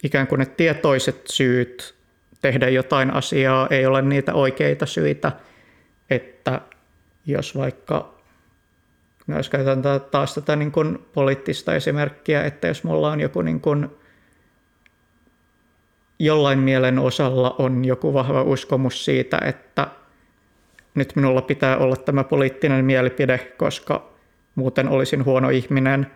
ikään 0.03 0.27
kuin 0.27 0.39
ne 0.39 0.45
tietoiset 0.45 1.21
syyt 1.27 1.95
tehdä 2.41 2.69
jotain 2.69 3.13
asiaa 3.13 3.67
ei 3.69 3.85
ole 3.85 4.01
niitä 4.01 4.33
oikeita 4.33 4.85
syitä, 4.85 5.31
että 6.09 6.61
jos 7.25 7.57
vaikka, 7.57 8.13
no 9.27 9.37
jos 9.37 9.49
käytetään 9.49 10.01
taas 10.11 10.35
tätä 10.35 10.55
niin 10.55 10.71
kuin 10.71 11.05
poliittista 11.13 11.75
esimerkkiä, 11.75 12.43
että 12.43 12.67
jos 12.67 12.83
mulla 12.83 13.11
on 13.11 13.19
joku 13.19 13.41
niin 13.41 13.61
kuin, 13.61 13.98
jollain 16.19 16.59
mielen 16.59 16.99
osalla 16.99 17.55
on 17.57 17.85
joku 17.85 18.13
vahva 18.13 18.43
uskomus 18.43 19.05
siitä, 19.05 19.39
että 19.45 19.87
nyt 20.95 21.15
minulla 21.15 21.41
pitää 21.41 21.77
olla 21.77 21.95
tämä 21.95 22.23
poliittinen 22.23 22.85
mielipide, 22.85 23.37
koska 23.57 24.09
muuten 24.55 24.89
olisin 24.89 25.25
huono 25.25 25.49
ihminen, 25.49 26.07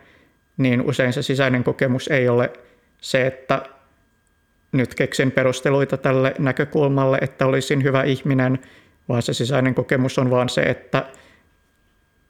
niin 0.56 0.82
usein 0.82 1.12
se 1.12 1.22
sisäinen 1.22 1.64
kokemus 1.64 2.08
ei 2.08 2.28
ole 2.28 2.52
se, 3.00 3.26
että 3.26 3.62
nyt 4.72 4.94
keksin 4.94 5.30
perusteluita 5.30 5.96
tälle 5.96 6.34
näkökulmalle, 6.38 7.18
että 7.20 7.46
olisin 7.46 7.82
hyvä 7.82 8.02
ihminen, 8.02 8.58
vaan 9.08 9.22
se 9.22 9.34
sisäinen 9.34 9.74
kokemus 9.74 10.18
on 10.18 10.30
vaan 10.30 10.48
se, 10.48 10.62
että 10.62 11.04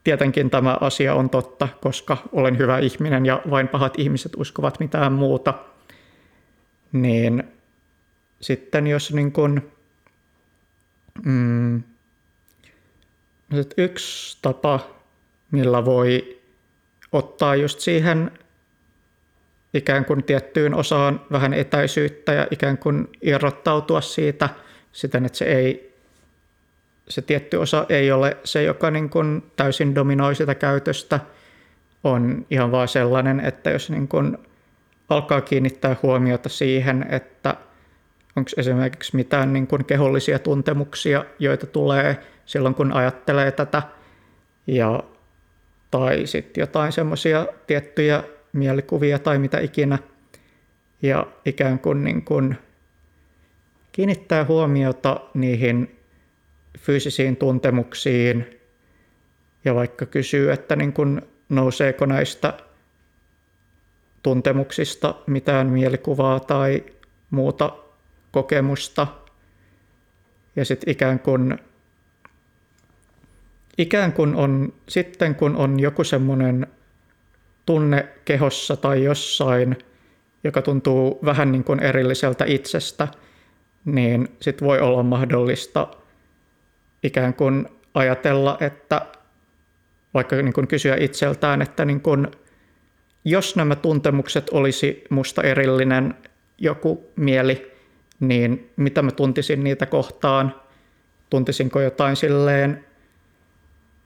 tietenkin 0.04 0.50
tämä 0.50 0.76
asia 0.80 1.14
on 1.14 1.30
totta, 1.30 1.68
koska 1.80 2.16
olen 2.32 2.58
hyvä 2.58 2.78
ihminen 2.78 3.26
ja 3.26 3.42
vain 3.50 3.68
pahat 3.68 3.98
ihmiset 3.98 4.32
uskovat 4.36 4.80
mitään 4.80 5.12
muuta. 5.12 5.54
Niin 6.92 7.53
sitten 8.44 8.86
jos 8.86 9.12
niin 9.12 9.32
kun, 9.32 9.72
mm, 11.24 11.82
yksi 13.76 14.38
tapa, 14.42 14.80
millä 15.50 15.84
voi 15.84 16.40
ottaa 17.12 17.54
just 17.54 17.80
siihen 17.80 18.30
ikään 19.74 20.04
kuin 20.04 20.24
tiettyyn 20.24 20.74
osaan 20.74 21.20
vähän 21.32 21.54
etäisyyttä 21.54 22.32
ja 22.32 22.46
ikään 22.50 22.78
kuin 22.78 23.08
irrottautua 23.22 24.00
siitä 24.00 24.48
siten, 24.92 25.24
että 25.24 25.38
se, 25.38 25.44
ei, 25.44 25.94
se 27.08 27.22
tietty 27.22 27.56
osa 27.56 27.86
ei 27.88 28.12
ole 28.12 28.36
se, 28.44 28.62
joka 28.62 28.90
niin 28.90 29.10
kuin 29.10 29.42
täysin 29.56 29.94
dominoi 29.94 30.34
sitä 30.34 30.54
käytöstä, 30.54 31.20
on 32.04 32.46
ihan 32.50 32.72
vaan 32.72 32.88
sellainen, 32.88 33.40
että 33.40 33.70
jos 33.70 33.90
niin 33.90 34.08
kuin 34.08 34.38
alkaa 35.08 35.40
kiinnittää 35.40 35.96
huomiota 36.02 36.48
siihen, 36.48 37.06
että 37.10 37.56
onko 38.36 38.50
esimerkiksi 38.56 39.16
mitään 39.16 39.52
niin 39.52 39.66
kuin 39.66 39.84
kehollisia 39.84 40.38
tuntemuksia, 40.38 41.24
joita 41.38 41.66
tulee 41.66 42.18
silloin, 42.46 42.74
kun 42.74 42.92
ajattelee 42.92 43.52
tätä, 43.52 43.82
ja, 44.66 45.02
tai 45.90 46.26
sitten 46.26 46.62
jotain 46.62 46.92
semmoisia 46.92 47.46
tiettyjä 47.66 48.24
mielikuvia 48.52 49.18
tai 49.18 49.38
mitä 49.38 49.60
ikinä. 49.60 49.98
Ja 51.02 51.26
ikään 51.44 51.78
kuin, 51.78 52.04
niin 52.04 52.22
kuin 52.22 52.56
kiinnittää 53.92 54.44
huomiota 54.44 55.20
niihin 55.34 55.96
fyysisiin 56.78 57.36
tuntemuksiin 57.36 58.60
ja 59.64 59.74
vaikka 59.74 60.06
kysyy, 60.06 60.52
että 60.52 60.76
niin 60.76 60.92
kuin 60.92 61.22
nouseeko 61.48 62.06
näistä 62.06 62.52
tuntemuksista 64.22 65.14
mitään 65.26 65.66
mielikuvaa 65.66 66.40
tai 66.40 66.84
muuta 67.30 67.83
kokemusta. 68.34 69.06
Ja 70.56 70.64
sitten 70.64 70.90
ikään 70.90 71.18
kuin, 71.18 71.58
ikään 73.78 74.12
kuin 74.12 74.34
on, 74.34 74.72
sitten 74.88 75.34
kun 75.34 75.56
on 75.56 75.80
joku 75.80 76.04
semmoinen 76.04 76.66
tunne 77.66 78.08
kehossa 78.24 78.76
tai 78.76 79.04
jossain, 79.04 79.76
joka 80.44 80.62
tuntuu 80.62 81.18
vähän 81.24 81.52
niin 81.52 81.64
kuin 81.64 81.80
erilliseltä 81.80 82.44
itsestä, 82.44 83.08
niin 83.84 84.28
sitten 84.40 84.68
voi 84.68 84.80
olla 84.80 85.02
mahdollista 85.02 85.86
ikään 87.02 87.34
kuin 87.34 87.68
ajatella, 87.94 88.56
että 88.60 89.06
vaikka 90.14 90.36
niin 90.36 90.52
kuin 90.52 90.68
kysyä 90.68 90.96
itseltään, 91.00 91.62
että 91.62 91.84
niin 91.84 92.00
kuin, 92.00 92.26
jos 93.24 93.56
nämä 93.56 93.76
tuntemukset 93.76 94.50
olisi 94.50 95.04
musta 95.10 95.42
erillinen 95.42 96.14
joku 96.58 97.10
mieli, 97.16 97.73
niin 98.20 98.72
mitä 98.76 99.02
mä 99.02 99.10
tuntisin 99.10 99.64
niitä 99.64 99.86
kohtaan? 99.86 100.54
Tuntisinko 101.30 101.80
jotain 101.80 102.16
silleen 102.16 102.84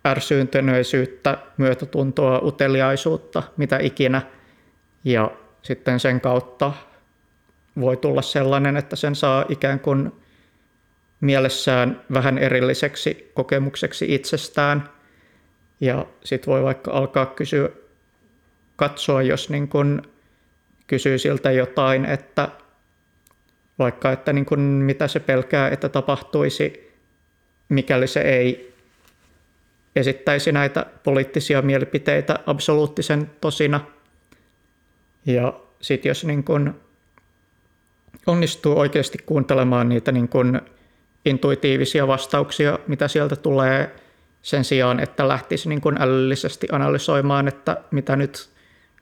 ärsyyntyneisyyttä, 0.06 1.38
myötätuntoa, 1.56 2.38
uteliaisuutta, 2.38 3.42
mitä 3.56 3.78
ikinä. 3.78 4.22
Ja 5.04 5.30
sitten 5.62 6.00
sen 6.00 6.20
kautta 6.20 6.72
voi 7.80 7.96
tulla 7.96 8.22
sellainen, 8.22 8.76
että 8.76 8.96
sen 8.96 9.14
saa 9.14 9.44
ikään 9.48 9.80
kuin 9.80 10.12
mielessään 11.20 12.00
vähän 12.12 12.38
erilliseksi 12.38 13.30
kokemukseksi 13.34 14.14
itsestään. 14.14 14.88
Ja 15.80 16.06
sitten 16.24 16.52
voi 16.52 16.62
vaikka 16.62 16.90
alkaa 16.90 17.26
kysyä, 17.26 17.68
katsoa, 18.76 19.22
jos 19.22 19.50
niin 19.50 19.68
kun 19.68 20.02
kysyy 20.86 21.18
siltä 21.18 21.50
jotain, 21.50 22.04
että 22.04 22.48
vaikka 23.78 24.12
että 24.12 24.32
niin 24.32 24.46
kun 24.46 24.60
mitä 24.60 25.08
se 25.08 25.20
pelkää, 25.20 25.68
että 25.68 25.88
tapahtuisi, 25.88 26.92
mikäli 27.68 28.06
se 28.06 28.20
ei 28.20 28.74
esittäisi 29.96 30.52
näitä 30.52 30.86
poliittisia 31.04 31.62
mielipiteitä 31.62 32.38
absoluuttisen 32.46 33.30
tosina. 33.40 33.80
Ja 35.26 35.60
sitten 35.80 36.10
jos 36.10 36.24
niin 36.24 36.44
kun 36.44 36.74
onnistuu 38.26 38.78
oikeasti 38.78 39.18
kuuntelemaan 39.26 39.88
niitä 39.88 40.12
niin 40.12 40.28
kun 40.28 40.60
intuitiivisia 41.24 42.06
vastauksia, 42.06 42.78
mitä 42.86 43.08
sieltä 43.08 43.36
tulee, 43.36 43.94
sen 44.42 44.64
sijaan, 44.64 45.00
että 45.00 45.28
lähtisi 45.28 45.68
niin 45.68 45.80
kun 45.80 46.02
älyllisesti 46.02 46.66
analysoimaan, 46.72 47.48
että 47.48 47.76
mitä 47.90 48.16
nyt 48.16 48.48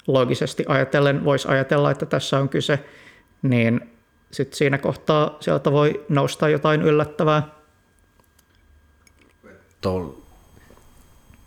loogisesti 0.07 0.65
ajatellen 0.69 1.25
voisi 1.25 1.49
ajatella, 1.49 1.91
että 1.91 2.07
tässä 2.07 2.39
on 2.39 2.49
kyse, 2.49 2.85
niin 3.43 3.96
sitten 4.31 4.57
siinä 4.57 4.79
kohtaa 4.79 5.37
sieltä 5.41 5.73
voi 5.73 6.05
nousta 6.09 6.49
jotain 6.49 6.83
yllättävää. 6.83 7.49
Tuolla 9.81 10.15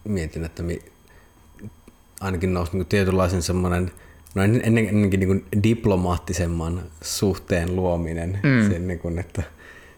mietin, 0.03 0.45
että 0.45 0.63
mi, 0.63 0.79
ainakin 2.21 2.53
nousi 2.53 2.71
niin 2.73 2.85
tietynlaisen 2.85 3.41
semmoinen, 3.41 3.91
no 4.35 4.43
ennen, 4.43 4.61
ennenkin 4.65 5.19
niin 5.19 5.45
diplomaattisemman 5.63 6.83
suhteen 7.01 7.75
luominen. 7.75 8.39
Mm. 8.43 8.71
Sen, 8.71 8.87
niin 8.87 8.99
kuin, 8.99 9.19
että 9.19 9.43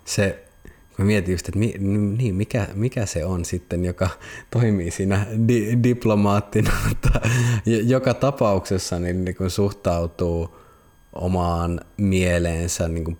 se, 0.05 0.43
mä 0.97 1.05
mietin 1.05 1.31
just, 1.31 1.47
että 1.47 1.59
mi, 1.59 1.73
niin, 2.17 2.35
mikä, 2.35 2.67
mikä 2.73 3.05
se 3.05 3.25
on 3.25 3.45
sitten, 3.45 3.85
joka 3.85 4.09
toimii 4.51 4.91
siinä 4.91 5.25
di, 5.47 5.77
diplomaattina, 5.83 6.71
joka 7.65 8.13
tapauksessa 8.13 8.99
niin, 8.99 9.25
niin 9.25 9.35
kuin 9.35 9.49
suhtautuu 9.49 10.55
omaan 11.13 11.81
mieleensä 11.97 12.88
niin 12.88 13.03
kuin, 13.03 13.17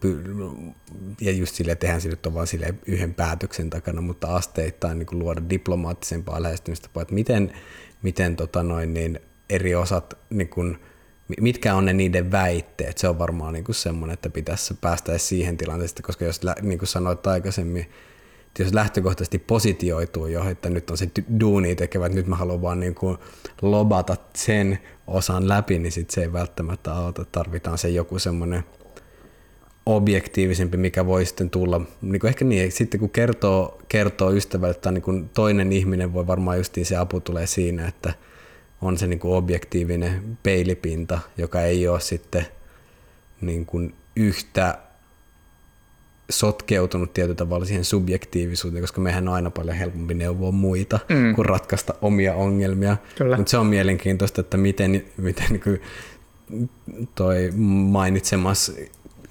ja 1.22 1.32
just 1.32 1.56
sille 1.56 1.76
tehdään 1.76 2.02
sille 2.02 2.18
vaan 2.34 2.48
sille 2.48 2.76
yhden 2.86 3.14
päätöksen 3.14 3.70
takana, 3.70 4.02
mutta 4.02 4.36
asteittain 4.36 5.00
niin 5.00 5.08
kuin 5.08 5.20
luoda 5.20 5.42
diplomaattisempaa 5.50 6.44
lähestymistapaa, 6.44 7.02
että 7.02 7.14
miten, 7.14 7.54
miten 8.02 8.36
tota 8.36 8.64
noin, 8.64 8.94
niin 8.94 9.20
eri 9.50 9.76
osat, 9.76 10.18
niin 10.30 10.50
kuin, 10.50 10.80
mitkä 11.42 11.76
on 11.76 11.86
ne 11.86 11.94
niiden 11.94 12.32
väitteet, 12.32 12.98
se 12.98 13.08
on 13.08 13.20
varmaan 13.20 13.54
niin 13.54 13.66
semmoinen, 13.72 14.14
että 14.14 14.30
pitäisi 14.30 14.74
päästä 14.82 15.18
siihen 15.18 15.58
tilanteeseen, 15.58 16.04
koska 16.04 16.26
jos 16.26 16.42
niin 16.62 16.80
kuin 16.80 16.90
sanoit 16.90 17.28
aikaisemmin, 17.28 17.90
jos 18.60 18.74
lähtökohtaisesti 18.74 19.40
positioituu 19.40 20.28
jo, 20.28 20.50
että 20.50 20.70
nyt 20.70 20.90
on 20.90 20.98
se 20.98 21.12
duuni 21.40 21.76
tekevä, 21.76 22.06
että 22.06 22.16
nyt 22.16 22.28
mä 22.28 22.36
haluan 22.36 22.62
vaan 22.62 22.80
niin 22.80 22.96
kuin 22.96 23.18
lobata 23.62 24.16
sen 24.36 24.80
osan 25.08 25.48
läpi, 25.48 25.80
niin 25.80 25.92
sit 25.92 26.10
se 26.10 26.22
ei 26.22 26.34
välttämättä 26.34 26.94
auta. 26.94 27.26
Tarvitaan 27.26 27.78
se 27.78 27.90
joku 27.90 28.20
semmoinen 28.20 28.64
objektiivisempi, 29.86 30.78
mikä 30.78 31.06
voi 31.06 31.26
sitten 31.26 31.50
tulla. 31.50 31.82
Niin 32.02 32.20
kuin 32.20 32.30
ehkä 32.30 32.46
niin, 32.46 32.72
sitten 32.72 33.00
kun 33.00 33.10
kertoo, 33.10 33.82
kertoo 33.90 34.32
ystävälle, 34.32 34.72
että 34.72 34.92
niin 34.92 35.02
kuin 35.02 35.30
toinen 35.30 35.72
ihminen 35.72 36.14
voi 36.14 36.28
varmaan 36.28 36.58
justiin 36.58 36.86
se 36.86 36.96
apu 36.96 37.20
tulee 37.20 37.48
siinä, 37.48 37.88
että 37.88 38.14
on 38.82 38.98
se 38.98 39.08
niin 39.08 39.20
kuin 39.20 39.34
objektiivinen 39.34 40.38
peilipinta, 40.44 41.20
joka 41.38 41.62
ei 41.62 41.88
ole 41.88 42.00
sitten 42.00 42.46
niin 43.42 43.66
kuin 43.66 43.96
yhtä 44.16 44.78
sotkeutunut 46.32 47.14
tietyllä 47.14 47.36
tavalla 47.36 47.66
siihen 47.66 47.86
subjektiivisuuteen, 47.86 48.84
koska 48.84 49.02
mehän 49.02 49.28
on 49.28 49.34
aina 49.34 49.52
paljon 49.52 49.78
helpompi 49.78 50.14
neuvoa 50.14 50.52
muita 50.52 51.00
mm. 51.10 51.36
kuin 51.36 51.46
ratkaista 51.46 51.94
omia 52.02 52.34
ongelmia. 52.34 52.98
Mutta 53.38 53.52
se 53.52 53.58
on 53.58 53.66
mielenkiintoista, 53.66 54.42
että 54.42 54.58
miten, 54.58 55.06
miten 55.18 55.48
niin 55.50 55.82
toi 57.16 57.52
mainitsemas 57.92 58.72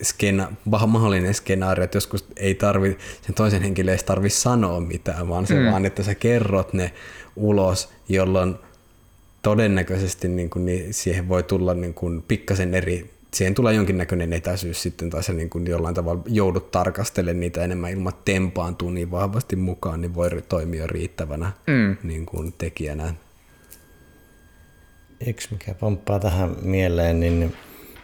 skena, 0.03 0.53
mahdollinen 0.87 1.35
skenaario, 1.35 1.85
että 1.85 1.97
joskus 1.97 2.25
ei 2.37 2.55
tarvi, 2.55 2.99
sen 3.23 3.35
toisen 3.35 3.63
henkilön 3.63 3.93
ei 3.93 4.05
tarvi 4.07 4.31
sanoa 4.31 4.81
mitään, 4.81 5.29
vaan 5.29 5.47
se 5.47 5.55
mm. 5.55 5.71
vaan, 5.71 5.87
että 5.87 6.03
sä 6.03 6.15
kerrot 6.15 6.73
ne 6.73 6.93
ulos, 7.37 7.89
jolloin 8.09 8.55
todennäköisesti 9.43 10.29
niin 10.29 10.51
kuin, 10.51 10.65
niin 10.65 10.95
siihen 10.95 11.29
voi 11.29 11.43
tulla 11.43 11.75
niin 11.75 11.95
kuin, 11.95 12.23
pikkasen 12.29 12.75
eri, 12.75 13.11
siihen 13.35 13.55
tulee 13.55 13.75
jonkinnäköinen 13.75 14.33
etäisyys 14.33 14.83
sitten, 14.83 15.11
tai 15.11 15.23
sä 15.23 15.33
niin 15.33 15.51
kuin, 15.51 15.67
jollain 15.67 15.95
tavalla 15.95 16.23
joudut 16.27 16.71
tarkastelemaan 16.71 17.41
niitä 17.41 17.65
enemmän 17.65 17.91
ilman 17.91 18.13
tempaantuu 18.25 18.91
niin 18.91 19.11
vahvasti 19.11 19.57
mukaan, 19.57 20.01
niin 20.01 20.15
voi 20.15 20.43
toimia 20.49 20.87
riittävänä 20.87 21.53
mm. 21.67 21.97
niin 22.03 22.27
kuin, 22.27 22.55
tekijänä. 22.59 23.15
Yksi, 25.27 25.49
mikä 25.51 25.75
pomppaa 25.75 26.19
tähän 26.19 26.57
mieleen, 26.63 27.21
niin 27.21 27.55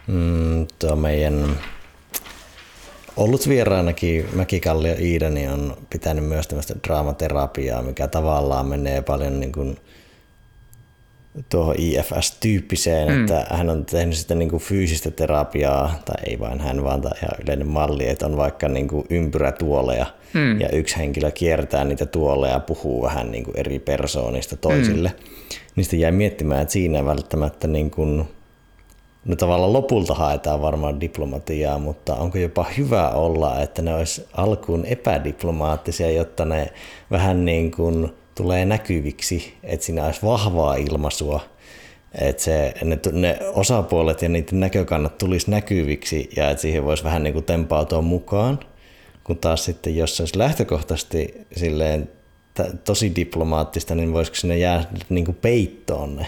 mm, 0.07 0.67
tuo 0.79 0.97
meidän 0.97 1.59
ollut 3.17 3.49
vieraanakin 3.49 4.29
Mäkikallio 4.33 4.95
Iidani 5.01 5.49
on 5.49 5.77
pitänyt 5.91 6.25
myös 6.25 6.47
tämmöistä 6.47 6.75
draamaterapiaa, 6.87 7.83
mikä 7.83 8.09
tavallaan 8.09 8.67
menee 8.67 9.03
paljon 9.03 9.41
niin 9.41 9.53
kuin 9.53 9.77
tuohon 11.49 11.75
IFS-tyyppiseen, 11.79 13.09
mm. 13.09 13.21
että 13.21 13.47
hän 13.51 13.71
on 13.71 13.85
tehnyt 13.85 14.17
sitä 14.17 14.35
niin 14.35 14.51
kuin 14.51 14.63
fyysistä 14.63 15.11
terapiaa, 15.11 15.95
tai 16.05 16.17
ei 16.27 16.39
vain 16.39 16.61
hän, 16.61 16.85
vaan 16.85 17.03
tämä 17.03 17.15
ihan 17.23 17.43
yleinen 17.43 17.69
malli, 17.69 18.09
että 18.09 18.27
on 18.27 18.37
vaikka 18.37 18.69
niin 18.69 18.89
kuin 18.89 19.07
ympyrätuoleja, 19.11 20.07
mm. 20.35 20.61
ja 20.61 20.69
yksi 20.69 20.97
henkilö 20.97 21.31
kiertää 21.31 21.85
niitä 21.85 22.07
tuoleja 22.07 22.53
ja 22.53 22.61
puhuu 22.61 23.03
vähän 23.03 23.31
niin 23.31 23.45
kuin 23.45 23.57
eri 23.57 23.79
persoonista 23.79 24.57
toisille. 24.57 25.09
Mm. 25.09 25.59
Niistä 25.77 25.97
jäi 25.97 26.13
miettimään, 26.13 26.63
että 26.63 26.73
siinä 26.73 27.05
välttämättä 27.05 27.69
niin 27.69 27.91
kuin 27.91 28.29
No 29.27 29.37
tavallaan 29.37 29.73
lopulta 29.73 30.15
haetaan 30.15 30.63
varmaan 30.63 31.01
diplomatiaa, 31.01 31.79
mutta 31.79 32.15
onko 32.15 32.39
jopa 32.39 32.67
hyvä 32.79 33.11
olla, 33.11 33.61
että 33.61 33.83
ne 33.83 33.95
olisi 33.95 34.27
alkuun 34.33 34.85
epädiplomaattisia, 34.85 36.11
jotta 36.11 36.45
ne 36.45 36.73
vähän 37.11 37.45
niin 37.45 37.71
kuin 37.71 38.13
tulee 38.37 38.65
näkyviksi, 38.65 39.55
että 39.63 39.87
siinä 39.87 40.05
olisi 40.05 40.23
vahvaa 40.23 40.75
ilmaisua, 40.75 41.41
että 42.21 42.43
se, 42.43 42.75
ne, 42.85 42.99
ne 43.13 43.39
osapuolet 43.55 44.23
ja 44.23 44.29
niiden 44.29 44.61
näkökannat 44.61 45.19
tulisi 45.19 45.51
näkyviksi 45.51 46.31
ja 46.37 46.51
että 46.51 46.63
siihen 46.63 46.85
voisi 46.85 47.05
vähän 47.05 47.23
niin 47.23 47.33
kuin 47.33 47.45
tempautua 47.45 48.03
mukaan, 48.03 48.61
kun 49.25 49.39
taas 49.39 49.65
sitten 49.65 49.97
jos 49.97 50.17
se 50.17 50.23
olisi 50.23 50.39
lähtökohtaisesti 50.39 51.35
silleen 51.57 52.11
tosi 52.85 53.13
diplomaattista, 53.17 53.95
niin 53.95 54.13
voisiko 54.13 54.35
sinne 54.35 54.59
jäädä 54.59 54.85
niin 55.09 55.25
kuin 55.25 55.37
peittoon 55.37 56.17
ne 56.17 56.27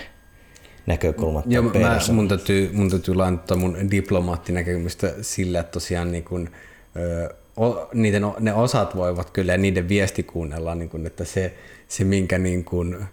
näkökulmat. 0.86 1.44
Joo, 1.48 1.62
mä, 1.62 2.00
mun, 2.12 2.28
täytyy, 2.28 2.70
mun 2.72 2.90
täytyy 2.90 3.14
laittaa 3.14 3.56
mun 3.56 3.90
diplomaattinäkemystä 3.90 5.14
sillä, 5.20 5.60
että 5.60 5.72
tosiaan 5.72 6.12
niin 6.12 6.24
kun, 6.24 6.50
ö, 6.96 7.34
niiden, 7.94 8.22
ne 8.40 8.54
osat 8.54 8.96
voivat 8.96 9.30
kyllä 9.30 9.52
ja 9.52 9.58
niiden 9.58 9.88
viesti 9.88 10.22
kuunnella, 10.22 10.74
niin 10.74 10.88
kun, 10.88 11.06
että 11.06 11.24
se, 11.24 11.54
se 11.88 12.04
minkä 12.04 12.38
niin 12.38 12.64
kun, 12.64 13.04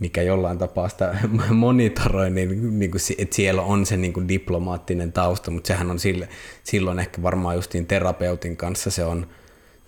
mikä 0.00 0.22
jollain 0.22 0.58
tapaa 0.58 0.88
sitä 0.88 1.14
monitoroi, 1.50 2.30
niin, 2.30 2.78
niin 2.78 2.90
kuin, 2.90 3.00
että 3.18 3.36
siellä 3.36 3.62
on 3.62 3.86
se 3.86 3.96
niin 3.96 4.12
kuin 4.12 4.28
diplomaattinen 4.28 5.12
tausta, 5.12 5.50
mutta 5.50 5.68
sehän 5.68 5.90
on 5.90 5.98
sille, 5.98 6.28
silloin 6.64 6.98
ehkä 6.98 7.22
varmaan 7.22 7.56
justiin 7.56 7.86
terapeutin 7.86 8.56
kanssa 8.56 8.90
se 8.90 9.04
on 9.04 9.26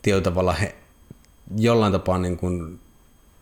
tietyllä 0.03 0.25
tavalla 0.25 0.53
he, 0.53 0.75
jollain 1.57 1.93
tapaa 1.93 2.19
niin 2.19 2.37
kuin 2.37 2.79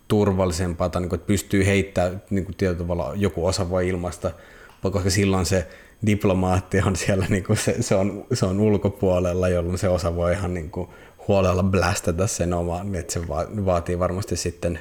turvallisempaa, 0.07 0.89
tai 0.89 1.01
niin 1.01 1.09
kuin, 1.09 1.17
että 1.17 1.27
pystyy 1.27 1.65
heittämään 1.65 2.21
niin 2.29 2.45
kuin 2.45 2.55
tietyllä 2.55 2.79
tavalla 2.79 3.13
joku 3.15 3.45
osa 3.45 3.69
voi 3.69 3.87
ilmaista, 3.87 4.31
koska 4.81 5.09
silloin 5.09 5.45
se 5.45 5.67
diplomaatti 6.05 6.81
on 6.81 6.95
siellä, 6.95 7.25
niin 7.29 7.43
kuin 7.43 7.57
se, 7.57 7.75
se, 7.81 7.95
on, 7.95 8.25
se 8.33 8.45
on 8.45 8.59
ulkopuolella, 8.59 9.49
jolloin 9.49 9.77
se 9.77 9.89
osa 9.89 10.15
voi 10.15 10.33
ihan 10.33 10.53
niin 10.53 10.69
kuin 10.69 10.89
huolella 11.27 11.63
blästätä 11.63 12.27
sen 12.27 12.53
oman, 12.53 12.95
että 12.95 13.13
se 13.13 13.27
vaatii 13.65 13.99
varmasti 13.99 14.35
sitten 14.35 14.79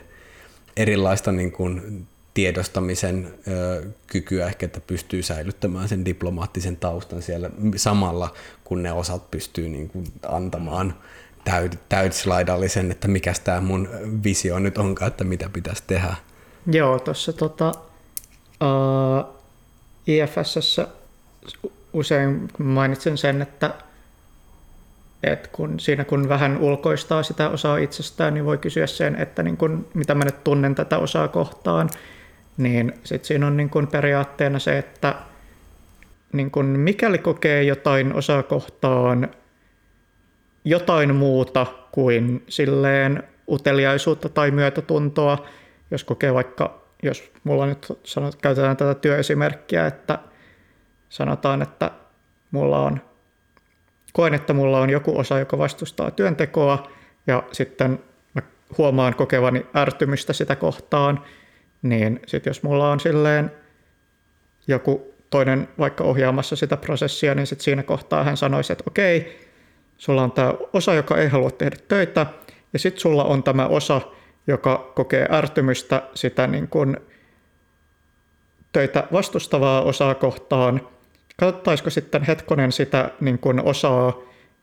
erilaista 0.77 1.33
niin 1.33 1.53
kuin 1.53 2.07
tiedostamisen 2.35 3.35
ö, 3.49 3.87
kykyä 4.07 4.47
ehkä, 4.47 4.67
että 4.67 4.81
pystyy 4.81 5.23
säilyttämään 5.23 5.89
sen 5.89 6.05
diplomaattisen 6.05 6.77
taustan 6.77 7.23
siellä 7.23 7.51
samalla, 7.77 8.33
kun 8.65 8.83
ne 8.83 8.93
osat 8.93 9.31
pystyy 9.31 9.69
niin 9.69 9.89
kuin 9.89 10.05
antamaan 10.29 10.95
täyd, 11.45 11.73
täydslaidallisen, 11.89 12.91
että 12.91 13.09
mikä 13.09 13.33
tämä 13.45 13.61
mun 13.61 13.89
visio 14.25 14.59
nyt 14.59 14.79
onkaan, 14.79 15.09
että 15.09 15.25
mitä 15.25 15.49
pitäisi 15.53 15.83
tehdä. 15.87 16.15
Joo, 16.67 16.99
tuossa 16.99 17.33
tota, 17.33 17.73
uh, 18.61 19.35
IFSssä 20.07 20.89
usein 21.93 22.49
mainitsen 22.59 23.19
sen, 23.19 23.43
että, 23.43 23.75
että 25.23 25.49
kun, 25.53 25.81
siinä 25.81 26.05
kun 26.05 26.29
vähän 26.29 26.59
ulkoistaa 26.59 27.23
sitä 27.23 27.49
osaa 27.49 27.77
itsestään, 27.77 28.35
niin 28.35 28.45
voi 28.45 28.59
kysyä 28.59 28.87
sen, 28.87 29.17
että 29.17 29.43
niin 29.43 29.57
kun, 29.57 29.89
mitä 29.95 30.15
mä 30.15 30.25
nyt 30.25 30.45
tunnen 30.45 30.75
tätä 30.75 30.99
osaa 30.99 31.29
kohtaan, 31.29 31.91
niin 32.57 32.93
sit 33.05 33.25
siinä 33.25 33.47
on 33.47 33.57
niin 33.57 33.71
kun 33.71 33.87
periaatteena 33.87 34.59
se, 34.59 34.79
että 34.79 35.15
niin 36.33 36.51
kun 36.51 36.67
mikäli 36.67 37.19
kokee 37.19 37.63
jotain 37.63 38.15
osaa 38.15 38.43
kohtaan 38.43 39.29
jotain 40.65 41.15
muuta 41.15 41.67
kuin 41.93 42.45
silleen 42.49 43.23
uteliaisuutta 43.49 44.29
tai 44.29 44.51
myötätuntoa, 44.51 45.47
jos 45.91 46.05
kokee 46.05 46.35
vaikka, 46.35 46.81
jos 47.03 47.33
mulla 47.45 47.67
nyt 47.67 47.87
sanot, 48.05 48.37
käytetään 48.37 48.77
tätä 48.77 48.95
työesimerkkiä, 48.95 49.87
että 49.87 50.19
sanotaan, 51.11 51.63
että 51.63 51.91
mulla 52.51 52.79
on, 52.79 53.01
koen, 54.13 54.35
että 54.35 54.53
mulla 54.53 54.81
on 54.81 54.91
joku 54.91 55.19
osa, 55.19 55.39
joka 55.39 55.59
vastustaa 55.59 56.11
työntekoa 56.11 56.91
ja 57.27 57.43
sitten 57.53 57.99
mä 58.35 58.43
huomaan 58.79 59.15
kokevani 59.15 59.67
ärtymystä 59.77 60.33
sitä 60.33 60.57
kohtaan, 60.57 61.25
niin 61.83 62.21
sitten 62.27 62.51
jos 62.51 62.63
mulla 62.63 62.91
on 62.91 63.01
silleen 63.01 63.53
joku 64.67 65.15
toinen 65.31 65.69
vaikka 65.79 66.05
ohjaamassa 66.05 66.57
sitä 66.57 66.77
prosessia, 66.77 67.35
niin 67.35 67.47
sitten 67.47 67.65
siinä 67.65 67.83
kohtaa 67.83 68.25
hän 68.25 68.37
sanoisi, 68.37 68.73
että 68.73 68.85
okei, 68.87 69.51
Sulla 70.01 70.23
on 70.23 70.33
tämä 70.33 70.55
osa, 70.73 70.95
joka 70.95 71.19
ei 71.19 71.29
halua 71.29 71.51
tehdä 71.51 71.77
töitä, 71.89 72.27
ja 72.73 72.79
sitten 72.79 73.01
sulla 73.01 73.25
on 73.25 73.43
tämä 73.43 73.67
osa, 73.67 74.01
joka 74.47 74.93
kokee 74.95 75.29
ärtymystä 75.31 76.03
sitä 76.15 76.47
niin 76.47 76.69
kuin 76.69 76.97
töitä 78.73 79.05
vastustavaa 79.13 79.83
osaa 79.83 80.15
kohtaan. 80.15 80.89
Katsottaisiko 81.41 81.91
sitten 81.91 82.23
hetkonen 82.23 82.73
sitä 82.73 83.11
niin 83.21 83.39
kuin 83.39 83.61
osaa, 83.61 84.13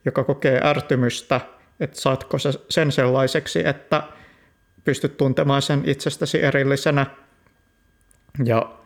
joka 0.06 0.24
kokee 0.24 0.62
ärtymystä, 0.64 1.42
että 1.80 2.02
saatko 2.02 2.38
se 2.38 2.50
sen 2.70 2.92
sellaiseksi, 2.92 3.68
että 3.68 4.04
pystyt 4.84 5.18
tuntemaan 5.18 5.62
sen 5.62 5.82
itsestäsi 5.86 6.44
erillisenä. 6.44 7.06
Ja 8.44 8.78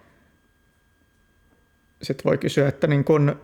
sitten 2.01 2.23
voi 2.23 2.37
kysyä, 2.37 2.67
että 2.67 2.87
niin 2.87 3.03
kun, 3.03 3.41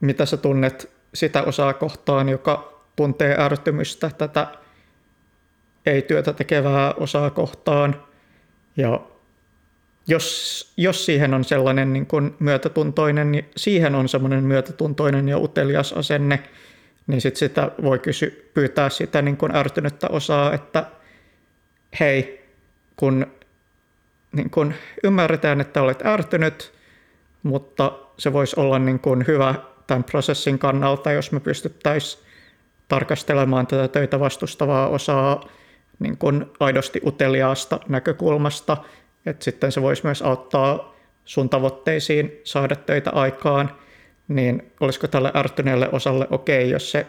mitä 0.00 0.26
sä 0.26 0.36
tunnet 0.36 0.90
sitä 1.14 1.42
osaa 1.42 1.72
kohtaan, 1.72 2.28
joka 2.28 2.82
tuntee 2.96 3.36
ärtymystä 3.38 4.10
tätä 4.18 4.46
ei-työtä 5.86 6.32
tekevää 6.32 6.92
osaa 6.92 7.30
kohtaan. 7.30 8.02
Ja 8.76 9.00
jos, 10.06 10.72
jos 10.76 11.06
siihen 11.06 11.34
on 11.34 11.44
sellainen 11.44 11.92
niin 11.92 12.06
kuin 12.06 12.34
myötätuntoinen, 12.38 13.32
niin 13.32 13.44
siihen 13.56 13.94
on 13.94 14.08
semmoinen 14.08 14.44
myötätuntoinen 14.44 15.28
ja 15.28 15.38
utelias 15.38 15.92
asenne, 15.92 16.42
niin 17.06 17.20
sit 17.20 17.36
sitä 17.36 17.70
voi 17.82 17.98
kysy, 17.98 18.50
pyytää 18.54 18.90
sitä 18.90 19.22
niin 19.22 19.36
kuin 19.36 19.56
ärtynyttä 19.56 20.08
osaa, 20.08 20.52
että 20.52 20.86
hei, 22.00 22.48
kun 22.96 23.26
niin 24.32 24.50
kun 24.50 24.74
ymmärretään, 25.04 25.60
että 25.60 25.82
olet 25.82 26.06
ärtynyt, 26.06 26.72
mutta 27.42 27.92
se 28.18 28.32
voisi 28.32 28.60
olla 28.60 28.78
niin 28.78 28.98
kuin 28.98 29.24
hyvä 29.26 29.54
tämän 29.86 30.04
prosessin 30.04 30.58
kannalta, 30.58 31.12
jos 31.12 31.32
me 31.32 31.40
pystyttäisiin 31.40 32.22
tarkastelemaan 32.88 33.66
tätä 33.66 33.88
töitä 33.88 34.20
vastustavaa 34.20 34.88
osaa 34.88 35.48
niin 35.98 36.18
kuin 36.18 36.46
aidosti 36.60 37.00
uteliaasta 37.06 37.80
näkökulmasta, 37.88 38.76
että 39.26 39.44
sitten 39.44 39.72
se 39.72 39.82
voisi 39.82 40.04
myös 40.04 40.22
auttaa 40.22 40.96
sun 41.24 41.48
tavoitteisiin 41.48 42.40
saada 42.44 42.76
töitä 42.76 43.10
aikaan, 43.10 43.70
niin 44.28 44.72
olisiko 44.80 45.08
tälle 45.08 45.32
ärtyneelle 45.36 45.88
osalle 45.92 46.26
okei, 46.30 46.64
okay, 46.64 46.72
jos 46.72 46.90
se 46.90 47.06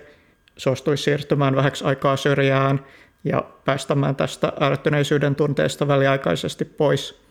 suostuisi 0.57 1.03
siirtymään 1.03 1.55
vähäksi 1.55 1.85
aikaa 1.85 2.17
syrjään 2.17 2.85
ja 3.23 3.43
päästämään 3.65 4.15
tästä 4.15 4.53
ärtyneisyyden 4.61 5.35
tunteesta 5.35 5.87
väliaikaisesti 5.87 6.65
pois. 6.65 7.23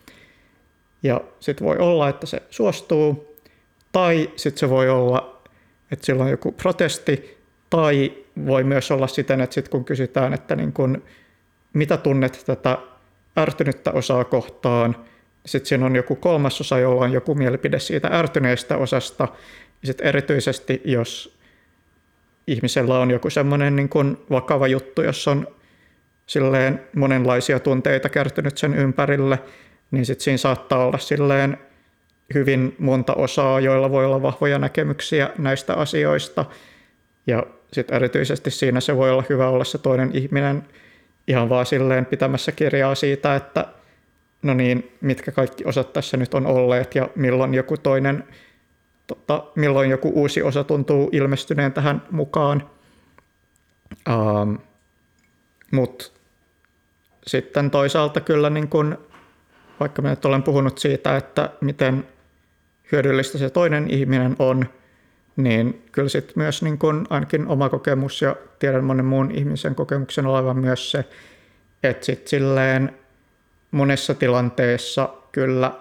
Ja 1.03 1.21
sitten 1.41 1.67
voi 1.67 1.79
olla, 1.79 2.09
että 2.09 2.27
se 2.27 2.43
suostuu, 2.51 3.37
tai 3.93 4.31
sitten 4.37 4.61
se 4.61 4.69
voi 4.69 4.89
olla, 4.89 5.43
että 5.91 6.07
sillä 6.07 6.25
on 6.25 6.31
joku 6.31 6.53
protesti, 6.53 7.39
tai 7.71 8.13
voi 8.47 8.65
myös 8.65 8.91
olla 8.91 9.07
siten, 9.07 9.41
että 9.41 9.55
sit 9.55 9.69
kun 9.69 9.85
kysytään, 9.85 10.35
että 10.35 10.57
niin 10.57 10.73
kun, 10.73 11.03
mitä 11.73 11.97
tunnet 11.97 12.43
tätä 12.47 12.79
ärtynyttä 13.39 13.91
osaa 13.91 14.25
kohtaan, 14.25 14.97
sitten 15.47 15.69
siinä 15.69 15.87
on 15.87 15.97
joku 15.97 16.17
kolmasosa, 16.17 16.79
jolla 16.79 17.05
on 17.05 17.13
joku 17.13 17.35
mielipide 17.35 17.79
siitä 17.79 18.09
ärtyneestä 18.13 18.77
osasta. 18.77 19.29
Sitten 19.85 20.07
erityisesti, 20.07 20.81
jos 20.85 21.39
ihmisellä 22.47 22.99
on 22.99 23.11
joku 23.11 23.31
semmoinen 23.31 23.77
niin 23.77 23.91
vakava 24.31 24.67
juttu, 24.67 25.03
jos 25.03 25.29
on 25.29 25.47
silleen 26.27 26.81
monenlaisia 26.97 27.61
tunteita 27.61 28.09
kertynyt 28.09 28.59
sen 28.59 28.75
ympärille, 28.75 29.39
niin 29.91 30.07
sitten 30.07 30.25
siinä 30.25 30.39
saattaa 30.39 30.87
olla 30.87 30.99
silleen 30.99 31.59
hyvin 32.35 32.75
monta 32.79 33.15
osaa, 33.15 33.61
joilla 33.61 33.91
voi 33.91 34.05
olla 34.05 34.23
vahvoja 34.23 34.59
näkemyksiä 34.59 35.31
näistä 35.39 35.75
asioista. 35.75 36.45
Ja 37.27 37.47
sitten 37.73 37.97
erityisesti 37.97 38.51
siinä 38.51 38.81
se 38.81 38.97
voi 38.97 39.11
olla 39.11 39.25
hyvä 39.29 39.49
olla 39.49 39.65
se 39.65 39.79
toinen 39.79 40.11
ihminen 40.15 40.63
ihan 41.29 41.49
vaan 41.49 41.67
silleen 41.67 42.07
pitämässä 42.07 42.53
kirjaa 42.53 42.95
siitä, 42.95 43.37
että 43.37 43.67
no 44.43 44.55
niin, 44.55 44.93
mitkä 45.01 45.33
kaikki 45.33 45.65
osat 45.65 45.93
tässä 45.93 46.17
nyt 46.17 46.35
on 46.35 46.47
olleet 46.47 46.95
ja 46.95 47.09
milloin 47.15 47.55
joku 47.55 47.77
toinen, 47.77 48.25
tota, 49.07 49.45
milloin 49.55 49.91
joku 49.91 50.13
uusi 50.15 50.43
osa 50.43 50.65
tuntuu 50.65 51.09
ilmestyneen 51.13 51.73
tähän 51.73 52.03
mukaan. 52.11 52.71
Um, 54.11 54.59
Mutta 55.71 56.05
sitten 57.27 57.71
toisaalta 57.71 58.21
kyllä 58.21 58.51
niin 58.51 58.69
kun, 58.69 58.99
vaikka 59.81 60.03
nyt 60.03 60.25
olen 60.25 60.43
puhunut 60.43 60.79
siitä, 60.79 61.17
että 61.17 61.51
miten 61.61 62.09
hyödyllistä 62.93 63.39
se 63.39 63.51
toinen 63.51 63.91
ihminen 63.91 64.37
on, 64.39 64.69
niin 65.37 65.83
kyllä 65.93 66.09
sitten 66.09 66.35
myös 66.37 66.63
niin 66.63 66.79
kun 66.79 67.07
ainakin 67.11 67.47
oma 67.47 67.69
kokemus 67.69 68.23
ja 68.23 68.37
tiedän 68.59 68.85
monen 68.85 69.05
muun 69.05 69.31
ihmisen 69.31 69.75
kokemuksen 69.75 70.27
olevan 70.27 70.59
myös 70.59 70.91
se, 70.91 71.05
että 71.83 72.07
sitten 72.07 72.29
silleen 72.29 72.97
monessa 73.71 74.15
tilanteessa 74.15 75.09
kyllä 75.33 75.73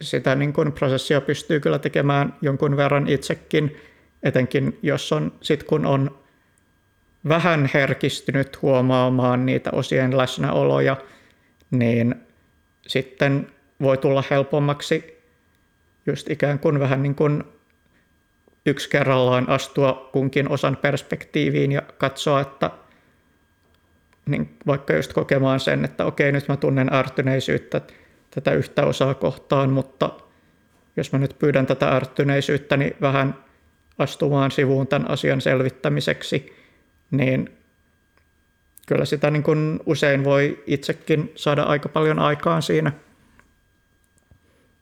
sitä 0.00 0.34
niin 0.34 0.52
kun 0.52 0.72
prosessia 0.72 1.20
pystyy 1.20 1.60
kyllä 1.60 1.78
tekemään 1.78 2.34
jonkun 2.42 2.76
verran 2.76 3.08
itsekin, 3.08 3.76
etenkin 4.22 4.78
jos 4.82 5.12
on 5.12 5.32
sit 5.40 5.62
kun 5.62 5.86
on 5.86 6.18
vähän 7.28 7.70
herkistynyt 7.74 8.62
huomaamaan 8.62 9.46
niitä 9.46 9.70
osien 9.72 10.16
läsnäoloja, 10.16 10.96
niin 11.70 12.14
sitten 12.86 13.46
voi 13.82 13.98
tulla 13.98 14.24
helpommaksi 14.30 15.22
just 16.06 16.30
ikään 16.30 16.58
kuin 16.58 16.80
vähän 16.80 17.02
niin 17.02 17.14
kuin 17.14 17.44
yksi 18.66 18.90
kerrallaan 18.90 19.48
astua 19.48 20.10
kunkin 20.12 20.48
osan 20.48 20.76
perspektiiviin 20.76 21.72
ja 21.72 21.82
katsoa, 21.98 22.40
että 22.40 22.70
niin 24.26 24.58
vaikka 24.66 24.94
just 24.94 25.12
kokemaan 25.12 25.60
sen, 25.60 25.84
että 25.84 26.04
okei, 26.04 26.32
nyt 26.32 26.48
mä 26.48 26.56
tunnen 26.56 26.94
ärtyneisyyttä 26.94 27.80
tätä 28.30 28.52
yhtä 28.52 28.86
osaa 28.86 29.14
kohtaan, 29.14 29.70
mutta 29.70 30.10
jos 30.96 31.12
mä 31.12 31.18
nyt 31.18 31.38
pyydän 31.38 31.66
tätä 31.66 31.88
ärtyneisyyttä, 31.88 32.76
niin 32.76 32.96
vähän 33.00 33.34
astumaan 33.98 34.50
sivuun 34.50 34.86
tämän 34.86 35.10
asian 35.10 35.40
selvittämiseksi, 35.40 36.56
niin 37.10 37.56
kyllä 38.86 39.04
sitä 39.04 39.30
niin 39.30 39.42
kuin 39.42 39.80
usein 39.86 40.24
voi 40.24 40.62
itsekin 40.66 41.32
saada 41.34 41.62
aika 41.62 41.88
paljon 41.88 42.18
aikaan 42.18 42.62
siinä. 42.62 42.92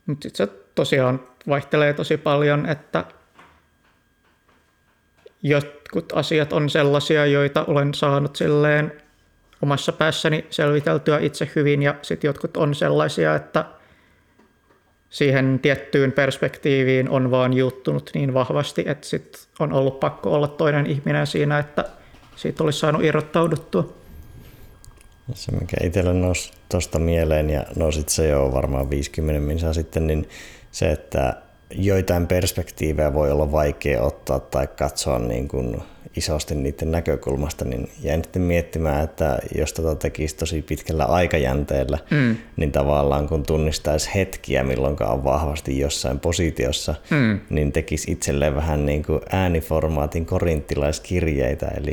Mutta 0.07 0.23
sitten 0.23 0.47
se 0.47 0.53
tosiaan 0.75 1.21
vaihtelee 1.49 1.93
tosi 1.93 2.17
paljon, 2.17 2.67
että 2.67 3.05
jotkut 5.43 6.13
asiat 6.15 6.53
on 6.53 6.71
sellaisia, 6.71 7.27
joita 7.27 7.65
olen 7.65 7.95
saanut 7.95 8.37
silleen 8.37 8.93
omassa 9.63 9.93
päässäni 9.93 10.47
selviteltyä 10.51 11.19
itse 11.19 11.51
hyvin 11.57 11.83
ja 11.83 11.95
sitten 12.03 12.29
jotkut 12.29 12.57
on 12.57 12.75
sellaisia, 12.75 13.35
että 13.35 13.65
siihen 15.11 15.59
tiettyyn 15.63 16.13
perspektiiviin 16.13 17.09
on 17.09 17.31
vaan 17.31 17.53
juuttunut 17.53 18.11
niin 18.15 18.35
vahvasti, 18.35 18.85
että 18.87 19.07
sit 19.07 19.49
on 19.59 19.73
ollut 19.73 20.01
pakko 20.01 20.35
olla 20.35 20.49
toinen 20.49 20.87
ihminen 20.87 21.27
siinä, 21.27 21.59
että 21.59 21.85
siitä 22.37 22.65
olisi 22.65 22.79
saanut 22.79 23.05
irrottauduttua. 23.05 23.93
Se, 25.35 25.53
mikä 25.53 25.77
itsellä 25.83 26.13
nousi 26.13 26.53
tuosta 26.69 26.99
mieleen 26.99 27.51
ja 27.51 27.65
nousit 27.77 28.09
se 28.09 28.29
jo 28.29 28.51
varmaan 28.55 28.91
50 28.91 29.41
minsaa 29.41 29.73
sitten, 29.73 30.07
niin 30.07 30.29
se, 30.71 30.91
että 30.91 31.37
joitain 31.75 32.27
perspektiivejä 32.27 33.15
voi 33.15 33.31
olla 33.31 33.53
vaikea 33.53 34.03
ottaa 34.03 34.41
tai 34.41 34.67
katsoa 34.67 35.19
niin 35.19 35.49
kuin 35.49 35.83
isosti 36.17 36.55
niiden 36.55 36.91
näkökulmasta, 36.91 37.65
niin 37.65 37.89
jäin 38.03 38.23
sitten 38.25 38.43
miettimään, 38.43 39.05
että 39.05 39.39
jos 39.59 39.73
tätä 39.73 39.95
tekisi 39.95 40.37
tosi 40.37 40.63
pitkällä 40.63 41.05
aikajänteellä, 41.05 41.99
mm. 42.11 42.37
niin 42.57 42.73
tavallaan 42.73 43.29
kun 43.29 43.43
tunnistaisi 43.43 44.11
hetkiä, 44.15 44.65
milloin 44.65 44.97
on 45.01 45.25
vahvasti 45.25 45.79
jossain 45.79 46.21
positiossa, 46.21 46.95
mm. 47.11 47.41
niin 47.51 47.73
tekisi 47.73 48.13
itselleen 48.13 48.55
vähän 48.55 48.87
niin 48.87 49.03
kuin 49.03 49.21
ääniformaatin 49.33 50.27
korinttilaiskirjeitä, 50.27 51.69
eli 51.69 51.93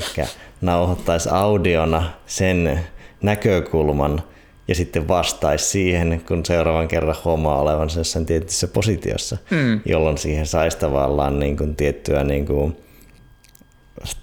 nauhoittaisi 0.61 1.29
audiona 1.31 2.09
sen 2.25 2.79
näkökulman, 3.21 4.23
ja 4.67 4.75
sitten 4.75 5.07
vastaisi 5.07 5.65
siihen, 5.65 6.21
kun 6.27 6.45
seuraavan 6.45 6.87
kerran 6.87 7.15
huomaa 7.25 7.61
olevansa 7.61 7.99
jossain 7.99 8.25
tietyssä 8.25 8.67
positiossa, 8.67 9.37
mm. 9.51 9.81
jolloin 9.85 10.17
siihen 10.17 10.45
saisi 10.45 10.77
tavallaan 10.77 11.39
niin 11.39 11.57
kuin 11.57 11.75
tiettyä 11.75 12.23
niin 12.23 12.45
kuin 12.45 12.77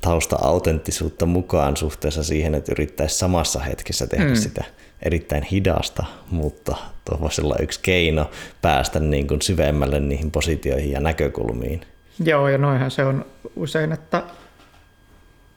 tausta-autenttisuutta 0.01 1.27
mukaan 1.27 1.77
suhteessa 1.77 2.25
siihen, 2.25 2.55
että 2.55 2.73
yrittäisi 2.73 3.19
samassa 3.19 3.61
hetkessä 3.61 4.07
tehdä 4.07 4.29
mm. 4.29 4.35
sitä 4.35 4.65
erittäin 5.03 5.43
hidasta, 5.43 6.05
mutta 6.31 6.77
tuo 7.05 7.21
voisi 7.21 7.43
olla 7.43 7.57
yksi 7.61 7.81
keino 7.83 8.31
päästä 8.63 9.01
niin 9.01 9.27
kuin 9.27 9.43
syvemmälle 9.43 10.01
niihin 10.01 10.31
positioihin 10.31 10.91
ja 10.91 11.01
näkökulmiin. 11.01 11.81
Joo, 12.25 12.49
ja 12.49 12.59
noinhan 12.59 12.91
se 12.91 13.05
on 13.05 13.27
usein, 13.57 13.93
että 13.93 14.23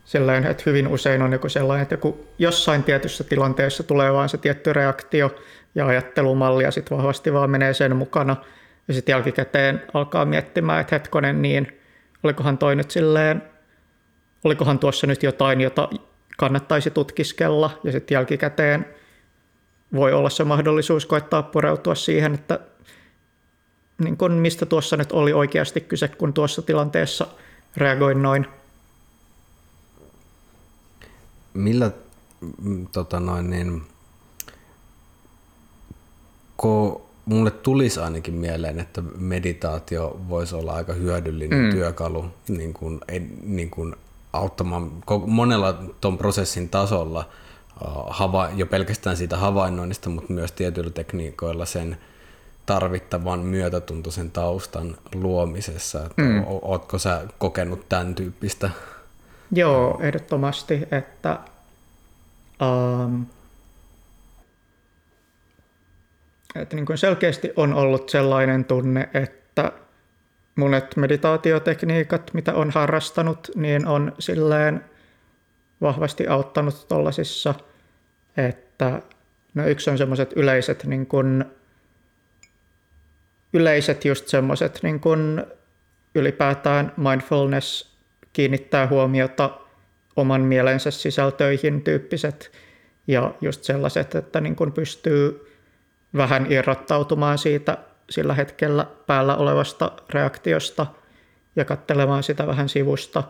sellainen, 0.08 0.52
että 0.52 0.64
hyvin 0.66 0.88
usein 0.88 1.22
on 1.22 1.34
joku 1.34 1.50
sellainen, 1.50 1.82
että 1.82 1.94
joku 1.94 2.28
jossain 2.40 2.84
tietyssä 2.84 3.24
tilanteessa 3.24 3.84
tulee 3.84 4.14
vain 4.14 4.30
se 4.30 4.38
tietty 4.38 4.74
reaktio 4.74 5.36
ja 5.76 5.86
ajattelumalli 5.88 6.64
ja 6.64 6.72
sitten 6.72 6.98
vahvasti 6.98 7.34
vaan 7.34 7.50
menee 7.50 7.74
sen 7.74 7.96
mukana. 7.96 8.36
Ja 8.88 8.94
sitten 8.94 9.14
jälkikäteen 9.14 9.84
alkaa 9.94 10.26
miettimään, 10.26 10.82
että 10.82 10.96
hetkonen 10.96 11.42
niin, 11.42 11.80
olikohan 12.24 12.58
toi 12.58 12.76
nyt 12.76 12.92
silleen, 12.92 13.44
olikohan 14.44 14.80
tuossa 14.80 15.08
nyt 15.08 15.24
jotain, 15.24 15.62
jota 15.62 15.90
kannattaisi 16.38 16.92
tutkiskella? 16.92 17.80
Ja 17.84 17.92
sitten 17.92 18.16
jälkikäteen 18.16 18.86
voi 19.96 20.14
olla 20.14 20.30
se 20.30 20.44
mahdollisuus 20.44 21.06
koettaa 21.06 21.44
pureutua 21.44 21.96
siihen, 21.96 22.34
että 22.34 22.60
niin 24.04 24.18
kun 24.18 24.32
mistä 24.32 24.66
tuossa 24.66 24.98
nyt 24.98 25.12
oli 25.12 25.34
oikeasti 25.34 25.82
kyse, 25.82 26.08
kun 26.08 26.34
tuossa 26.34 26.62
tilanteessa 26.62 27.28
reagoin 27.78 28.22
noin 28.22 28.48
millä 31.58 31.92
mm, 32.62 32.88
tota 32.88 33.20
noin, 33.20 33.50
niin, 33.50 33.84
kun 36.58 37.02
mulle 37.26 37.52
tulisi 37.52 38.00
ainakin 38.00 38.34
mieleen, 38.34 38.80
että 38.80 39.02
meditaatio 39.18 40.20
voisi 40.30 40.56
olla 40.56 40.74
aika 40.74 40.94
hyödyllinen 40.94 41.60
mm. 41.66 41.72
työkalu 41.72 42.26
niin 42.48 42.74
kuin, 42.74 43.00
niin 43.44 43.70
kuin 43.70 43.96
auttamaan 44.34 44.92
monella 45.26 45.74
tuon 46.02 46.18
prosessin 46.18 46.70
tasolla 46.70 47.30
hava, 48.08 48.50
jo 48.56 48.66
pelkästään 48.66 49.18
siitä 49.18 49.38
havainnoinnista, 49.38 50.10
mutta 50.10 50.34
myös 50.34 50.52
tietyillä 50.52 50.92
tekniikoilla 50.92 51.66
sen 51.66 51.98
tarvittavan 52.66 53.40
myötätuntoisen 53.40 54.32
taustan 54.32 54.98
luomisessa. 55.14 56.10
Mm. 56.18 56.44
Ootko 56.62 57.00
sä 57.00 57.24
kokenut 57.38 57.90
tämän 57.90 58.16
tyyppistä 58.16 58.70
Joo, 59.52 60.00
ehdottomasti, 60.02 60.88
että 60.92 61.40
um, 62.62 63.26
että 66.56 66.76
niin 66.76 66.86
kuin 66.86 66.98
selkeästi 66.98 67.54
on 67.56 67.74
ollut 67.74 68.10
sellainen 68.10 68.66
tunne, 68.66 69.10
että 69.14 69.72
monet 70.56 70.96
meditaatiotekniikat, 70.96 72.34
mitä 72.34 72.54
on 72.54 72.72
harrastanut, 72.72 73.50
niin 73.56 73.88
on 73.88 74.12
silleen 74.20 74.86
vahvasti 75.82 76.28
auttanut 76.28 76.88
tuollaisissa, 76.88 77.56
että 78.38 79.02
no 79.54 79.68
yksi 79.68 79.90
on 79.90 79.98
semmoiset 79.98 80.34
yleiset 80.36 80.84
niin 80.84 81.06
kuin, 81.06 81.46
yleiset 83.54 84.06
just 84.06 84.28
semmoiset 84.28 84.80
niin 84.84 85.00
kuin 85.00 85.44
ylipäätään 86.16 86.94
mindfulness 86.98 87.87
kiinnittää 88.38 88.88
huomiota 88.88 89.50
oman 90.16 90.42
mielensä 90.42 90.92
sisältöihin 90.92 91.82
tyyppiset 91.82 92.52
ja 93.08 93.34
just 93.42 93.64
sellaiset, 93.64 94.16
että 94.16 94.42
niin 94.42 94.56
kun 94.56 94.72
pystyy 94.72 95.52
vähän 96.18 96.52
irrottautumaan 96.52 97.38
siitä 97.38 97.78
sillä 98.10 98.34
hetkellä 98.34 98.88
päällä 99.08 99.36
olevasta 99.36 99.92
reaktiosta 100.10 100.86
ja 101.56 101.66
katselemaan 101.66 102.24
sitä 102.24 102.48
vähän 102.48 102.70
sivusta, 102.70 103.24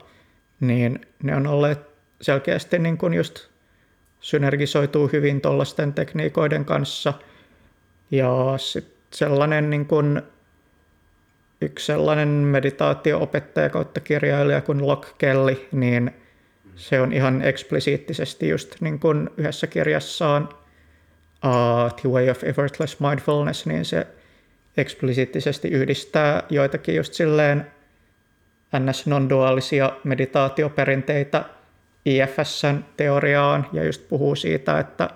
niin 0.59 1.05
ne 1.23 1.35
on 1.35 1.47
olleet 1.47 1.79
selkeästi 2.21 2.79
niin 2.79 2.97
kuin 2.97 3.13
just 3.13 3.39
synergisoituu 4.19 5.09
hyvin 5.13 5.41
tuollaisten 5.41 5.93
tekniikoiden 5.93 6.65
kanssa. 6.65 7.13
Ja 8.11 8.53
sitten 8.57 8.93
sellainen 9.13 9.69
niin 9.69 9.85
kuin, 9.85 10.21
yksi 11.61 11.85
sellainen 11.85 12.27
meditaatio-opettaja 12.27 13.69
kautta 13.69 13.99
kirjailija 13.99 14.61
kuin 14.61 14.87
Locke 14.87 15.07
Kelly, 15.17 15.67
niin 15.71 16.11
se 16.75 17.01
on 17.01 17.13
ihan 17.13 17.41
eksplisiittisesti 17.41 18.49
just 18.49 18.75
niin 18.81 18.99
kuin 18.99 19.29
yhdessä 19.37 19.67
kirjassaan 19.67 20.49
uh, 21.45 21.93
The 22.01 22.09
Way 22.09 22.29
of 22.29 22.43
Effortless 22.43 22.99
Mindfulness, 22.99 23.65
niin 23.65 23.85
se 23.85 24.07
eksplisiittisesti 24.77 25.67
yhdistää 25.67 26.43
joitakin 26.49 26.95
just 26.95 27.13
silleen 27.13 27.67
ns. 28.79 29.07
non-duaalisia 29.07 29.91
meditaatioperinteitä 30.03 31.45
IFSn 32.05 32.83
teoriaan 32.97 33.67
ja 33.73 33.83
just 33.83 34.07
puhuu 34.07 34.35
siitä, 34.35 34.79
että 34.79 35.09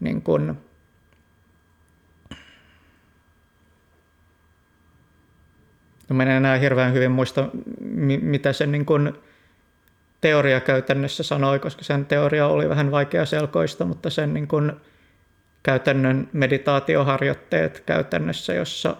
niin 0.00 0.22
kun, 0.22 0.58
no 6.12 6.22
en 6.22 6.28
enää 6.28 6.58
hirveän 6.58 6.92
hyvin 6.92 7.10
muista, 7.10 7.48
mitä 8.20 8.52
se 8.52 8.66
niin 8.66 8.86
kun 8.86 9.18
teoria 10.20 10.60
käytännössä 10.60 11.22
sanoi, 11.22 11.58
koska 11.58 11.84
sen 11.84 12.06
teoria 12.06 12.46
oli 12.46 12.68
vähän 12.68 12.90
vaikea 12.90 13.26
selkoista, 13.26 13.84
mutta 13.84 14.10
sen 14.10 14.34
niin 14.34 14.48
kun 14.48 14.80
käytännön 15.62 16.28
meditaatioharjoitteet 16.32 17.80
käytännössä, 17.80 18.54
jossa 18.54 18.96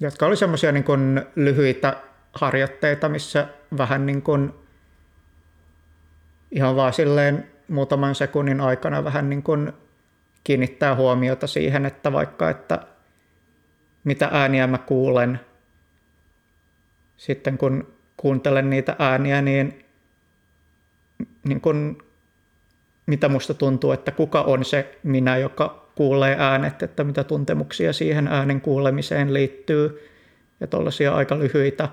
jotka 0.00 0.26
oli 0.26 0.36
semmoisia 0.36 0.72
niin 0.72 1.22
lyhyitä 1.36 1.96
harjoitteita, 2.32 3.08
missä 3.08 3.48
vähän 3.78 4.06
niin 4.06 4.22
kuin 4.22 4.54
ihan 6.50 6.76
vaan 6.76 6.92
silleen 6.92 7.50
muutaman 7.68 8.14
sekunnin 8.14 8.60
aikana 8.60 9.04
vähän 9.04 9.30
niin 9.30 9.42
kuin 9.42 9.72
kiinnittää 10.46 10.94
huomiota 10.94 11.46
siihen, 11.46 11.86
että 11.86 12.12
vaikka, 12.12 12.50
että 12.50 12.86
mitä 14.04 14.28
ääniä 14.32 14.66
mä 14.66 14.78
kuulen, 14.78 15.40
sitten 17.16 17.58
kun 17.58 17.94
kuuntelen 18.16 18.70
niitä 18.70 18.96
ääniä, 18.98 19.42
niin, 19.42 19.84
niin 21.44 21.60
kun, 21.60 22.02
mitä 23.06 23.28
musta 23.28 23.54
tuntuu, 23.54 23.92
että 23.92 24.10
kuka 24.10 24.42
on 24.42 24.64
se 24.64 24.98
minä, 25.02 25.36
joka 25.36 25.88
kuulee 25.94 26.36
äänet, 26.38 26.82
että 26.82 27.04
mitä 27.04 27.24
tuntemuksia 27.24 27.92
siihen 27.92 28.28
äänen 28.28 28.60
kuulemiseen 28.60 29.34
liittyy 29.34 30.10
ja 30.60 30.66
tuollaisia 30.66 31.14
aika 31.14 31.38
lyhyitä, 31.38 31.88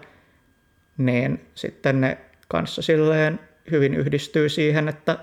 niin 0.97 1.45
sitten 1.55 2.01
ne 2.01 2.17
kanssa 2.47 2.81
silleen 2.81 3.39
hyvin 3.71 3.93
yhdistyy 3.93 4.49
siihen, 4.49 4.89
että 4.89 5.17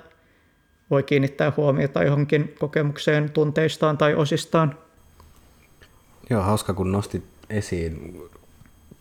voi 0.91 1.03
kiinnittää 1.03 1.53
huomiota 1.57 2.03
johonkin 2.03 2.55
kokemukseen 2.59 3.31
tunteistaan 3.31 3.99
tai 3.99 4.15
osistaan. 4.15 4.79
Joo, 6.31 6.43
hauska 6.43 6.75
kun 6.75 6.93
nostit 6.93 7.25
esiin 7.51 8.23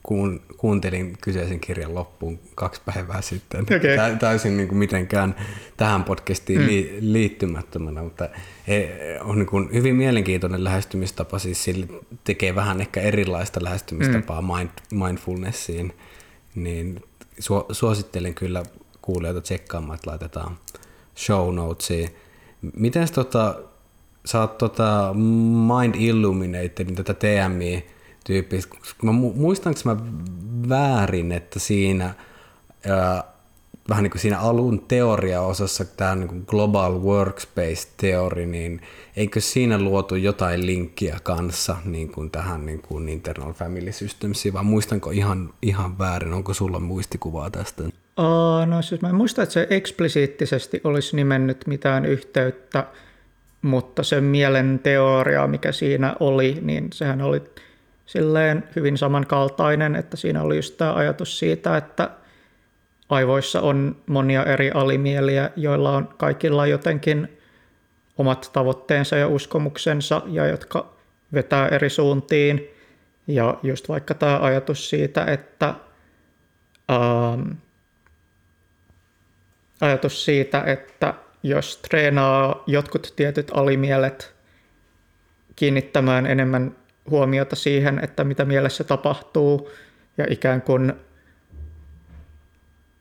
kuun, 0.04 0.42
kuuntelin 0.58 1.18
kyseisen 1.22 1.60
kirjan 1.60 1.96
loppuun 1.96 2.40
kaksi 2.56 2.82
päivää 2.86 3.22
sitten. 3.22 3.62
Okay. 3.62 4.18
Täysin 4.20 4.58
niin 4.58 4.68
kuin 4.68 4.78
mitenkään 4.78 5.36
tähän 5.78 6.04
podcastiin 6.04 6.62
mm. 6.62 6.68
li, 6.68 6.98
liittymättömänä, 7.02 8.04
mutta 8.04 8.30
on 9.22 9.38
niin 9.40 9.48
kuin 9.48 9.70
hyvin 9.74 9.96
mielenkiintoinen 9.96 10.64
lähestymistapa, 10.64 11.40
siis 11.40 11.64
sille 11.64 11.88
tekee 12.24 12.56
vähän 12.56 12.82
ehkä 12.82 13.02
erilaista 13.02 13.64
lähestymistapaa 13.64 14.42
mm. 14.42 14.48
mind, 14.48 14.70
mindfulnessiin, 14.92 15.94
niin 16.56 17.04
su, 17.40 17.66
suosittelen 17.72 18.36
kyllä 18.36 18.64
kuulijoita 19.02 19.42
tsekkaamaan, 19.42 19.96
että 19.96 20.10
laitetaan 20.10 20.58
show 21.20 21.56
notesiin. 21.56 22.10
Miten 22.76 23.14
tota, 23.14 23.56
sä 24.26 24.40
oot 24.42 24.58
tota 24.58 25.14
Mind 25.78 25.96
Illuminated, 25.96 26.96
tätä 26.96 27.14
TMI, 27.14 27.88
tyyppistä. 28.26 28.76
Mä 29.04 29.12
muistanko 29.12 29.80
mä 29.86 29.98
väärin, 30.70 31.32
että 31.32 31.60
siinä 31.60 32.14
ää, 32.90 33.24
vähän 33.90 34.04
niin 34.04 34.12
kuin 34.12 34.22
siinä 34.22 34.40
alun 34.40 34.86
teoriaosassa 34.88 35.86
tämä 35.86 36.16
niin 36.16 36.44
Global 36.48 37.02
Workspace-teori, 37.02 38.46
niin 38.46 38.82
eikö 39.16 39.42
siinä 39.42 39.82
luotu 39.82 40.16
jotain 40.16 40.66
linkkiä 40.66 41.20
kanssa 41.24 41.78
niin 41.86 42.12
kuin 42.12 42.32
tähän 42.32 42.66
niin 42.66 42.82
kuin 42.82 43.10
Internal 43.10 43.54
Family 43.54 43.92
Systemsiin, 43.92 44.54
vai 44.54 44.64
muistanko 44.64 45.12
ihan, 45.12 45.54
ihan 45.62 45.98
väärin, 45.98 46.34
onko 46.34 46.54
sulla 46.54 46.80
muistikuvaa 46.80 47.50
tästä? 47.50 47.84
No 48.66 48.82
siis 48.82 49.02
mä 49.02 49.10
en 49.10 49.16
muista, 49.16 49.44
että 49.44 49.54
se 49.54 49.68
eksplisiittisesti 49.70 50.82
olisi 50.84 51.16
nimennyt 51.16 51.68
mitään 51.68 52.06
yhteyttä, 52.06 52.84
mutta 53.62 54.04
se 54.04 54.22
mielen 54.22 54.80
teoria, 54.84 55.48
mikä 55.48 55.72
siinä 55.72 56.16
oli, 56.20 56.58
niin 56.62 56.88
sehän 56.94 57.22
oli 57.22 57.42
silleen 58.06 58.64
hyvin 58.76 58.98
samankaltainen, 58.98 59.96
että 59.96 60.18
siinä 60.18 60.42
oli 60.42 60.56
just 60.56 60.78
tämä 60.78 60.94
ajatus 60.94 61.40
siitä, 61.40 61.78
että 61.78 62.10
aivoissa 63.10 63.62
on 63.62 63.96
monia 64.08 64.46
eri 64.46 64.72
alimieliä, 64.72 65.50
joilla 65.56 65.92
on 65.92 66.08
kaikilla 66.18 66.68
jotenkin 66.68 67.38
omat 68.18 68.50
tavoitteensa 68.54 69.16
ja 69.16 69.28
uskomuksensa 69.28 70.22
ja 70.28 70.48
jotka 70.48 70.94
vetää 71.34 71.68
eri 71.68 71.90
suuntiin. 71.90 72.68
Ja 73.28 73.58
just 73.64 73.90
vaikka 73.90 74.14
tämä 74.14 74.40
ajatus 74.40 74.90
siitä, 74.90 75.26
että 75.26 75.74
ähm, 76.92 77.52
ajatus 79.82 80.26
siitä, 80.26 80.64
että 80.66 81.14
jos 81.44 81.78
treenaa 81.78 82.64
jotkut 82.68 83.14
tietyt 83.16 83.52
alimielet 83.54 84.36
kiinnittämään 85.56 86.26
enemmän 86.26 86.76
huomiota 87.10 87.56
siihen, 87.56 88.00
että 88.04 88.24
mitä 88.24 88.46
mielessä 88.46 88.84
tapahtuu 88.84 89.72
ja 90.18 90.26
ikään 90.30 90.62
kuin, 90.62 90.94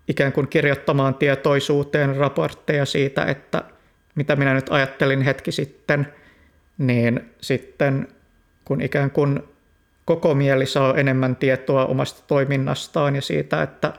ikään 0.09 0.33
kuin 0.33 0.49
kirjoittamaan 0.49 1.15
tietoisuuteen 1.15 2.17
raportteja 2.17 2.85
siitä, 2.85 3.25
että 3.25 3.63
mitä 4.15 4.37
minä 4.37 4.55
nyt 4.55 4.67
ajattelin 4.71 5.23
hetki 5.23 5.53
sitten, 5.53 6.13
niin 6.79 7.31
sitten 7.41 8.09
kun 8.65 8.81
ikään 8.81 9.11
kuin 9.11 9.43
koko 10.05 10.35
mieli 10.35 10.67
saa 10.67 10.95
enemmän 10.95 11.37
tietoa 11.37 11.87
omasta 11.87 12.23
toiminnastaan 12.27 13.17
ja 13.17 13.23
siitä, 13.23 13.63
että 13.63 13.93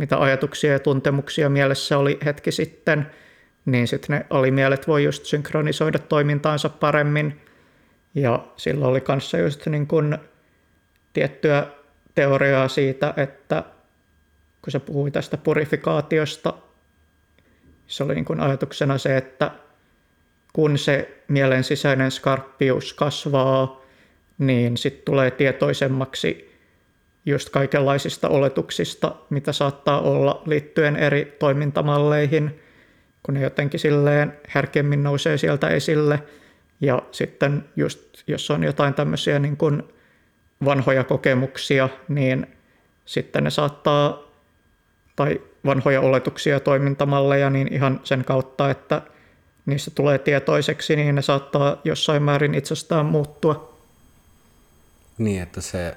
mitä 0.00 0.18
ajatuksia 0.18 0.72
ja 0.72 0.78
tuntemuksia 0.78 1.48
mielessä 1.48 1.98
oli 1.98 2.18
hetki 2.24 2.52
sitten, 2.52 3.06
niin 3.66 3.88
sitten 3.88 4.16
ne 4.16 4.26
alimielet 4.30 4.88
voi 4.88 5.04
just 5.04 5.24
synkronisoida 5.24 5.98
toimintaansa 5.98 6.68
paremmin. 6.68 7.40
Ja 8.14 8.44
sillä 8.56 8.86
oli 8.86 9.00
kanssa 9.00 9.38
just 9.38 9.66
niin 9.66 9.86
kuin 9.86 10.18
tiettyä 11.12 11.66
teoriaa 12.14 12.68
siitä, 12.68 13.14
että 13.16 13.64
kun 14.62 14.70
se 14.70 14.78
puhui 14.78 15.10
tästä 15.10 15.36
purifikaatiosta, 15.36 16.54
se 17.86 18.04
oli 18.04 18.14
niin 18.14 18.24
kuin 18.24 18.40
ajatuksena 18.40 18.98
se, 18.98 19.16
että 19.16 19.50
kun 20.52 20.78
se 20.78 21.22
mielen 21.28 21.64
sisäinen 21.64 22.10
skarppius 22.10 22.92
kasvaa, 22.92 23.82
niin 24.38 24.76
sitten 24.76 25.04
tulee 25.04 25.30
tietoisemmaksi 25.30 26.49
just 27.26 27.50
kaikenlaisista 27.50 28.28
oletuksista, 28.28 29.14
mitä 29.30 29.52
saattaa 29.52 30.00
olla 30.00 30.42
liittyen 30.46 30.96
eri 30.96 31.36
toimintamalleihin, 31.38 32.60
kun 33.22 33.34
ne 33.34 33.40
jotenkin 33.40 33.80
silleen 33.80 34.32
herkemmin 34.54 35.02
nousee 35.02 35.38
sieltä 35.38 35.68
esille– 35.68 36.22
ja 36.80 37.02
sitten 37.12 37.64
just, 37.76 38.00
jos 38.26 38.50
on 38.50 38.64
jotain 38.64 38.94
tämmöisiä 38.94 39.38
niin 39.38 39.56
kuin 39.56 39.82
vanhoja 40.64 41.04
kokemuksia, 41.04 41.88
niin 42.08 42.46
sitten 43.04 43.44
ne 43.44 43.50
saattaa, 43.50 44.22
tai 45.16 45.40
vanhoja 45.66 46.00
oletuksia 46.00 46.54
ja 46.54 46.60
toimintamalleja, 46.60 47.50
niin 47.50 47.72
ihan 47.72 48.00
sen 48.04 48.24
kautta, 48.24 48.70
että 48.70 49.02
niistä 49.66 49.90
tulee 49.90 50.18
tietoiseksi, 50.18 50.96
niin 50.96 51.14
ne 51.14 51.22
saattaa 51.22 51.80
jossain 51.84 52.22
määrin 52.22 52.54
itsestään 52.54 53.06
muuttua. 53.06 53.78
Niin, 55.18 55.42
että 55.42 55.60
se 55.60 55.96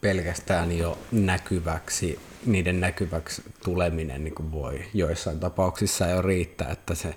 pelkästään 0.00 0.78
jo 0.78 0.98
näkyväksi, 1.12 2.18
niiden 2.46 2.80
näkyväksi 2.80 3.42
tuleminen 3.64 4.24
niin 4.24 4.34
kuin 4.34 4.52
voi 4.52 4.84
joissain 4.94 5.40
tapauksissa 5.40 6.06
jo 6.06 6.22
riittää, 6.22 6.70
että 6.70 6.94
se 6.94 7.14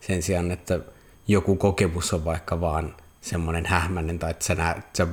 sen 0.00 0.22
sijaan, 0.22 0.50
että 0.50 0.80
joku 1.28 1.56
kokemus 1.56 2.12
on 2.12 2.24
vaikka 2.24 2.60
vaan 2.60 2.96
semmoinen 3.20 3.66
hähmäinen 3.66 4.18
tai 4.18 4.30
että 4.30 4.44
sä 4.44 4.54
näet, 4.54 4.78
sä, 4.96 5.06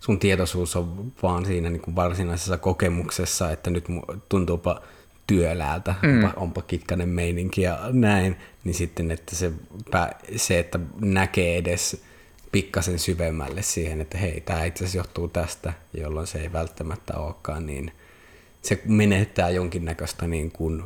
sun 0.00 0.18
tietoisuus 0.18 0.76
on 0.76 1.12
vaan 1.22 1.46
siinä 1.46 1.70
niin 1.70 1.82
kuin 1.82 1.96
varsinaisessa 1.96 2.58
kokemuksessa, 2.58 3.50
että 3.50 3.70
nyt 3.70 3.84
tuntuupa 4.28 4.82
työläältä, 5.26 5.94
mm. 6.02 6.24
onpa, 6.24 6.40
onpa 6.40 6.62
kitkainen 6.62 7.08
meininki 7.08 7.62
ja 7.62 7.78
näin, 7.92 8.36
niin 8.64 8.74
sitten 8.74 9.10
että 9.10 9.36
se, 9.36 9.52
se 10.36 10.58
että 10.58 10.78
näkee 11.00 11.56
edes 11.56 12.04
pikkasen 12.54 12.98
syvemmälle 12.98 13.62
siihen, 13.62 14.00
että 14.00 14.18
hei, 14.18 14.40
tämä 14.40 14.64
itse 14.64 14.84
asiassa 14.84 14.98
johtuu 14.98 15.28
tästä, 15.28 15.72
jolloin 15.94 16.26
se 16.26 16.38
ei 16.38 16.52
välttämättä 16.52 17.16
olekaan, 17.16 17.66
niin 17.66 17.92
se 18.62 18.82
menettää 18.84 19.50
jonkinnäköistä 19.50 20.26
niin 20.26 20.52
kuin 20.52 20.84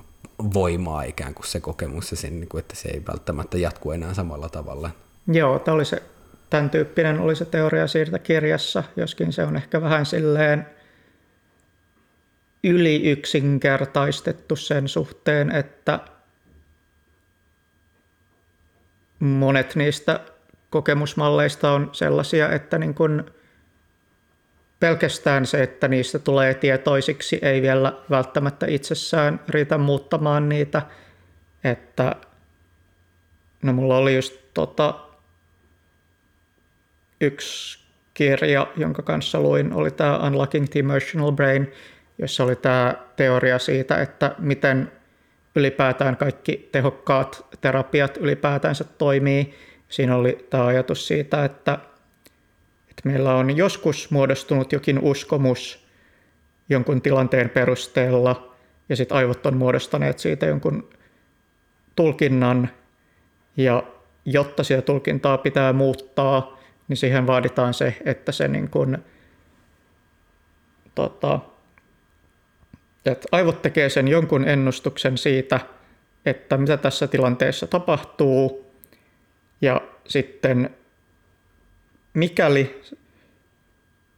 voimaa 0.55 1.03
ikään 1.03 1.35
kuin 1.35 1.47
se 1.47 1.61
kokemus 1.61 2.11
ja 2.11 2.17
sen, 2.17 2.41
niin 2.41 2.49
kuin, 2.49 2.59
että 2.59 2.77
se 2.77 2.89
ei 2.89 3.03
välttämättä 3.09 3.59
jatku 3.59 3.91
enää 3.91 4.15
samalla 4.15 4.49
tavalla. 4.49 4.91
Joo, 5.27 5.59
tämä 5.59 5.75
oli 5.75 5.85
se, 5.85 6.03
tämän 6.51 6.71
tyyppinen 6.71 7.21
oli 7.21 7.37
se 7.37 7.45
teoria 7.45 7.87
siitä 7.87 8.19
kirjassa, 8.19 8.85
joskin 8.97 9.33
se 9.33 9.45
on 9.45 9.57
ehkä 9.57 9.83
vähän 9.83 10.07
silleen 10.07 10.67
yli 12.65 13.11
yksinkertaistettu 13.11 14.57
sen 14.57 14.89
suhteen, 14.89 15.51
että 15.51 16.01
monet 19.21 19.75
niistä 19.77 20.21
kokemusmalleista 20.71 21.71
on 21.71 21.91
sellaisia, 21.93 22.53
että 22.53 22.79
niin 22.79 22.95
kuin 22.95 23.25
pelkästään 24.81 25.47
se, 25.47 25.63
että 25.63 25.89
niistä 25.89 26.19
tulee 26.19 26.55
tietoisiksi, 26.55 27.39
ei 27.43 27.63
vielä 27.63 27.93
välttämättä 28.11 28.67
itsessään 28.67 29.41
riitä 29.49 29.79
muuttamaan 29.79 30.49
niitä. 30.49 30.83
Että 31.65 32.17
no 33.63 33.73
mulla 33.73 33.97
oli 33.97 34.17
just 34.17 34.35
tota, 34.55 34.95
yksi 37.21 37.79
kirja, 38.15 38.67
jonka 38.77 39.03
kanssa 39.03 39.41
luin, 39.41 39.73
oli 39.73 39.91
tämä 39.91 40.19
Unlocking 40.19 40.67
the 40.71 40.81
Emotional 40.81 41.33
Brain, 41.33 41.73
jossa 42.19 42.45
oli 42.45 42.57
tämä 42.57 42.95
teoria 43.17 43.59
siitä, 43.59 44.03
että 44.03 44.35
miten 44.39 44.93
ylipäätään 45.55 46.17
kaikki 46.17 46.69
tehokkaat 46.73 47.47
terapiat 47.61 48.17
ylipäätänsä 48.17 48.85
toimii. 48.85 49.55
Siinä 49.89 50.17
oli 50.17 50.47
tämä 50.51 50.67
ajatus 50.67 51.07
siitä, 51.07 51.45
että, 51.45 51.79
että 52.89 53.03
meillä 53.05 53.35
on 53.35 53.57
joskus 53.57 54.11
muodostunut 54.11 54.73
jokin 54.73 54.99
uskomus 54.99 55.87
jonkun 56.69 57.03
tilanteen 57.03 57.51
perusteella, 57.51 58.55
ja 58.89 58.97
sitten 58.97 59.17
aivot 59.17 59.47
on 59.47 59.57
muodostaneet 59.57 60.19
siitä 60.19 60.47
jonkun 60.47 60.91
tulkinnan, 61.97 62.71
ja 63.57 63.83
jotta 64.25 64.65
sitä 64.65 64.83
tulkintaa 64.83 65.39
pitää 65.39 65.73
muuttaa, 65.73 66.59
niin 66.89 66.97
siihen 66.97 67.27
vaaditaan 67.27 67.75
se, 67.75 67.97
että 68.05 68.33
se 68.33 68.49
niin 68.49 68.71
kuin, 68.71 68.99
tota, 70.95 71.41
että 73.07 73.29
aivot 73.33 73.63
tekee 73.63 73.89
sen 73.89 74.09
jonkun 74.09 74.49
ennustuksen 74.49 75.19
siitä, 75.19 75.61
että 76.27 76.57
mitä 76.57 76.77
tässä 76.77 77.07
tilanteessa 77.07 77.67
tapahtuu, 77.67 78.68
ja 79.61 79.81
sitten 80.07 80.71
mikäli, 82.15 82.81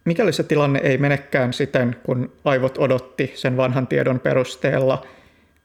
mikäli 0.04 0.32
se 0.32 0.42
tilanne 0.42 0.80
ei 0.82 0.98
menekään 0.98 1.52
siten, 1.52 1.96
kun 2.02 2.32
aivot 2.44 2.78
odotti 2.78 3.32
sen 3.34 3.56
vanhan 3.56 3.86
tiedon 3.86 4.20
perusteella, 4.20 5.06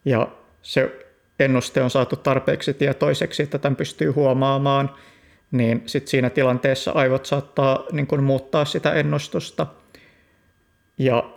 ja 0.06 0.27
se 0.61 1.06
ennuste 1.39 1.81
on 1.81 1.89
saatu 1.89 2.15
tarpeeksi 2.15 2.73
tietoiseksi, 2.73 3.43
että 3.43 3.57
tämän 3.57 3.76
pystyy 3.76 4.11
huomaamaan, 4.11 4.91
niin 5.52 5.84
sitten 5.85 6.10
siinä 6.10 6.30
tilanteessa 6.30 6.91
aivot 6.91 7.26
saattaa 7.26 7.85
niin 7.91 8.07
kuin 8.07 8.23
muuttaa 8.23 8.65
sitä 8.65 8.93
ennustusta. 8.93 9.68
Ja 10.97 11.30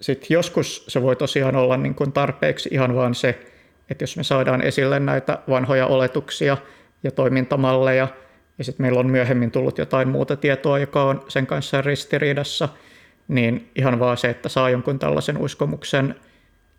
sitten 0.00 0.26
joskus 0.30 0.84
se 0.88 1.02
voi 1.02 1.16
tosiaan 1.16 1.56
olla 1.56 1.76
niin 1.76 1.94
kuin 1.94 2.12
tarpeeksi 2.12 2.68
ihan 2.72 2.94
vaan 2.94 3.14
se, 3.14 3.38
että 3.90 4.02
jos 4.02 4.16
me 4.16 4.24
saadaan 4.24 4.62
esille 4.62 5.00
näitä 5.00 5.38
vanhoja 5.48 5.86
oletuksia 5.86 6.56
ja 7.02 7.10
toimintamalleja, 7.10 8.08
ja 8.58 8.64
sitten 8.64 8.84
meillä 8.84 9.00
on 9.00 9.10
myöhemmin 9.10 9.50
tullut 9.50 9.78
jotain 9.78 10.08
muuta 10.08 10.36
tietoa, 10.36 10.78
joka 10.78 11.04
on 11.04 11.24
sen 11.28 11.46
kanssa 11.46 11.82
ristiriidassa, 11.82 12.68
niin 13.28 13.70
ihan 13.76 14.00
vaan 14.00 14.16
se, 14.16 14.30
että 14.30 14.48
saa 14.48 14.70
jonkun 14.70 14.98
tällaisen 14.98 15.38
uskomuksen 15.38 16.14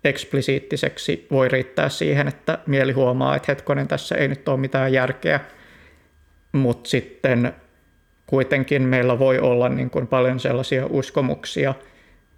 eksplisiittiseksi 0.03 1.27
voi 1.31 1.47
riittää 1.47 1.89
siihen, 1.89 2.27
että 2.27 2.59
mieli 2.65 2.91
huomaa, 2.91 3.35
että 3.35 3.51
hetkonen, 3.51 3.87
tässä 3.87 4.15
ei 4.15 4.27
nyt 4.27 4.49
ole 4.49 4.59
mitään 4.59 4.93
järkeä, 4.93 5.39
mutta 6.51 6.89
sitten 6.89 7.53
kuitenkin 8.27 8.81
meillä 8.81 9.19
voi 9.19 9.39
olla 9.39 9.69
niin 9.69 9.89
kuin 9.89 10.07
paljon 10.07 10.39
sellaisia 10.39 10.85
uskomuksia, 10.89 11.73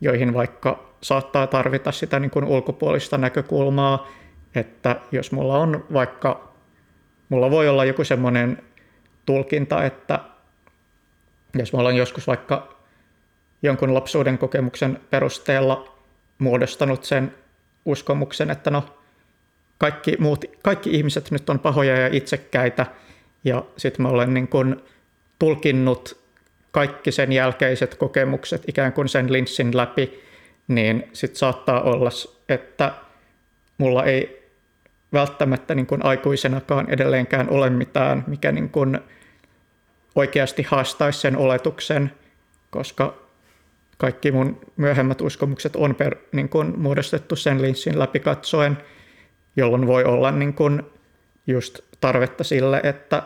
joihin 0.01 0.33
vaikka 0.33 0.93
saattaa 1.01 1.47
tarvita 1.47 1.91
sitä 1.91 2.19
niin 2.19 2.31
kuin 2.31 2.45
ulkopuolista 2.45 3.17
näkökulmaa, 3.17 4.07
että 4.55 4.95
jos 5.11 5.31
mulla 5.31 5.57
on 5.57 5.85
vaikka, 5.93 6.52
mulla 7.29 7.51
voi 7.51 7.67
olla 7.67 7.85
joku 7.85 8.03
semmoinen 8.03 8.63
tulkinta, 9.25 9.83
että 9.83 10.19
jos 11.53 11.73
mulla 11.73 11.89
on 11.89 11.95
joskus 11.95 12.27
vaikka 12.27 12.75
jonkun 13.63 13.93
lapsuuden 13.93 14.37
kokemuksen 14.37 14.99
perusteella 15.09 15.95
muodostanut 16.37 17.03
sen 17.03 17.35
uskomuksen, 17.85 18.51
että 18.51 18.71
no 18.71 18.85
kaikki, 19.77 20.17
muut, 20.19 20.45
kaikki 20.63 20.89
ihmiset 20.89 21.31
nyt 21.31 21.49
on 21.49 21.59
pahoja 21.59 21.99
ja 21.99 22.07
itsekkäitä, 22.11 22.85
ja 23.43 23.65
sitten 23.77 24.03
mä 24.03 24.09
olen 24.09 24.33
niin 24.33 24.47
kuin 24.47 24.75
tulkinnut 25.39 26.23
kaikki 26.71 27.11
sen 27.11 27.31
jälkeiset 27.31 27.95
kokemukset 27.95 28.63
ikään 28.67 28.93
kuin 28.93 29.09
sen 29.09 29.33
linssin 29.33 29.77
läpi, 29.77 30.23
niin 30.67 31.09
sitten 31.13 31.39
saattaa 31.39 31.81
olla, 31.81 32.09
että 32.49 32.93
mulla 33.77 34.03
ei 34.03 34.42
välttämättä 35.13 35.75
niin 35.75 35.85
kuin 35.85 36.05
aikuisenakaan 36.05 36.89
edelleenkään 36.89 37.49
ole 37.49 37.69
mitään, 37.69 38.23
mikä 38.27 38.51
niin 38.51 38.69
kuin 38.69 38.99
oikeasti 40.15 40.63
haastaisi 40.63 41.19
sen 41.19 41.37
oletuksen, 41.37 42.11
koska 42.69 43.23
kaikki 43.97 44.31
mun 44.31 44.59
myöhemmät 44.77 45.21
uskomukset 45.21 45.75
on 45.75 45.95
per, 45.95 46.15
niin 46.31 46.49
kuin 46.49 46.79
muodostettu 46.79 47.35
sen 47.35 47.61
linssin 47.61 47.99
läpi 47.99 48.19
katsoen, 48.19 48.77
jolloin 49.55 49.87
voi 49.87 50.03
olla 50.03 50.31
niin 50.31 50.53
kuin 50.53 50.83
just 51.47 51.79
tarvetta 52.01 52.43
sille, 52.43 52.81
että 52.83 53.23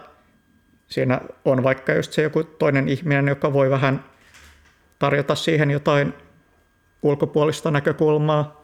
siinä 0.88 1.22
on 1.46 1.64
vaikka 1.64 1.94
just 1.94 2.14
se 2.14 2.22
joku 2.22 2.44
toinen 2.44 2.90
ihminen, 2.90 3.28
joka 3.28 3.54
voi 3.54 3.70
vähän 3.70 4.04
tarjota 5.00 5.36
siihen 5.36 5.72
jotain 5.72 6.14
ulkopuolista 7.02 7.72
näkökulmaa. 7.72 8.57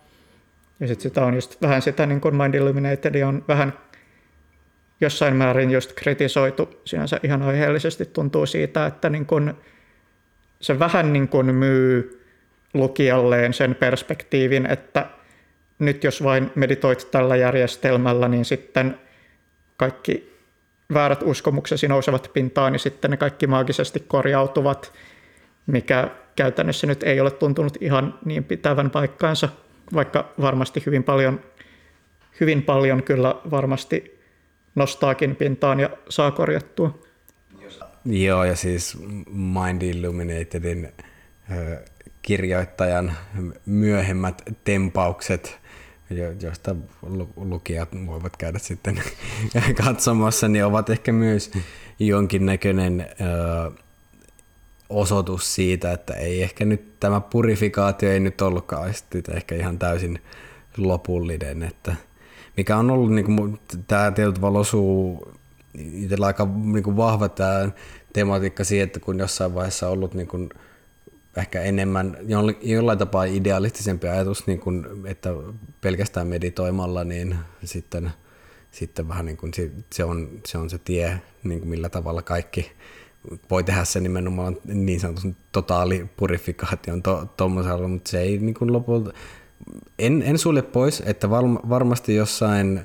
Ja 0.79 0.87
sitten 0.87 1.01
sitä 1.03 1.25
on 1.25 1.33
just 1.33 1.61
vähän 1.61 1.81
sitä 1.81 2.05
niin 2.05 2.21
kuin 2.21 2.35
Mind 2.35 2.53
Illuminated 2.53 3.23
on 3.23 3.45
vähän 3.47 3.73
jossain 5.01 5.35
määrin 5.35 5.71
just 5.71 5.93
kritisoitu 5.93 6.81
sinänsä 6.85 7.19
ihan 7.23 7.41
aiheellisesti. 7.41 8.05
Tuntuu 8.05 8.45
siitä, 8.45 8.85
että 8.85 9.09
niin 9.09 9.25
kuin 9.25 9.53
se 10.61 10.79
vähän 10.79 11.13
niin 11.13 11.27
kuin 11.27 11.55
myy 11.55 12.21
lukijalleen 12.73 13.53
sen 13.53 13.75
perspektiivin, 13.75 14.65
että 14.65 15.05
nyt 15.79 16.03
jos 16.03 16.23
vain 16.23 16.51
meditoit 16.55 17.07
tällä 17.11 17.35
järjestelmällä, 17.35 18.27
niin 18.27 18.45
sitten 18.45 18.99
kaikki 19.77 20.33
väärät 20.93 21.23
uskomuksesi 21.23 21.87
nousevat 21.87 22.31
pintaan, 22.33 22.71
niin 22.71 22.79
sitten 22.79 23.11
ne 23.11 23.17
kaikki 23.17 23.47
maagisesti 23.47 23.99
korjautuvat, 24.07 24.93
mikä 25.67 26.09
käytännössä 26.35 26.87
nyt 26.87 27.03
ei 27.03 27.21
ole 27.21 27.31
tuntunut 27.31 27.77
ihan 27.81 28.19
niin 28.25 28.43
pitävän 28.43 28.89
paikkaansa, 28.89 29.49
vaikka 29.93 30.33
varmasti 30.41 30.83
hyvin 30.85 31.03
paljon, 31.03 31.39
hyvin 32.39 32.63
paljon 32.63 33.03
kyllä 33.03 33.35
varmasti 33.51 34.19
nostaakin 34.75 35.35
pintaan 35.35 35.79
ja 35.79 35.89
saa 36.09 36.31
korjattua. 36.31 36.99
Joo, 38.05 38.43
ja 38.43 38.55
siis 38.55 38.97
Mind 39.29 39.81
Illuminatedin 39.81 40.91
kirjoittajan 42.21 43.13
myöhemmät 43.65 44.41
tempaukset, 44.63 45.59
joista 46.41 46.75
lukijat 47.35 47.89
voivat 48.05 48.37
käydä 48.37 48.59
sitten 48.59 49.01
katsomassa, 49.83 50.47
niin 50.47 50.65
ovat 50.65 50.89
ehkä 50.89 51.11
myös 51.11 51.51
jonkinnäköinen 51.99 53.07
osoitus 54.89 55.55
siitä, 55.55 55.91
että 55.91 56.13
ei 56.13 56.43
ehkä 56.43 56.65
nyt 56.65 56.99
tämä 56.99 57.21
purifikaatio 57.21 58.11
ei 58.11 58.19
nyt 58.19 58.41
ollutkaan 58.41 58.93
ehkä 59.33 59.55
ihan 59.55 59.79
täysin 59.79 60.19
lopullinen, 60.77 61.63
että 61.63 61.95
mikä 62.57 62.77
on 62.77 62.91
ollut, 62.91 63.11
niin 63.11 63.25
kuin, 63.25 63.59
tämä 63.87 64.11
tietyllä 64.11 64.35
tavalla 64.35 64.59
osuu 64.59 65.27
itsellä 65.73 66.25
aika 66.25 66.47
niin 66.63 66.83
kuin 66.83 66.97
vahva 66.97 67.29
tämä 67.29 67.69
tematiikka 68.13 68.63
siihen, 68.63 68.83
että 68.83 68.99
kun 68.99 69.19
jossain 69.19 69.55
vaiheessa 69.55 69.87
on 69.87 69.93
ollut 69.93 70.13
niin 70.13 70.27
kuin, 70.27 70.49
ehkä 71.37 71.61
enemmän, 71.61 72.17
jollain 72.61 72.99
tapaa 72.99 73.23
idealistisempi 73.23 74.07
ajatus, 74.07 74.47
niin 74.47 74.59
kuin, 74.59 74.85
että 75.05 75.29
pelkästään 75.81 76.27
meditoimalla, 76.27 77.03
niin 77.03 77.35
sitten, 77.63 78.11
sitten 78.71 79.07
vähän 79.07 79.25
niin 79.25 79.37
kuin 79.37 79.51
se, 79.93 80.03
on, 80.03 80.29
se 80.45 80.57
on 80.57 80.69
se 80.69 80.77
tie, 80.77 81.21
niin 81.43 81.59
kuin 81.59 81.69
millä 81.69 81.89
tavalla 81.89 82.21
kaikki 82.21 82.71
voi 83.51 83.63
tehdä 83.63 83.85
se 83.85 83.99
nimenomaan 83.99 84.57
niin 84.65 84.99
sanotun 84.99 85.35
totaali 85.51 86.09
purifikaation 86.17 87.03
tuommoisella, 87.37 87.77
to, 87.77 87.87
mutta 87.87 88.09
se 88.09 88.19
ei 88.21 88.37
niin 88.37 88.53
kuin 88.53 88.73
lopulta, 88.73 89.13
en, 89.99 90.23
en 90.25 90.37
sulje 90.37 90.61
pois, 90.61 91.03
että 91.05 91.29
varm, 91.29 91.57
varmasti 91.69 92.15
jossain 92.15 92.81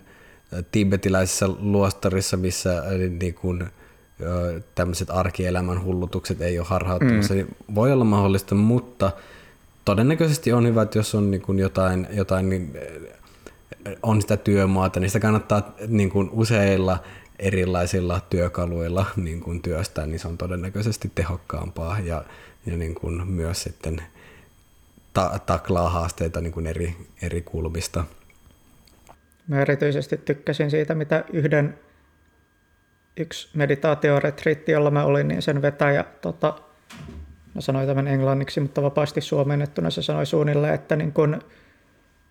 tibetiläisessä 0.73 1.49
luostarissa, 1.49 2.37
missä 2.37 2.83
niin 3.21 3.35
kuin, 3.35 3.65
tämmöiset 4.75 5.11
arkielämän 5.11 5.85
hullutukset 5.85 6.41
ei 6.41 6.59
ole 6.59 6.67
harhauttamassa, 6.67 7.35
mm. 7.35 7.39
niin 7.39 7.57
voi 7.75 7.93
olla 7.93 8.05
mahdollista, 8.05 8.55
mutta 8.55 9.11
todennäköisesti 9.85 10.53
on 10.53 10.67
hyvä, 10.67 10.83
että 10.83 10.99
jos 10.99 11.15
on 11.15 11.31
niin 11.31 11.43
kuin 11.43 11.59
jotain, 11.59 12.07
jotain 12.11 12.49
niin, 12.49 12.73
on 14.03 14.21
sitä 14.21 14.37
työmaata, 14.37 15.01
niin 15.01 15.11
sitä 15.11 15.21
kannattaa 15.21 15.75
niin 15.89 16.11
kuin 16.11 16.31
useilla 16.33 16.99
erilaisilla 17.39 18.21
työkaluilla 18.21 19.07
niin 19.17 19.41
kuin 19.41 19.63
työstää, 19.63 20.07
niin 20.07 20.19
se 20.19 20.29
on 20.29 20.39
todennäköisesti 20.39 21.13
tehokkaampaa 21.15 22.01
ja, 22.01 22.25
ja 22.67 22.77
niin 22.77 22.95
kuin 22.95 23.27
myös 23.27 23.63
sitten 23.63 24.03
ta- 25.15 25.39
taklaa 25.47 25.91
haasteita 25.91 26.41
niin 26.41 26.53
kuin 26.53 26.67
eri, 26.67 26.97
eri 27.23 27.43
kulmista. 27.43 28.05
Mä 29.47 29.61
erityisesti 29.61 30.17
tykkäsin 30.17 30.71
siitä, 30.71 30.95
mitä 30.95 31.25
yhden 31.33 31.79
yksi 33.17 33.49
meditaatioretriitti, 33.55 34.73
jolla 34.73 34.91
mä 34.91 35.05
olin, 35.05 35.29
niin 35.29 35.43
sen 35.43 35.63
vetäjä, 35.63 36.05
tota, 36.21 36.59
mä 37.55 37.61
sanoin 37.61 37.87
tämän 37.87 38.09
englanniksi, 38.09 38.61
mutta 38.61 38.83
vapaasti 38.83 39.21
suomennettuna 39.21 39.91
se 39.91 40.03
sanoi 40.03 40.27
suunnilleen, 40.27 40.75
että, 40.75 40.97
niin 40.97 41.13
kun, 41.13 41.43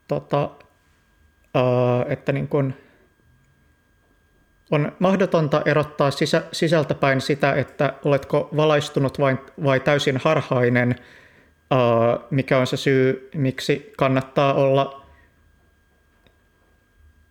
tota, 0.07 0.45
uh, 1.55 2.11
että 2.11 2.31
niin 2.31 2.47
kun, 2.47 2.73
on 4.71 4.91
mahdotonta 4.99 5.61
erottaa 5.65 6.11
sisä, 6.11 6.43
sisältäpäin 6.51 7.21
sitä, 7.21 7.53
että 7.53 7.93
oletko 8.05 8.49
valaistunut 8.55 9.19
vai, 9.19 9.37
vai 9.63 9.79
täysin 9.79 10.17
harhainen, 10.23 10.95
uh, 11.71 12.27
mikä 12.31 12.57
on 12.57 12.67
se 12.67 12.77
syy, 12.77 13.29
miksi 13.35 13.93
kannattaa 13.97 14.53
olla 14.53 15.07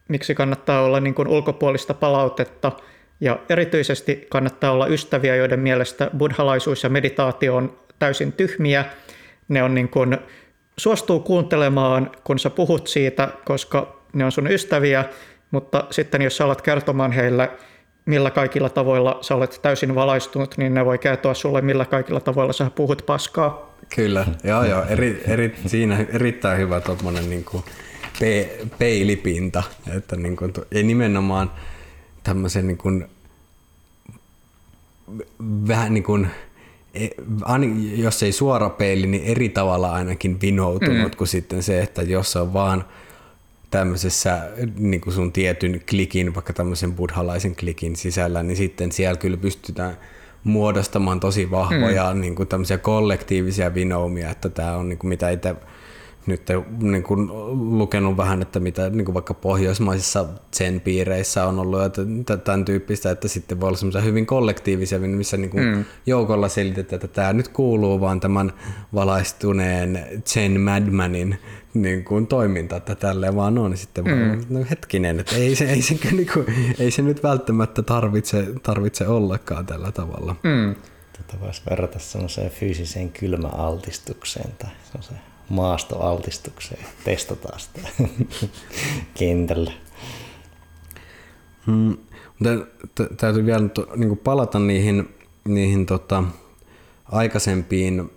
miksi 0.08 0.34
kannattaa 0.34 0.82
olla 0.82 1.00
niin 1.00 1.14
kuin 1.14 1.28
ulkopuolista 1.28 1.94
palautetta. 1.94 2.72
Ja 3.20 3.38
erityisesti 3.48 4.26
kannattaa 4.30 4.72
olla 4.72 4.86
ystäviä, 4.86 5.36
joiden 5.36 5.60
mielestä 5.60 6.10
buddhalaisuus 6.18 6.82
ja 6.82 6.88
meditaatio 6.88 7.56
on 7.56 7.78
täysin 7.98 8.32
tyhmiä. 8.32 8.84
Ne 9.48 9.62
on 9.62 9.74
niin 9.74 9.88
kuin, 9.88 10.18
suostuu 10.78 11.20
kuuntelemaan, 11.20 12.10
kun 12.24 12.38
sä 12.38 12.50
puhut 12.50 12.86
siitä, 12.86 13.28
koska 13.44 14.02
ne 14.12 14.24
on 14.24 14.32
sun 14.32 14.50
ystäviä, 14.50 15.04
mutta 15.50 15.84
sitten 15.90 16.22
jos 16.22 16.36
sä 16.36 16.44
alat 16.44 16.62
kertomaan 16.62 17.12
heille, 17.12 17.50
millä 18.06 18.30
kaikilla 18.30 18.68
tavoilla 18.68 19.18
sä 19.20 19.34
olet 19.34 19.58
täysin 19.62 19.94
valaistunut, 19.94 20.58
niin 20.58 20.74
ne 20.74 20.84
voi 20.84 20.98
kertoa 20.98 21.34
sulle, 21.34 21.60
millä 21.60 21.84
kaikilla 21.84 22.20
tavoilla 22.20 22.52
sä 22.52 22.70
puhut 22.74 23.02
paskaa. 23.06 23.76
Kyllä, 23.96 24.26
joo 24.44 24.64
joo, 24.64 24.84
eri, 24.84 25.22
eri, 25.26 25.54
siinä 25.66 26.06
erittäin 26.12 26.58
hyvä 26.58 26.80
tuommoinen 26.80 27.30
niin 27.30 27.44
kuin 27.44 27.64
pe, 28.20 28.58
peilipinta, 28.78 29.62
että 29.96 30.16
niin 30.16 30.36
kuin, 30.36 30.52
ei 30.72 30.82
nimenomaan 30.82 31.50
tämmöisen 32.22 32.66
niin 32.66 32.78
kuin, 32.78 33.06
vähän 35.68 35.94
niin 35.94 36.04
kuin, 36.04 36.26
e, 36.94 37.08
jos 37.96 38.22
ei 38.22 38.32
suora 38.32 38.70
peili, 38.70 39.06
niin 39.06 39.24
eri 39.24 39.48
tavalla 39.48 39.92
ainakin 39.92 40.40
vinoutunut 40.40 41.12
mm. 41.12 41.16
kuin 41.16 41.28
sitten 41.28 41.62
se, 41.62 41.82
että 41.82 42.02
jos 42.02 42.36
on 42.36 42.52
vaan 42.52 42.84
tämmöisessä 43.70 44.48
niin 44.78 45.00
kuin 45.00 45.14
sun 45.14 45.32
tietyn 45.32 45.82
klikin, 45.90 46.34
vaikka 46.34 46.52
tämmöisen 46.52 46.92
buddhalaisen 46.92 47.56
klikin 47.56 47.96
sisällä, 47.96 48.42
niin 48.42 48.56
sitten 48.56 48.92
siellä 48.92 49.16
kyllä 49.18 49.36
pystytään 49.36 49.98
muodostamaan 50.44 51.20
tosi 51.20 51.50
vahvoja 51.50 52.14
mm. 52.14 52.20
niin 52.20 52.34
kuin 52.34 52.48
tämmöisiä 52.48 52.78
kollektiivisia 52.78 53.74
vinoumia, 53.74 54.30
että 54.30 54.48
tämä 54.48 54.76
on 54.76 54.88
niin 54.88 54.98
kuin 54.98 55.08
mitä 55.08 55.30
itse 55.30 55.54
nyt 56.26 56.42
niin 56.80 57.02
kuin, 57.02 57.28
lukenut 57.78 58.16
vähän, 58.16 58.42
että 58.42 58.60
mitä 58.60 58.90
niin 58.90 59.04
kuin 59.04 59.14
vaikka 59.14 59.34
pohjoismaisissa 59.34 60.26
sen 60.50 60.80
piireissä 60.80 61.44
on 61.44 61.58
ollut 61.58 61.82
että 61.82 62.36
tämän 62.36 62.64
tyyppistä, 62.64 63.10
että 63.10 63.28
sitten 63.28 63.60
voi 63.60 63.68
olla 63.68 63.78
semmoisia 63.78 64.00
hyvin 64.00 64.26
kollektiivisia, 64.26 64.98
missä 64.98 65.36
niin 65.36 65.50
kuin 65.50 65.64
mm. 65.64 65.84
joukolla 66.06 66.48
selitetään, 66.48 66.96
että 66.96 67.08
tämä 67.08 67.32
nyt 67.32 67.48
kuuluu 67.48 68.00
vaan 68.00 68.20
tämän 68.20 68.52
valaistuneen 68.94 70.06
Zen 70.24 70.60
Madmanin 70.60 71.38
niin 71.74 72.04
kuin 72.04 72.26
toiminta, 72.26 72.76
että 72.76 72.94
tälleen 72.94 73.36
vaan 73.36 73.58
on. 73.58 73.76
Sitten 73.76 74.04
mm. 74.04 74.10
vaan, 74.10 74.42
no 74.50 74.66
hetkinen, 74.70 75.20
että 75.20 75.36
ei 75.36 75.56
se, 75.56 75.64
ei, 75.64 75.82
se, 75.82 75.98
niin 76.12 76.28
kuin, 76.34 76.46
ei 76.78 76.90
se 76.90 77.02
nyt 77.02 77.22
välttämättä 77.22 77.82
tarvitse, 77.82 78.46
tarvitse 78.62 79.08
ollakaan 79.08 79.66
tällä 79.66 79.92
tavalla. 79.92 80.36
Mm. 80.42 80.74
Tätä 81.12 81.40
voisi 81.40 81.62
verrata 81.70 81.98
semmoiseen 81.98 82.50
fyysiseen 82.50 83.10
kylmäaltistukseen 83.10 84.50
tai 84.58 84.70
semmoiseen 84.84 85.20
maastoaltistukseen. 85.48 86.86
Testataan 87.04 87.60
sitä 87.60 87.80
kentällä. 89.18 89.72
Hmm, 91.66 91.96
täytyy 93.16 93.46
vielä 93.46 93.62
niin 93.96 94.18
palata 94.18 94.58
niihin, 94.58 95.08
niihin 95.48 95.86
tota, 95.86 96.24
aikaisempiin 97.04 98.10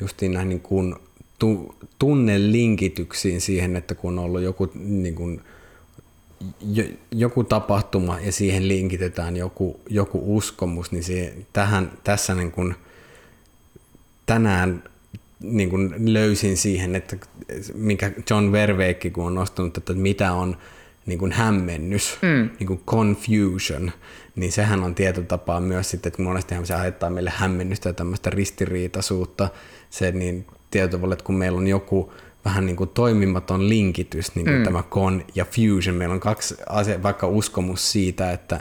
justiin 0.00 0.32
näihin 0.32 0.48
niin 0.48 0.60
kuin, 0.60 0.94
tu, 1.38 1.74
tunnelinkityksiin 1.98 3.40
siihen, 3.40 3.76
että 3.76 3.94
kun 3.94 4.18
on 4.18 4.24
ollut 4.24 4.42
joku, 4.42 4.70
niin 4.74 5.14
kuin, 5.14 5.42
joku 7.10 7.44
tapahtuma 7.44 8.20
ja 8.20 8.32
siihen 8.32 8.68
linkitetään 8.68 9.36
joku, 9.36 9.80
joku 9.88 10.36
uskomus, 10.36 10.92
niin 10.92 11.04
siihen, 11.04 11.46
tähän, 11.52 11.92
tässä 12.04 12.34
niin 12.34 12.52
kuin, 12.52 12.74
tänään 14.26 14.84
niin 15.40 15.70
kuin 15.70 15.94
löysin 16.14 16.56
siihen, 16.56 16.94
että 16.94 17.16
mikä 17.74 18.12
John 18.30 18.52
Verveikki, 18.52 19.10
kun 19.10 19.26
on 19.26 19.34
nostanut, 19.34 19.76
että 19.76 19.92
mitä 19.92 20.32
on 20.32 20.56
niin 21.06 21.18
kuin 21.18 21.32
hämmennys, 21.32 22.18
mm. 22.22 22.50
niin 22.58 22.66
kuin 22.66 22.80
confusion, 22.86 23.92
niin 24.36 24.52
sehän 24.52 24.84
on 24.84 24.94
tietyllä 24.94 25.26
tapaa 25.26 25.60
myös 25.60 25.90
sitten, 25.90 26.10
että 26.10 26.22
monestihan 26.22 26.66
se 26.66 26.74
aiheuttaa 26.74 27.10
meille 27.10 27.32
hämmennystä 27.34 27.88
ja 27.88 27.92
tämmöistä 27.92 28.30
ristiriitaisuutta, 28.30 29.48
se 29.90 30.12
niin 30.12 30.46
tietyllä 30.70 30.92
tavalla, 30.92 31.12
että 31.12 31.24
kun 31.24 31.34
meillä 31.34 31.58
on 31.58 31.66
joku 31.66 32.12
vähän 32.44 32.66
niin 32.66 32.76
kuin 32.76 32.90
toimimaton 32.90 33.68
linkitys, 33.68 34.34
niin 34.34 34.44
kuin 34.44 34.56
mm. 34.56 34.64
tämä 34.64 34.82
con 34.82 35.24
ja 35.34 35.44
fusion, 35.44 35.96
meillä 35.96 36.12
on 36.12 36.20
kaksi 36.20 36.56
asia, 36.68 37.02
vaikka 37.02 37.26
uskomus 37.26 37.92
siitä, 37.92 38.32
että 38.32 38.60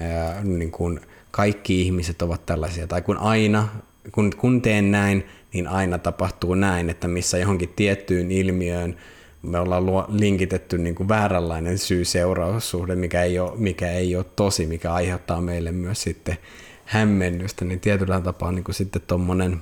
ää, 0.00 0.44
niin 0.44 0.70
kuin 0.70 1.00
kaikki 1.30 1.82
ihmiset 1.82 2.22
ovat 2.22 2.46
tällaisia, 2.46 2.86
tai 2.86 3.02
kun 3.02 3.16
aina, 3.16 3.68
kun, 4.12 4.32
kun 4.36 4.62
teen 4.62 4.90
näin, 4.90 5.24
niin 5.52 5.68
aina 5.68 5.98
tapahtuu 5.98 6.54
näin, 6.54 6.90
että 6.90 7.08
missä 7.08 7.38
johonkin 7.38 7.72
tiettyyn 7.76 8.30
ilmiöön 8.30 8.96
me 9.42 9.58
ollaan 9.58 10.04
linkitetty 10.08 10.78
niin 10.78 10.94
kuin 10.94 11.08
vääränlainen 11.08 11.78
syy-seuraussuhde, 11.78 12.94
mikä 12.94 13.22
ei, 13.22 13.38
ole, 13.38 13.52
mikä 13.56 13.92
ei 13.92 14.16
ole 14.16 14.24
tosi, 14.36 14.66
mikä 14.66 14.92
aiheuttaa 14.92 15.40
meille 15.40 15.72
myös 15.72 16.02
sitten 16.02 16.38
hämmennystä, 16.84 17.64
niin 17.64 17.80
tietyllä 17.80 18.20
tapaa 18.20 18.52
niin 18.52 18.64
kuin 18.64 18.74
sitten 18.74 19.02
tuommoinen 19.06 19.60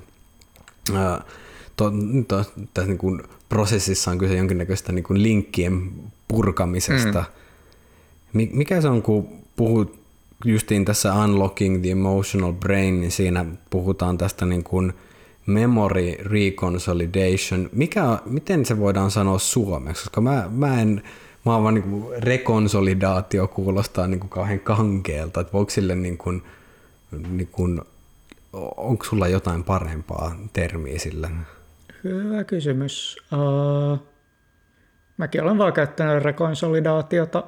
to, 1.76 1.92
to, 2.28 2.44
tässä 2.74 2.88
niin 2.88 2.98
kuin 2.98 3.22
prosessissa 3.48 4.10
on 4.10 4.18
kyse 4.18 4.36
jonkinnäköistä 4.36 4.92
niin 4.92 5.04
kuin 5.04 5.22
linkkien 5.22 5.92
purkamisesta. 6.28 7.24
Mm. 8.32 8.48
Mikä 8.52 8.80
se 8.80 8.88
on, 8.88 9.02
kun 9.02 9.28
puhut 9.56 10.00
justiin 10.44 10.84
tässä 10.84 11.14
Unlocking 11.14 11.82
the 11.82 11.90
Emotional 11.90 12.52
Brain, 12.52 13.00
niin 13.00 13.12
siinä 13.12 13.44
puhutaan 13.70 14.18
tästä 14.18 14.46
niin 14.46 14.64
kuin– 14.64 14.92
memory 15.46 16.14
reconsolidation. 16.20 17.68
Mikä, 17.72 18.18
miten 18.24 18.64
se 18.64 18.78
voidaan 18.78 19.10
sanoa 19.10 19.38
suomeksi? 19.38 20.02
Koska 20.02 20.20
mä, 20.20 20.48
mä 20.50 20.80
en, 20.80 21.02
mä 21.46 21.54
oon 21.54 21.62
vaan 21.62 21.74
niin 21.74 22.04
rekonsolidaatio 22.18 23.48
kuulostaa 23.48 24.06
niin 24.06 24.20
kuin 24.20 24.30
kauhean 24.30 24.60
kankeelta. 24.60 25.40
Että 25.40 25.52
voiko 25.52 25.70
sille 25.70 25.94
niin 25.94 26.18
kuin, 26.18 26.42
niin 27.28 27.48
kuin, 27.52 27.80
onko 28.76 29.04
sulla 29.04 29.28
jotain 29.28 29.64
parempaa 29.64 30.36
termiä 30.52 30.98
sille? 30.98 31.30
Hyvä 32.04 32.44
kysymys. 32.44 33.16
Uh, 33.32 33.98
mäkin 35.16 35.42
olen 35.42 35.58
vaan 35.58 35.72
käyttänyt 35.72 36.22
rekonsolidaatiota 36.22 37.44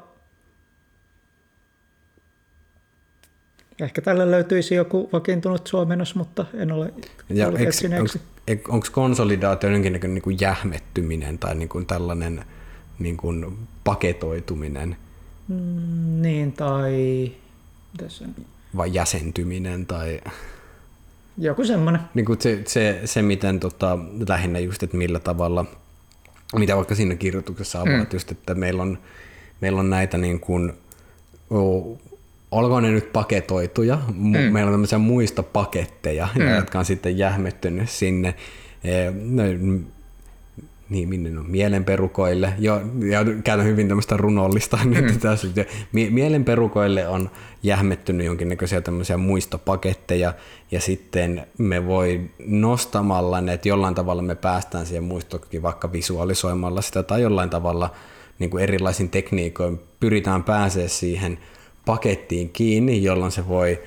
Ehkä 3.80 4.02
tällä 4.02 4.30
löytyisi 4.30 4.74
joku 4.74 5.08
vakiintunut 5.12 5.66
suomennos, 5.66 6.14
mutta 6.14 6.44
en 6.54 6.72
ole 6.72 6.92
ja 7.28 7.46
Onko 8.68 8.86
konsolidaatio 8.92 9.70
jonkinlainen 9.70 10.14
niin 10.14 10.22
kuin 10.22 10.36
jähmettyminen 10.40 11.38
tai 11.38 11.54
niin 11.54 11.68
kuin 11.68 11.86
tällainen 11.86 12.44
niin 12.98 13.16
kuin 13.16 13.58
paketoituminen? 13.84 14.96
Mm, 15.48 16.22
niin, 16.22 16.52
tai... 16.52 17.32
Vai 18.76 18.94
jäsentyminen 18.94 19.86
tai... 19.86 20.20
Joku 21.38 21.64
semmoinen. 21.64 22.00
Niin 22.14 22.26
kuin 22.26 22.40
se, 22.40 22.62
se, 22.66 23.00
se, 23.04 23.22
miten 23.22 23.60
tota, 23.60 23.98
lähinnä 24.28 24.58
just, 24.58 24.82
että 24.82 24.96
millä 24.96 25.18
tavalla, 25.18 25.64
mitä 26.56 26.76
vaikka 26.76 26.94
siinä 26.94 27.14
kirjoituksessa 27.14 27.80
avaat, 27.80 27.96
mm. 27.96 28.06
just, 28.12 28.30
että 28.30 28.54
meillä 28.54 28.82
on, 28.82 28.98
meillä 29.60 29.80
on 29.80 29.90
näitä 29.90 30.18
niin 30.18 30.40
kuin, 30.40 30.72
olkoon 32.50 32.82
ne 32.82 32.90
nyt 32.90 33.12
paketoituja, 33.12 33.98
mm. 34.14 34.30
meillä 34.30 34.68
on 34.68 34.74
tämmöisiä 34.74 34.98
muistopaketteja, 34.98 36.28
mm. 36.34 36.54
jotka 36.56 36.78
on 36.78 36.84
sitten 36.84 37.18
jähmettynyt 37.18 37.90
sinne. 37.90 38.34
E, 38.84 39.10
niin 40.90 41.08
minne 41.08 41.38
on, 41.40 41.50
mielenperukoille, 41.50 42.52
jo, 42.58 42.82
ja 43.10 43.24
käytän 43.44 43.66
hyvin 43.66 43.88
tämmöistä 43.88 44.16
runollista, 44.16 44.78
mm. 44.84 44.90
nyt 44.90 45.20
tässä, 45.20 45.48
mielenperukoille 45.92 47.08
on 47.08 47.30
jähmettynyt 47.62 48.26
jonkinnäköisiä 48.26 48.80
tämmöisiä 48.80 49.16
muistopaketteja, 49.16 50.34
ja 50.70 50.80
sitten 50.80 51.46
me 51.58 51.86
voi 51.86 52.20
nostamalla 52.46 53.40
ne, 53.40 53.52
että 53.52 53.68
jollain 53.68 53.94
tavalla 53.94 54.22
me 54.22 54.34
päästään 54.34 54.86
siihen 54.86 55.04
muistokin 55.04 55.62
vaikka 55.62 55.92
visualisoimalla 55.92 56.82
sitä, 56.82 57.02
tai 57.02 57.22
jollain 57.22 57.50
tavalla 57.50 57.90
niin 58.38 58.50
kuin 58.50 58.62
erilaisin 58.62 59.10
tekniikoin 59.10 59.80
pyritään 60.00 60.44
pääsee 60.44 60.88
siihen 60.88 61.38
pakettiin 61.88 62.50
kiinni, 62.50 63.02
jolloin 63.02 63.32
se 63.32 63.48
voi 63.48 63.82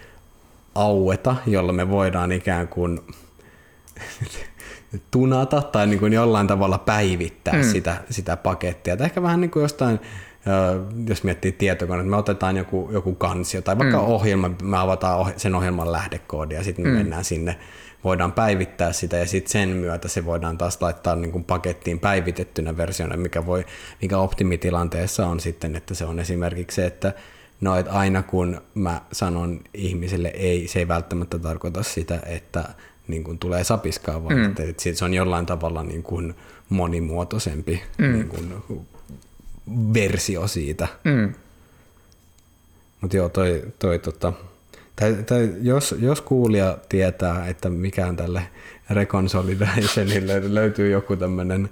aueta, 0.76 1.36
jolloin 1.48 1.76
me 1.76 1.90
voidaan 1.90 2.32
ikään 2.32 2.68
kuin 2.68 2.99
tunata 5.11 5.61
tai 5.61 5.88
niin 5.88 5.99
kuin 5.99 6.14
jollain 6.14 6.48
tavalla 6.48 6.78
päivittää 6.78 7.53
mm. 7.53 7.64
sitä, 7.64 7.95
sitä 8.10 8.38
pakettia. 8.38 8.98
Tai 8.98 9.06
ehkä 9.06 9.22
vähän 9.22 9.41
niin 9.41 9.52
kuin 9.52 9.61
jostain, 9.61 9.99
jos 11.07 11.23
miettii 11.23 11.52
tietokonetta, 11.52 12.10
me 12.10 12.15
otetaan 12.15 12.57
joku, 12.57 12.90
joku 12.91 13.15
kansio 13.15 13.61
tai 13.61 13.78
vaikka 13.78 13.98
mm. 13.98 14.03
ohjelma, 14.03 14.52
me 14.64 14.78
avataan 14.78 15.34
sen 15.38 15.56
ohjelman 15.56 15.91
lähdekoodia 15.91 16.57
ja 16.57 16.64
sitten 16.64 16.86
me 16.86 16.91
mm. 16.91 16.98
mennään 16.98 17.23
sinne, 17.23 17.57
voidaan 18.03 18.32
päivittää 18.32 18.94
sitä 18.94 19.18
ja 19.18 19.26
sitten 19.26 19.52
sen 19.52 19.69
myötä 19.69 20.07
se 20.07 20.26
voidaan 20.26 20.57
taas 20.57 20.82
laittaa 20.82 21.15
niin 21.15 21.32
kuin 21.32 21.44
pakettiin 21.44 21.99
päivitettynä 21.99 22.78
versiona, 22.78 23.18
mikä, 23.18 23.45
voi, 23.45 23.65
mikä 24.02 24.18
optimitilanteessa 24.18 25.28
on 25.28 25.40
sitten, 25.40 25.76
että 25.76 25.94
se 25.94 26.06
on 26.06 26.19
esimerkiksi 26.19 26.76
se, 26.76 26.86
että 26.86 27.14
no, 27.61 27.77
että 27.77 27.91
aina 27.91 28.23
kun 28.23 28.61
mä 28.73 29.01
sanon 29.11 29.59
ihmiselle 29.73 30.27
ei, 30.27 30.67
se 30.67 30.79
ei 30.79 30.88
välttämättä 30.88 31.39
tarkoita 31.39 31.83
sitä, 31.83 32.19
että 32.25 32.69
niin 33.07 33.23
kuin 33.23 33.39
tulee 33.39 33.63
sapiskaa, 33.63 34.23
vaan 34.23 34.35
mm. 34.35 34.45
että, 34.45 34.63
että 34.63 34.83
se 34.93 35.05
on 35.05 35.13
jollain 35.13 35.45
tavalla 35.45 35.83
niin 35.83 36.03
kuin 36.03 36.35
monimuotoisempi 36.69 37.83
mm. 37.97 38.13
niin 38.13 38.27
kuin 38.27 38.53
versio 39.93 40.47
siitä. 40.47 40.88
Mm. 41.03 41.33
Mutta 43.01 43.17
joo, 43.17 43.29
toi, 43.29 43.63
toi 43.79 43.99
tota, 43.99 44.33
tai, 44.95 45.13
tai 45.25 45.53
jos, 45.61 45.95
jos 45.99 46.21
kuulija 46.21 46.77
tietää, 46.89 47.47
että 47.47 47.69
mikään 47.69 48.15
tälle 48.15 48.41
reconsolidationille 48.93 50.53
löytyy 50.53 50.89
joku 50.89 51.15
tämmöinen 51.15 51.69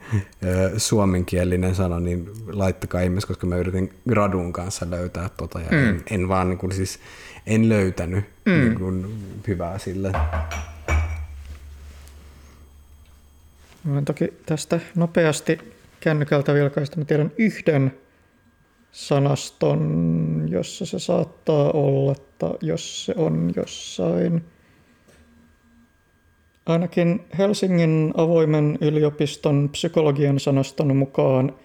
suomenkielinen 0.77 1.75
sana, 1.75 1.99
niin 1.99 2.29
laittakaa 2.47 3.01
ihmeessä, 3.01 3.27
koska 3.27 3.47
mä 3.47 3.55
yritin 3.55 3.93
gradun 4.09 4.53
kanssa 4.53 4.89
löytää 4.89 5.29
tota 5.29 5.59
ja 5.59 5.71
mm. 5.71 5.77
en, 5.77 6.03
en 6.09 6.27
vaan 6.27 6.49
niin 6.49 6.57
kuin, 6.57 6.71
siis 6.71 6.99
en 7.45 7.69
löytänyt 7.69 8.25
mm. 8.45 8.51
niin 8.51 8.75
kuin, 8.75 9.23
hyvää 9.47 9.77
sille. 9.77 10.11
Voin 13.87 14.05
toki 14.05 14.33
tästä 14.45 14.79
nopeasti 14.95 15.59
kännykältä 15.99 16.53
vilkaista. 16.53 16.97
Mä 16.97 17.05
tiedän 17.05 17.31
yhden 17.37 17.93
sanaston, 18.91 20.47
jossa 20.49 20.85
se 20.85 20.99
saattaa 20.99 21.71
olla, 21.71 22.15
jos 22.61 23.05
se 23.05 23.13
on 23.17 23.53
jossain. 23.55 24.45
Ainakin 26.69 27.25
Helsingin 27.37 28.13
avoimen 28.17 28.77
yliopiston 28.81 29.69
psykologian 29.71 30.39
sanaston 30.39 30.97
mukaan 30.97 31.55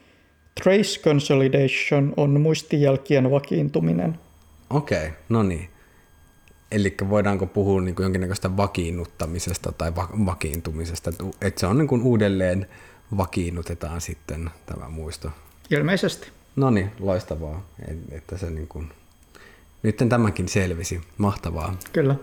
trace 0.63 1.01
consolidation 1.01 2.15
on 2.17 2.41
muistijälkien 2.41 3.31
vakiintuminen. 3.31 4.19
Okei, 4.71 4.99
okay, 4.99 5.11
no 5.29 5.43
niin. 5.43 5.69
Eli 6.71 6.95
voidaanko 7.09 7.47
puhua 7.47 7.81
niin 7.81 7.95
kuin 7.95 8.05
jonkinnäköistä 8.05 8.57
vakiinnuttamisesta 8.57 9.73
tai 9.73 9.97
va- 9.97 10.09
vakiintumisesta, 10.27 11.13
että 11.43 11.61
se 11.61 11.67
on 11.67 11.79
niin 11.79 11.89
kuin 11.89 12.03
uudelleen 12.03 12.67
vakiinnutetaan 13.17 14.01
sitten 14.01 14.51
tämä 14.67 14.89
muisto? 14.89 15.31
Ilmeisesti. 15.71 16.29
No 16.57 16.71
niin, 16.71 16.91
loistavaa, 17.01 17.67
että 18.11 18.39
se 18.39 18.51
niin 18.51 18.69
kuin... 18.69 18.89
nyt 19.83 19.97
tämäkin 20.09 20.49
selvisi, 20.49 21.01
mahtavaa. 21.19 21.77
Kyllä. 21.93 22.17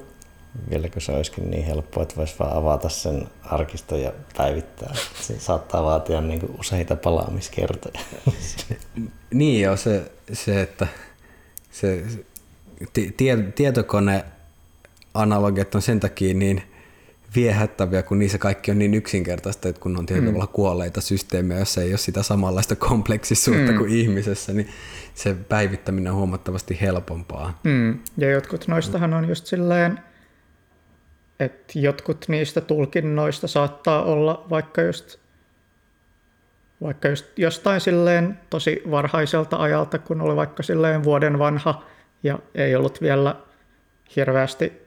Vieläkö 0.69 0.99
se 0.99 1.11
olisikin 1.11 1.51
niin 1.51 1.65
helppoa, 1.65 2.03
että 2.03 2.15
voisi 2.15 2.35
vaan 2.39 2.57
avata 2.57 2.89
sen 2.89 3.27
arkiston 3.43 4.01
ja 4.01 4.13
päivittää. 4.37 4.93
Se 5.21 5.39
saattaa 5.39 5.83
vaatia 5.83 6.21
niin 6.21 6.39
kuin 6.39 6.55
useita 6.59 6.95
palaamiskertoja. 6.95 7.99
niin 9.33 9.61
joo, 9.61 9.77
se, 9.77 10.11
se 10.33 10.61
että 10.61 10.87
se, 11.71 12.03
tietokone 13.55 14.25
analogiat 15.13 15.75
on 15.75 15.81
sen 15.81 15.99
takia 15.99 16.33
niin 16.33 16.63
viehättäviä, 17.35 18.03
kun 18.03 18.19
niissä 18.19 18.37
kaikki 18.37 18.71
on 18.71 18.79
niin 18.79 18.93
yksinkertaista, 18.93 19.69
että 19.69 19.81
kun 19.81 19.97
on 19.97 20.05
tietyllä 20.05 20.39
mm. 20.39 20.47
kuolleita 20.47 21.01
systeemejä, 21.01 21.59
joissa 21.59 21.81
ei 21.81 21.91
ole 21.91 21.97
sitä 21.97 22.23
samanlaista 22.23 22.75
kompleksisuutta 22.75 23.71
mm. 23.71 23.77
kuin 23.77 23.91
ihmisessä, 23.91 24.53
niin 24.53 24.69
se 25.15 25.33
päivittäminen 25.33 26.11
on 26.11 26.17
huomattavasti 26.17 26.77
helpompaa. 26.81 27.59
Mm. 27.63 27.99
Ja 28.17 28.29
jotkut 28.31 28.67
noistahan 28.67 29.13
on 29.13 29.29
just 29.29 29.45
silleen, 29.45 29.99
että 31.41 31.79
jotkut 31.79 32.25
niistä 32.27 32.61
tulkinnoista 32.61 33.47
saattaa 33.47 34.03
olla 34.03 34.45
vaikka 34.49 34.81
just, 34.81 35.17
vaikka 36.81 37.07
just 37.07 37.39
jostain 37.39 37.81
silleen 37.81 38.39
tosi 38.49 38.81
varhaiselta 38.91 39.57
ajalta, 39.57 39.99
kun 39.99 40.21
oli 40.21 40.35
vaikka 40.35 40.63
silleen 40.63 41.03
vuoden 41.03 41.39
vanha 41.39 41.83
ja 42.23 42.39
ei 42.55 42.75
ollut 42.75 43.01
vielä 43.01 43.35
hirveästi 44.15 44.81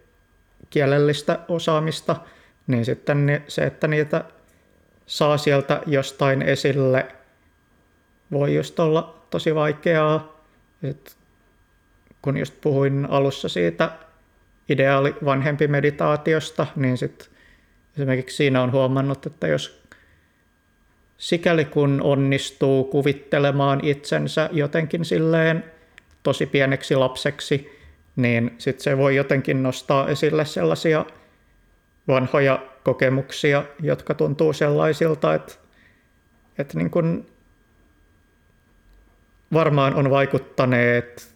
kielellistä 0.71 1.39
osaamista, 1.49 2.17
niin 2.67 2.85
sitten 2.85 3.45
se, 3.49 3.63
että 3.63 3.89
niitä 3.89 4.25
saa 5.07 5.37
sieltä 5.37 5.81
jostain 5.87 6.43
esille, 6.43 7.07
voi 8.33 8.55
just 8.55 8.81
olla 8.81 9.15
tosi 9.31 9.55
vaikeaa. 9.55 10.35
Et 10.83 11.17
kun 12.23 12.37
just 12.37 12.55
puhuin 12.61 13.07
alussa 13.11 13.49
siitä 13.49 13.91
ideaali 14.69 15.15
vanhempi 15.25 15.69
meditaatiosta, 15.69 16.67
niin 16.77 16.99
sitten 16.99 17.29
esimerkiksi 17.97 18.37
siinä 18.37 18.63
on 18.63 18.73
huomannut, 18.73 19.27
että 19.27 19.47
jos 19.47 19.83
sikäli 21.19 21.65
kun 21.65 22.01
onnistuu 22.03 22.85
kuvittelemaan 22.85 23.85
itsensä 23.85 24.49
jotenkin 24.53 25.05
silleen 25.05 25.65
tosi 26.23 26.47
pieneksi 26.47 26.97
lapseksi, 26.97 27.79
niin 28.17 28.55
sitten 28.59 28.85
se 28.85 28.99
voi 28.99 29.17
jotenkin 29.17 29.63
nostaa 29.63 30.09
esille 30.09 30.45
sellaisia 30.45 31.05
vanhoja 32.09 32.63
kokemuksia, 32.85 33.65
jotka 33.83 34.15
tuntuu 34.15 34.53
sellaisilta, 34.53 35.35
että, 35.35 35.55
että 36.59 36.79
niin 36.79 36.91
kuin 36.91 37.27
varmaan 39.53 39.95
on 39.95 40.11
vaikuttaneet 40.11 41.35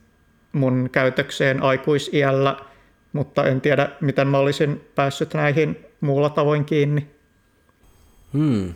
mun 0.53 0.89
käytökseen 0.93 1.63
aikuisiällä, 1.63 2.57
mutta 3.19 3.47
en 3.47 3.61
tiedä, 3.61 3.91
miten 4.01 4.29
mä 4.29 4.39
olisin 4.39 4.81
päässyt 4.95 5.35
näihin 5.35 5.77
muulla 6.01 6.31
tavoin 6.31 6.65
kiinni. 6.65 7.07
Hmm. 8.33 8.75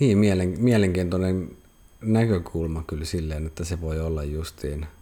Niin, 0.00 0.18
mielen, 0.18 0.54
mielenkiintoinen 0.58 1.48
näkökulma 2.00 2.84
kyllä 2.86 3.04
silleen, 3.04 3.46
että 3.46 3.64
se 3.64 3.80
voi 3.80 4.00
olla 4.00 4.24
justiin– 4.24 4.86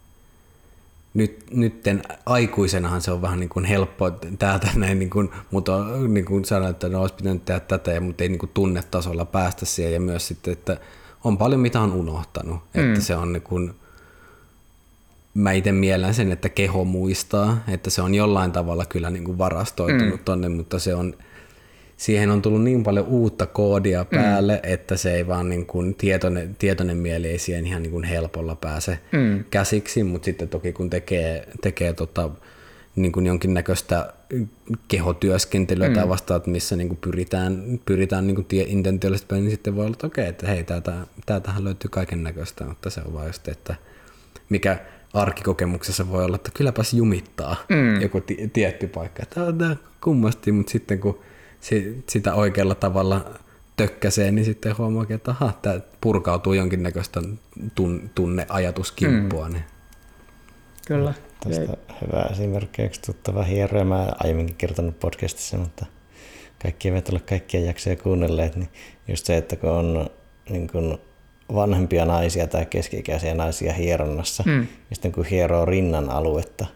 nyt, 1.15 1.45
nytten 1.51 2.03
aikuisenahan 2.27 3.03
se 3.03 3.11
on 3.11 3.23
vähän 3.23 3.41
niin 3.41 3.49
kuin 3.49 3.65
helppo 3.65 4.11
täältä 4.39 4.69
näin, 4.75 4.99
niin 4.99 5.11
kuin, 5.11 5.31
mutta 5.51 5.85
niin 6.09 6.25
kuin 6.25 6.45
sanoin, 6.45 6.71
että 6.71 6.89
no, 6.89 7.01
olisi 7.01 7.15
pitänyt 7.15 7.45
tehdä 7.45 7.61
tätä, 7.61 8.01
mutta 8.01 8.23
ei 8.23 8.29
niin 8.29 8.39
kuin 8.39 8.51
tunnetasolla 8.55 9.25
päästä 9.25 9.67
siihen 9.67 9.93
ja 9.93 10.01
myös 10.01 10.29
sitten, 10.29 10.53
että 10.53 10.77
on 11.25 11.39
paljon 11.39 11.61
mitä 11.61 11.81
on 11.81 11.93
unohtanut, 11.93 12.61
mm. 12.75 12.89
että 12.89 13.01
se 13.01 13.17
on 13.17 13.33
niin 13.33 13.43
kuin, 13.43 13.75
mä 15.35 15.53
itse 15.53 15.73
mielen 15.73 16.15
sen, 16.15 16.33
että 16.33 16.49
keho 16.49 16.85
muistaa, 16.85 17.65
että 17.69 17.91
se 17.91 18.03
on 18.03 18.15
jollain 18.15 18.53
tavalla 18.53 18.85
kyllä 18.85 19.11
niin 19.11 19.25
kuin 19.25 19.39
varastoitunut 19.39 20.21
mm. 20.21 20.25
tonne, 20.25 20.49
mutta 20.49 20.79
se 20.79 20.95
on 20.95 21.15
siihen 21.97 22.31
on 22.31 22.43
tullut 22.43 22.63
niin 22.63 22.83
paljon 22.83 23.07
uutta 23.07 23.47
koodia 23.47 24.03
mm. 24.03 24.09
päälle, 24.19 24.55
mm. 24.55 24.73
että 24.73 24.97
se 24.97 25.15
ei 25.15 25.27
vaan 25.27 25.49
niin 25.49 25.67
kuin 25.67 25.95
tietoinen, 25.95 26.57
tietoinen 26.59 26.97
mieli 26.97 27.29
ei 27.29 27.39
siihen 27.39 27.67
ihan 27.67 27.83
niin 27.83 27.93
kuin 27.93 28.05
helpolla 28.05 28.55
pääse 28.55 28.99
mm. 29.13 29.45
käsiksi, 29.51 30.05
mutta 30.05 30.25
sitten 30.25 30.49
toki 30.49 30.73
kun 30.73 30.91
tekee, 30.91 31.49
tekee 31.61 31.93
tota, 31.93 32.31
niin 32.97 33.13
kuin 33.13 33.27
jonkinnäköistä 33.27 34.13
kehotyöskentelyä 34.89 35.89
mm. 35.89 35.95
tai 35.95 36.09
vastaat, 36.09 36.47
missä 36.47 36.77
niin 36.77 36.89
kuin 36.89 36.99
pyritään, 37.01 37.81
pyritään 37.87 38.27
niin 38.27 38.35
kuin 38.35 38.45
tie, 38.45 38.63
intentiaalisesti, 38.63 39.35
niin 39.35 39.51
sitten 39.51 39.77
voi 39.77 39.85
olla, 39.85 39.95
että 39.95 40.07
okei, 40.07 40.27
että 40.27 40.47
hei, 40.47 40.65
täältä, 40.65 40.93
täältähän 41.27 41.65
löytyy 41.65 41.91
kaiken 41.91 42.23
näköistä, 42.23 42.65
mutta 42.65 42.91
se 42.91 43.01
on 43.07 43.13
vaan 43.13 43.27
just, 43.27 43.49
että 43.49 43.75
mikä 44.49 44.79
arkikokemuksessa 45.15 46.11
voi 46.11 46.25
olla, 46.25 46.37
että 46.37 46.51
kylläpäs 46.55 46.95
jumittaa 46.95 47.57
mm. 47.69 48.01
joku 48.01 48.21
t- 48.21 48.53
tietty 48.53 48.87
paikka. 48.87 49.23
Tämä 49.27 49.77
kummasti, 50.01 50.53
mutta 50.53 50.73
sitten 50.73 51.01
kun 51.01 51.21
sitä 52.09 52.35
oikealla 52.35 52.75
tavalla 52.75 53.31
tökkäsee, 53.77 54.31
niin 54.31 54.45
sitten 54.45 54.79
huomaakin, 54.79 55.17
että 55.17 55.31
aha, 55.31 55.53
tämä 55.63 55.81
purkautuu 56.01 56.53
jonkinnäköistä 56.53 57.23
tun, 57.75 58.11
tunneajatuskimppua. 58.15 59.49
Mm. 59.49 59.53
Niin. 59.53 59.65
Kyllä. 60.87 61.15
Tästä 61.45 61.77
hyvä 62.03 62.23
esimerkki, 62.33 62.83
yksi 62.83 63.03
tuttava 63.03 63.43
hieroja, 63.43 63.85
mä 63.85 64.09
aiemminkin 64.25 64.57
kertonut 64.57 65.01
podcastissa, 65.01 65.57
mutta 65.57 65.87
kaikki 66.63 66.89
eivät 66.89 67.09
ole 67.09 67.21
kaikkia 67.21 67.61
jaksoja 67.61 67.97
kuunnelleet, 67.97 68.57
niin 68.57 68.69
just 69.09 69.27
se, 69.27 69.37
että 69.37 69.57
kun 69.57 69.71
on 69.71 70.11
niin 70.51 70.69
kuin 70.69 70.99
vanhempia 71.55 72.05
naisia 72.05 72.47
tai 72.47 72.67
keski-ikäisiä 72.67 73.35
naisia 73.35 73.73
hieronnassa, 73.73 74.43
mm. 74.47 74.61
ja 74.61 74.97
sitten 74.97 75.13
kun 75.13 75.25
hieroo 75.25 75.65
rinnan 75.65 76.11
aluetta, 76.11 76.67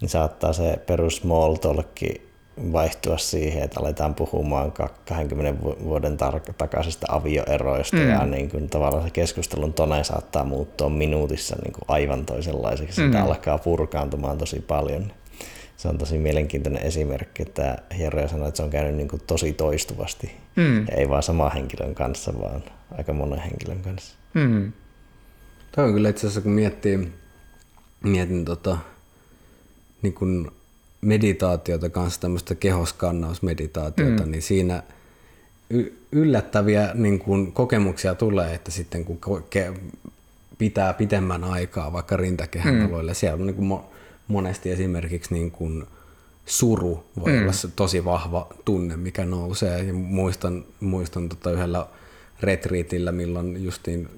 niin 0.00 0.08
saattaa 0.08 0.52
se 0.52 0.78
perus 0.86 1.16
small 1.16 1.54
talkki 1.54 2.34
vaihtua 2.72 3.18
siihen, 3.18 3.62
että 3.62 3.80
aletaan 3.80 4.14
puhumaan 4.14 4.72
20 4.72 5.62
vuoden 5.84 6.16
takaisesta 6.58 7.06
avioeroista 7.10 7.96
mm. 7.96 8.08
ja 8.08 8.26
niin 8.26 8.50
kuin 8.50 8.68
tavallaan 8.68 9.04
se 9.04 9.10
keskustelun 9.10 9.72
tone 9.72 10.04
saattaa 10.04 10.44
muuttua 10.44 10.88
minuutissa 10.88 11.56
niin 11.62 11.72
kuin 11.72 11.84
aivan 11.88 12.26
toisenlaiseksi. 12.26 13.00
Mm. 13.00 13.06
Sitä 13.06 13.24
alkaa 13.24 13.58
purkaantumaan 13.58 14.38
tosi 14.38 14.60
paljon. 14.60 15.12
Se 15.76 15.88
on 15.88 15.98
tosi 15.98 16.18
mielenkiintoinen 16.18 16.82
esimerkki, 16.82 17.42
että 17.42 17.78
hieroja 17.96 18.28
sanoi, 18.28 18.48
että 18.48 18.56
se 18.56 18.62
on 18.62 18.70
käynyt 18.70 18.94
niin 18.94 19.08
kuin 19.08 19.22
tosi 19.26 19.52
toistuvasti. 19.52 20.36
Mm. 20.56 20.86
Ja 20.88 20.94
ei 20.96 21.08
vaan 21.08 21.22
sama 21.22 21.50
henkilön 21.50 21.94
kanssa, 21.94 22.40
vaan 22.40 22.62
aika 22.98 23.12
monen 23.12 23.38
henkilön 23.38 23.82
kanssa. 23.82 24.14
Mm. 24.34 24.72
Tämä 25.72 25.86
on 25.86 25.94
kyllä 25.94 26.08
itse 26.08 26.26
asiassa, 26.26 26.40
kun 26.40 26.52
miettii, 26.52 27.12
mietin 28.02 28.44
tota, 28.44 28.78
niin 30.02 30.14
kuin 30.14 30.50
meditaatiota 31.00 31.88
kanssa, 31.88 32.20
tämmöistä 32.20 32.54
kehoskannausmeditaatiota, 32.54 34.24
mm. 34.24 34.30
niin 34.30 34.42
siinä 34.42 34.82
yllättäviä 36.12 36.90
niin 36.94 37.18
kuin 37.18 37.52
kokemuksia 37.52 38.14
tulee, 38.14 38.54
että 38.54 38.70
sitten 38.70 39.04
kun 39.04 39.18
ke- 39.54 39.80
pitää 40.58 40.94
pitemmän 40.94 41.44
aikaa 41.44 41.92
vaikka 41.92 42.16
rintakehän 42.16 42.74
mm. 42.74 42.90
siellä 43.12 43.40
on 43.40 43.46
niin 43.46 43.56
kuin 43.56 43.78
mo- 43.78 43.84
monesti 44.28 44.70
esimerkiksi 44.70 45.34
niin 45.34 45.50
kuin 45.50 45.84
suru 46.46 47.04
voi 47.20 47.32
mm. 47.32 47.42
olla 47.42 47.52
se 47.52 47.68
tosi 47.76 48.04
vahva 48.04 48.46
tunne, 48.64 48.96
mikä 48.96 49.24
nousee. 49.24 49.82
Ja 49.82 49.92
muistan, 49.92 50.64
muistan 50.80 51.28
tota 51.28 51.50
yhdellä 51.50 51.86
retriitillä, 52.44 53.12
milloin 53.12 53.64
justiin 53.64 54.08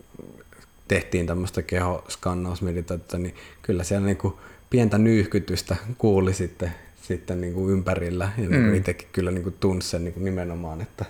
tehtiin 0.89 1.27
tämmöistä 1.27 1.63
kehoskannausmeditaatiota, 1.63 3.19
niin 3.19 3.35
kyllä 3.63 3.85
siellä 3.85 4.07
niin 4.07 4.17
kuin 4.17 4.35
pientä 4.71 4.99
nyyhkytystä 4.99 5.77
kuuli 5.99 6.35
sitten, 6.35 6.73
sitten 7.03 7.41
niin 7.41 7.55
kuin 7.55 7.73
ympärillä. 7.73 8.33
Ja 8.39 8.49
niin 8.49 8.63
mm. 8.63 8.75
itsekin 8.75 9.09
kyllä 9.13 9.31
niin 9.31 9.43
kuin 9.43 9.57
tunsi 9.61 9.89
sen 9.89 10.05
niin 10.05 10.15
kuin 10.15 10.25
nimenomaan, 10.25 10.81
että, 10.81 11.05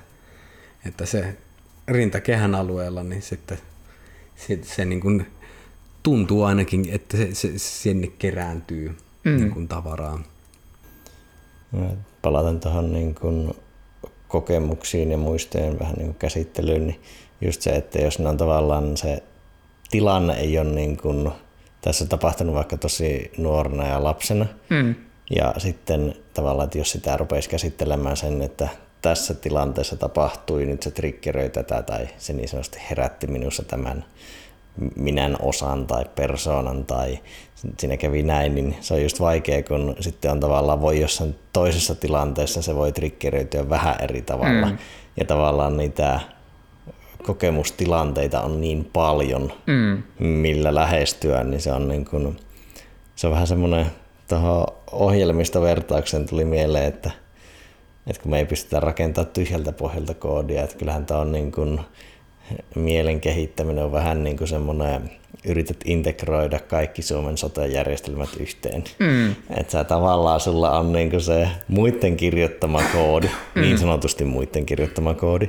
että 0.87 1.07
se 1.07 1.37
rintakehän 1.89 2.55
alueella, 2.55 3.03
niin 3.03 3.23
sitten 3.23 3.59
se, 4.37 4.59
se 4.63 4.85
niin 4.85 5.01
kuin 5.01 5.27
tuntuu 6.03 6.43
ainakin, 6.43 6.89
että 6.91 7.17
se, 7.17 7.29
se 7.33 7.53
sinne 7.57 8.07
kerääntyy 8.07 8.97
mm. 9.25 9.37
niin 9.37 9.51
kuin 9.51 9.69
tavaraa. 9.69 10.23
Palataan 12.23 12.61
tuohon 12.61 12.93
niin 12.93 13.15
kuin 13.15 13.55
kokemuksiin 14.41 15.11
ja 15.11 15.17
muistojen 15.17 15.79
vähän 15.79 15.95
niin 15.95 16.07
kuin 16.07 16.19
käsittelyyn, 16.19 16.87
niin 16.87 17.01
just 17.41 17.63
se, 17.63 17.71
että 17.71 17.99
jos 18.03 18.19
ne 18.19 18.29
on 18.29 18.37
tavallaan 18.37 18.97
se 18.97 19.23
tilanne 19.91 20.35
ei 20.35 20.59
ole 20.59 20.71
niin 20.71 20.97
kuin 20.97 21.31
tässä 21.81 22.07
tapahtunut 22.07 22.55
vaikka 22.55 22.77
tosi 22.77 23.33
nuorena 23.39 23.87
ja 23.87 24.05
lapsena. 24.05 24.47
Mm. 24.71 24.95
Ja 25.37 25.55
sitten 25.59 26.15
tavallaan, 26.35 26.65
että 26.65 26.79
jos 26.79 26.91
sitä 26.91 27.17
rupeisi 27.17 27.51
käsittelemään 27.51 28.17
sen, 28.17 28.43
että 28.43 28.69
tässä 29.03 29.35
tilanteessa 29.35 29.97
tapahtui, 29.97 30.67
nyt 30.67 30.83
se 30.83 30.91
triggeröi 30.91 31.51
tätä 31.51 31.83
tai 31.83 32.09
se 32.19 32.33
niin 32.33 32.49
sanotusti 32.49 32.79
herätti 32.91 33.27
minussa 33.27 33.63
tämän 33.63 34.05
minän 34.97 35.37
osan 35.43 35.87
tai 35.87 36.05
persoonan 36.15 36.85
tai 36.85 37.19
siinä 37.79 37.97
kävi 37.97 38.23
näin, 38.23 38.55
niin 38.55 38.77
se 38.81 38.95
on 38.95 39.03
just 39.03 39.21
vaikea, 39.21 39.63
kun 39.63 39.97
sitten 40.01 40.31
on 40.31 40.41
tavallaan 40.41 40.81
voi 40.81 41.01
jossain 41.01 41.35
toisessa 41.53 41.95
tilanteessa 41.95 42.63
se 42.63 42.75
voi 42.75 42.93
triggeröityä 42.93 43.69
vähän 43.69 43.97
eri 44.01 44.23
tavalla. 44.23 44.67
Mm. 44.67 44.79
Ja 45.17 45.25
tavallaan 45.25 45.77
niitä 45.77 46.21
kokemustilanteita 47.23 48.41
on 48.41 48.61
niin 48.61 48.91
paljon, 48.93 49.53
mm. 49.67 50.03
millä 50.19 50.75
lähestyä, 50.75 51.45
niin 51.45 51.61
se 51.61 51.73
on, 51.73 51.89
niin 51.89 52.05
kuin, 52.05 52.37
se 53.17 53.27
on 53.27 53.33
vähän 53.33 53.47
semmoinen 53.47 53.87
tuohon 54.29 54.67
ohjelmistovertaukseen 54.93 56.29
tuli 56.29 56.45
mieleen, 56.45 56.85
että, 56.85 57.11
että 58.07 58.23
kun 58.23 58.31
me 58.31 58.39
ei 58.39 58.47
pystytä 58.47 58.81
rakentamaan 58.81 59.33
tyhjältä 59.33 59.73
pohjalta 59.73 60.15
koodia, 60.15 60.63
että 60.63 60.77
kyllähän 60.77 61.07
tämä 61.07 61.21
on 61.21 61.33
niin 61.33 61.53
kuin, 61.53 61.81
mielen 62.75 63.21
kehittäminen 63.21 63.85
on 63.85 63.93
vähän 63.93 64.25
niin 64.25 64.37
kuin 64.37 64.49
semmoinen, 64.49 65.11
yrität 65.45 65.77
integroida 65.85 66.59
kaikki 66.59 67.03
Suomen 67.03 67.39
sote-järjestelmät 67.39 68.29
yhteen. 68.41 68.85
Mm. 68.99 69.31
Että 69.31 69.73
sä 69.73 69.85
tavallaan 69.85 70.41
sulla 70.41 70.79
on 70.79 70.93
niin 70.93 71.21
se 71.21 71.49
muiden 71.69 72.17
kirjoittama 72.17 72.83
koodi, 72.93 73.31
mm. 73.55 73.61
niin 73.61 73.79
sanotusti 73.79 74.25
muiden 74.25 74.67
kirjoittama 74.67 75.15
koodi, 75.15 75.49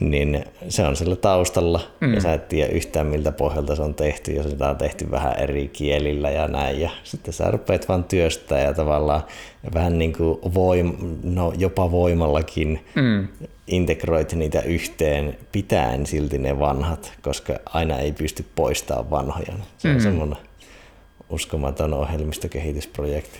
niin 0.00 0.44
se 0.68 0.86
on 0.86 0.96
sillä 0.96 1.16
taustalla 1.16 1.80
mm. 2.00 2.14
ja 2.14 2.20
sä 2.20 2.34
et 2.34 2.48
tiedä 2.48 2.72
yhtään 2.72 3.06
miltä 3.06 3.32
pohjalta 3.32 3.76
se 3.76 3.82
on 3.82 3.94
tehty 3.94 4.32
ja 4.32 4.42
sitä 4.42 4.68
on 4.70 4.76
tehty 4.76 5.10
vähän 5.10 5.38
eri 5.38 5.68
kielillä 5.68 6.30
ja 6.30 6.48
näin 6.48 6.80
ja 6.80 6.90
sitten 7.04 7.34
sä 7.34 7.50
rupeat 7.50 7.88
vaan 7.88 8.04
työstää 8.04 8.60
ja 8.60 8.74
tavallaan 8.74 9.22
vähän 9.74 9.98
niin 9.98 10.12
kuin 10.12 10.38
voim, 10.54 10.92
no 11.22 11.52
jopa 11.58 11.90
voimallakin 11.90 12.84
mm. 12.94 13.28
Integroit 13.66 14.32
niitä 14.32 14.60
yhteen 14.60 15.38
pitäen 15.52 16.06
silti 16.06 16.38
ne 16.38 16.58
vanhat, 16.58 17.12
koska 17.22 17.58
aina 17.66 17.98
ei 17.98 18.12
pysty 18.12 18.44
poistamaan 18.54 19.10
vanhoja. 19.10 19.52
Se 19.78 19.88
on 19.88 19.94
mm. 19.94 20.00
semmoinen 20.00 20.38
uskomaton 21.28 21.94
ohjelmistokehitysprojekti. 21.94 23.38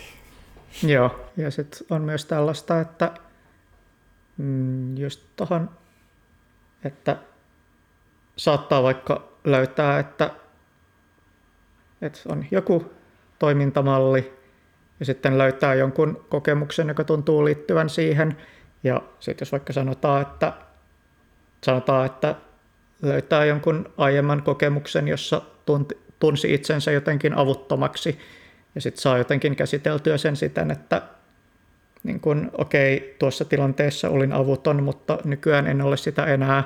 Joo, 0.83 1.29
ja 1.37 1.51
sitten 1.51 1.79
on 1.89 2.01
myös 2.01 2.25
tällaista, 2.25 2.79
että 2.79 3.11
mm, 4.37 4.97
just 4.97 5.21
tuohon 5.35 5.69
että 6.83 7.17
saattaa 8.35 8.83
vaikka 8.83 9.27
löytää, 9.43 9.99
että, 9.99 10.31
että 12.01 12.19
on 12.27 12.45
joku 12.51 12.91
toimintamalli 13.39 14.33
ja 14.99 15.05
sitten 15.05 15.37
löytää 15.37 15.73
jonkun 15.73 16.25
kokemuksen, 16.29 16.87
joka 16.87 17.03
tuntuu 17.03 17.45
liittyvän 17.45 17.89
siihen. 17.89 18.37
Ja 18.87 19.01
sitten 19.19 19.45
jos 19.45 19.51
vaikka 19.51 19.73
sanotaan, 19.73 20.21
että, 20.21 20.53
sanotaan, 21.63 22.05
että 22.05 22.35
löytää 23.01 23.45
jonkun 23.45 23.93
aiemman 23.97 24.43
kokemuksen, 24.43 25.07
jossa 25.07 25.41
tunsi 26.19 26.53
itsensä 26.53 26.91
jotenkin 26.91 27.33
avuttomaksi 27.33 28.19
ja 28.75 28.81
sitten 28.81 29.01
saa 29.01 29.17
jotenkin 29.17 29.55
käsiteltyä 29.55 30.17
sen 30.17 30.35
siten, 30.35 30.71
että 30.71 31.01
niin 32.03 32.19
kun, 32.19 32.51
okei, 32.53 33.15
tuossa 33.19 33.45
tilanteessa 33.45 34.09
olin 34.09 34.33
avuton, 34.33 34.83
mutta 34.83 35.17
nykyään 35.23 35.67
en 35.67 35.81
ole 35.81 35.97
sitä 35.97 36.25
enää, 36.25 36.63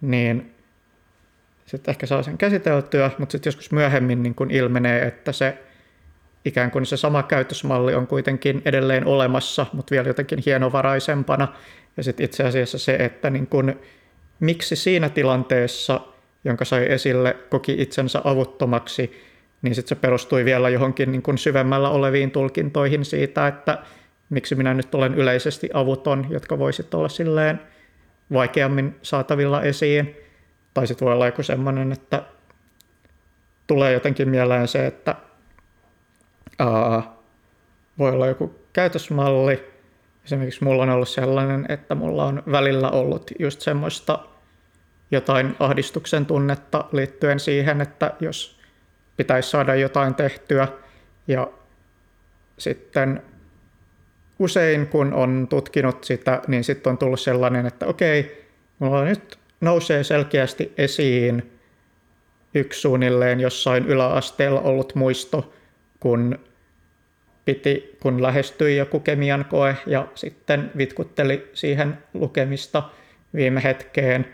niin 0.00 0.54
sitten 1.66 1.92
ehkä 1.92 2.06
saa 2.06 2.22
sen 2.22 2.38
käsiteltyä, 2.38 3.10
mutta 3.18 3.32
sitten 3.32 3.48
joskus 3.48 3.72
myöhemmin 3.72 4.22
niin 4.22 4.34
kun 4.34 4.50
ilmenee, 4.50 5.06
että 5.06 5.32
se 5.32 5.65
ikään 6.46 6.70
kuin 6.70 6.86
se 6.86 6.96
sama 6.96 7.22
käytösmalli 7.22 7.94
on 7.94 8.06
kuitenkin 8.06 8.62
edelleen 8.64 9.06
olemassa, 9.06 9.66
mutta 9.72 9.90
vielä 9.90 10.08
jotenkin 10.08 10.42
hienovaraisempana. 10.46 11.48
Ja 11.96 12.02
sitten 12.02 12.24
itse 12.24 12.44
asiassa 12.44 12.78
se, 12.78 12.94
että 12.94 13.30
niin 13.30 13.46
kun, 13.46 13.80
miksi 14.40 14.76
siinä 14.76 15.08
tilanteessa, 15.08 16.00
jonka 16.44 16.64
sai 16.64 16.92
esille, 16.92 17.36
koki 17.50 17.76
itsensä 17.78 18.20
avuttomaksi, 18.24 19.22
niin 19.62 19.74
sitten 19.74 19.88
se 19.88 20.00
perustui 20.00 20.44
vielä 20.44 20.68
johonkin 20.68 21.12
niin 21.12 21.22
kun 21.22 21.38
syvemmällä 21.38 21.90
oleviin 21.90 22.30
tulkintoihin 22.30 23.04
siitä, 23.04 23.46
että 23.46 23.78
miksi 24.30 24.54
minä 24.54 24.74
nyt 24.74 24.94
olen 24.94 25.14
yleisesti 25.14 25.70
avuton, 25.74 26.26
jotka 26.30 26.58
voisit 26.58 26.94
olla 26.94 27.08
silleen 27.08 27.60
vaikeammin 28.32 28.96
saatavilla 29.02 29.62
esiin. 29.62 30.16
Tai 30.74 30.86
sitten 30.86 31.06
voi 31.06 31.14
olla 31.14 31.26
joku 31.26 31.42
semmoinen, 31.42 31.92
että 31.92 32.22
tulee 33.66 33.92
jotenkin 33.92 34.28
mieleen 34.28 34.68
se, 34.68 34.86
että 34.86 35.14
aa, 36.58 37.22
voi 37.98 38.10
olla 38.10 38.26
joku 38.26 38.54
käytösmalli. 38.72 39.64
Esimerkiksi 40.24 40.64
mulla 40.64 40.82
on 40.82 40.90
ollut 40.90 41.08
sellainen, 41.08 41.66
että 41.68 41.94
mulla 41.94 42.24
on 42.24 42.42
välillä 42.52 42.90
ollut 42.90 43.30
just 43.38 43.60
semmoista 43.60 44.18
jotain 45.10 45.56
ahdistuksen 45.58 46.26
tunnetta 46.26 46.84
liittyen 46.92 47.40
siihen, 47.40 47.80
että 47.80 48.14
jos 48.20 48.58
pitäisi 49.16 49.50
saada 49.50 49.74
jotain 49.74 50.14
tehtyä 50.14 50.68
ja 51.28 51.50
sitten 52.58 53.22
usein 54.38 54.86
kun 54.86 55.14
on 55.14 55.46
tutkinut 55.50 56.04
sitä, 56.04 56.42
niin 56.46 56.64
sitten 56.64 56.90
on 56.90 56.98
tullut 56.98 57.20
sellainen, 57.20 57.66
että 57.66 57.86
okei, 57.86 58.46
mulla 58.78 59.04
nyt 59.04 59.38
nousee 59.60 60.04
selkeästi 60.04 60.72
esiin 60.78 61.52
yksi 62.54 62.80
suunnilleen 62.80 63.40
jossain 63.40 63.86
yläasteella 63.86 64.60
ollut 64.60 64.94
muisto, 64.94 65.52
kun, 66.00 66.38
piti, 67.46 67.96
kun 68.00 68.22
lähestyi 68.22 68.76
joku 68.76 69.00
kemian 69.00 69.44
koe 69.44 69.76
ja 69.86 70.08
sitten 70.14 70.70
vitkutteli 70.76 71.50
siihen 71.54 71.98
lukemista 72.14 72.82
viime 73.34 73.62
hetkeen. 73.62 74.26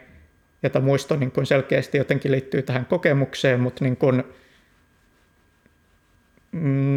Ja 0.62 0.70
tämä 0.70 0.84
muisto 0.84 1.16
niin 1.16 1.30
kun 1.30 1.46
selkeästi 1.46 1.98
jotenkin 1.98 2.32
liittyy 2.32 2.62
tähän 2.62 2.86
kokemukseen, 2.86 3.60
mutta, 3.60 3.84
niin 3.84 3.96
kun, 3.96 4.24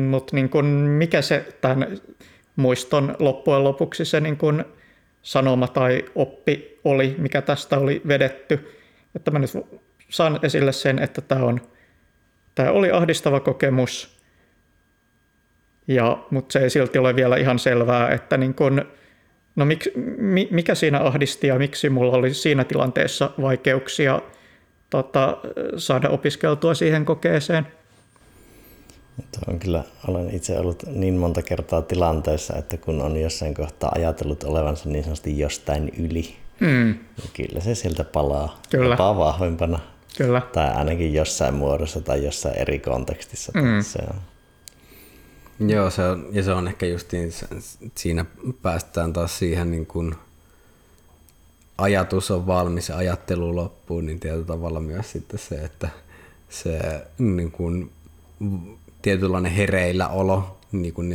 mutta 0.10 0.36
niin 0.36 0.50
kun 0.50 0.66
mikä 0.66 1.22
se 1.22 1.46
tämän 1.62 1.98
muiston 2.56 3.16
loppujen 3.20 3.64
lopuksi 3.64 4.06
se 4.06 4.20
niin 4.20 4.38
kuin 4.38 4.66
sanoma 5.22 5.68
tai 5.68 6.06
oppi 6.16 6.80
oli, 6.84 7.16
mikä 7.18 7.42
tästä 7.42 7.78
oli 7.78 8.02
vedetty. 8.08 8.80
Että 9.16 9.32
mä 9.32 9.40
nyt 9.40 9.52
saan 10.10 10.40
esille 10.44 10.72
sen, 10.72 11.00
että 11.00 11.22
tämä, 11.22 11.46
on, 11.46 11.62
tämä 12.56 12.72
oli 12.72 12.92
ahdistava 12.92 13.40
kokemus, 13.40 14.15
ja, 15.88 16.18
mutta 16.32 16.54
se 16.54 16.60
ei 16.60 16.70
silti 16.70 16.98
ole 16.98 17.16
vielä 17.16 17.38
ihan 17.38 17.60
selvää, 17.60 18.10
että 18.10 18.38
niin 18.38 18.54
kun, 18.54 18.86
no 19.56 19.66
mik, 19.66 19.86
mikä 20.52 20.76
siinä 20.76 21.00
ahdisti 21.00 21.48
ja 21.48 21.60
miksi 21.60 21.90
mulla 21.90 22.18
oli 22.18 22.34
siinä 22.34 22.64
tilanteessa 22.64 23.32
vaikeuksia 23.42 24.22
tota, 24.90 25.38
saada 25.78 26.10
opiskeltua 26.10 26.74
siihen 26.74 27.06
kokeeseen. 27.06 27.68
On 29.48 29.60
kyllä, 29.60 29.84
olen 30.08 30.36
itse 30.36 30.60
ollut 30.60 30.84
niin 30.92 31.14
monta 31.14 31.42
kertaa 31.42 31.82
tilanteessa, 31.82 32.58
että 32.58 32.78
kun 32.78 33.02
on 33.02 33.18
jossain 33.18 33.54
kohtaa 33.54 33.92
ajatellut 33.96 34.44
olevansa 34.44 34.90
niin 34.90 35.04
sanotusti 35.04 35.40
jostain 35.40 35.92
yli, 35.98 36.36
mm. 36.60 36.96
niin 37.18 37.30
kyllä 37.34 37.60
se 37.60 37.76
sieltä 37.76 38.04
palaa. 38.04 38.62
Kyllä. 38.70 38.94
Jopa 38.94 39.18
vahvempana. 39.18 39.80
Kyllä. 40.18 40.42
Tai 40.54 40.70
ainakin 40.70 41.14
jossain 41.14 41.54
muodossa 41.54 42.02
tai 42.02 42.26
jossain 42.26 42.58
eri 42.58 42.80
kontekstissa. 42.80 43.52
Mm. 43.56 43.82
Se 43.82 44.00
on. 44.10 44.16
Joo, 45.60 45.90
se 45.90 46.04
on, 46.04 46.28
ja 46.32 46.44
se 46.44 46.52
on 46.52 46.68
ehkä 46.68 46.86
justiin, 46.86 47.32
siinä 47.96 48.26
päästään 48.62 49.14
taas 49.14 49.40
siihen 49.40 49.72
niin 49.72 49.86
kuin 49.86 50.16
ajatus 51.78 52.32
on 52.32 52.48
valmis 52.48 52.90
ja 52.90 52.98
ajattelu 52.98 53.56
loppuu, 53.56 54.02
niin 54.02 54.20
tietyllä 54.20 54.46
tavalla 54.46 54.80
myös 54.80 55.12
sitten 55.12 55.40
se, 55.40 55.56
että 55.56 55.90
se 56.50 56.80
niin 57.18 57.52
kuin, 57.52 57.92
tietynlainen 59.02 59.52
hereillä 59.52 60.08
olo 60.08 60.58
niin 60.72 60.94
kuin 60.94 61.14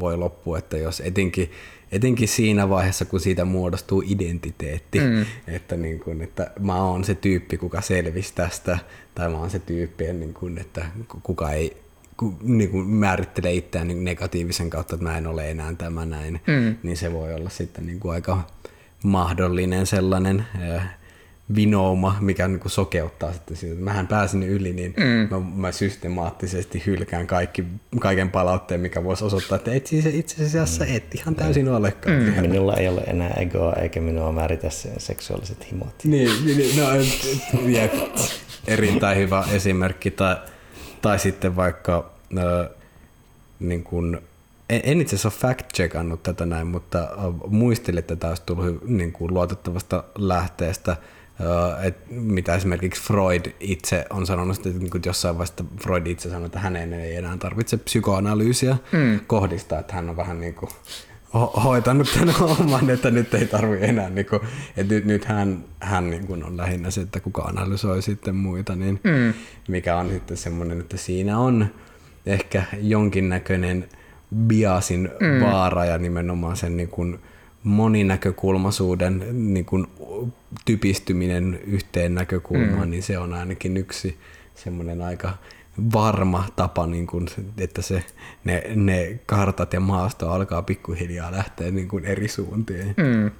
voi 0.00 0.16
loppua, 0.16 0.58
että 0.58 0.76
jos 0.78 1.00
etenkin, 1.00 1.50
etenkin 1.92 2.28
siinä 2.28 2.68
vaiheessa, 2.68 3.04
kun 3.04 3.20
siitä 3.20 3.44
muodostuu 3.44 4.02
identiteetti, 4.06 5.00
mm. 5.00 5.26
että, 5.46 5.76
niin 5.76 6.00
kuin, 6.00 6.22
että 6.22 6.50
mä 6.60 6.84
oon 6.84 7.04
se 7.04 7.14
tyyppi, 7.14 7.56
kuka 7.56 7.80
selvisi 7.80 8.34
tästä, 8.34 8.78
tai 9.14 9.28
mä 9.28 9.38
oon 9.38 9.50
se 9.50 9.58
tyyppi, 9.58 10.12
niin 10.12 10.34
kuin, 10.34 10.58
että 10.58 10.86
kuka 11.22 11.50
ei 11.52 11.83
niin 12.42 12.70
kuin 12.70 12.86
määrittelee 12.86 13.52
itseään 13.52 13.88
niin 13.88 14.04
negatiivisen 14.04 14.70
kautta, 14.70 14.94
että 14.94 15.04
mä 15.04 15.18
en 15.18 15.26
ole 15.26 15.50
enää 15.50 15.74
tämä 15.78 16.06
näin, 16.06 16.40
mm. 16.46 16.76
niin 16.82 16.96
se 16.96 17.12
voi 17.12 17.34
olla 17.34 17.50
sitten 17.50 17.86
niin 17.86 18.00
kuin 18.00 18.12
aika 18.12 18.46
mahdollinen 19.04 19.86
sellainen 19.86 20.46
äh, 20.62 20.96
vinouma, 21.54 22.16
mikä 22.20 22.48
niin 22.48 22.60
kuin 22.60 22.72
sokeuttaa 22.72 23.32
sitten 23.32 23.56
siitä. 23.56 23.80
Mähän 23.80 24.06
pääsin 24.06 24.42
yli, 24.42 24.72
niin 24.72 24.94
mm. 24.96 25.28
mä, 25.30 25.40
mä, 25.54 25.72
systemaattisesti 25.72 26.82
hylkään 26.86 27.26
kaikki, 27.26 27.64
kaiken 28.00 28.30
palautteen, 28.30 28.80
mikä 28.80 29.04
voisi 29.04 29.24
osoittaa, 29.24 29.56
että 29.56 29.74
et 29.74 29.86
siis 29.86 30.06
itse 30.06 30.44
asiassa 30.44 30.86
et 30.86 31.14
ihan 31.14 31.34
täysin 31.34 31.66
mm. 31.66 31.74
olekaan. 31.74 32.16
Mm. 32.16 32.40
Minulla 32.40 32.76
ei 32.76 32.88
ole 32.88 33.00
enää 33.00 33.34
egoa 33.36 33.72
eikä 33.72 34.00
minua 34.00 34.32
määritä 34.32 34.68
seksuaaliset 34.98 35.70
himot. 35.70 36.04
Niin, 36.04 36.30
niin 36.44 36.76
no, 36.76 36.88
jep, 37.68 37.92
erittäin 38.66 39.18
hyvä 39.18 39.44
esimerkki. 39.52 40.10
Tai, 40.10 40.36
tai 41.04 41.18
sitten 41.18 41.56
vaikka 41.56 42.10
äh, 42.38 42.68
niin 43.60 43.84
kuin, 43.84 44.18
en, 44.70 44.80
en 44.84 45.00
itse 45.00 45.16
asiassa 45.16 45.46
ole 45.46 45.54
fact-checkannut 45.54 46.22
tätä 46.22 46.46
näin, 46.46 46.66
mutta 46.66 46.98
äh, 46.98 47.08
muistelin, 47.46 47.98
että 47.98 48.16
tämä 48.16 48.30
olisi 48.30 48.42
tullut 48.46 48.88
niin 48.88 49.12
kuin 49.12 49.34
luotettavasta 49.34 50.04
lähteestä, 50.18 50.90
äh, 50.92 51.86
et 51.86 51.96
mitä 52.10 52.54
esimerkiksi 52.54 53.02
Freud 53.02 53.46
itse 53.60 54.04
on 54.10 54.26
sanonut, 54.26 54.56
että 54.56 54.78
niin 54.78 54.90
jossain 55.06 55.38
vaiheessa 55.38 55.64
Freud 55.82 56.06
itse 56.06 56.30
sanoi, 56.30 56.46
että 56.46 56.58
hänen 56.58 56.92
ei 56.92 57.16
enää 57.16 57.36
tarvitse 57.36 57.76
psykoanalyysiä 57.76 58.76
mm. 58.92 59.20
kohdista, 59.26 59.78
että 59.78 59.94
hän 59.94 60.10
on 60.10 60.16
vähän 60.16 60.40
niin 60.40 60.54
kuin 60.54 60.70
ho- 61.34 61.60
hoitanut 61.60 62.08
tämän 62.18 62.34
homman, 62.34 62.90
että 62.90 63.10
nyt 63.10 63.34
ei 63.34 63.46
tarvi 63.46 63.78
enää, 63.80 64.10
niin 64.10 64.26
kuin, 64.26 64.40
että 64.76 64.94
nyt, 64.94 65.04
nyt 65.04 65.24
hän, 65.24 65.64
hän 65.80 66.10
niin 66.10 66.26
kuin 66.26 66.44
on 66.44 66.56
lähinnä 66.56 66.90
se, 66.90 67.00
että 67.00 67.20
kuka 67.20 67.42
analysoi 67.42 68.02
sitten 68.02 68.36
muita, 68.36 68.76
niin 68.76 69.00
mm. 69.04 69.34
mikä 69.68 69.96
on 69.96 70.08
sitten 70.10 70.36
semmoinen, 70.36 70.80
että 70.80 70.96
siinä 70.96 71.38
on 71.38 71.66
ehkä 72.26 72.62
jonkinnäköinen 72.80 73.88
biasin 74.36 75.10
mm. 75.20 75.44
vaara 75.44 75.84
ja 75.84 75.98
nimenomaan 75.98 76.56
sen 76.56 76.76
niin 76.76 76.88
kuin 76.88 77.18
moninäkökulmaisuuden 77.62 79.24
niin 79.54 79.64
kuin 79.64 79.86
typistyminen 80.64 81.60
yhteen 81.66 82.14
näkökulmaan, 82.14 82.88
mm. 82.88 82.90
niin 82.90 83.02
se 83.02 83.18
on 83.18 83.34
ainakin 83.34 83.76
yksi 83.76 84.18
semmoinen 84.54 85.02
aika 85.02 85.32
varma 85.92 86.44
tapa, 86.56 86.86
niin 86.86 87.06
kuin, 87.06 87.28
että 87.58 87.82
se, 87.82 88.04
ne, 88.44 88.62
ne 88.74 89.20
kartat 89.26 89.72
ja 89.72 89.80
maasto 89.80 90.30
alkaa 90.30 90.62
pikkuhiljaa 90.62 91.32
lähteä 91.32 91.70
niin 91.70 91.88
kuin 91.88 92.04
eri 92.04 92.28
suuntiin. 92.28 92.94
Mm. 92.96 93.30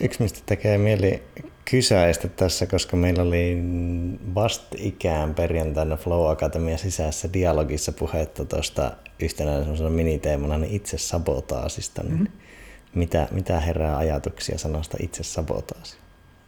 Yksi, 0.00 0.22
mistä 0.22 0.40
tekee 0.46 0.78
mieli 0.78 1.22
kysäistä 1.70 2.28
tässä, 2.28 2.66
koska 2.66 2.96
meillä 2.96 3.22
oli 3.22 3.56
ikään 4.76 5.34
perjantaina 5.34 5.96
Flow 5.96 6.30
Akatemia 6.30 6.78
sisäisessä 6.78 7.32
dialogissa 7.32 7.92
puhetta 7.92 8.44
tuosta 8.44 8.92
yhtenä 9.20 9.58
semmoisena 9.58 9.90
miniteemana 9.90 10.58
niin 10.58 10.74
itse 10.74 10.98
sabotaasista. 10.98 12.02
Mm-hmm. 12.02 12.26
mitä, 12.94 13.28
mitä 13.30 13.60
herää 13.60 13.96
ajatuksia 13.96 14.58
sanasta 14.58 14.96
itse 15.00 15.22
sabotaasi? 15.22 15.96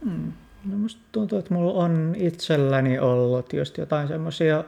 Mm. 0.05 0.33
No 0.65 0.77
musta 0.77 1.01
tuntuu, 1.11 1.39
että 1.39 1.53
mulla 1.53 1.73
on 1.73 2.15
itselläni 2.17 2.99
ollut 2.99 3.53
just 3.53 3.77
jotain 3.77 4.07
semmoisia 4.07 4.63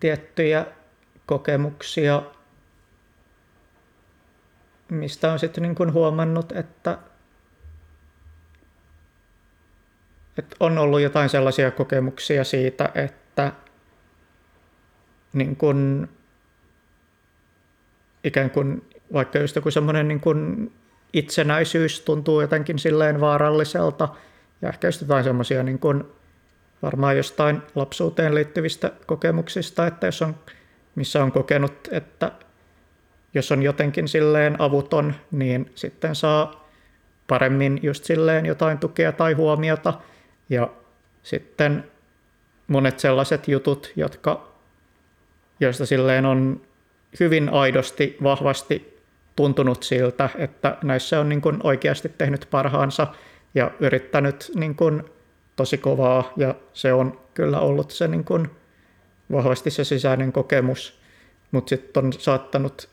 tiettyjä 0.00 0.66
kokemuksia, 1.26 2.22
mistä 4.90 5.32
on 5.32 5.38
sitten 5.38 5.62
niin 5.62 5.92
huomannut, 5.92 6.52
että, 6.52 6.98
että 10.38 10.56
on 10.60 10.78
ollut 10.78 11.00
jotain 11.00 11.28
sellaisia 11.28 11.70
kokemuksia 11.70 12.44
siitä, 12.44 12.90
että 12.94 13.52
niin 15.32 15.56
kuin, 15.56 16.08
ikään 18.24 18.50
kuin 18.50 18.88
vaikka 19.12 19.38
just 19.38 19.56
joku 19.56 19.70
semmoinen 19.70 20.08
niin 20.08 20.20
itsenäisyys 21.14 22.00
tuntuu 22.00 22.40
jotenkin 22.40 22.78
silleen 22.78 23.20
vaaralliselta 23.20 24.08
ja 24.62 24.68
ehkä 24.68 24.88
just 24.88 25.00
jotain 25.00 25.24
semmoisia 25.24 25.62
niin 25.62 25.80
varmaan 26.82 27.16
jostain 27.16 27.62
lapsuuteen 27.74 28.34
liittyvistä 28.34 28.90
kokemuksista, 29.06 29.86
että 29.86 30.06
jos 30.06 30.22
on, 30.22 30.36
missä 30.94 31.22
on 31.22 31.32
kokenut, 31.32 31.88
että 31.90 32.32
jos 33.34 33.52
on 33.52 33.62
jotenkin 33.62 34.08
silleen 34.08 34.60
avuton, 34.60 35.14
niin 35.30 35.70
sitten 35.74 36.14
saa 36.14 36.68
paremmin 37.26 37.80
just 37.82 38.04
silleen 38.04 38.46
jotain 38.46 38.78
tukea 38.78 39.12
tai 39.12 39.32
huomiota. 39.32 39.94
Ja 40.48 40.70
sitten 41.22 41.84
monet 42.68 43.00
sellaiset 43.00 43.48
jutut, 43.48 43.92
jotka, 43.96 44.48
joista 45.60 45.86
silleen 45.86 46.26
on 46.26 46.60
hyvin 47.20 47.48
aidosti, 47.48 48.16
vahvasti 48.22 48.93
tuntunut 49.36 49.82
siltä, 49.82 50.28
että 50.36 50.76
näissä 50.82 51.20
on 51.20 51.28
niin 51.28 51.40
kuin 51.40 51.60
oikeasti 51.62 52.08
tehnyt 52.08 52.48
parhaansa 52.50 53.06
ja 53.54 53.70
yrittänyt 53.80 54.52
niin 54.54 54.74
kuin 54.74 55.02
tosi 55.56 55.78
kovaa. 55.78 56.32
Ja 56.36 56.54
se 56.72 56.92
on 56.92 57.20
kyllä 57.34 57.60
ollut 57.60 57.90
se 57.90 58.08
niin 58.08 58.24
kuin 58.24 58.50
vahvasti 59.32 59.70
se 59.70 59.84
sisäinen 59.84 60.32
kokemus, 60.32 61.00
mutta 61.50 61.68
sitten 61.68 62.04
on 62.04 62.12
saattanut 62.12 62.88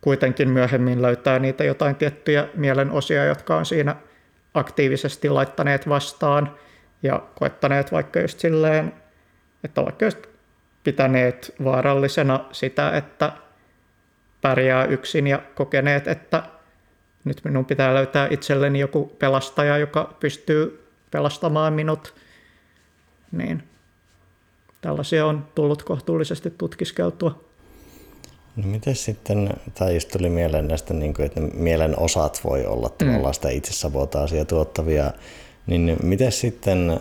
kuitenkin 0.00 0.50
myöhemmin 0.50 1.02
löytää 1.02 1.38
niitä 1.38 1.64
jotain 1.64 1.96
tiettyjä 1.96 2.48
mielenosia, 2.54 3.24
jotka 3.24 3.56
on 3.56 3.66
siinä 3.66 3.96
aktiivisesti 4.54 5.28
laittaneet 5.28 5.88
vastaan 5.88 6.54
ja 7.02 7.22
koettaneet 7.34 7.92
vaikka 7.92 8.20
just 8.20 8.38
silleen, 8.38 8.92
että 9.64 9.84
vaikka 9.84 10.04
just 10.04 10.18
pitäneet 10.84 11.54
vaarallisena 11.64 12.44
sitä, 12.52 12.96
että 12.96 13.32
pärjää 14.40 14.84
yksin 14.84 15.26
ja 15.26 15.42
kokeneet, 15.54 16.08
että 16.08 16.42
nyt 17.24 17.40
minun 17.44 17.64
pitää 17.64 17.94
löytää 17.94 18.28
itselleni 18.30 18.78
joku 18.78 19.16
pelastaja, 19.18 19.78
joka 19.78 20.14
pystyy 20.20 20.86
pelastamaan 21.10 21.72
minut. 21.72 22.14
Niin 23.32 23.62
tällaisia 24.80 25.26
on 25.26 25.46
tullut 25.54 25.82
kohtuullisesti 25.82 26.50
tutkiskeltua. 26.50 27.44
No 28.56 28.66
miten 28.66 28.96
sitten, 28.96 29.50
tai 29.74 29.94
just 29.94 30.08
tuli 30.08 30.28
mieleen 30.28 30.68
näistä, 30.68 30.94
niin 30.94 31.14
kuin, 31.14 31.26
että 31.26 31.40
mielen 31.40 31.98
osat 31.98 32.40
voi 32.44 32.66
olla 32.66 32.88
mm. 32.88 33.06
tavallaan 33.06 33.34
sitä 33.34 33.48
itsesabotaasia 33.48 34.44
tuottavia, 34.44 35.12
niin 35.66 35.96
miten 36.02 36.32
sitten, 36.32 37.00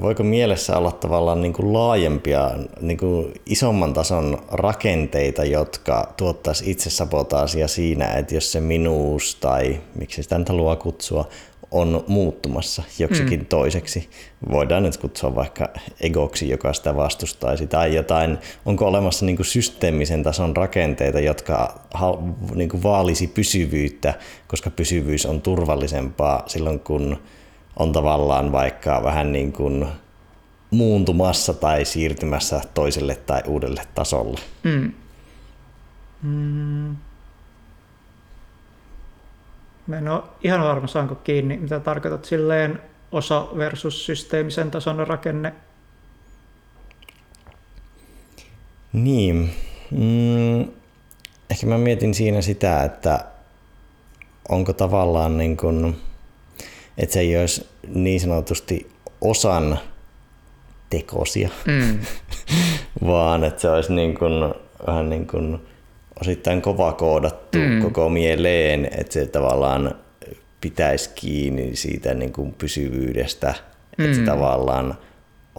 voiko 0.00 0.22
mielessä 0.22 0.76
olla 0.76 0.92
tavallaan 0.92 1.42
niin 1.42 1.52
kuin 1.52 1.72
laajempia, 1.72 2.50
niin 2.80 2.98
kuin 2.98 3.32
isomman 3.46 3.92
tason 3.92 4.38
rakenteita, 4.52 5.44
jotka 5.44 6.12
tuottaisi 6.16 6.70
itsesabotaasia 6.70 7.68
siinä, 7.68 8.12
että 8.12 8.34
jos 8.34 8.52
se 8.52 8.60
minuus 8.60 9.34
tai 9.40 9.80
miksi 9.94 10.22
sitä 10.22 10.38
nyt 10.38 10.48
haluaa 10.48 10.76
kutsua, 10.76 11.28
on 11.70 12.04
muuttumassa 12.06 12.82
joksikin 12.98 13.40
mm. 13.40 13.46
toiseksi. 13.46 14.08
Voidaan 14.50 14.82
nyt 14.82 14.96
kutsua 14.96 15.34
vaikka 15.34 15.68
egoksi, 16.00 16.48
joka 16.48 16.72
sitä 16.72 16.96
vastustaisi, 16.96 17.66
tai 17.66 17.94
jotain, 17.94 18.38
onko 18.66 18.86
olemassa 18.86 19.26
niin 19.26 19.36
kuin 19.36 19.46
systeemisen 19.46 20.22
tason 20.22 20.56
rakenteita, 20.56 21.20
jotka 21.20 21.80
niin 22.54 22.68
kuin 22.68 22.82
vaalisi 22.82 23.26
pysyvyyttä, 23.26 24.14
koska 24.48 24.70
pysyvyys 24.70 25.26
on 25.26 25.42
turvallisempaa 25.42 26.42
silloin, 26.46 26.80
kun 26.80 27.18
on 27.80 27.92
tavallaan 27.92 28.52
vaikka 28.52 29.02
vähän 29.02 29.32
niin 29.32 29.52
kuin 29.52 29.86
muuntumassa 30.70 31.54
tai 31.54 31.84
siirtymässä 31.84 32.60
toiselle 32.74 33.14
tai 33.14 33.42
uudelle 33.46 33.82
tasolle. 33.94 34.40
Mm. 34.62 34.92
Mm. 36.22 36.96
Mä 39.86 39.98
en 39.98 40.08
ole 40.08 40.22
ihan 40.44 40.60
varma, 40.60 40.86
saanko 40.86 41.14
kiinni, 41.14 41.56
mitä 41.56 41.80
tarkoitat 41.80 42.24
silleen 42.24 42.80
osa 43.12 43.46
versus 43.56 44.06
systeemisen 44.06 44.70
tason 44.70 45.08
rakenne. 45.08 45.52
Niin. 48.92 49.50
Mm, 49.90 50.60
ehkä 51.50 51.66
mä 51.66 51.78
mietin 51.78 52.14
siinä 52.14 52.42
sitä, 52.42 52.82
että 52.82 53.24
onko 54.48 54.72
tavallaan 54.72 55.38
niin 55.38 55.56
kuin, 55.56 55.96
että 57.00 57.12
se 57.12 57.20
ei 57.20 57.40
olisi 57.40 57.66
niin 57.94 58.20
sanotusti 58.20 58.90
osan 59.20 59.78
tekosia, 60.90 61.48
mm. 61.66 61.98
vaan 63.06 63.44
että 63.44 63.60
se 63.60 63.70
olisi 63.70 63.92
niin 63.92 64.18
kuin, 64.18 64.54
vähän 64.86 65.10
niin 65.10 65.26
kuin 65.26 65.58
osittain 66.20 66.62
kova 66.62 66.92
koodattu 66.92 67.58
mm. 67.58 67.82
koko 67.82 68.08
mieleen, 68.08 68.88
että 68.98 69.12
se 69.12 69.26
tavallaan 69.26 69.94
pitäisi 70.60 71.10
kiinni 71.14 71.76
siitä 71.76 72.14
niin 72.14 72.32
kuin 72.32 72.52
pysyvyydestä, 72.52 73.54
mm. 73.98 74.04
että 74.04 74.14
se 74.14 74.20
mm. 74.20 74.26
tavallaan 74.26 74.94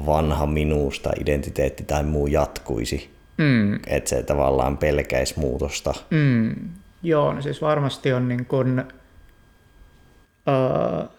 vanha 0.06 0.46
minuusta, 0.46 1.10
identiteetti 1.20 1.84
tai 1.84 2.04
muu 2.04 2.28
jatkuisi. 2.28 3.10
Mm. 3.38 3.76
Että 3.88 4.10
se 4.10 4.24
tavallaan 4.24 4.78
pelkäisi 4.78 5.40
muutosta. 5.40 5.94
Mm. 6.10 6.56
Joo, 7.04 7.34
no 7.34 7.42
siis 7.42 7.62
varmasti 7.62 8.14
on 8.14 8.28
niin 8.28 8.46
kuin, 8.46 8.80
uh, 10.48 11.10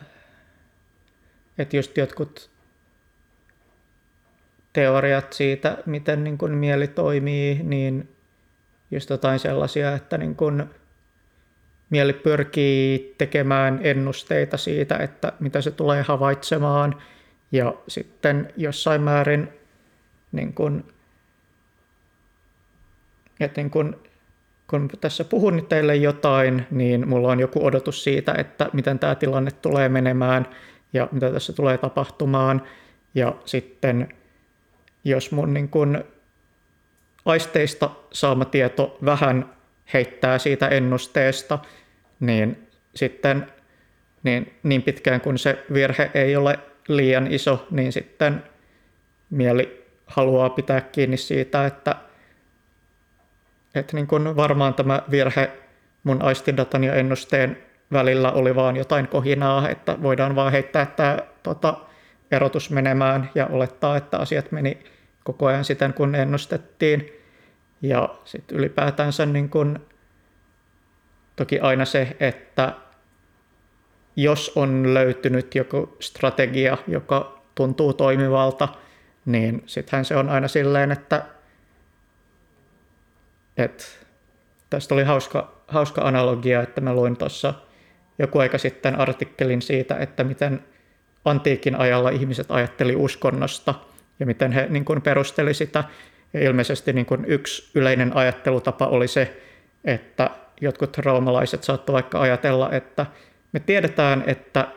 että 1.62 1.76
just 1.76 1.96
jotkut 1.96 2.50
teoriat 4.72 5.32
siitä, 5.32 5.78
miten 5.86 6.24
niin 6.24 6.38
kuin 6.38 6.52
mieli 6.52 6.88
toimii, 6.88 7.60
niin 7.62 8.08
just 8.90 9.10
jotain 9.10 9.38
sellaisia, 9.38 9.94
että 9.94 10.18
niin 10.18 10.36
kun 10.36 10.70
mieli 11.90 12.12
pyrkii 12.12 13.14
tekemään 13.18 13.80
ennusteita 13.82 14.56
siitä, 14.56 14.96
että 14.96 15.32
mitä 15.40 15.60
se 15.60 15.70
tulee 15.70 16.02
havaitsemaan. 16.02 17.02
Ja 17.52 17.74
sitten 17.88 18.52
jossain 18.56 19.02
määrin 19.02 19.48
niin 20.32 20.52
kun, 20.54 20.84
että 23.40 23.60
niin 23.60 23.70
kun, 23.70 24.00
kun 24.70 24.90
tässä 25.00 25.24
puhun 25.24 25.66
teille 25.68 25.96
jotain, 25.96 26.66
niin 26.70 27.08
mulla 27.08 27.28
on 27.28 27.40
joku 27.40 27.66
odotus 27.66 28.04
siitä, 28.04 28.34
että 28.38 28.70
miten 28.72 28.98
tämä 28.98 29.14
tilanne 29.14 29.50
tulee 29.50 29.88
menemään 29.88 30.46
ja 30.92 31.08
mitä 31.12 31.32
tässä 31.32 31.52
tulee 31.52 31.78
tapahtumaan. 31.78 32.62
Ja 33.14 33.34
sitten 33.44 34.14
jos 35.04 35.30
mun 35.32 35.54
niin 35.54 35.68
kun 35.68 36.04
aisteista 37.24 37.90
saama 38.12 38.44
tieto 38.44 38.98
vähän 39.04 39.52
heittää 39.92 40.38
siitä 40.38 40.68
ennusteesta, 40.68 41.58
niin 42.20 42.68
sitten 42.94 43.46
niin, 44.22 44.54
niin 44.62 44.82
pitkään 44.82 45.20
kun 45.20 45.38
se 45.38 45.64
virhe 45.72 46.10
ei 46.14 46.36
ole 46.36 46.58
liian 46.88 47.32
iso, 47.32 47.66
niin 47.70 47.92
sitten 47.92 48.42
mieli 49.30 49.84
haluaa 50.06 50.50
pitää 50.50 50.80
kiinni 50.80 51.16
siitä, 51.16 51.66
että, 51.66 51.96
että 53.74 53.96
niin 53.96 54.06
kun 54.06 54.36
varmaan 54.36 54.74
tämä 54.74 55.02
virhe 55.10 55.50
mun 56.04 56.22
aistidatan 56.22 56.84
ja 56.84 56.94
ennusteen 56.94 57.58
välillä 57.92 58.32
oli 58.32 58.54
vaan 58.54 58.76
jotain 58.76 59.08
kohinaa, 59.08 59.68
että 59.68 60.02
voidaan 60.02 60.36
vaan 60.36 60.52
heittää 60.52 60.86
tämä 60.86 61.18
tota, 61.42 61.76
erotus 62.30 62.70
menemään 62.70 63.30
ja 63.34 63.46
olettaa, 63.46 63.96
että 63.96 64.18
asiat 64.18 64.52
meni 64.52 64.84
koko 65.24 65.46
ajan 65.46 65.64
siten, 65.64 65.94
kun 65.94 66.14
ennustettiin. 66.14 67.12
Ja 67.82 68.08
sitten 68.24 68.58
ylipäätänsä 68.58 69.26
niin 69.26 69.48
kun, 69.48 69.86
toki 71.36 71.60
aina 71.60 71.84
se, 71.84 72.16
että 72.20 72.72
jos 74.16 74.52
on 74.56 74.94
löytynyt 74.94 75.54
joku 75.54 75.96
strategia, 76.00 76.78
joka 76.88 77.42
tuntuu 77.54 77.92
toimivalta, 77.92 78.68
niin 79.26 79.62
sittenhän 79.66 80.04
se 80.04 80.16
on 80.16 80.28
aina 80.28 80.48
silleen, 80.48 80.92
että, 80.92 81.22
että 83.56 83.84
tästä 84.70 84.94
oli 84.94 85.04
hauska, 85.04 85.52
hauska 85.68 86.02
analogia, 86.02 86.62
että 86.62 86.80
mä 86.80 86.94
luin 86.94 87.16
tuossa 87.16 87.54
joku 88.22 88.38
aika 88.38 88.58
sitten 88.58 89.00
artikkelin 89.00 89.62
siitä, 89.62 89.96
että 89.96 90.24
miten 90.24 90.60
antiikin 91.24 91.76
ajalla 91.76 92.10
ihmiset 92.10 92.46
ajatteli 92.50 92.96
uskonnosta– 92.96 93.74
ja 94.22 94.26
miten 94.26 94.52
he 94.52 94.66
niin 94.70 94.84
kuin 94.84 95.02
perusteli 95.02 95.54
sitä. 95.54 95.84
Ja 96.32 96.40
ilmeisesti 96.40 96.92
niin 96.92 97.06
kuin 97.06 97.24
yksi 97.24 97.70
yleinen 97.74 98.16
ajattelutapa 98.16 98.86
oli 98.86 99.08
se, 99.08 99.40
että 99.84 100.30
jotkut 100.60 100.98
roomalaiset 100.98 101.64
saattoivat 101.64 102.02
vaikka 102.02 102.20
ajatella, 102.20 102.70
että 102.72 103.06
me 103.52 103.60
tiedetään, 103.60 104.24
että 104.26 104.68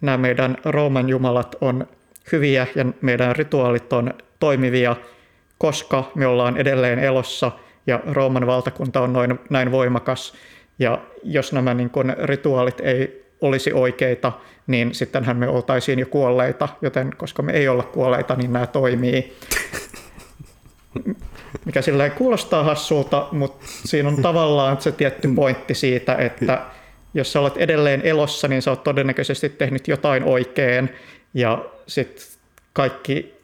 nämä 0.00 0.16
meidän 0.16 0.56
Rooman 0.64 1.08
jumalat 1.08 1.56
on 1.60 1.88
hyviä 2.32 2.66
ja 2.74 2.84
meidän 3.00 3.36
rituaalit 3.36 3.92
on 3.92 4.14
toimivia, 4.40 4.96
koska 5.58 6.10
me 6.14 6.26
ollaan 6.26 6.56
edelleen 6.56 6.98
elossa 6.98 7.52
ja 7.86 8.00
Rooman 8.06 8.46
valtakunta 8.46 9.00
on 9.00 9.12
noin, 9.12 9.38
näin 9.50 9.72
voimakas. 9.72 10.34
Ja 10.80 10.98
jos 11.22 11.52
nämä 11.52 11.74
niin 11.74 11.90
kuin, 11.90 12.14
rituaalit 12.22 12.80
ei 12.80 13.26
olisi 13.40 13.72
oikeita, 13.72 14.32
niin 14.66 14.94
sittenhän 14.94 15.36
me 15.36 15.48
oltaisiin 15.48 15.98
jo 15.98 16.06
kuolleita, 16.06 16.68
joten 16.82 17.10
koska 17.16 17.42
me 17.42 17.52
ei 17.52 17.68
olla 17.68 17.82
kuolleita, 17.82 18.34
niin 18.34 18.52
nämä 18.52 18.66
toimii. 18.66 19.36
Mikä 21.64 21.82
sillä 21.82 22.10
kuulostaa 22.10 22.64
hassulta, 22.64 23.28
mutta 23.32 23.66
siinä 23.66 24.08
on 24.08 24.22
tavallaan 24.22 24.80
se 24.80 24.92
tietty 24.92 25.28
pointti 25.34 25.74
siitä, 25.74 26.14
että 26.14 26.62
jos 27.14 27.32
sä 27.32 27.40
olet 27.40 27.56
edelleen 27.56 28.02
elossa, 28.04 28.48
niin 28.48 28.62
sä 28.62 28.70
oot 28.70 28.84
todennäköisesti 28.84 29.48
tehnyt 29.48 29.88
jotain 29.88 30.24
oikein, 30.24 30.90
ja 31.34 31.64
sitten 31.86 32.26
kaikki, 32.72 33.34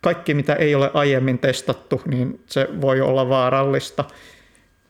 kaikki, 0.00 0.34
mitä 0.34 0.54
ei 0.54 0.74
ole 0.74 0.90
aiemmin 0.94 1.38
testattu, 1.38 2.02
niin 2.06 2.40
se 2.46 2.68
voi 2.80 3.00
olla 3.00 3.28
vaarallista 3.28 4.04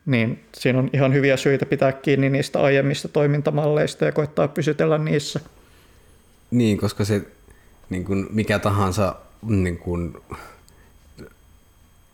niin 0.06 0.44
siinä 0.54 0.78
on 0.78 0.90
ihan 0.92 1.14
hyviä 1.14 1.36
syitä 1.36 1.66
pitää 1.66 1.92
kiinni 1.92 2.30
niistä 2.30 2.60
aiemmista 2.60 3.08
toimintamalleista 3.08 4.04
ja 4.04 4.12
koittaa 4.12 4.48
pysytellä 4.48 4.98
niissä. 4.98 5.40
Niin, 6.50 6.78
koska 6.78 7.04
se 7.04 7.22
niin 7.90 8.04
kuin 8.04 8.26
mikä 8.30 8.58
tahansa 8.58 9.14
niin 9.48 9.78
kuin, 9.78 10.16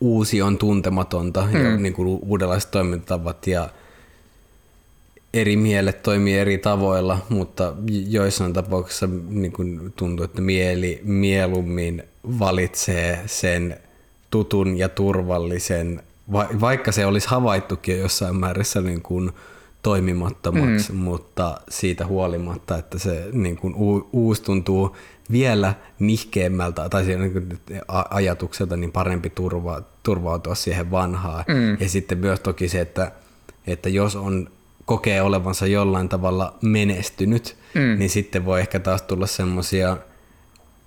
uusi 0.01 0.43
on 0.43 0.59
tuntematonta 0.59 1.47
mm. 1.53 1.65
ja 1.65 1.77
niin 1.77 1.93
kuin, 1.93 2.09
uudenlaiset 2.09 2.71
toimintatavat 2.71 3.47
ja 3.47 3.69
eri 5.35 5.57
mielet 5.57 6.03
toimii 6.03 6.39
eri 6.39 6.59
tavoilla, 6.59 7.19
mutta 7.29 7.75
joissain 8.09 8.53
tapauksissa 8.53 9.09
niin 9.29 9.53
kuin 9.53 9.93
tuntuu, 9.97 10.25
että 10.25 10.43
mieli 10.43 11.01
mieluummin 11.05 12.03
valitsee 12.39 13.21
sen 13.27 13.77
tutun 14.31 14.79
ja 14.79 14.89
turvallisen 14.89 16.03
va, 16.33 16.49
vaikka 16.61 16.93
se 16.93 17.07
olisi 17.07 17.29
havaittukin 17.29 17.99
jossain 17.99 18.37
määrässä 18.37 18.81
niin 18.81 19.03
kuin 19.03 19.33
toimimattomaksi, 19.83 20.93
mm. 20.93 20.99
mutta 20.99 21.61
siitä 21.69 22.07
huolimatta, 22.07 22.79
että 22.79 22.99
se 22.99 23.29
niin 23.33 23.57
kuin 23.57 23.75
u, 23.75 24.09
uusi 24.13 24.43
tuntuu 24.43 24.97
vielä 25.33 25.75
nihkeämmältä 25.99 26.89
tai 26.89 27.05
niin 27.05 27.33
kuin 27.33 27.61
ajatukselta 28.11 28.77
niin 28.77 28.93
parempi 28.93 29.31
turva, 29.31 29.83
turvautua 30.03 30.55
siihen 30.55 30.91
vanhaan. 30.91 31.45
Mm. 31.49 31.77
Ja 31.81 31.89
sitten 31.89 32.19
myös 32.19 32.41
toki 32.41 32.69
se, 32.69 32.81
että, 32.81 33.13
että 33.67 33.89
jos 33.89 34.17
on 34.17 34.51
kokee 34.85 35.23
olevansa 35.23 35.67
jollain 35.67 36.09
tavalla 36.09 36.55
menestynyt, 36.63 37.57
mm. 37.75 37.99
niin 37.99 38.11
sitten 38.11 38.45
voi 38.45 38.61
ehkä 38.61 38.81
taas 38.81 39.03
tulla 39.03 39.27
semmoisia 39.27 39.97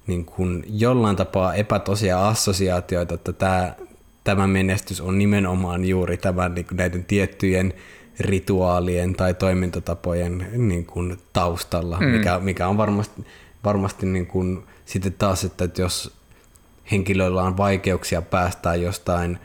niin 0.08 0.26
kuin 0.26 0.64
jollain 0.68 1.16
tapaa 1.16 1.54
epätosia 1.54 2.28
assosiaatioita, 2.28 3.16
että 3.16 3.34
tämä, 3.34 3.76
tämä 4.24 4.48
menestys 4.48 5.02
on 5.02 5.18
nimenomaan 5.18 5.86
juuri 5.86 6.18
tämän 6.18 6.56
niin 6.56 6.66
kuin 6.66 6.78
näiden 6.78 7.06
tiettyjen 7.06 7.74
rituaalien 8.20 9.16
tai 9.16 9.34
toimintatapojen 9.34 10.48
niin 10.58 10.86
kuin 10.86 11.18
taustalla, 11.34 12.00
mm. 12.00 12.06
mikä, 12.06 12.40
mikä 12.40 12.68
on 12.68 12.78
varmasti, 12.78 13.26
varmasti 13.64 14.06
niin 14.06 14.28
kuin, 14.28 14.64
sitten 14.86 15.14
taas, 15.14 15.44
että, 15.44 15.70
jos 15.78 16.18
henkilöillä 16.92 17.44
on 17.44 17.58
vaikeuksia 17.58 18.22
päästää 18.22 18.76
jostain 18.76 19.40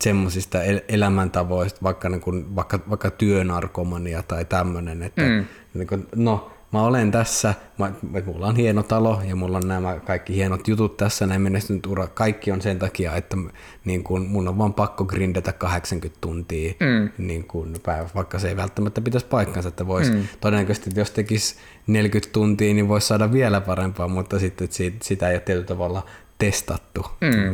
semmoisista 0.00 0.58
elämäntavoista, 0.88 1.80
vaikka, 1.82 2.08
niin 2.08 2.20
kuin, 2.20 2.56
vaikka, 2.56 2.80
vaikka 2.90 3.10
työnarkomania 3.10 4.22
tai 4.22 4.44
tämmöinen, 4.44 5.02
että 5.02 5.22
mm. 5.22 5.44
niin 5.74 5.88
kuin, 5.88 6.06
no, 6.16 6.53
mä 6.74 6.82
olen 6.82 7.10
tässä, 7.10 7.54
mä, 7.78 7.92
mulla 8.26 8.46
on 8.46 8.56
hieno 8.56 8.82
talo 8.82 9.22
ja 9.28 9.36
mulla 9.36 9.56
on 9.56 9.68
nämä 9.68 10.00
kaikki 10.00 10.34
hienot 10.34 10.68
jutut 10.68 10.96
tässä, 10.96 11.26
näin 11.26 11.42
menestynyt 11.42 11.86
ura, 11.86 12.06
kaikki 12.06 12.52
on 12.52 12.62
sen 12.62 12.78
takia, 12.78 13.16
että 13.16 13.36
niin 13.84 14.04
kun, 14.04 14.26
mun 14.26 14.48
on 14.48 14.58
vaan 14.58 14.74
pakko 14.74 15.04
grindata 15.04 15.52
80 15.52 16.18
tuntia 16.20 16.74
mm. 16.80 17.26
niin 17.26 17.44
kun, 17.44 17.74
päivä, 17.82 18.08
vaikka 18.14 18.38
se 18.38 18.48
ei 18.48 18.56
välttämättä 18.56 19.00
pitäisi 19.00 19.26
paikkansa, 19.26 19.68
että 19.68 19.86
voisi 19.86 20.12
mm. 20.12 20.28
todennäköisesti, 20.40 20.90
jos 20.96 21.10
tekisi 21.10 21.56
40 21.86 22.32
tuntia, 22.32 22.74
niin 22.74 22.88
voisi 22.88 23.06
saada 23.06 23.32
vielä 23.32 23.60
parempaa, 23.60 24.08
mutta 24.08 24.38
sitten 24.38 24.64
että 24.64 24.76
siitä, 24.76 24.96
sitä 25.02 25.28
ei 25.28 25.34
ole 25.34 25.40
tietyllä 25.40 25.66
tavalla 25.66 26.06
testattu. 26.38 27.06
Mm. 27.20 27.52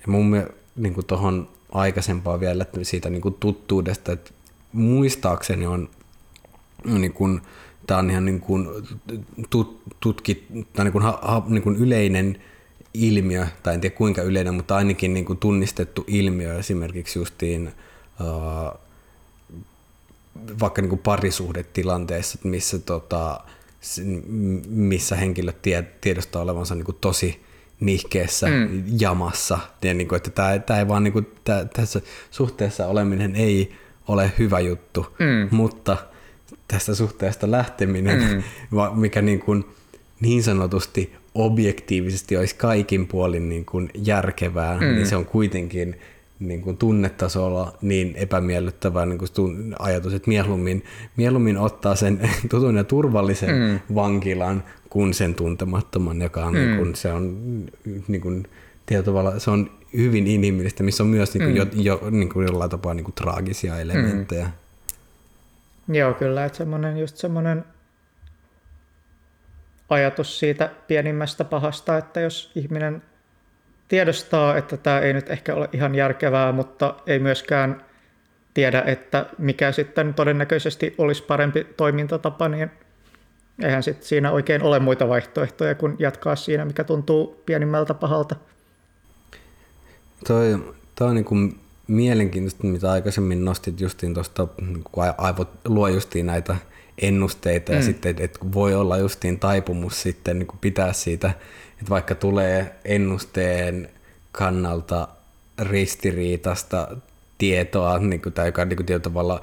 Ja 0.00 0.06
mun 0.06 0.42
niin 0.76 1.06
tuohon 1.06 1.48
aikaisempaa 1.72 2.40
vielä 2.40 2.62
että 2.62 2.80
siitä 2.82 3.10
niin 3.10 3.22
kuin 3.22 3.34
tuttuudesta, 3.34 4.12
että 4.12 4.30
muistaakseni 4.72 5.66
on 5.66 5.88
niin 6.84 7.12
kuin, 7.12 7.40
tämä 7.86 8.00
on 8.00 8.10
ihan 8.10 8.24
niin 8.24 8.40
kuin 8.40 8.68
tut, 9.50 9.82
tutkit, 10.00 10.46
tai 10.72 10.84
niin 10.84 10.92
kuin, 10.92 11.04
ha, 11.04 11.18
ha, 11.22 11.42
niin 11.48 11.62
kuin 11.62 11.76
yleinen 11.76 12.42
ilmiö, 12.94 13.46
tai 13.62 13.74
en 13.74 13.80
tiedä 13.80 13.96
kuinka 13.96 14.22
yleinen, 14.22 14.54
mutta 14.54 14.76
ainakin 14.76 15.14
niin 15.14 15.24
kuin 15.24 15.38
tunnistettu 15.38 16.04
ilmiö 16.06 16.58
esimerkiksi 16.58 17.18
justiin 17.18 17.72
uh, 18.20 18.78
vaikka 20.60 20.82
niin 20.82 20.88
kuin 20.88 20.98
parisuhdetilanteessa, 20.98 22.38
missä, 22.44 22.78
tota, 22.78 23.40
missä 24.68 25.16
henkilöt 25.16 25.56
tiedostaa 26.00 26.42
olevansa 26.42 26.74
niin 26.74 26.84
kuin 26.84 26.98
tosi 27.00 27.40
nihkeessä 27.80 28.46
mm. 28.46 28.84
jamassa. 28.98 29.58
Ja 29.82 29.94
niin 29.94 30.08
kuin, 30.08 30.16
että 30.16 30.30
tämä, 30.30 30.58
tämä 30.58 30.78
ei 30.78 30.88
vaan 30.88 31.04
niin 31.04 31.12
kuin, 31.12 31.26
tämä, 31.44 31.64
tässä 31.64 32.00
suhteessa 32.30 32.86
oleminen 32.86 33.36
ei 33.36 33.72
ole 34.08 34.32
hyvä 34.38 34.60
juttu, 34.60 35.06
mm. 35.18 35.56
mutta 35.56 35.96
tästä 36.68 36.94
suhteesta 36.94 37.50
lähteminen, 37.50 38.22
mm. 38.22 38.42
mikä 39.00 39.22
niin, 39.22 39.40
kuin, 39.40 39.64
niin 40.20 40.42
sanotusti 40.42 41.14
objektiivisesti 41.34 42.36
olisi 42.36 42.56
kaikin 42.56 43.06
puolin 43.06 43.48
niin 43.48 43.64
kuin 43.64 43.90
järkevää, 43.94 44.80
mm. 44.80 44.86
niin 44.86 45.06
se 45.06 45.16
on 45.16 45.24
kuitenkin 45.24 45.96
niin 46.38 46.62
kuin 46.62 46.76
tunnetasolla 46.76 47.78
niin 47.82 48.16
epämiellyttävä 48.16 49.06
niin 49.06 49.18
kuin 49.18 49.74
ajatus, 49.78 50.14
että 50.14 50.28
mieluummin, 50.28 50.84
mieluummin 51.16 51.58
ottaa 51.58 51.94
sen 51.94 52.30
tutun 52.50 52.76
ja 52.76 52.84
turvallisen 52.84 53.50
mm. 53.50 53.94
vankilan 53.94 54.64
kuin 54.90 55.14
sen 55.14 55.34
tuntemattoman, 55.34 56.22
joka 56.22 56.44
on, 56.44 56.54
mm. 56.54 56.58
niin 56.58 56.76
kuin, 56.76 56.94
se 56.94 57.12
on 57.12 57.36
niin 58.08 58.20
kuin, 58.20 58.46
tavalla, 59.04 59.38
se 59.38 59.50
on 59.50 59.70
hyvin 59.96 60.26
inhimillistä, 60.26 60.82
missä 60.82 61.02
on 61.02 61.08
myös 61.08 61.34
niin 61.34 61.42
kuin, 61.42 61.68
mm. 61.68 61.82
jo, 61.82 61.98
jo, 62.00 62.10
niin 62.10 62.28
kuin 62.28 62.46
jollain 62.46 62.70
tapaa 62.70 62.94
niin 62.94 63.04
kuin, 63.04 63.14
traagisia 63.14 63.78
elementtejä. 63.78 64.44
Mm. 64.44 64.52
Joo, 65.88 66.14
kyllä, 66.14 66.44
että 66.44 66.58
semmoinen, 66.58 66.98
just 66.98 67.16
semmoinen 67.16 67.64
ajatus 69.88 70.38
siitä 70.38 70.70
pienimmästä 70.86 71.44
pahasta, 71.44 71.98
että 71.98 72.20
jos 72.20 72.52
ihminen 72.54 73.02
tiedostaa, 73.88 74.56
että 74.56 74.76
tämä 74.76 75.00
ei 75.00 75.12
nyt 75.12 75.30
ehkä 75.30 75.54
ole 75.54 75.68
ihan 75.72 75.94
järkevää, 75.94 76.52
mutta 76.52 76.94
ei 77.06 77.18
myöskään 77.18 77.84
tiedä, 78.54 78.82
että 78.86 79.26
mikä 79.38 79.72
sitten 79.72 80.14
todennäköisesti 80.14 80.94
olisi 80.98 81.22
parempi 81.22 81.64
toimintatapa, 81.64 82.48
niin 82.48 82.70
eihän 83.62 83.82
sitten 83.82 84.06
siinä 84.06 84.30
oikein 84.30 84.62
ole 84.62 84.78
muita 84.78 85.08
vaihtoehtoja 85.08 85.74
kuin 85.74 85.96
jatkaa 85.98 86.36
siinä, 86.36 86.64
mikä 86.64 86.84
tuntuu 86.84 87.42
pienimmältä 87.46 87.94
pahalta. 87.94 88.36
Toi 90.26 90.54
on 91.00 91.14
niin 91.14 91.24
kuin 91.24 91.63
mielenkiintoista, 91.86 92.66
mitä 92.66 92.92
aikaisemmin 92.92 93.44
nostit 93.44 93.80
justiin 93.80 94.14
tuosta, 94.14 94.46
kun 94.92 95.04
aivot 95.18 95.48
luo 95.64 95.88
justiin 95.88 96.26
näitä 96.26 96.56
ennusteita 96.98 97.72
mm. 97.72 97.78
ja 97.78 97.82
sitten, 97.82 98.16
että 98.18 98.38
voi 98.54 98.74
olla 98.74 98.98
justiin 98.98 99.38
taipumus 99.38 100.02
sitten 100.02 100.38
niin 100.38 100.48
pitää 100.60 100.92
siitä, 100.92 101.28
että 101.78 101.90
vaikka 101.90 102.14
tulee 102.14 102.74
ennusteen 102.84 103.88
kannalta 104.32 105.08
ristiriitasta 105.58 106.96
tietoa, 107.38 107.98
niin 107.98 108.22
kuin, 108.22 108.32
tai 108.32 108.48
joka 108.48 108.64
niin 108.64 108.76
kuin, 108.76 109.02
tavalla 109.02 109.40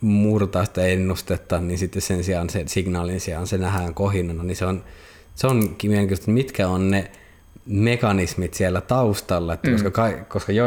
murtaa 0.00 0.64
sitä 0.64 0.86
ennustetta, 0.86 1.60
niin 1.60 1.78
sitten 1.78 2.02
sen 2.02 2.24
sijaan, 2.24 2.50
sen 2.50 2.68
signaalin 2.68 3.20
sijaan 3.20 3.46
se 3.46 3.58
nähdään 3.58 3.94
kohinana, 3.94 4.42
niin 4.42 4.56
se 4.56 4.66
on, 4.66 4.84
se 5.34 5.46
on 5.46 5.56
mielenkiintoista, 5.82 6.30
mitkä 6.30 6.68
on 6.68 6.90
ne 6.90 7.10
mekanismit 7.66 8.54
siellä 8.54 8.80
taustalla, 8.80 9.54
että 9.54 9.70
mm. 9.70 9.82
koska, 9.82 10.10
koska 10.28 10.52
jo, 10.52 10.66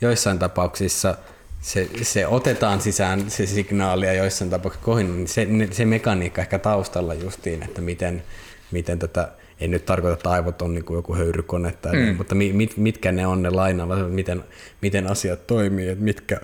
joissain 0.00 0.38
tapauksissa 0.38 1.16
se, 1.60 1.88
se 2.02 2.26
otetaan 2.26 2.80
sisään 2.80 3.30
se 3.30 3.46
signaali 3.46 4.06
ja 4.06 4.12
joissain 4.12 4.50
tapauksissa 4.50 4.84
kohinana, 4.84 5.16
niin 5.16 5.28
se, 5.28 5.46
se 5.70 5.84
mekaniikka 5.84 6.40
ehkä 6.40 6.58
taustalla 6.58 7.14
justiin, 7.14 7.62
että 7.62 7.80
miten, 7.80 8.22
miten 8.70 8.98
tätä 8.98 9.28
ei 9.60 9.68
nyt 9.68 9.84
tarkoita, 9.84 10.14
että 10.14 10.30
aivot 10.30 10.62
on 10.62 10.74
niin 10.74 10.84
kuin 10.84 10.96
joku 10.96 11.14
höyrykone, 11.14 11.72
tai 11.82 11.92
mm. 11.92 11.98
niin, 11.98 12.16
mutta 12.16 12.34
mit, 12.34 12.76
mitkä 12.76 13.12
ne 13.12 13.26
on 13.26 13.42
ne 13.42 13.50
lainaavat, 13.50 14.12
miten, 14.12 14.44
miten 14.82 15.06
asiat 15.06 15.46
toimii, 15.46 15.88
että 15.88 16.04
mitkä, 16.04 16.40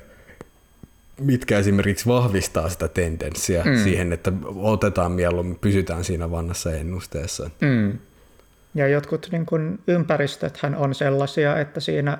mitkä 1.20 1.58
esimerkiksi 1.58 2.06
vahvistaa 2.06 2.68
sitä 2.68 2.88
tendenssiä 2.88 3.64
mm. 3.64 3.76
siihen, 3.82 4.12
että 4.12 4.32
otetaan 4.56 5.12
mieluummin, 5.12 5.58
pysytään 5.58 6.04
siinä 6.04 6.30
vanhassa 6.30 6.72
ennusteessa. 6.72 7.50
Mm. 7.60 7.98
Ja 8.74 8.88
jotkut 8.88 9.28
niin 9.32 9.46
kun 9.46 9.78
ympäristöthän 9.86 10.74
on 10.74 10.94
sellaisia, 10.94 11.58
että 11.58 11.80
siinä 11.80 12.18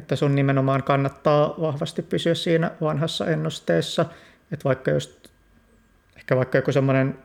että 0.00 0.16
sun 0.16 0.34
nimenomaan 0.34 0.82
kannattaa 0.82 1.54
vahvasti 1.60 2.02
pysyä 2.02 2.34
siinä 2.34 2.70
vanhassa 2.80 3.26
ennusteessa. 3.26 4.06
Että 4.52 4.64
vaikka 4.64 4.90
just, 4.90 5.28
ehkä 6.16 6.36
vaikka 6.36 6.58
joku 6.58 6.72
semmoinen, 6.72 7.18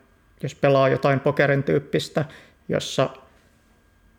jos 0.43 0.55
pelaa 0.55 0.89
jotain 0.89 1.19
pokerin 1.19 1.63
tyyppistä, 1.63 2.25
jossa 2.69 3.09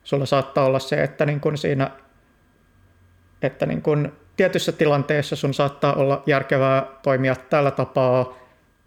sulla 0.04 0.26
saattaa 0.26 0.64
olla 0.64 0.78
se, 0.78 1.02
että 1.02 1.26
niin 1.26 1.40
kun 1.40 1.58
siinä, 1.58 1.90
että 3.42 3.66
niin 3.66 3.82
kun 3.82 4.12
tietyssä 4.36 4.72
tilanteessa 4.72 5.36
sun 5.36 5.54
saattaa 5.54 5.94
olla 5.94 6.22
järkevää 6.26 6.86
toimia 7.02 7.36
tällä 7.36 7.70
tapaa, 7.70 8.38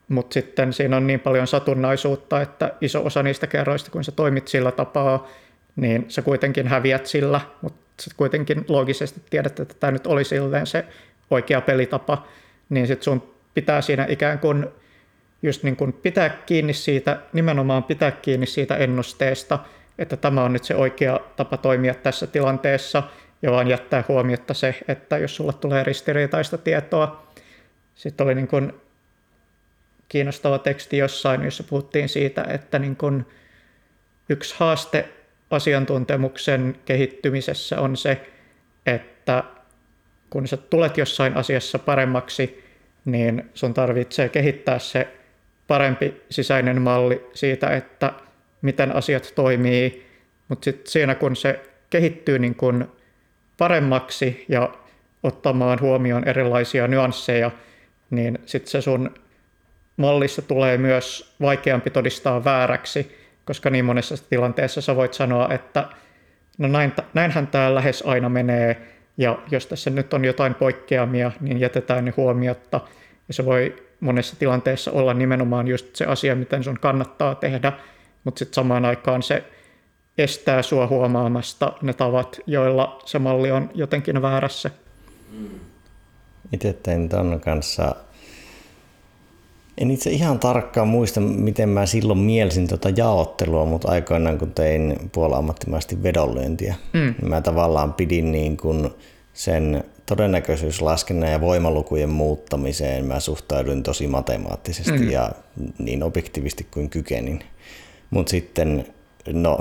mutta 0.07 0.33
sitten 0.33 0.73
siinä 0.73 0.97
on 0.97 1.07
niin 1.07 1.19
paljon 1.19 1.47
satunnaisuutta, 1.47 2.41
että 2.41 2.73
iso 2.81 3.05
osa 3.05 3.23
niistä 3.23 3.47
kerroista, 3.47 3.91
kun 3.91 4.03
sä 4.03 4.11
toimit 4.11 4.47
sillä 4.47 4.71
tapaa, 4.71 5.27
niin 5.75 6.05
sä 6.07 6.21
kuitenkin 6.21 6.67
häviät 6.67 7.05
sillä, 7.05 7.41
mutta 7.61 7.88
sä 7.99 8.11
kuitenkin 8.17 8.65
loogisesti 8.67 9.21
tiedät, 9.29 9.59
että 9.59 9.75
tämä 9.79 9.91
nyt 9.91 10.07
oli 10.07 10.23
silleen 10.23 10.67
se 10.67 10.85
oikea 11.31 11.61
pelitapa, 11.61 12.27
niin 12.69 12.87
sitten 12.87 13.03
sun 13.03 13.35
pitää 13.53 13.81
siinä 13.81 14.05
ikään 14.09 14.39
kuin 14.39 14.67
just 15.41 15.63
niin 15.63 15.75
kuin 15.75 15.93
pitää 15.93 16.29
kiinni 16.29 16.73
siitä, 16.73 17.19
nimenomaan 17.33 17.83
pitää 17.83 18.11
kiinni 18.11 18.45
siitä 18.45 18.75
ennusteesta, 18.77 19.59
että 19.97 20.17
tämä 20.17 20.43
on 20.43 20.53
nyt 20.53 20.63
se 20.63 20.75
oikea 20.75 21.19
tapa 21.35 21.57
toimia 21.57 21.93
tässä 21.93 22.27
tilanteessa, 22.27 23.03
ja 23.41 23.51
vaan 23.51 23.67
jättää 23.67 24.03
huomiota 24.07 24.53
se, 24.53 24.75
että 24.87 25.17
jos 25.17 25.35
sulle 25.35 25.53
tulee 25.53 25.83
ristiriitaista 25.83 26.57
tietoa. 26.57 27.27
Sitten 27.95 28.25
oli 28.25 28.35
niin 28.35 28.47
kuin 28.47 28.73
kiinnostava 30.09 30.59
teksti 30.59 30.97
jossain, 30.97 31.43
jossa 31.43 31.63
puhuttiin 31.63 32.09
siitä, 32.09 32.45
että 32.49 32.79
niin 32.79 32.95
kuin 32.95 33.25
yksi 34.29 34.55
haaste 34.57 35.09
asiantuntemuksen 35.49 36.75
kehittymisessä 36.85 37.81
on 37.81 37.97
se, 37.97 38.21
että 38.85 39.43
kun 40.29 40.47
sä 40.47 40.57
tulet 40.57 40.97
jossain 40.97 41.37
asiassa 41.37 41.79
paremmaksi, 41.79 42.63
niin 43.05 43.49
sun 43.53 43.73
tarvitsee 43.73 44.29
kehittää 44.29 44.79
se 44.79 45.07
parempi 45.67 46.21
sisäinen 46.29 46.81
malli 46.81 47.27
siitä, 47.33 47.67
että 47.67 48.13
miten 48.61 48.95
asiat 48.95 49.31
toimii, 49.35 50.05
mutta 50.47 50.65
sitten 50.65 50.91
siinä 50.91 51.15
kun 51.15 51.35
se 51.35 51.59
kehittyy 51.89 52.39
niin 52.39 52.55
kun 52.55 52.91
paremmaksi 53.57 54.45
ja 54.47 54.73
ottamaan 55.23 55.81
huomioon 55.81 56.27
erilaisia 56.27 56.87
nyansseja, 56.87 57.51
niin 58.09 58.39
sitten 58.45 58.71
se 58.71 58.81
sun 58.81 59.13
mallissa 59.97 60.41
tulee 60.41 60.77
myös 60.77 61.35
vaikeampi 61.41 61.89
todistaa 61.89 62.43
vääräksi, 62.43 63.18
koska 63.49 63.69
niin 63.69 63.85
monessa 63.85 64.15
tilanteessa 64.29 64.81
sä 64.81 64.95
voit 64.95 65.13
sanoa, 65.13 65.53
että 65.53 65.87
no 66.57 66.67
näin, 66.67 66.93
näinhän 67.13 67.47
tämä 67.47 67.75
lähes 67.75 68.03
aina 68.05 68.29
menee, 68.29 68.87
ja 69.17 69.37
jos 69.51 69.67
tässä 69.67 69.89
nyt 69.89 70.13
on 70.13 70.25
jotain 70.25 70.55
poikkeamia, 70.55 71.31
niin 71.41 71.59
jätetään 71.59 72.05
ne 72.05 72.13
huomiotta, 72.17 72.81
ja 73.27 73.33
se 73.33 73.45
voi 73.45 73.83
monessa 73.99 74.35
tilanteessa 74.35 74.91
olla 74.91 75.13
nimenomaan 75.13 75.67
just 75.67 75.95
se 75.95 76.05
asia, 76.05 76.35
miten 76.35 76.63
sun 76.63 76.79
kannattaa 76.79 77.35
tehdä, 77.35 77.73
mutta 78.23 78.39
sitten 78.39 78.55
samaan 78.55 78.85
aikaan 78.85 79.23
se 79.23 79.43
estää 80.17 80.61
sua 80.61 80.87
huomaamasta 80.87 81.73
ne 81.81 81.93
tavat, 81.93 82.39
joilla 82.45 83.01
se 83.05 83.19
malli 83.19 83.51
on 83.51 83.69
jotenkin 83.73 84.21
väärässä. 84.21 84.71
Itse 86.53 86.73
tein 86.73 87.09
ton 87.09 87.39
kanssa 87.39 87.95
en 89.79 89.91
itse 89.91 90.09
ihan 90.09 90.39
tarkkaan 90.39 90.87
muista, 90.87 91.21
miten 91.21 91.69
mä 91.69 91.85
silloin 91.85 92.19
mielsin 92.19 92.67
tuota 92.67 92.89
jaottelua, 92.89 93.65
mutta 93.65 93.91
aikoinaan 93.91 94.37
kun 94.37 94.51
tein 94.51 95.09
puolammattimaisesti 95.11 96.03
vedonlyöntiä, 96.03 96.75
mm. 96.93 96.99
niin 96.99 97.29
mä 97.29 97.41
tavallaan 97.41 97.93
pidin 97.93 98.31
niin 98.31 98.57
kuin 98.57 98.89
sen 99.33 99.83
todennäköisyyslaskennan 100.05 101.31
ja 101.31 101.41
voimalukujen 101.41 102.09
muuttamiseen 102.09 103.05
mä 103.05 103.19
suhtauduin 103.19 103.83
tosi 103.83 104.07
matemaattisesti 104.07 104.91
mm. 104.91 105.09
ja 105.09 105.31
niin 105.77 106.03
objektiivisesti 106.03 106.67
kuin 106.71 106.89
kykenin. 106.89 107.39
Mutta 108.09 108.29
sitten, 108.29 108.85
no 109.33 109.59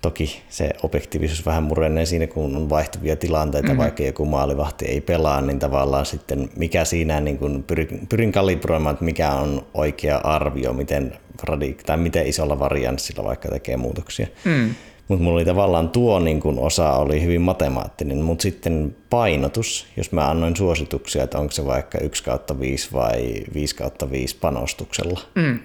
toki 0.00 0.42
se 0.48 0.70
objektiivisuus 0.82 1.46
vähän 1.46 1.62
murenee 1.62 2.06
siinä, 2.06 2.26
kun 2.26 2.56
on 2.56 2.70
vaihtuvia 2.70 3.16
tilanteita, 3.16 3.72
mm. 3.72 3.78
vaikka 3.78 4.02
joku 4.02 4.24
maalivahti 4.24 4.84
ei 4.84 5.00
pelaa, 5.00 5.40
niin 5.40 5.58
tavallaan 5.58 6.06
sitten 6.06 6.48
mikä 6.56 6.84
siinä 6.84 7.20
niin 7.20 7.38
kun 7.38 7.64
pyrin, 7.66 8.06
pyrin 8.08 8.32
kalibroimaan, 8.32 8.92
että 8.92 9.04
mikä 9.04 9.30
on 9.30 9.66
oikea 9.74 10.18
arvio, 10.18 10.72
miten, 10.72 11.12
radik- 11.50 11.82
tai 11.86 11.96
miten 11.96 12.26
isolla 12.26 12.58
varianssilla 12.58 13.24
vaikka 13.24 13.48
tekee 13.48 13.76
muutoksia. 13.76 14.26
Mm. 14.44 14.74
Mutta 15.08 15.24
mulla 15.24 15.36
oli 15.36 15.44
tavallaan 15.44 15.88
tuo 15.88 16.20
niin 16.20 16.40
kun 16.40 16.58
osa 16.58 16.92
oli 16.92 17.22
hyvin 17.22 17.40
matemaattinen, 17.40 18.18
mutta 18.18 18.42
sitten 18.42 18.96
painotus, 19.10 19.86
jos 19.96 20.12
mä 20.12 20.30
annoin 20.30 20.56
suosituksia, 20.56 21.24
että 21.24 21.38
onko 21.38 21.52
se 21.52 21.66
vaikka 21.66 21.98
1 21.98 22.24
kautta 22.24 22.60
5 22.60 22.92
vai 22.92 23.34
5 23.54 23.76
kautta 23.76 24.10
5 24.10 24.36
panostuksella, 24.40 25.20
mm. 25.34 25.58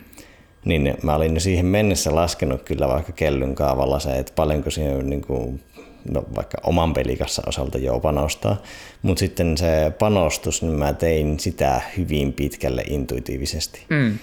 Niin 0.65 0.93
mä 1.03 1.15
olin 1.15 1.41
siihen 1.41 1.65
mennessä 1.65 2.15
laskenut 2.15 2.61
kyllä 2.61 2.87
vaikka 2.87 3.11
kellyn 3.11 3.55
kaavalla 3.55 3.99
se, 3.99 4.19
että 4.19 4.33
paljonko 4.35 4.71
siihen 4.71 5.09
niin 5.09 5.21
kuin, 5.21 5.63
no 6.11 6.23
vaikka 6.35 6.57
oman 6.63 6.93
pelikassa 6.93 7.41
osalta 7.45 7.77
jo 7.77 7.99
panostaa, 7.99 8.61
mutta 9.01 9.19
sitten 9.19 9.57
se 9.57 9.91
panostus, 9.99 10.61
niin 10.61 10.73
mä 10.73 10.93
tein 10.93 11.39
sitä 11.39 11.81
hyvin 11.97 12.33
pitkälle 12.33 12.81
intuitiivisesti. 12.81 13.85
Mm 13.89 14.19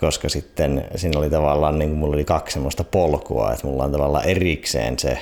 koska 0.00 0.28
sitten 0.28 0.84
siinä 0.96 1.18
oli 1.18 1.30
tavallaan, 1.30 1.78
niin 1.78 1.90
kuin 1.90 1.98
mulla 1.98 2.14
oli 2.14 2.24
kaksi 2.24 2.52
semmoista 2.52 2.84
polkua, 2.84 3.52
että 3.52 3.66
mulla 3.66 3.84
on 3.84 3.92
tavallaan 3.92 4.24
erikseen 4.24 4.98
se 4.98 5.18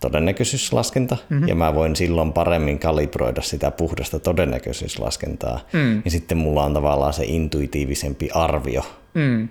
todennäköisyyslaskenta, 0.00 1.16
mm-hmm. 1.28 1.48
ja 1.48 1.54
mä 1.54 1.74
voin 1.74 1.96
silloin 1.96 2.32
paremmin 2.32 2.78
kalibroida 2.78 3.42
sitä 3.42 3.70
puhdasta 3.70 4.18
todennäköisyyslaskentaa, 4.18 5.60
mm. 5.72 6.02
ja 6.04 6.10
sitten 6.10 6.38
mulla 6.38 6.64
on 6.64 6.74
tavallaan 6.74 7.12
se 7.12 7.24
intuitiivisempi 7.24 8.30
arvio. 8.34 8.82
Mm. 9.14 9.48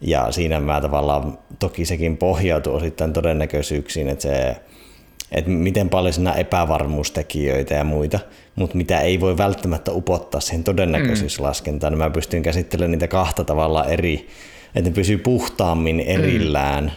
Ja 0.00 0.32
siinä 0.32 0.60
mä 0.60 0.80
tavallaan, 0.80 1.38
toki 1.58 1.84
sekin 1.84 2.16
pohjautuu 2.16 2.74
osittain 2.74 3.12
todennäköisyyksiin, 3.12 4.08
että 4.08 4.22
se 4.22 4.56
että 5.32 5.50
miten 5.50 5.88
paljon 5.88 6.12
siinä 6.12 6.32
epävarmuustekijöitä 6.32 7.74
ja 7.74 7.84
muita, 7.84 8.18
mutta 8.54 8.76
mitä 8.76 9.00
ei 9.00 9.20
voi 9.20 9.36
välttämättä 9.36 9.92
upottaa 9.92 10.40
siihen 10.40 10.64
todennäköisyyslaskentaan, 10.64 11.92
niin 11.92 11.98
mä 11.98 12.10
pystyn 12.10 12.42
käsittelemään 12.42 12.90
niitä 12.90 13.08
kahta 13.08 13.44
tavalla 13.44 13.84
eri, 13.84 14.28
että 14.74 14.90
ne 14.90 14.94
pysyy 14.94 15.18
puhtaammin 15.18 16.00
erillään, 16.00 16.84
mm. 16.84 16.90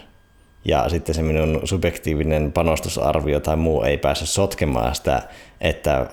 ja 0.66 0.90
sitten 0.90 1.16
se 1.16 1.22
minun 1.22 1.62
subjektiivinen 1.64 2.52
panostusarvio 2.52 3.40
tai 3.40 3.56
muu 3.56 3.84
ei 3.84 3.98
pääse 3.98 4.26
sotkemaan 4.26 4.96
sitä, 4.96 5.22
että 5.62 6.08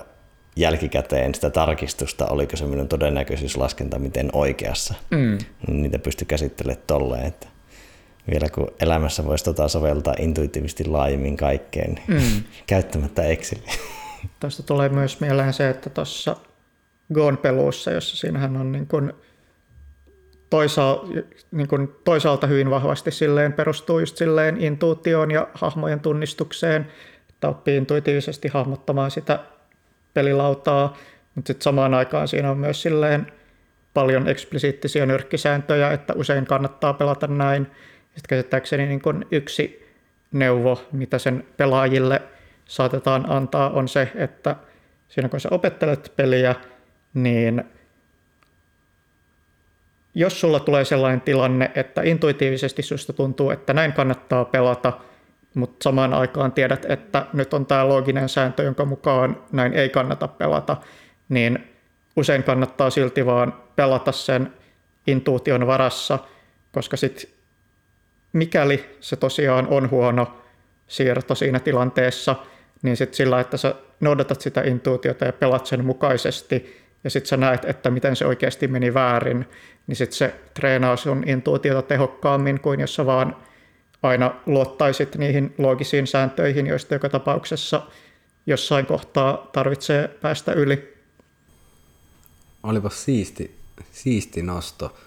jälkikäteen 0.57 1.35
sitä 1.35 1.49
tarkistusta, 1.49 2.27
oliko 2.27 2.57
se 2.57 2.65
minun 2.65 2.87
todennäköisyyslaskenta 2.87 3.99
miten 3.99 4.29
oikeassa. 4.33 4.93
Mm. 5.11 5.37
Niin 5.67 5.81
niitä 5.81 5.99
pystyy 5.99 6.25
käsittelemään 6.25 6.83
tolleen, 6.87 7.25
että 7.25 7.47
vielä 8.31 8.49
kun 8.49 8.71
elämässä 8.79 9.25
voisi 9.25 9.43
tota 9.43 9.67
soveltaa 9.67 10.13
intuitiivisesti 10.19 10.85
laajemmin 10.85 11.37
kaikkeen, 11.37 11.95
niin 11.95 12.21
mm. 12.21 12.43
käyttämättä 12.67 13.23
Exceliä. 13.23 13.73
Tuosta 14.39 14.63
tulee 14.63 14.89
myös 14.89 15.19
mieleen 15.19 15.53
se, 15.53 15.69
että 15.69 15.89
tuossa 15.89 16.35
Gone-peluussa, 17.13 17.91
jossa 17.91 18.17
siinähän 18.17 18.57
on 18.57 18.71
niin 18.71 18.87
kuin 18.87 19.13
toisaalta, 20.49 21.07
niin 21.51 21.67
kuin 21.67 21.95
toisaalta 22.03 22.47
hyvin 22.47 22.69
vahvasti 22.69 23.11
silleen 23.11 23.53
perustuu 23.53 23.99
just 23.99 24.17
silleen 24.17 24.61
intuutioon 24.61 25.31
ja 25.31 25.47
hahmojen 25.53 25.99
tunnistukseen, 25.99 26.87
että 27.29 27.49
oppii 27.49 27.77
intuitiivisesti 27.77 28.47
hahmottamaan 28.47 29.11
sitä 29.11 29.39
pelilautaa, 30.17 30.97
mutta 31.35 31.47
sitten 31.47 31.63
samaan 31.63 31.93
aikaan 31.93 32.27
siinä 32.27 32.51
on 32.51 32.57
myös 32.57 32.81
silleen 32.81 33.31
paljon 33.93 34.27
eksplisiittisiä 34.27 35.05
nyrkkisääntöjä, 35.05 35.91
että 35.91 36.13
usein 36.13 36.45
kannattaa 36.45 36.93
pelata 36.93 37.27
näin, 37.27 37.63
sitten 38.03 38.29
käsittääkseni 38.29 38.85
niin 38.85 39.01
kuin 39.01 39.25
yksi 39.31 39.87
neuvo, 40.31 40.81
mitä 40.91 41.19
sen 41.19 41.45
pelaajille 41.57 42.21
saatetaan 42.65 43.29
antaa, 43.29 43.69
on 43.69 43.87
se, 43.87 44.11
että 44.15 44.55
siinä 45.09 45.29
kun 45.29 45.39
sä 45.39 45.49
opettelet 45.51 46.13
peliä, 46.15 46.55
niin 47.13 47.63
jos 50.15 50.41
sulla 50.41 50.59
tulee 50.59 50.85
sellainen 50.85 51.21
tilanne, 51.21 51.71
että 51.75 52.01
intuitiivisesti 52.01 52.81
susta 52.81 53.13
tuntuu, 53.13 53.49
että 53.49 53.73
näin 53.73 53.93
kannattaa 53.93 54.45
pelata, 54.45 54.93
mutta 55.57 55.83
samaan 55.83 56.13
aikaan 56.13 56.51
tiedät, 56.51 56.85
että 56.89 57.25
nyt 57.33 57.53
on 57.53 57.65
tämä 57.65 57.87
looginen 57.87 58.29
sääntö, 58.29 58.63
jonka 58.63 58.85
mukaan 58.85 59.43
näin 59.51 59.73
ei 59.73 59.89
kannata 59.89 60.27
pelata, 60.27 60.77
niin 61.29 61.73
usein 62.15 62.43
kannattaa 62.43 62.89
silti 62.89 63.25
vaan 63.25 63.53
pelata 63.75 64.11
sen 64.11 64.53
intuition 65.07 65.67
varassa, 65.67 66.19
koska 66.71 66.97
sitten 66.97 67.29
mikäli 68.33 68.97
se 68.99 69.15
tosiaan 69.15 69.67
on 69.67 69.89
huono 69.89 70.37
siirto 70.87 71.35
siinä 71.35 71.59
tilanteessa, 71.59 72.35
niin 72.81 72.97
sitten 72.97 73.17
sillä, 73.17 73.39
että 73.39 73.57
sä 73.57 73.75
noudatat 73.99 74.41
sitä 74.41 74.61
intuitiota 74.61 75.25
ja 75.25 75.33
pelat 75.33 75.65
sen 75.65 75.85
mukaisesti, 75.85 76.87
ja 77.03 77.09
sitten 77.09 77.29
sä 77.29 77.37
näet, 77.37 77.65
että 77.65 77.89
miten 77.89 78.15
se 78.15 78.25
oikeasti 78.25 78.67
meni 78.67 78.93
väärin, 78.93 79.45
niin 79.87 79.95
sitten 79.95 80.17
se 80.17 80.35
treenaa 80.53 80.95
sun 80.95 81.23
intuitiota 81.27 81.81
tehokkaammin 81.81 82.59
kuin 82.59 82.79
jos 82.79 82.95
sä 82.95 83.05
vaan 83.05 83.35
aina 84.03 84.35
luottaisit 84.45 85.15
niihin 85.15 85.53
loogisiin 85.57 86.07
sääntöihin, 86.07 86.67
joista 86.67 86.95
joka 86.95 87.09
tapauksessa 87.09 87.81
jossain 88.45 88.85
kohtaa 88.85 89.49
tarvitsee 89.53 90.07
päästä 90.07 90.53
yli. 90.53 90.97
Olipa 92.63 92.89
siisti, 92.89 93.55
siisti 93.91 94.41
nosto 94.41 94.97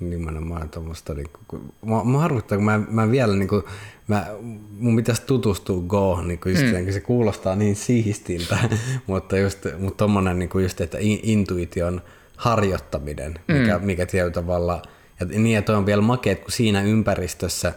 nimenomaan 0.00 0.68
tuommoista, 0.68 1.14
niin 1.14 1.30
kuin, 1.48 1.62
mä, 1.86 2.04
mä 2.04 2.18
harmittaa, 2.18 2.58
kun 2.58 2.64
mä, 2.64 2.80
mä 2.90 3.10
vielä 3.10 3.36
niin 3.36 3.48
kuin, 3.48 3.62
mä, 4.08 4.26
mun 4.70 4.96
pitäisi 4.96 5.22
tutustua 5.26 5.82
Go, 5.82 6.22
niin 6.22 6.38
kuin 6.38 6.52
just 6.52 6.64
mm. 6.64 6.70
sen, 6.70 6.92
se 6.92 7.00
kuulostaa 7.00 7.56
niin 7.56 7.76
siistiltä, 7.76 8.58
mutta 9.06 9.38
just, 9.38 9.58
mutta 9.78 9.96
tommonen 9.96 10.38
niin 10.38 10.48
kuin 10.48 10.62
just, 10.62 10.80
että 10.80 10.98
intuition 11.00 12.02
harjoittaminen, 12.36 13.38
mikä, 13.48 13.78
mm. 13.78 13.86
mikä 13.86 14.06
tietyllä 14.06 14.32
tavalla, 14.32 14.82
ja 15.20 15.26
niin, 15.26 15.58
että 15.58 15.78
on 15.78 15.86
vielä 15.86 16.02
makeet, 16.02 16.40
kun 16.40 16.52
siinä 16.52 16.82
ympäristössä, 16.82 17.72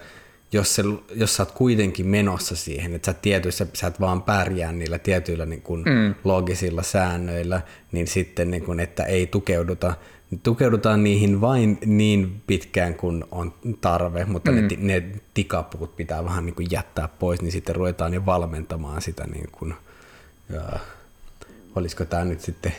jos, 0.53 0.75
se, 0.75 0.83
jos 1.15 1.35
sä 1.35 1.43
oot 1.43 1.51
kuitenkin 1.51 2.07
menossa 2.07 2.55
siihen, 2.55 2.95
että 2.95 3.05
sä, 3.05 3.19
tietyissä, 3.21 3.67
sä 3.73 3.87
et 3.87 3.99
vaan 3.99 4.21
pärjää 4.21 4.71
niillä 4.71 4.99
tietyillä 4.99 5.45
niin 5.45 5.61
kuin 5.61 5.83
mm. 5.83 6.15
logisilla 6.23 6.83
säännöillä, 6.83 7.61
niin 7.91 8.07
sitten 8.07 8.51
niin 8.51 8.63
kuin, 8.63 8.79
että 8.79 9.03
ei 9.03 9.27
tukeuduta 9.27 9.93
tukeudutaan 10.43 11.03
niihin 11.03 11.41
vain 11.41 11.77
niin 11.85 12.41
pitkään 12.47 12.95
kuin 12.95 13.23
on 13.31 13.53
tarve, 13.81 14.25
mutta 14.25 14.51
mm. 14.51 14.57
ne, 14.57 14.67
ne 14.77 15.03
tikapuut 15.33 15.95
pitää 15.95 16.25
vähän 16.25 16.45
niin 16.45 16.55
kuin 16.55 16.67
jättää 16.71 17.07
pois, 17.07 17.41
niin 17.41 17.51
sitten 17.51 17.75
ruvetaan 17.75 18.13
jo 18.13 18.25
valmentamaan 18.25 19.01
sitä, 19.01 19.27
niin 19.27 19.49
kuin, 19.51 19.73
ja, 20.49 20.79
olisiko 21.75 22.05
tämä 22.05 22.25
nyt 22.25 22.41
sitten 22.41 22.73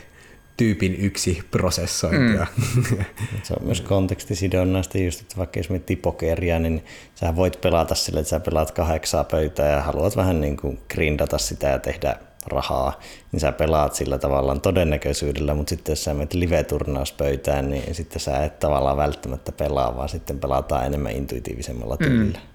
tyypin 0.57 0.97
yksi 0.97 1.43
prosessointia. 1.51 2.47
Mm. 2.57 2.83
Se 3.43 3.55
on 3.61 3.67
myös 3.67 3.81
kontekstisidonnaista 3.81 4.99
just, 4.99 5.21
että 5.21 5.37
vaikka 5.37 5.59
jos 5.59 5.71
miettii 5.71 5.97
pokeria, 5.97 6.59
niin 6.59 6.85
sä 7.15 7.37
voit 7.37 7.61
pelata 7.61 7.95
sille, 7.95 8.21
että 8.21 8.31
sä 8.31 8.41
pelaat 8.41 8.71
kahdeksaa 8.71 9.25
pöytää 9.25 9.73
ja 9.73 9.83
haluat 9.83 10.17
vähän 10.17 10.41
niin 10.41 10.57
kuin 10.57 10.81
grindata 10.91 11.39
sitä 11.39 11.69
ja 11.69 11.79
tehdä 11.79 12.17
rahaa, 12.47 13.01
niin 13.33 13.41
sä 13.41 13.53
pelaat 13.53 13.95
sillä 13.95 14.19
tavallaan 14.19 14.61
todennäköisyydellä, 14.61 15.55
mutta 15.55 15.71
sitten 15.71 15.93
jos 15.93 16.05
sä 16.05 16.15
menet 16.15 16.35
live-turnauspöytään, 16.35 17.71
niin 17.71 17.95
sitten 17.95 18.21
sä 18.21 18.45
et 18.45 18.61
tavallaan 18.61 18.97
välttämättä 18.97 19.53
pelaa, 19.53 19.97
vaan 19.97 20.09
sitten 20.09 20.39
pelataan 20.39 20.87
enemmän 20.87 21.13
intuitiivisemmalla 21.13 21.97
mm. 22.01 22.07
tyylillä. 22.07 22.39
Mm. 22.39 22.55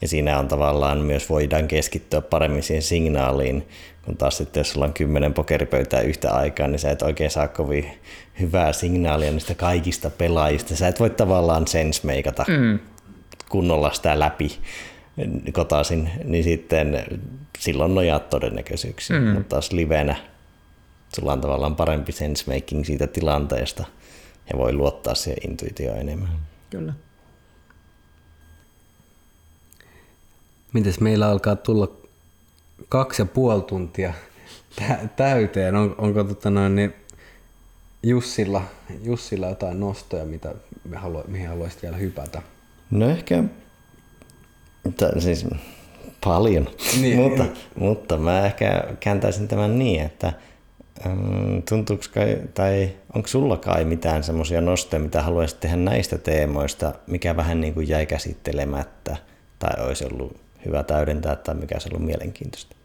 Ja 0.00 0.08
siinä 0.08 0.38
on 0.38 0.48
tavallaan 0.48 0.98
myös 0.98 1.30
voidaan 1.30 1.68
keskittyä 1.68 2.20
paremmin 2.20 2.62
siihen 2.62 2.82
signaaliin, 2.82 3.68
kun 4.04 4.16
taas 4.16 4.36
sitten 4.36 4.60
jos 4.60 4.70
sulla 4.70 4.86
on 4.86 4.92
kymmenen 4.92 5.34
pokeripöytää 5.34 6.00
yhtä 6.00 6.32
aikaa, 6.32 6.68
niin 6.68 6.78
sä 6.78 6.90
et 6.90 7.02
oikein 7.02 7.30
saa 7.30 7.48
kovin 7.48 7.90
hyvää 8.40 8.72
signaalia 8.72 9.30
niistä 9.30 9.54
kaikista 9.54 10.10
pelaajista. 10.10 10.76
Sä 10.76 10.88
et 10.88 11.00
voi 11.00 11.10
tavallaan 11.10 11.66
sensmeikata 11.66 12.44
mm. 12.48 12.78
kunnolla 13.48 13.92
sitä 13.92 14.18
läpi 14.18 14.58
kotaisin, 15.52 16.10
niin 16.24 16.44
sitten 16.44 17.04
silloin 17.58 17.94
nojaat 17.94 18.30
todennäköisyyksiin, 18.30 19.22
mm. 19.22 19.28
mutta 19.28 19.48
taas 19.48 19.72
livenä 19.72 20.16
sulla 21.16 21.32
on 21.32 21.40
tavallaan 21.40 21.76
parempi 21.76 22.12
sensemaking 22.12 22.84
siitä 22.84 23.06
tilanteesta 23.06 23.84
ja 24.52 24.58
voi 24.58 24.72
luottaa 24.72 25.14
siihen 25.14 25.50
intuitioon 25.50 25.98
enemmän. 25.98 26.28
Kyllä. 26.70 26.92
Mites 30.72 31.00
meillä 31.00 31.28
alkaa 31.28 31.56
tulla 31.56 32.03
kaksi 32.88 33.22
ja 33.22 33.26
puoli 33.26 33.62
tuntia 33.62 34.12
täyteen? 35.16 35.76
On, 35.76 35.94
onko 35.98 36.24
tota 36.24 36.50
noin, 36.50 36.74
niin 36.76 36.94
Jussilla, 38.02 38.62
Jussilla 39.02 39.48
jotain 39.48 39.80
nostoja, 39.80 40.24
mitä 40.24 40.54
me 40.84 40.96
halu, 40.96 41.22
mihin 41.26 41.48
haluaisit 41.48 41.82
vielä 41.82 41.96
hypätä? 41.96 42.42
No 42.90 43.10
ehkä, 43.10 43.44
siis 45.18 45.46
Paljon, 46.24 46.68
Niin. 47.00 47.16
mutta, 47.16 47.44
mutta 47.78 48.18
mä 48.18 48.46
ehkä 48.46 48.84
kääntäisin 49.00 49.48
tämän 49.48 49.78
niin, 49.78 50.02
että 50.02 50.32
mm, 51.04 51.62
tuntuuko 51.68 52.02
kai, 52.14 52.38
tai 52.54 52.90
onko 53.14 53.28
sulla 53.28 53.56
kai 53.56 53.84
mitään 53.84 54.22
semmoisia 54.24 54.60
nostoja, 54.60 55.00
mitä 55.00 55.22
haluaisit 55.22 55.60
tehdä 55.60 55.76
näistä 55.76 56.18
teemoista, 56.18 56.92
mikä 57.06 57.36
vähän 57.36 57.60
niin 57.60 57.74
kuin 57.74 57.88
jäi 57.88 58.06
käsittelemättä 58.06 59.16
tai 59.58 59.86
olisi 59.86 60.04
ollut 60.04 60.43
hyvä 60.64 60.82
täydentää 60.82 61.36
tai 61.36 61.54
mikä 61.54 61.74
olisi 61.74 61.88
ollut 61.88 62.06
mielenkiintoista? 62.06 62.76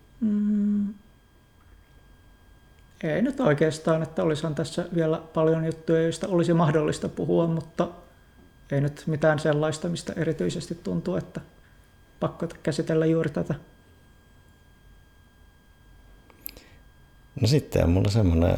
Ei 3.03 3.22
nyt 3.22 3.40
oikeastaan, 3.40 4.03
että 4.03 4.24
olisihan 4.24 4.56
tässä 4.56 4.85
vielä 4.95 5.22
paljon 5.33 5.66
juttuja, 5.66 6.01
joista 6.01 6.27
olisi 6.27 6.53
mahdollista 6.53 7.09
puhua, 7.09 7.48
mutta 7.48 7.88
ei 8.72 8.82
nyt 8.82 9.03
mitään 9.08 9.40
sellaista, 9.40 9.90
mistä 9.90 10.14
erityisesti 10.16 10.75
tuntuu, 10.75 11.16
että 11.16 11.41
pakko 12.19 12.48
käsitellä 12.64 13.06
juuri 13.06 13.30
tätä. 13.30 13.56
No 17.41 17.48
sitten 17.48 17.83
on 17.83 17.90
mulla 17.90 18.09
semmoinen, 18.09 18.58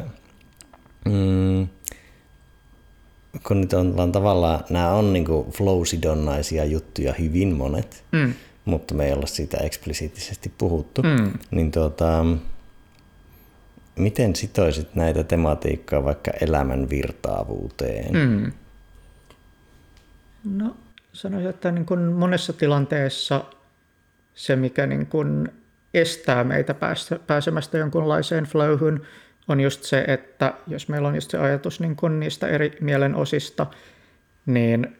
mm, 1.04 1.68
kun 3.42 3.60
nyt 3.60 3.72
on 3.72 4.12
tavallaan, 4.12 4.64
nämä 4.70 4.92
on 4.92 5.12
niinku 5.12 5.46
flow-sidonnaisia 5.52 6.64
juttuja 6.64 7.14
hyvin 7.18 7.56
monet, 7.56 8.04
Mm. 8.12 8.34
Mutta 8.64 8.94
me 8.94 9.06
ei 9.06 9.12
olla 9.12 9.26
siitä 9.26 9.56
eksplisiittisesti 9.56 10.52
puhuttu, 10.58 11.02
Mm. 11.02 11.32
niin 11.50 11.72
tuota, 11.72 12.24
miten 13.96 14.36
sitoisit 14.36 14.94
näitä 14.94 15.24
tematiikkaa 15.24 16.04
vaikka 16.04 16.30
elämän 16.40 16.90
virtaavuuteen? 16.90 18.12
Mm. 18.14 18.52
No 20.44 20.76
sanoisin, 21.12 21.50
että 21.50 21.72
niin 21.72 21.86
kuin 21.86 22.00
monessa 22.00 22.52
tilanteessa 22.52 23.44
se, 24.34 24.56
mikä 24.56 24.86
niin 24.86 25.06
kuin 25.06 25.48
estää 25.94 26.44
meitä 26.44 26.74
päästä, 26.74 27.18
pääsemästä 27.26 27.78
jonkunlaiseen 27.78 28.44
flowhun, 28.44 29.02
on 29.48 29.60
just 29.60 29.82
se, 29.84 30.04
että 30.08 30.54
jos 30.66 30.88
meillä 30.88 31.08
on 31.08 31.14
just 31.14 31.30
se 31.30 31.38
ajatus 31.38 31.80
niin 31.80 31.96
kuin 31.96 32.20
niistä 32.20 32.46
eri 32.48 32.76
mielenosista, 32.80 33.66
niin 34.46 34.96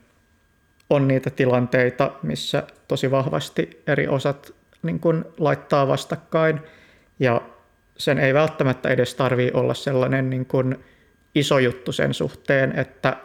on 0.92 1.08
niitä 1.08 1.30
tilanteita, 1.30 2.12
missä 2.22 2.62
tosi 2.88 3.10
vahvasti 3.10 3.82
eri 3.86 4.08
osat 4.08 4.54
niin 4.82 5.00
kuin 5.00 5.24
laittaa 5.38 5.88
vastakkain, 5.88 6.60
ja 7.18 7.42
sen 7.96 8.18
ei 8.18 8.34
välttämättä 8.34 8.88
edes 8.88 9.14
tarvii 9.14 9.50
olla 9.54 9.74
sellainen 9.74 10.30
niin 10.30 10.46
kuin 10.46 10.84
iso 11.34 11.58
juttu 11.58 11.92
sen 11.92 12.14
suhteen, 12.14 12.78
että 12.78 13.16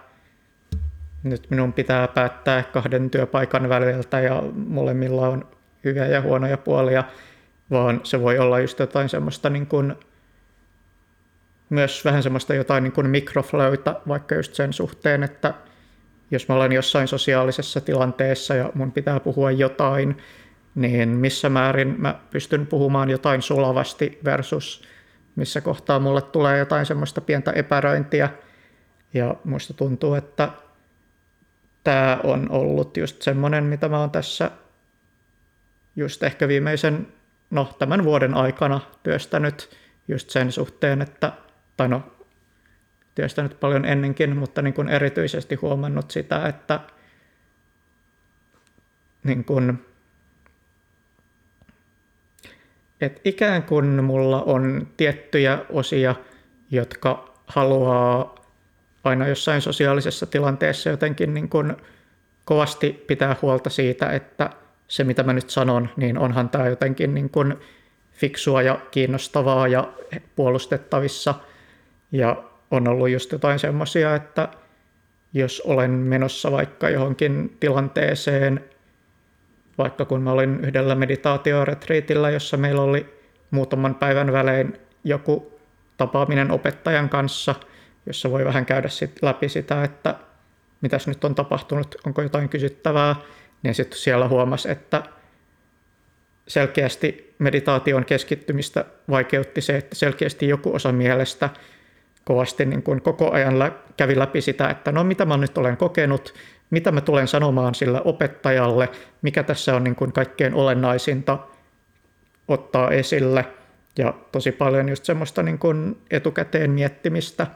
nyt 1.23 1.47
minun 1.49 1.73
pitää 1.73 2.07
päättää 2.07 2.63
kahden 2.63 3.09
työpaikan 3.09 3.69
väliltä 3.69 4.19
ja 4.19 4.43
molemmilla 4.55 5.27
on 5.29 5.47
hyviä 5.83 6.05
ja 6.05 6.21
huonoja 6.21 6.57
puolia, 6.57 7.03
vaan 7.71 8.01
se 8.03 8.21
voi 8.21 8.39
olla 8.39 8.59
just 8.59 8.79
jotain 8.79 9.09
semmoista 9.09 9.49
niin 9.49 9.67
kuin, 9.67 9.95
myös 11.69 12.05
vähän 12.05 12.23
semmoista 12.23 12.53
jotain 12.53 12.83
niin 12.83 12.91
kuin 12.91 13.09
mikroflowta, 13.09 14.01
vaikka 14.07 14.35
just 14.35 14.53
sen 14.53 14.73
suhteen, 14.73 15.23
että 15.23 15.53
jos 16.31 16.47
mä 16.47 16.55
olen 16.55 16.71
jossain 16.71 17.07
sosiaalisessa 17.07 17.81
tilanteessa 17.81 18.55
ja 18.55 18.71
mun 18.73 18.91
pitää 18.91 19.19
puhua 19.19 19.51
jotain, 19.51 20.17
niin 20.75 21.09
missä 21.09 21.49
määrin 21.49 21.95
mä 21.97 22.19
pystyn 22.29 22.67
puhumaan 22.67 23.09
jotain 23.09 23.41
sulavasti 23.41 24.19
versus 24.23 24.83
missä 25.35 25.61
kohtaa 25.61 25.99
mulle 25.99 26.21
tulee 26.21 26.57
jotain 26.57 26.85
semmoista 26.85 27.21
pientä 27.21 27.51
epäröintiä. 27.51 28.29
Ja 29.13 29.35
musta 29.43 29.73
tuntuu, 29.73 30.13
että 30.13 30.49
tämä 31.83 32.19
on 32.23 32.51
ollut 32.51 32.97
just 32.97 33.21
semmoinen, 33.21 33.63
mitä 33.63 33.89
mä 33.89 33.99
oon 33.99 34.11
tässä 34.11 34.51
just 35.95 36.23
ehkä 36.23 36.47
viimeisen, 36.47 37.07
no 37.49 37.69
tämän 37.79 38.03
vuoden 38.03 38.33
aikana 38.33 38.81
työstänyt 39.03 39.77
just 40.07 40.29
sen 40.29 40.51
suhteen, 40.51 41.01
että, 41.01 41.31
tai 41.77 41.87
no 41.87 42.03
työstänyt 43.17 43.59
paljon 43.59 43.85
ennenkin, 43.85 44.37
mutta 44.37 44.61
niin 44.61 44.73
kuin 44.73 44.89
erityisesti 44.89 45.55
huomannut 45.55 46.11
sitä, 46.11 46.47
että 46.47 46.79
niin 49.23 49.43
kuin, 49.43 49.85
et 53.01 53.21
ikään 53.25 53.63
kuin 53.63 54.03
mulla 54.03 54.41
on 54.41 54.87
tiettyjä 54.97 55.59
osia, 55.69 56.15
jotka 56.71 57.33
haluaa 57.47 58.35
aina 59.03 59.27
jossain 59.27 59.61
sosiaalisessa 59.61 60.25
tilanteessa 60.25 60.89
jotenkin 60.89 61.33
niin 61.33 61.49
kuin 61.49 61.75
kovasti 62.45 63.03
pitää 63.07 63.35
huolta 63.41 63.69
siitä, 63.69 64.11
että 64.11 64.49
se 64.87 65.03
mitä 65.03 65.23
mä 65.23 65.33
nyt 65.33 65.49
sanon, 65.49 65.89
niin 65.95 66.17
onhan 66.17 66.49
tämä 66.49 66.67
jotenkin 66.67 67.13
niin 67.13 67.29
kuin 67.29 67.55
fiksua 68.13 68.61
ja 68.61 68.79
kiinnostavaa 68.91 69.67
ja 69.67 69.93
puolustettavissa. 70.35 71.35
Ja 72.11 72.43
on 72.71 72.87
ollut 72.87 73.09
just 73.09 73.31
jotain 73.31 73.59
semmoisia, 73.59 74.15
että 74.15 74.49
jos 75.33 75.61
olen 75.65 75.91
menossa 75.91 76.51
vaikka 76.51 76.89
johonkin 76.89 77.57
tilanteeseen, 77.59 78.65
vaikka 79.77 80.05
kun 80.05 80.21
mä 80.21 80.31
olin 80.31 80.59
yhdellä 80.65 80.95
meditaatioretriitillä, 80.95 82.29
jossa 82.29 82.57
meillä 82.57 82.81
oli 82.81 83.19
muutaman 83.51 83.95
päivän 83.95 84.33
välein 84.33 84.79
joku 85.03 85.59
tapaaminen 85.97 86.51
opettajan 86.51 87.09
kanssa, 87.09 87.55
jossa 88.05 88.31
voi 88.31 88.45
vähän 88.45 88.65
käydä 88.65 88.89
sit 88.89 89.19
läpi 89.21 89.49
sitä, 89.49 89.83
että 89.83 90.15
mitäs 90.81 91.07
nyt 91.07 91.23
on 91.23 91.35
tapahtunut, 91.35 91.95
onko 92.05 92.21
jotain 92.21 92.49
kysyttävää, 92.49 93.15
niin 93.63 93.75
sitten 93.75 93.99
siellä 93.99 94.27
huomasi, 94.27 94.71
että 94.71 95.03
selkeästi 96.47 97.35
meditaation 97.39 98.05
keskittymistä 98.05 98.85
vaikeutti 99.09 99.61
se, 99.61 99.77
että 99.77 99.95
selkeästi 99.95 100.47
joku 100.47 100.75
osa 100.75 100.91
mielestä 100.91 101.49
kovasti 102.27 102.65
niin 102.65 102.83
kuin 102.83 103.01
koko 103.01 103.31
ajan 103.31 103.59
lä- 103.59 103.71
kävi 103.97 104.19
läpi 104.19 104.41
sitä, 104.41 104.69
että 104.69 104.91
no 104.91 105.03
mitä 105.03 105.25
mä 105.25 105.37
nyt 105.37 105.57
olen 105.57 105.77
kokenut, 105.77 106.33
mitä 106.69 106.91
mä 106.91 107.01
tulen 107.01 107.27
sanomaan 107.27 107.75
sille 107.75 108.01
opettajalle, 108.05 108.89
mikä 109.21 109.43
tässä 109.43 109.75
on 109.75 109.83
niin 109.83 109.95
kuin 109.95 110.11
kaikkein 110.11 110.53
olennaisinta 110.53 111.37
ottaa 112.47 112.91
esille. 112.91 113.45
Ja 113.97 114.13
tosi 114.31 114.51
paljon 114.51 114.89
just 114.89 115.05
semmoista 115.05 115.43
niin 115.43 115.59
kuin 115.59 115.97
etukäteen 116.11 116.71
miettimistä. 116.71 117.47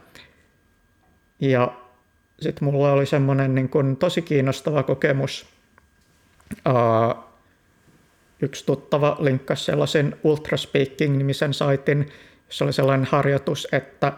Ja 1.40 1.74
sitten 2.40 2.64
mulla 2.64 2.92
oli 2.92 3.06
semmoinen 3.06 3.56
niin 3.56 3.70
kuin 3.70 3.98
tosi 3.98 4.22
kiinnostava 4.22 4.84
kokemus. 4.84 5.46
Uh, 6.70 7.24
yksi 8.42 8.66
tuttava 8.66 9.18
linkkasi 9.20 9.64
sellaisen 9.64 10.16
Ultraspeaking-nimisen 10.24 11.54
saitin, 11.54 12.12
jossa 12.48 12.66
oli 12.66 12.74
sellainen 12.74 13.08
harjoitus, 13.12 13.68
että 13.72 14.14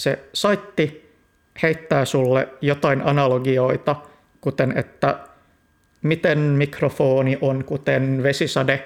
se 0.00 0.18
saitti 0.32 1.10
heittää 1.62 2.04
sulle 2.04 2.48
jotain 2.60 3.02
analogioita, 3.02 3.96
kuten 4.40 4.78
että 4.78 5.18
miten 6.02 6.38
mikrofoni 6.38 7.38
on 7.40 7.64
kuten 7.64 8.22
vesisade, 8.22 8.84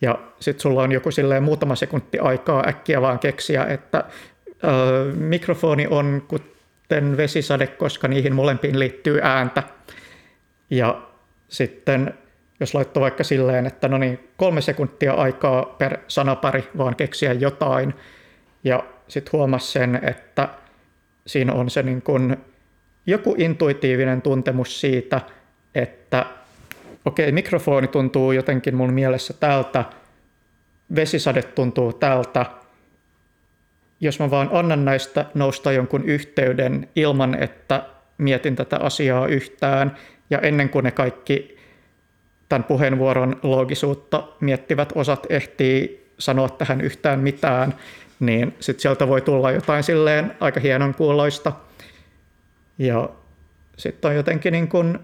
ja 0.00 0.18
sitten 0.40 0.62
sulla 0.62 0.82
on 0.82 0.92
joku 0.92 1.10
silleen 1.10 1.42
muutama 1.42 1.74
sekunti 1.74 2.18
aikaa 2.18 2.64
äkkiä 2.68 3.00
vaan 3.00 3.18
keksiä, 3.18 3.64
että 3.64 4.04
ö, 4.64 5.12
mikrofoni 5.14 5.86
on 5.90 6.22
kuten 6.28 7.16
vesisade, 7.16 7.66
koska 7.66 8.08
niihin 8.08 8.34
molempiin 8.34 8.78
liittyy 8.78 9.20
ääntä. 9.22 9.62
Ja 10.70 11.02
sitten 11.48 12.14
jos 12.60 12.74
laittoi 12.74 13.00
vaikka 13.00 13.24
silleen, 13.24 13.66
että 13.66 13.88
no 13.88 13.98
niin, 13.98 14.28
kolme 14.36 14.60
sekuntia 14.60 15.12
aikaa 15.12 15.64
per 15.64 15.98
sanapari 16.08 16.68
vaan 16.78 16.96
keksiä 16.96 17.32
jotain, 17.32 17.94
ja 18.64 18.84
sitten 19.08 19.32
huomasi 19.32 19.72
sen, 19.72 20.00
että 20.02 20.48
siinä 21.26 21.52
on 21.52 21.70
se 21.70 21.82
niin 21.82 22.02
kuin 22.02 22.36
joku 23.06 23.34
intuitiivinen 23.38 24.22
tuntemus 24.22 24.80
siitä, 24.80 25.20
että 25.74 26.26
okei, 27.04 27.32
mikrofoni 27.32 27.88
tuntuu 27.88 28.32
jotenkin 28.32 28.74
mun 28.74 28.92
mielessä 28.92 29.34
tältä, 29.34 29.84
vesisade 30.94 31.42
tuntuu 31.42 31.92
tältä, 31.92 32.46
jos 34.00 34.18
mä 34.20 34.30
vaan 34.30 34.48
annan 34.52 34.84
näistä 34.84 35.24
nousta 35.34 35.72
jonkun 35.72 36.04
yhteyden 36.04 36.88
ilman, 36.96 37.42
että 37.42 37.82
mietin 38.18 38.56
tätä 38.56 38.76
asiaa 38.76 39.26
yhtään, 39.26 39.96
ja 40.30 40.38
ennen 40.38 40.68
kuin 40.68 40.82
ne 40.82 40.90
kaikki 40.90 41.58
tämän 42.48 42.64
puheenvuoron 42.64 43.36
loogisuutta 43.42 44.28
miettivät 44.40 44.92
osat 44.94 45.26
ehtii 45.30 46.06
sanoa 46.18 46.48
tähän 46.48 46.80
yhtään 46.80 47.20
mitään, 47.20 47.74
niin 48.20 48.54
sitten 48.60 48.82
sieltä 48.82 49.08
voi 49.08 49.20
tulla 49.20 49.50
jotain 49.50 49.82
silleen 49.82 50.36
aika 50.40 50.60
hienon 50.60 50.94
kuuloista. 50.94 51.52
Ja 52.78 53.08
sitten 53.76 54.08
on 54.08 54.16
jotenkin 54.16 54.52
niin 54.52 54.68
kuin, 54.68 54.98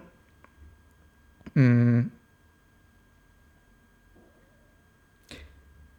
mm, 1.55 2.11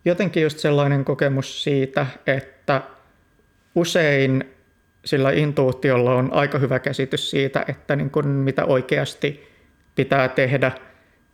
jotenkin 0.06 0.44
just 0.44 0.60
sellainen 0.60 1.06
kokemus 1.06 1.64
siitä, 1.64 2.06
että 2.28 2.82
usein 3.76 4.44
sillä 5.06 5.32
intuutiolla 5.32 6.16
on 6.16 6.34
aika 6.34 6.58
hyvä 6.58 6.80
käsitys 6.80 7.30
siitä, 7.30 7.66
että 7.68 7.96
niin 7.96 8.10
kuin 8.10 8.28
mitä 8.28 8.66
oikeasti 8.66 9.48
pitää 9.96 10.28
tehdä. 10.28 10.72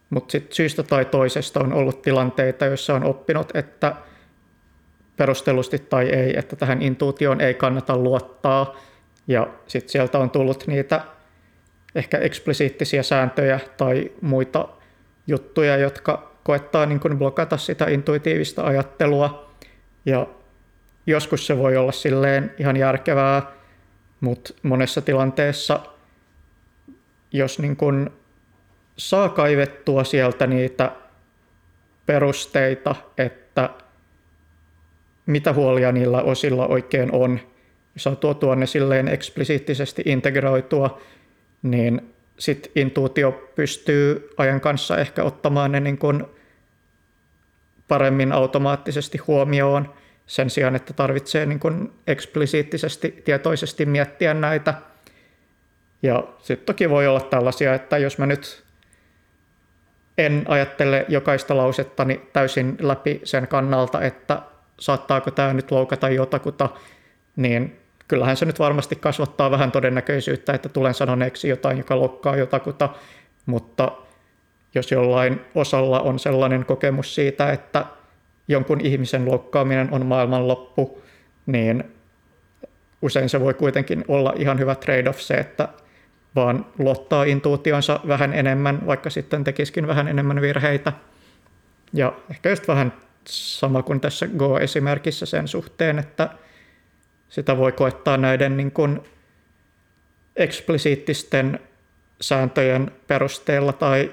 mutta 0.09 0.31
sitten 0.31 0.55
syystä 0.55 0.83
tai 0.83 1.05
toisesta 1.05 1.59
on 1.59 1.73
ollut 1.73 2.01
tilanteita, 2.01 2.65
joissa 2.65 2.93
on 2.95 3.03
oppinut, 3.03 3.55
että 3.55 3.95
perustellusti 5.17 5.79
tai 5.79 6.09
ei, 6.09 6.39
että 6.39 6.55
tähän 6.55 6.81
intuutioon 6.81 7.41
ei 7.41 7.53
kannata 7.53 7.97
luottaa. 7.97 8.77
Ja 9.27 9.47
sitten 9.67 9.91
sieltä 9.91 10.19
on 10.19 10.29
tullut 10.29 10.67
niitä 10.67 11.01
ehkä 11.95 12.17
eksplisiittisiä 12.17 13.03
sääntöjä 13.03 13.59
tai 13.77 14.11
muita 14.21 14.69
juttuja, 15.27 15.77
jotka 15.77 16.31
koettaa 16.43 16.85
niin 16.85 16.99
kuin 16.99 17.17
blokata 17.17 17.57
sitä 17.57 17.85
intuitiivista 17.85 18.63
ajattelua. 18.63 19.51
Ja 20.05 20.27
joskus 21.07 21.47
se 21.47 21.57
voi 21.57 21.77
olla 21.77 21.91
silleen 21.91 22.53
ihan 22.57 22.77
järkevää, 22.77 23.41
mutta 24.21 24.53
monessa 24.63 25.01
tilanteessa, 25.01 25.79
jos 27.31 27.59
niin 27.59 27.75
kuin 27.75 28.09
saa 28.97 29.29
kaivettua 29.29 30.03
sieltä 30.03 30.47
niitä 30.47 30.91
perusteita, 32.05 32.95
että 33.17 33.69
mitä 35.27 35.53
huolia 35.53 35.91
niillä 35.91 36.21
osilla 36.21 36.67
oikein 36.67 37.11
on, 37.11 37.39
ja 37.95 37.99
saa 37.99 38.15
tuotua 38.15 38.55
ne 38.55 38.65
silleen 38.65 39.07
eksplisiittisesti 39.07 40.01
integroitua, 40.05 41.01
niin 41.63 42.13
sitten 42.39 42.71
intuutio 42.75 43.49
pystyy 43.55 44.29
ajan 44.37 44.61
kanssa 44.61 44.97
ehkä 44.97 45.23
ottamaan 45.23 45.71
ne 45.71 45.79
niin 45.79 45.97
kuin 45.97 46.25
paremmin 47.87 48.31
automaattisesti 48.31 49.17
huomioon 49.17 49.93
sen 50.27 50.49
sijaan, 50.49 50.75
että 50.75 50.93
tarvitsee 50.93 51.45
niin 51.45 51.59
kuin 51.59 51.91
eksplisiittisesti, 52.07 53.21
tietoisesti 53.25 53.85
miettiä 53.85 54.33
näitä. 54.33 54.73
Ja 56.03 56.23
sitten 56.41 56.65
toki 56.65 56.89
voi 56.89 57.07
olla 57.07 57.21
tällaisia, 57.21 57.73
että 57.73 57.97
jos 57.97 58.17
mä 58.17 58.25
nyt 58.25 58.63
en 60.17 60.45
ajattele 60.47 61.05
jokaista 61.09 61.57
lausettani 61.57 62.21
täysin 62.33 62.77
läpi 62.79 63.21
sen 63.23 63.47
kannalta, 63.47 64.01
että 64.01 64.41
saattaako 64.79 65.31
tämä 65.31 65.53
nyt 65.53 65.71
loukata 65.71 66.09
jotakuta, 66.09 66.69
niin 67.35 67.79
kyllähän 68.07 68.37
se 68.37 68.45
nyt 68.45 68.59
varmasti 68.59 68.95
kasvattaa 68.95 69.51
vähän 69.51 69.71
todennäköisyyttä, 69.71 70.53
että 70.53 70.69
tulen 70.69 70.93
sanoneeksi 70.93 71.49
jotain, 71.49 71.77
joka 71.77 71.99
loukkaa 71.99 72.35
jotakuta, 72.35 72.89
mutta 73.45 73.91
jos 74.75 74.91
jollain 74.91 75.41
osalla 75.55 75.99
on 75.99 76.19
sellainen 76.19 76.65
kokemus 76.65 77.15
siitä, 77.15 77.51
että 77.51 77.85
jonkun 78.47 78.81
ihmisen 78.81 79.25
loukkaaminen 79.25 79.89
on 79.91 80.05
maailmanloppu, 80.05 81.01
niin 81.45 81.83
usein 83.01 83.29
se 83.29 83.39
voi 83.39 83.53
kuitenkin 83.53 84.05
olla 84.07 84.33
ihan 84.35 84.59
hyvä 84.59 84.75
trade-off 84.75 85.19
se, 85.19 85.33
että 85.33 85.67
vaan 86.35 86.65
luottaa 86.79 87.23
intuutionsa 87.23 87.99
vähän 88.07 88.33
enemmän, 88.33 88.87
vaikka 88.87 89.09
sitten 89.09 89.43
tekisikin 89.43 89.87
vähän 89.87 90.07
enemmän 90.07 90.41
virheitä. 90.41 90.93
Ja 91.93 92.13
ehkä 92.29 92.49
just 92.49 92.67
vähän 92.67 92.93
sama 93.29 93.83
kuin 93.83 93.99
tässä 93.99 94.27
Go-esimerkissä 94.27 95.25
sen 95.25 95.47
suhteen, 95.47 95.99
että 95.99 96.29
sitä 97.29 97.57
voi 97.57 97.71
koettaa 97.71 98.17
näiden 98.17 98.57
niin 98.57 98.71
kuin 98.71 99.01
eksplisiittisten 100.35 101.59
sääntöjen 102.21 102.91
perusteella 103.07 103.73
tai 103.73 104.11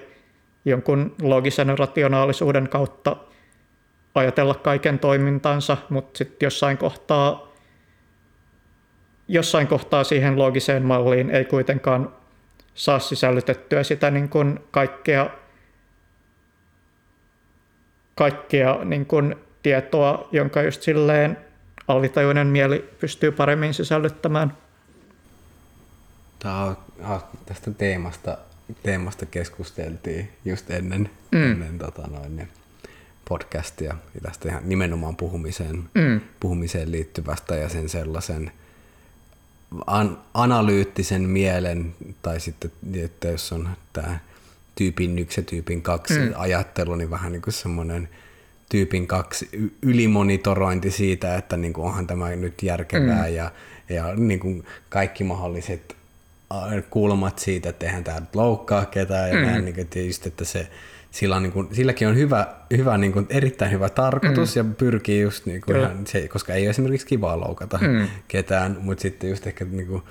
jonkun 0.64 1.14
logisen 1.22 1.78
rationaalisuuden 1.78 2.68
kautta 2.68 3.16
ajatella 4.14 4.54
kaiken 4.54 4.98
toimintansa, 4.98 5.76
mutta 5.90 6.18
sitten 6.18 6.46
jossain 6.46 6.78
kohtaa, 6.78 7.52
jossain 9.28 9.66
kohtaa 9.66 10.04
siihen 10.04 10.38
logiseen 10.38 10.82
malliin 10.82 11.30
ei 11.30 11.44
kuitenkaan 11.44 12.12
saa 12.74 12.98
sisällytettyä 12.98 13.82
sitä 13.82 14.10
niin 14.10 14.28
kuin 14.28 14.60
kaikkea, 14.70 15.30
kaikkea 18.14 18.84
niin 18.84 19.06
kuin 19.06 19.36
tietoa, 19.62 20.28
jonka 20.32 20.62
just 20.62 20.82
silleen 20.82 21.36
alitajuinen 21.88 22.46
mieli 22.46 22.90
pystyy 23.00 23.32
paremmin 23.32 23.74
sisällyttämään. 23.74 24.56
Tämä 26.38 26.64
on, 26.64 26.76
tästä 27.46 27.70
teemasta, 27.70 28.38
teemasta 28.82 29.26
keskusteltiin 29.26 30.32
just 30.44 30.70
ennen, 30.70 31.10
mm. 31.32 31.52
ennen 31.52 31.78
tota 31.78 32.02
noin, 32.06 32.36
niin 32.36 32.48
podcastia 33.28 33.94
ja 34.14 34.20
tästä 34.22 34.48
ihan 34.48 34.68
nimenomaan 34.68 35.16
puhumiseen, 35.16 35.76
mm. 35.94 36.20
puhumiseen 36.40 36.92
liittyvästä 36.92 37.56
ja 37.56 37.68
sen 37.68 37.88
sellaisen 37.88 38.52
an, 39.86 40.18
analyyttisen 40.34 41.22
mielen 41.22 41.94
tai 42.22 42.40
sitten, 42.40 42.72
että 43.04 43.28
jos 43.28 43.52
on 43.52 43.68
tämä 43.92 44.18
tyypin 44.74 45.18
yksi 45.18 45.40
ja 45.40 45.44
tyypin 45.44 45.82
kaksi 45.82 46.18
mm. 46.18 46.32
ajattelu, 46.36 46.94
niin 46.94 47.10
vähän 47.10 47.32
niin 47.32 47.42
kuin 47.42 47.54
semmoinen 47.54 48.08
tyypin 48.68 49.06
kaksi 49.06 49.48
ylimonitorointi 49.82 50.90
siitä, 50.90 51.36
että 51.36 51.56
niin 51.56 51.72
kuin 51.72 51.86
onhan 51.86 52.06
tämä 52.06 52.30
nyt 52.30 52.62
järkevää 52.62 53.28
mm. 53.28 53.34
ja, 53.34 53.50
ja 53.88 54.14
niin 54.14 54.40
kuin 54.40 54.64
kaikki 54.88 55.24
mahdolliset 55.24 55.96
kulmat 56.90 57.38
siitä, 57.38 57.68
että 57.68 57.86
eihän 57.86 58.04
tämä 58.04 58.22
loukkaa 58.34 58.86
ketään 58.86 59.30
ja 59.30 59.36
mm. 59.36 59.42
näin, 59.42 59.64
niin 59.64 59.74
kuin, 59.74 60.06
just, 60.06 60.26
että 60.26 60.44
se 60.44 60.68
sillä 61.10 61.36
on, 61.36 61.42
niin 61.42 61.52
kuin, 61.52 61.68
silläkin 61.72 62.08
on 62.08 62.16
hyvä, 62.16 62.46
hyvä 62.76 62.98
niin 62.98 63.12
kuin, 63.12 63.26
erittäin 63.30 63.70
hyvä 63.70 63.88
tarkoitus 63.88 64.56
mm. 64.56 64.58
ja 64.58 64.74
pyrkii 64.78 65.20
just, 65.20 65.46
niin 65.46 65.60
kuin, 65.60 65.76
ihan, 65.76 66.06
se, 66.06 66.28
koska 66.28 66.54
ei 66.54 66.62
ole 66.62 66.70
esimerkiksi 66.70 67.06
kivaa 67.06 67.40
loukata 67.40 67.78
mm. 67.78 68.08
ketään, 68.28 68.76
mutta 68.80 69.02
sitten 69.02 69.30
just 69.30 69.46
ehkä 69.46 69.64
niin 69.64 69.86
kuin, 69.86 70.02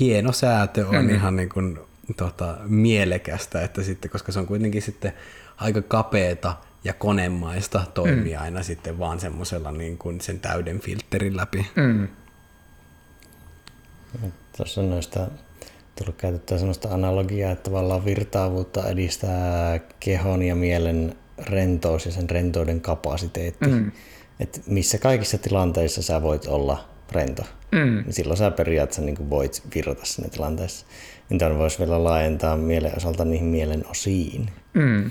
hieno 0.00 0.32
säätö 0.32 0.86
on 0.88 1.04
mm. 1.04 1.10
ihan 1.10 1.36
niin 1.36 1.48
kuin, 1.48 1.78
tota, 2.16 2.56
mielekästä, 2.64 3.62
että 3.62 3.82
sitten, 3.82 4.10
koska 4.10 4.32
se 4.32 4.38
on 4.38 4.46
kuitenkin 4.46 4.82
sitten 4.82 5.12
aika 5.56 5.82
kapeeta 5.82 6.56
ja 6.84 6.92
konemaista 6.92 7.84
toimia 7.94 8.38
mm. 8.38 8.44
aina 8.44 8.62
sitten 8.62 8.98
vaan 8.98 9.20
semmoisella 9.20 9.72
niin 9.72 9.98
kuin 9.98 10.20
sen 10.20 10.40
täyden 10.40 10.80
filterin 10.80 11.36
läpi. 11.36 11.66
Mm. 11.76 12.08
Tuossa 14.56 14.80
on 14.80 14.90
noista 14.90 15.28
tullut 15.98 16.16
käytettyä 16.16 16.58
sellaista 16.58 16.88
analogiaa, 16.88 17.52
että 17.52 17.70
tavallaan 17.70 18.04
virtaavuutta 18.04 18.88
edistää 18.88 19.80
kehon 20.00 20.42
ja 20.42 20.54
mielen 20.54 21.16
rentous 21.38 22.06
ja 22.06 22.12
sen 22.12 22.30
rentouden 22.30 22.80
kapasiteetti. 22.80 23.66
Mm. 23.66 23.92
Että 24.40 24.60
missä 24.66 24.98
kaikissa 24.98 25.38
tilanteissa 25.38 26.02
sä 26.02 26.22
voit 26.22 26.46
olla 26.46 26.88
rento, 27.12 27.42
mm. 27.72 28.02
niin 28.04 28.12
silloin 28.12 28.36
sä 28.36 28.50
periaatteessa 28.50 29.02
niin 29.02 29.30
voit 29.30 29.62
virrata 29.74 30.04
sinne 30.04 30.30
tilanteessa. 30.30 30.86
Niin 31.30 31.38
tämän 31.38 31.58
voisi 31.58 31.78
vielä 31.78 32.04
laajentaa 32.04 32.56
mielen 32.56 32.96
osalta 32.96 33.24
niihin 33.24 33.46
mielen 33.46 33.84
osiin. 33.90 34.50
Mm. 34.74 35.10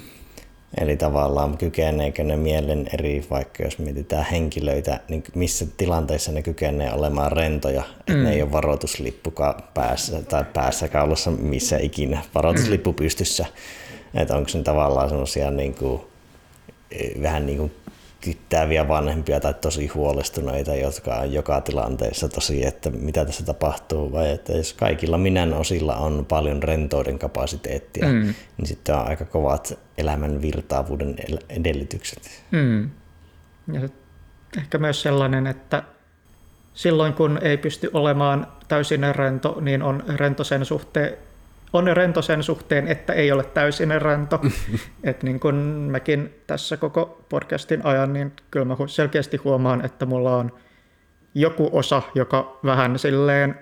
Eli 0.81 0.97
tavallaan 0.97 1.57
kykeneekö 1.57 2.23
ne 2.23 2.37
mielen 2.37 2.87
eri, 2.93 3.25
vaikka 3.29 3.63
jos 3.63 3.79
mietitään 3.79 4.25
henkilöitä, 4.31 4.99
niin 5.09 5.23
missä 5.35 5.65
tilanteissa 5.77 6.31
ne 6.31 6.41
kykenee 6.41 6.93
olemaan 6.93 7.31
rentoja, 7.31 7.83
että 7.99 8.13
mm. 8.13 8.23
ne 8.23 8.33
ei 8.33 8.41
ole 8.41 8.51
varoituslippu 8.51 9.33
päässä 9.73 10.21
tai 10.21 10.45
päässä 10.53 10.87
kaulassa 10.87 11.31
missä 11.31 11.77
ikinä, 11.77 12.21
varoituslippu 12.35 12.91
mm. 12.91 12.95
pystyssä. 12.95 13.45
Että 14.13 14.35
onko 14.35 14.49
ne 14.53 14.63
tavallaan 14.63 15.09
semmoisia 15.09 15.51
niin 15.51 15.73
kuin, 15.73 16.01
vähän 17.21 17.45
niin 17.45 17.57
kuin 17.57 17.71
kyttääviä 18.23 18.87
vanhempia 18.87 19.39
tai 19.39 19.53
tosi 19.53 19.87
huolestuneita, 19.87 20.75
jotka 20.75 21.15
on 21.15 21.33
joka 21.33 21.61
tilanteessa 21.61 22.29
tosi, 22.29 22.65
että 22.65 22.89
mitä 22.89 23.25
tässä 23.25 23.45
tapahtuu, 23.45 24.11
vai 24.11 24.31
että 24.31 24.53
jos 24.53 24.73
kaikilla 24.73 25.17
minän 25.17 25.53
osilla 25.53 25.95
on 25.95 26.25
paljon 26.29 26.63
rentouden 26.63 27.19
kapasiteettia, 27.19 28.07
mm. 28.07 28.33
niin 28.57 28.67
sitten 28.67 28.95
on 28.95 29.07
aika 29.07 29.25
kovat 29.25 29.79
elämän 29.97 30.41
virtaavuuden 30.41 31.15
edellytykset. 31.49 32.43
Mm. 32.51 32.89
Ja 33.73 33.89
ehkä 34.57 34.77
myös 34.77 35.01
sellainen, 35.01 35.47
että 35.47 35.83
silloin 36.73 37.13
kun 37.13 37.39
ei 37.41 37.57
pysty 37.57 37.89
olemaan 37.93 38.47
täysin 38.67 39.15
rento, 39.15 39.57
niin 39.61 39.81
on 39.81 40.03
rento 40.07 40.43
sen 40.43 40.65
suhteen, 40.65 41.17
on 41.73 41.87
rento 41.93 42.21
sen 42.21 42.43
suhteen, 42.43 42.87
että 42.87 43.13
ei 43.13 43.31
ole 43.31 43.43
täysin 43.43 44.01
rento. 44.01 44.41
Et 45.03 45.23
niin 45.23 45.39
kun 45.39 45.55
mäkin 45.91 46.41
tässä 46.47 46.77
koko 46.77 47.25
podcastin 47.29 47.85
ajan, 47.85 48.13
niin 48.13 48.33
kyllä 48.51 48.65
mä 48.65 48.75
selkeästi 48.87 49.37
huomaan, 49.37 49.85
että 49.85 50.05
mulla 50.05 50.37
on 50.37 50.51
joku 51.35 51.69
osa, 51.73 52.01
joka 52.15 52.59
vähän 52.65 52.99
silleen 52.99 53.59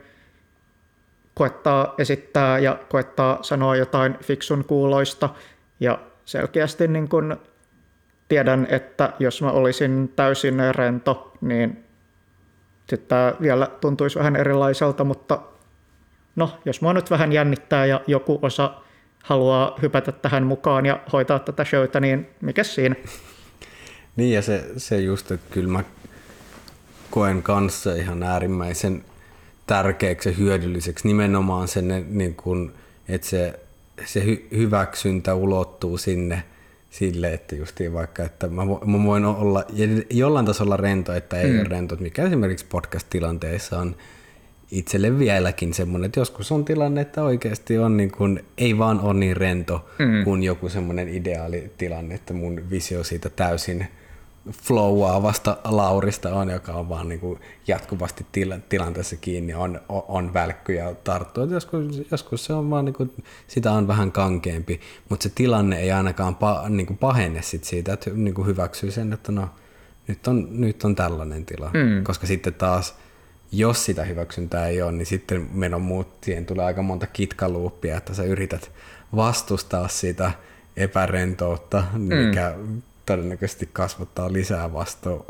koettaa 1.33 1.93
esittää 1.97 2.59
ja 2.59 2.79
koettaa 2.89 3.39
sanoa 3.41 3.75
jotain 3.75 4.17
fiksun 4.23 4.65
kuuloista. 4.65 5.29
Ja 5.79 5.99
selkeästi 6.25 6.87
niin 6.87 7.09
kun 7.09 7.37
tiedän, 8.27 8.67
että 8.69 9.13
jos 9.19 9.41
mä 9.41 9.51
olisin 9.51 10.13
täysin 10.15 10.75
rento, 10.75 11.33
niin 11.41 11.83
sitten 12.89 13.07
tämä 13.07 13.33
vielä 13.41 13.67
tuntuisi 13.81 14.19
vähän 14.19 14.35
erilaiselta, 14.35 15.03
mutta 15.03 15.39
no, 16.35 16.59
jos 16.65 16.81
mua 16.81 16.93
nyt 16.93 17.11
vähän 17.11 17.31
jännittää 17.31 17.85
ja 17.85 18.01
joku 18.07 18.39
osa 18.41 18.73
haluaa 19.23 19.77
hypätä 19.81 20.11
tähän 20.11 20.43
mukaan 20.43 20.85
ja 20.85 20.99
hoitaa 21.13 21.39
tätä 21.39 21.65
showta, 21.65 21.99
niin 21.99 22.27
mikä 22.41 22.63
siinä? 22.63 22.95
niin 24.15 24.33
ja 24.33 24.41
se, 24.41 24.65
se 24.77 24.99
just, 24.99 25.31
että 25.31 25.53
kyllä 25.53 25.69
mä 25.69 25.83
koen 27.11 27.43
kanssa 27.43 27.95
ihan 27.95 28.23
äärimmäisen 28.23 29.03
tärkeäksi 29.67 30.29
ja 30.29 30.35
hyödylliseksi 30.35 31.07
nimenomaan 31.07 31.67
sen, 31.67 32.05
niin 32.09 32.35
kun, 32.35 32.73
että 33.07 33.27
se 33.27 33.59
se 34.05 34.19
hy- 34.19 34.57
hyväksyntä 34.57 35.35
ulottuu 35.35 35.97
sinne 35.97 36.43
sille, 36.89 37.33
että 37.33 37.55
justiin 37.55 37.93
vaikka, 37.93 38.23
että 38.23 38.47
mä, 38.47 38.61
vo- 38.61 38.85
mä 38.85 39.03
voin 39.03 39.25
olla 39.25 39.63
jollain 40.09 40.45
tasolla 40.45 40.77
rento, 40.77 41.13
että 41.13 41.37
ei 41.37 41.51
mm. 41.51 41.59
ole 41.59 41.67
rento, 41.69 41.95
mikä 41.99 42.23
esimerkiksi 42.23 42.65
podcast-tilanteessa 42.65 43.79
on 43.79 43.95
itselle 44.71 45.19
vieläkin 45.19 45.73
semmoinen, 45.73 46.05
että 46.05 46.19
joskus 46.19 46.51
on 46.51 46.65
tilanne, 46.65 47.01
että 47.01 47.23
oikeasti 47.23 47.77
on 47.77 47.97
niin 47.97 48.11
kuin, 48.11 48.45
ei 48.57 48.77
vaan 48.77 48.99
ole 48.99 49.13
niin 49.13 49.37
rento 49.37 49.89
mm. 49.99 50.23
kuin 50.23 50.43
joku 50.43 50.69
semmoinen 50.69 51.09
ideaali 51.09 51.71
tilanne, 51.77 52.15
että 52.15 52.33
mun 52.33 52.61
visio 52.69 53.03
siitä 53.03 53.29
täysin 53.29 53.87
flowaavasta 54.51 55.57
Laurista 55.63 56.35
on, 56.35 56.49
joka 56.49 56.73
on 56.73 56.89
vaan 56.89 57.09
niin 57.09 57.19
kuin 57.19 57.39
jatkuvasti 57.67 58.25
tila, 58.31 58.59
tilanteessa 58.69 59.15
kiinni, 59.15 59.53
on, 59.53 59.81
on, 59.89 60.03
on 60.07 60.33
välkky 60.33 60.73
ja 60.73 60.95
tarttuu. 61.03 61.43
Joskus, 61.43 62.01
joskus 62.11 62.45
se 62.45 62.53
on 62.53 62.69
vaan, 62.69 62.85
niin 62.85 62.93
kuin, 62.93 63.23
sitä 63.47 63.71
on 63.71 63.87
vähän 63.87 64.11
kankeampi, 64.11 64.79
mutta 65.09 65.23
se 65.23 65.31
tilanne 65.35 65.79
ei 65.79 65.91
ainakaan 65.91 66.35
pa, 66.35 66.65
niin 66.69 66.87
kuin 66.87 66.97
pahene 66.97 67.41
sit 67.41 67.63
siitä, 67.63 67.93
että 67.93 68.09
niin 68.09 68.33
kuin 68.33 68.47
hyväksyy 68.47 68.91
sen, 68.91 69.13
että 69.13 69.31
no, 69.31 69.49
nyt 70.07 70.27
on, 70.27 70.47
nyt 70.51 70.83
on 70.83 70.95
tällainen 70.95 71.45
tila. 71.45 71.71
Mm. 71.73 72.03
Koska 72.03 72.27
sitten 72.27 72.53
taas, 72.53 72.95
jos 73.51 73.85
sitä 73.85 74.03
hyväksyntää 74.03 74.67
ei 74.67 74.81
ole, 74.81 74.91
niin 74.91 75.05
sitten 75.05 75.49
meidän 75.51 75.81
muut, 75.81 76.07
siihen 76.23 76.45
tulee 76.45 76.65
aika 76.65 76.81
monta 76.81 77.07
kitkaluuppia, 77.07 77.97
että 77.97 78.13
sä 78.13 78.23
yrität 78.23 78.71
vastustaa 79.15 79.87
sitä 79.87 80.31
epärentoutta, 80.77 81.83
mikä 81.93 82.53
mm 82.57 82.81
todennäköisesti 83.05 83.69
kasvattaa 83.73 84.33
lisää 84.33 84.73
vastu, 84.73 85.25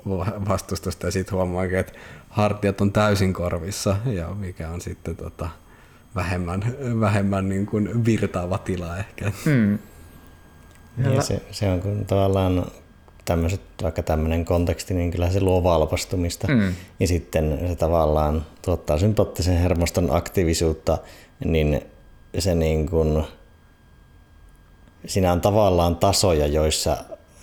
vastustusta 0.49 1.07
ja 1.07 1.11
sitten 1.11 1.35
huomaa, 1.35 1.63
että 1.63 1.93
hartiat 2.29 2.81
on 2.81 2.91
täysin 2.91 3.33
korvissa 3.33 3.97
ja 4.05 4.27
mikä 4.27 4.69
on 4.69 4.81
sitten 4.81 5.15
tota, 5.15 5.49
vähemmän, 6.15 6.75
vähemmän 6.99 7.49
niin 7.49 7.65
kuin 7.65 8.05
virtaava 8.05 8.57
tila 8.57 8.97
ehkä. 8.97 9.31
Hmm. 9.45 9.79
Ja 10.97 11.21
se, 11.21 11.41
se 11.51 11.69
on 11.69 11.81
kun 11.81 12.05
tavallaan 12.05 12.65
tämmöiset, 13.31 13.61
vaikka 13.83 14.03
tämmöinen 14.03 14.45
konteksti, 14.45 14.93
niin 14.93 15.11
kyllä 15.11 15.29
se 15.29 15.41
luo 15.41 15.63
valpastumista. 15.63 16.47
Mm. 16.47 16.73
Ja 16.99 17.07
sitten 17.07 17.59
se 17.67 17.75
tavallaan 17.75 18.45
tuottaa 18.65 18.97
sympaattisen 18.97 19.57
hermoston 19.57 20.15
aktiivisuutta, 20.15 20.97
niin 21.45 21.81
se 22.39 22.55
niin 22.55 22.89
kuin, 22.89 23.23
siinä 25.05 25.31
on 25.31 25.41
tavallaan 25.41 25.95
tasoja, 25.95 26.47
joissa 26.47 26.97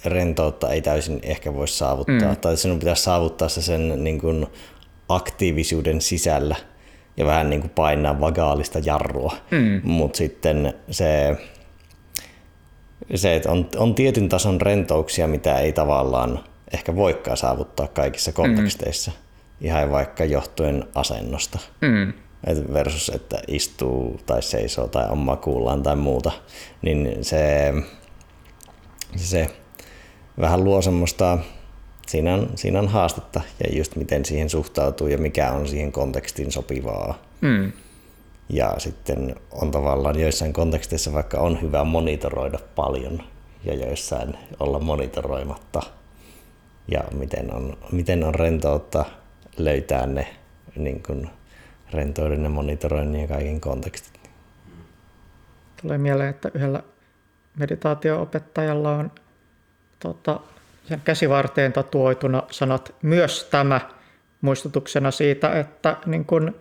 rentoutta 0.05 0.73
ei 0.73 0.83
täysin 0.83 1.21
ehkä 1.23 1.55
voi 1.55 1.69
saavuttaa, 1.69 2.31
mm. 2.31 2.37
tai 2.37 2.57
sinun 2.57 2.79
pitäisi 2.79 3.03
saavuttaa 3.03 3.49
se 3.49 3.63
sen 3.63 4.05
niin 4.05 4.21
kuin 4.21 4.47
aktiivisuuden 5.09 6.01
sisällä 6.01 6.57
ja 7.17 7.27
vähän 7.27 7.51
niin 7.51 7.61
kuin 7.61 7.71
painaa 7.71 8.21
vagaalista 8.21 8.79
jarrua, 8.79 9.37
mm. 9.51 9.81
mutta 9.85 10.19
sitten 10.19 10.75
se, 10.91 11.37
se 13.15 13.37
että 13.37 13.51
on, 13.51 13.69
on 13.77 13.95
tietyn 13.95 14.29
tason 14.29 14.61
rentouksia, 14.61 15.29
mitä 15.29 15.59
ei 15.59 15.73
tavallaan 15.73 16.45
ehkä 16.73 16.97
voikaan 16.97 17.37
saavuttaa 17.37 17.89
kaikissa 17.89 18.33
konteksteissa, 18.33 19.11
mm. 19.11 19.67
ihan 19.67 19.91
vaikka 19.91 20.25
johtuen 20.25 20.85
asennosta. 20.95 21.59
Mm. 21.81 22.13
Et 22.47 22.73
versus, 22.73 23.09
että 23.15 23.43
istuu 23.49 24.21
tai 24.27 24.43
seisoo 24.43 24.89
tai 24.89 25.09
on 25.09 25.19
makuullaan 25.19 25.83
tai 25.83 25.97
muuta, 25.97 26.33
niin 26.83 27.25
se, 27.25 27.73
se 29.17 29.47
vähän 30.41 30.65
luo 30.65 30.83
semmoista, 30.83 31.39
siinä 32.07 32.35
on, 32.35 32.51
siinä 32.55 32.79
on 32.79 32.89
haastetta 32.89 33.41
ja 33.65 33.79
just 33.79 33.97
miten 33.97 34.25
siihen 34.25 34.51
suhtautuu 34.51 35.09
ja 35.09 35.19
mikä 35.19 35.53
on 35.53 35.69
siihen 35.69 35.93
kontekstiin 35.93 36.53
sopivaa. 36.53 37.19
Mm. 37.41 37.73
Ja 38.49 38.75
sitten 38.79 39.37
on 39.53 39.71
tavallaan 39.71 40.21
joissain 40.21 40.53
konteksteissa 40.53 41.13
vaikka 41.13 41.39
on 41.41 41.63
hyvä 41.63 41.85
monitoroida 41.85 42.59
paljon 42.75 43.23
ja 43.65 43.75
joissain 43.75 44.39
olla 44.61 44.79
monitoroimatta. 44.79 45.83
Ja 46.89 47.01
miten 47.13 47.55
on, 47.55 47.79
miten 47.93 48.25
on 48.25 48.35
rentoutta 48.35 49.05
löytää 49.59 50.07
ne 50.07 50.27
niin 50.77 51.03
kuin 51.03 51.31
rentouden 51.93 52.43
ja 52.43 52.49
monitoroinnin 52.49 53.21
ja 53.21 53.29
kaiken 53.29 53.61
kontekstit. 53.61 54.31
Tulee 55.83 55.99
mieleen, 55.99 56.31
että 56.31 56.51
yhdellä 56.55 56.83
meditaatio-opettajalla 57.59 58.93
on 58.97 59.11
tota, 59.99 60.41
sen 60.85 61.01
käsivarteen 61.05 61.73
tatuoituna 61.73 62.43
sanat 62.51 62.95
myös 63.03 63.49
tämä 63.51 63.81
muistutuksena 64.41 65.11
siitä, 65.11 65.61
että 65.61 65.97
niin 66.07 66.25
kun, 66.25 66.55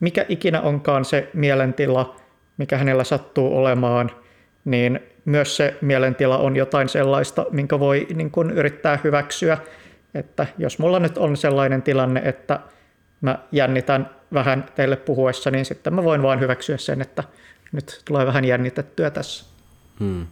mikä 0.00 0.26
ikinä 0.28 0.60
onkaan 0.60 1.04
se 1.04 1.30
mielentila, 1.34 2.16
mikä 2.56 2.78
hänellä 2.78 3.04
sattuu 3.04 3.58
olemaan, 3.58 4.10
niin 4.64 5.00
myös 5.24 5.56
se 5.56 5.76
mielentila 5.80 6.38
on 6.38 6.56
jotain 6.56 6.88
sellaista, 6.88 7.46
minkä 7.50 7.80
voi 7.80 8.06
niin 8.14 8.30
kun, 8.30 8.50
yrittää 8.50 8.98
hyväksyä. 9.04 9.58
Että 10.14 10.46
jos 10.58 10.78
mulla 10.78 10.98
nyt 10.98 11.18
on 11.18 11.36
sellainen 11.36 11.82
tilanne, 11.82 12.22
että 12.24 12.60
mä 13.20 13.38
jännitän 13.52 14.10
vähän 14.32 14.64
teille 14.74 14.96
puhuessa, 14.96 15.50
niin 15.50 15.64
sitten 15.64 15.94
mä 15.94 16.04
voin 16.04 16.22
vain 16.22 16.40
hyväksyä 16.40 16.76
sen, 16.76 17.00
että 17.00 17.24
nyt 17.72 18.02
tulee 18.04 18.26
vähän 18.26 18.44
jännitettyä 18.44 19.10
tässä. 19.10 19.44
Hmm. 20.00 20.26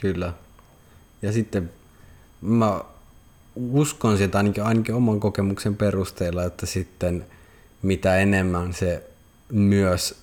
Kyllä. 0.00 0.32
Ja 1.22 1.32
sitten 1.32 1.70
mä 2.40 2.80
uskon 3.54 4.18
sitä 4.18 4.38
ainakin, 4.38 4.64
ainakin 4.64 4.94
oman 4.94 5.20
kokemuksen 5.20 5.76
perusteella, 5.76 6.44
että 6.44 6.66
sitten 6.66 7.26
mitä 7.86 8.16
enemmän 8.16 8.72
se 8.72 9.02
myös, 9.52 10.22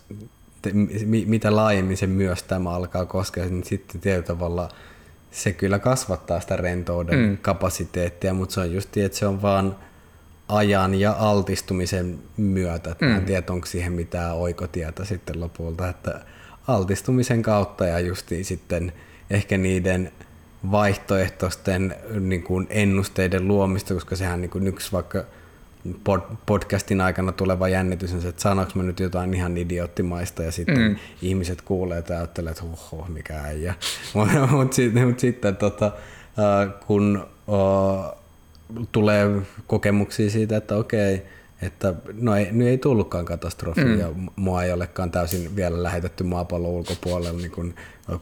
mitä 1.26 1.56
laajemmin 1.56 1.98
se 1.98 2.08
myös 2.08 2.44
tämä 2.44 2.70
alkaa 2.70 3.06
koskea, 3.06 3.46
niin 3.46 3.64
sitten 3.64 4.02
tietyllä 4.02 4.28
tavalla 4.28 4.70
se 5.32 5.54
kyllä 5.54 5.80
kasvattaa 5.80 6.40
sitä 6.40 6.56
rentouden 6.56 7.20
mm. 7.20 7.38
kapasiteettia, 7.38 8.34
mutta 8.34 8.54
se 8.54 8.60
on 8.60 8.74
just 8.74 8.98
että 8.98 9.18
se 9.18 9.28
on 9.28 9.42
vaan 9.42 9.76
ajan 10.48 10.96
ja 10.96 11.16
altistumisen 11.20 12.20
myötä. 12.38 12.96
Mm. 13.02 13.16
en 13.16 13.26
tiedä, 13.26 13.44
onko 13.50 13.66
siihen 13.66 13.94
mitään 13.94 14.36
oikotietä 14.36 15.06
sitten 15.06 15.40
lopulta, 15.40 15.90
että 15.90 16.22
altistumisen 16.68 17.42
kautta 17.42 17.86
ja 17.86 18.00
justiin 18.00 18.46
sitten 18.46 18.94
ehkä 19.30 19.58
niiden 19.58 20.12
vaihtoehtoisten 20.72 21.96
niin 22.20 22.44
kuin 22.44 22.68
ennusteiden 22.70 23.48
luomista, 23.48 23.94
koska 23.94 24.16
sehän 24.16 24.42
niin 24.42 24.50
kuin 24.50 24.68
yksi 24.68 24.92
vaikka 24.92 25.26
pod, 26.04 26.22
podcastin 26.46 27.02
aikana 27.02 27.32
tuleva 27.32 27.68
jännitys 27.68 28.14
on 28.14 28.22
se, 28.22 28.28
että 28.28 28.42
sanoinko 28.42 28.74
mä 28.76 28.84
nyt 28.84 29.00
jotain 29.00 29.34
ihan 29.34 29.58
idioottimaista 29.58 30.44
ja 30.44 30.52
sitten 30.52 30.78
mm. 30.78 30.96
ihmiset 31.22 31.62
kuulee 31.62 32.04
ja 32.10 32.18
ajattelee, 32.18 32.52
että 32.52 32.64
oho, 32.64 33.06
mikä 33.10 33.42
äijä. 33.42 33.74
Mutta 34.14 34.48
mut 34.52 34.74
sitten, 34.74 35.08
mut 35.08 35.20
sitten 35.20 35.56
tota, 35.56 35.92
kun 36.88 37.28
uh, 37.48 38.24
tulee 38.92 39.42
kokemuksia 39.68 40.30
siitä, 40.30 40.58
että 40.58 40.76
okei, 40.76 41.26
että 41.62 41.94
no 42.14 42.36
ei, 42.36 42.52
nyt 42.52 42.68
ei 42.68 42.78
tullutkaan 42.78 43.26
katastrofi 43.26 43.86
mm. 43.86 44.00
ja 44.00 44.10
mua 44.36 44.64
ei 44.64 44.74
olekaan 44.74 45.12
täysin 45.12 45.56
vielä 45.56 45.84
lähetetty 45.84 46.24
maapallon 46.24 46.72
ulkopuolelle 46.72 47.42
niin 47.42 47.52
kuin 47.52 47.76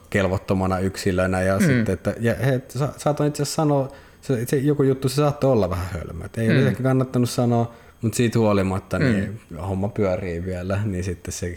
kelvottomana 0.10 0.80
yksilönä 0.80 1.42
ja 1.42 1.60
mm. 1.60 1.66
sitten, 1.66 1.94
että 1.94 2.16
ja, 2.20 2.36
he, 2.36 2.62
sa, 2.70 2.90
saatoin 2.98 3.28
itse 3.28 3.44
asiassa 3.44 3.62
sanoa, 3.62 3.92
se, 4.22 4.46
se, 4.46 4.58
joku 4.58 4.84
juttu 4.84 5.10
se 5.10 5.16
saattoi 5.16 5.52
olla 5.52 5.70
vähän 5.70 5.88
hölmö, 5.94 6.26
että 6.26 6.42
ei 6.42 6.48
mm. 6.48 6.54
olisi 6.54 6.68
ehkä 6.68 6.84
kannattanut 6.84 7.30
sanoa, 7.30 7.74
mutta 8.02 8.16
siitä 8.16 8.40
huolimatta 8.40 9.00
niin 9.00 9.42
mm. 9.50 9.58
homma 9.58 9.88
pyörii 9.90 10.46
vielä, 10.46 10.82
niin 10.86 11.04
sitten 11.04 11.32
se, 11.32 11.56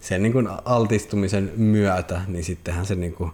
se 0.00 0.18
niin 0.18 0.32
kuin 0.32 0.48
altistumisen 0.64 1.52
myötä, 1.56 2.20
niin 2.26 2.44
sittenhän 2.44 2.86
se 2.86 2.94
niin 2.94 3.12
kuin, 3.12 3.30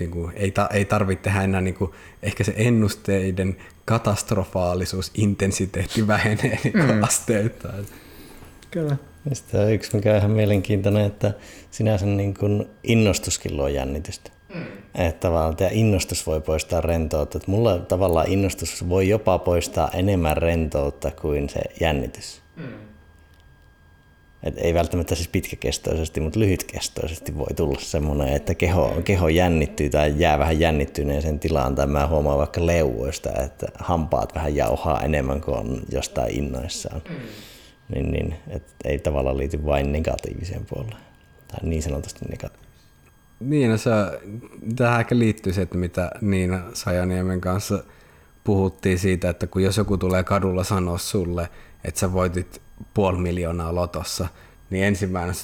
niin 0.00 0.10
kuin, 0.10 0.32
ei, 0.36 0.50
ta, 0.50 0.68
ei 0.72 0.84
tarvitse 0.84 1.22
tehdä 1.22 1.42
enää 1.42 1.60
niin 1.60 1.74
kuin, 1.74 1.90
ehkä 2.22 2.44
se 2.44 2.54
ennusteiden 2.56 3.56
katastrofaalisuus, 3.84 5.10
intensiteetti 5.14 6.06
vähenee 6.06 6.58
niin 6.64 6.76
mm. 6.76 7.02
asteittain. 7.02 7.86
Kyllä. 8.70 8.96
On 9.54 9.72
yksi, 9.72 9.96
mikä 9.96 10.10
on 10.10 10.16
ihan 10.16 10.30
mielenkiintoinen, 10.30 11.06
että 11.06 11.34
sinänsä 11.70 12.06
niin 12.06 12.34
kuin 12.34 12.66
innostuskin 12.82 13.56
luo 13.56 13.68
jännitystä. 13.68 14.30
Mm. 14.54 14.62
Että 14.94 15.20
tavallaan 15.20 15.56
tämä 15.56 15.70
innostus 15.72 16.26
voi 16.26 16.40
poistaa 16.40 16.80
rentoutta. 16.80 17.38
Että 17.38 17.50
mulla 17.50 17.78
tavallaan 17.78 18.28
innostus 18.28 18.88
voi 18.88 19.08
jopa 19.08 19.38
poistaa 19.38 19.90
enemmän 19.90 20.36
rentoutta 20.36 21.10
kuin 21.10 21.48
se 21.48 21.60
jännitys. 21.80 22.42
Mm. 22.56 22.64
Et 24.42 24.54
ei 24.58 24.74
välttämättä 24.74 25.14
siis 25.14 25.28
pitkäkestoisesti, 25.28 26.20
mutta 26.20 26.40
lyhytkestoisesti 26.40 27.38
voi 27.38 27.54
tulla 27.56 27.80
semmoinen, 27.80 28.28
että 28.28 28.54
keho, 28.54 29.02
keho 29.04 29.28
jännittyy 29.28 29.90
tai 29.90 30.14
jää 30.16 30.38
vähän 30.38 30.60
jännittyneeseen 30.60 31.38
tilaan. 31.38 31.74
Tai 31.74 31.86
mä 31.86 32.06
huomaan 32.06 32.38
vaikka 32.38 32.66
leuvoista, 32.66 33.30
että 33.44 33.66
hampaat 33.74 34.34
vähän 34.34 34.56
jauhaa 34.56 35.02
enemmän 35.02 35.40
kuin 35.40 35.56
on 35.56 35.82
jostain 35.92 36.38
innoissaan. 36.38 37.02
Mm. 37.08 37.14
Niin, 37.94 38.12
niin, 38.12 38.34
et 38.48 38.62
ei 38.84 38.98
tavallaan 38.98 39.38
liity 39.38 39.64
vain 39.64 39.92
negatiiviseen 39.92 40.66
puoleen. 40.66 41.02
Tai 41.48 41.60
niin 41.62 41.82
sanotusti 41.82 42.24
negatiiviseen. 42.24 42.61
Niin, 43.42 43.70
no 43.70 43.76
se, 43.76 43.90
tähän 44.76 45.00
ehkä 45.00 45.18
liittyy 45.18 45.52
se, 45.52 45.62
että 45.62 45.78
mitä 45.78 46.10
Niina 46.20 46.62
Sajaniemen 46.74 47.40
kanssa 47.40 47.84
puhuttiin 48.44 48.98
siitä, 48.98 49.30
että 49.30 49.46
kun 49.46 49.62
jos 49.62 49.76
joku 49.76 49.98
tulee 49.98 50.24
kadulla 50.24 50.64
sanoa 50.64 50.98
sulle, 50.98 51.48
että 51.84 52.00
sä 52.00 52.12
voitit 52.12 52.62
puoli 52.94 53.18
miljoonaa 53.18 53.74
lotossa, 53.74 54.28
niin 54.70 54.84
ensimmäinen 54.84 55.34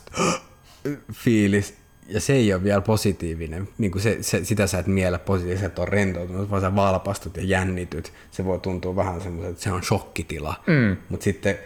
fiilis 1.13 1.75
ja 2.09 2.21
se 2.21 2.33
ei 2.33 2.53
ole 2.53 2.63
vielä 2.63 2.81
positiivinen. 2.81 3.69
Niin 3.79 3.91
kuin 3.91 4.03
se, 4.03 4.19
se, 4.21 4.45
sitä 4.45 4.67
sä 4.67 4.79
et 4.79 4.87
miellä 4.87 5.19
positiivisesti, 5.19 5.67
että 5.67 5.83
on 5.83 5.89
rentoutunut, 5.89 6.51
vaan 6.51 6.63
sä 6.63 6.77
valpastut 6.77 7.37
ja 7.37 7.43
jännityt. 7.43 8.13
Se 8.31 8.45
voi 8.45 8.59
tuntua 8.59 8.97
vähän 8.97 9.21
semmoiselta, 9.21 9.53
että 9.53 9.63
se 9.65 9.73
on 9.73 9.83
shokkitila. 9.83 10.63
Mm. 10.67 10.97
Mutta 11.09 11.25
sitten 11.25 11.59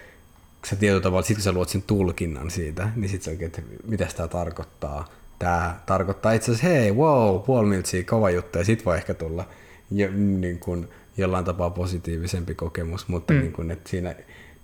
sä 0.66 0.76
tietyllä 0.76 1.02
tavalla, 1.02 1.26
sit 1.26 1.36
kun 1.36 1.42
sä 1.42 1.52
luot 1.52 1.68
sen 1.68 1.82
tulkinnan 1.82 2.50
siitä, 2.50 2.88
niin 2.96 3.08
sitten 3.08 3.24
se 3.24 3.30
oikein, 3.30 3.46
että 3.46 3.62
mitä 3.84 4.06
tämä 4.16 4.28
tarkoittaa. 4.28 5.08
Tämä 5.42 5.80
tarkoittaa 5.86 6.32
itse 6.32 6.52
asiassa, 6.52 6.66
hei, 6.66 6.92
wow, 6.92 7.40
puoli 7.40 7.66
miltsiä, 7.66 8.04
kova 8.04 8.30
juttu, 8.30 8.58
ja 8.58 8.64
sit 8.64 8.84
voi 8.84 8.96
ehkä 8.96 9.14
tulla 9.14 9.48
jo, 9.90 10.08
niin 10.14 10.58
kuin, 10.58 10.88
jollain 11.16 11.44
tapaa 11.44 11.70
positiivisempi 11.70 12.54
kokemus, 12.54 13.08
mutta 13.08 13.32
mm. 13.32 13.40
niin 13.40 13.52
kuin, 13.52 13.70
että 13.70 13.90
siinä, 13.90 14.14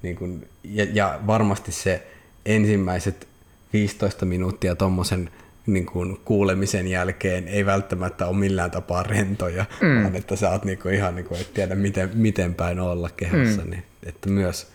niin 0.02 0.16
kuin, 0.16 0.48
ja, 0.62 0.86
ja 0.92 1.20
varmasti 1.26 1.72
se 1.72 2.06
ensimmäiset 2.46 3.28
15 3.72 4.26
minuuttia 4.26 4.74
tuommoisen 4.74 5.30
niin 5.66 5.86
kuin 5.86 6.20
kuulemisen 6.24 6.86
jälkeen 6.86 7.48
ei 7.48 7.66
välttämättä 7.66 8.26
ole 8.26 8.36
millään 8.36 8.70
tapaa 8.70 9.02
rentoja, 9.02 9.64
mm. 9.82 10.02
vaan 10.02 10.16
että 10.16 10.36
sä 10.36 10.50
oot 10.50 10.64
niin 10.64 10.78
kuin 10.78 10.94
ihan 10.94 11.14
niin 11.14 11.26
kuin, 11.26 11.40
et 11.40 11.54
tiedä 11.54 11.74
miten, 11.74 12.10
miten 12.14 12.54
päin 12.54 12.80
olla 12.80 13.10
kehossa, 13.16 13.62
mm. 13.62 13.70
niin, 13.70 13.82
että 14.06 14.30
myös 14.30 14.72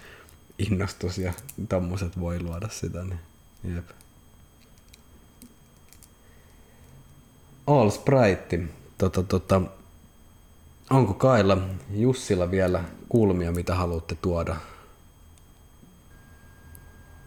innostus 0.59 1.17
ja 1.17 1.33
tommoset 1.69 2.19
voi 2.19 2.43
luoda 2.43 2.67
sitä. 2.71 3.03
Niin, 3.03 3.19
jep. 3.75 3.85
All 7.67 7.89
Sprite. 7.89 8.59
Tota, 8.97 9.23
tota, 9.23 9.61
onko 10.89 11.13
Kailla 11.13 11.57
Jussilla 11.91 12.51
vielä 12.51 12.83
kulmia, 13.09 13.51
mitä 13.51 13.75
haluatte 13.75 14.15
tuoda? 14.21 14.55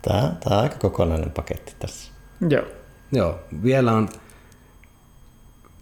Tämä, 0.03 0.37
tämä 0.45 0.57
on 0.57 0.63
aika 0.63 0.77
kokonainen 0.79 1.31
paketti 1.31 1.75
tässä. 1.79 2.13
Joo. 2.49 2.65
Joo, 3.13 3.39
vielä 3.63 3.93
on, 3.93 4.09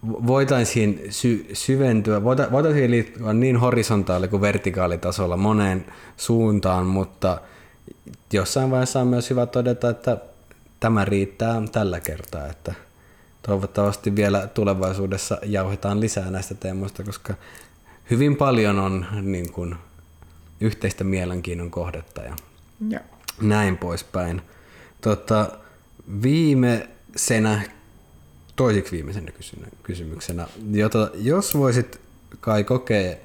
voitaisiin 0.07 1.01
sy- 1.09 1.47
syventyä, 1.53 2.23
voita, 2.23 2.47
voitaisiin 2.51 2.91
liittyä 2.91 3.33
niin 3.33 3.55
horisontaali- 3.57 4.27
kuin 4.27 4.41
vertikaalitasolla 4.41 5.37
moneen 5.37 5.85
suuntaan, 6.17 6.85
mutta 6.85 7.41
jossain 8.33 8.71
vaiheessa 8.71 9.01
on 9.01 9.07
myös 9.07 9.29
hyvä 9.29 9.45
todeta, 9.45 9.89
että 9.89 10.17
tämä 10.79 11.05
riittää 11.05 11.61
tällä 11.71 11.99
kertaa, 11.99 12.47
että 12.47 12.73
toivottavasti 13.45 14.15
vielä 14.15 14.47
tulevaisuudessa 14.47 15.37
jauhetaan 15.43 15.99
lisää 15.99 16.31
näistä 16.31 16.55
teemoista, 16.55 17.03
koska 17.03 17.33
hyvin 18.09 18.35
paljon 18.35 18.79
on 18.79 19.05
niin 19.21 19.51
kuin, 19.51 19.75
yhteistä 20.61 21.03
mielenkiinnon 21.03 21.71
kohdetta 21.71 22.21
ja 22.21 22.35
ja. 22.89 22.99
näin 23.41 23.77
poispäin. 23.77 24.41
Tota, 25.01 25.51
viime 26.23 26.89
senä, 27.15 27.61
toiseksi 28.55 28.91
viimeisenä 28.91 29.31
kysymyksenä, 29.83 30.47
jota, 30.71 31.09
jos 31.13 31.57
voisit 31.57 32.01
kai 32.39 32.63
kokea 32.63 33.15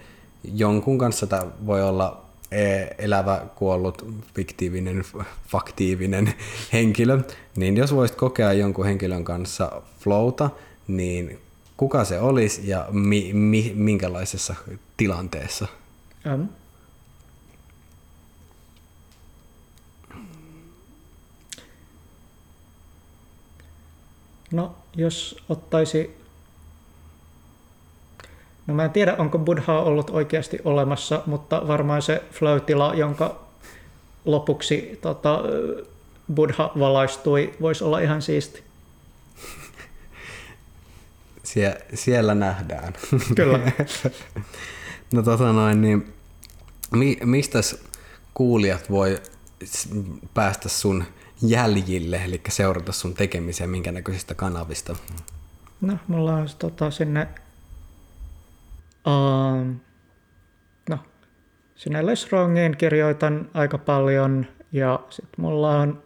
jonkun 0.45 0.99
kanssa, 0.99 1.27
tämä 1.27 1.47
voi 1.67 1.83
olla 1.83 2.27
e, 2.51 2.87
elävä, 2.99 3.47
kuollut, 3.55 4.07
fiktiivinen, 4.35 5.05
faktiivinen 5.49 6.35
henkilö, 6.73 7.21
niin 7.57 7.77
jos 7.77 7.95
voisit 7.95 8.17
kokea 8.17 8.53
jonkun 8.53 8.85
henkilön 8.85 9.25
kanssa 9.25 9.83
flowta, 10.01 10.51
niin 10.89 11.39
kuka 11.77 12.05
se 12.05 12.21
olisi 12.21 12.69
ja 12.69 12.87
mi, 12.91 13.31
mi, 13.33 13.73
minkälaisessa 13.75 14.55
tilanteessa? 14.97 15.67
Um. 16.33 16.49
No, 24.53 24.75
jos 24.97 25.37
ottaisi... 25.49 26.21
No 28.67 28.75
mä 28.75 28.85
en 28.85 28.91
tiedä, 28.91 29.17
onko 29.19 29.39
Buddha 29.39 29.81
ollut 29.81 30.11
oikeasti 30.11 30.59
olemassa, 30.65 31.23
mutta 31.27 31.63
varmaan 31.69 32.03
se 32.03 32.23
flow-tila, 32.31 32.95
jonka 32.95 33.41
lopuksi 34.25 34.99
tota, 35.03 35.39
Buddha 36.35 36.71
valaistui, 36.79 37.55
voisi 37.61 37.85
olla 37.85 37.99
ihan 37.99 38.23
siisti. 38.23 38.70
Sie- 41.45 41.81
siellä 41.95 42.35
nähdään. 42.35 42.93
Kyllä. 43.37 43.59
no 45.15 45.23
tota 45.23 45.53
noin, 45.53 45.81
niin 45.81 46.13
mi- 46.93 47.19
mistä 47.25 47.59
kuulijat 48.35 48.91
voi 48.91 49.19
päästä 50.35 50.69
sun 50.69 51.05
jäljille, 51.43 52.25
eli 52.25 52.41
seurata 52.49 52.93
sun 52.93 53.15
tekemisiä 53.15 53.67
minkä 53.67 53.93
näköisistä 53.93 54.35
kanavista? 54.35 54.97
No, 55.81 55.99
mulla 56.09 56.35
on 56.35 56.49
tota, 56.59 56.91
sinne, 56.91 57.29
uh, 59.07 59.75
no, 60.91 60.99
sinne 61.75 62.07
Lesrongiin 62.07 62.77
kirjoitan 62.77 63.51
aika 63.55 63.79
paljon 63.79 64.47
ja 64.73 65.01
sitten 65.11 65.41
mulla 65.41 65.81
on 65.81 66.03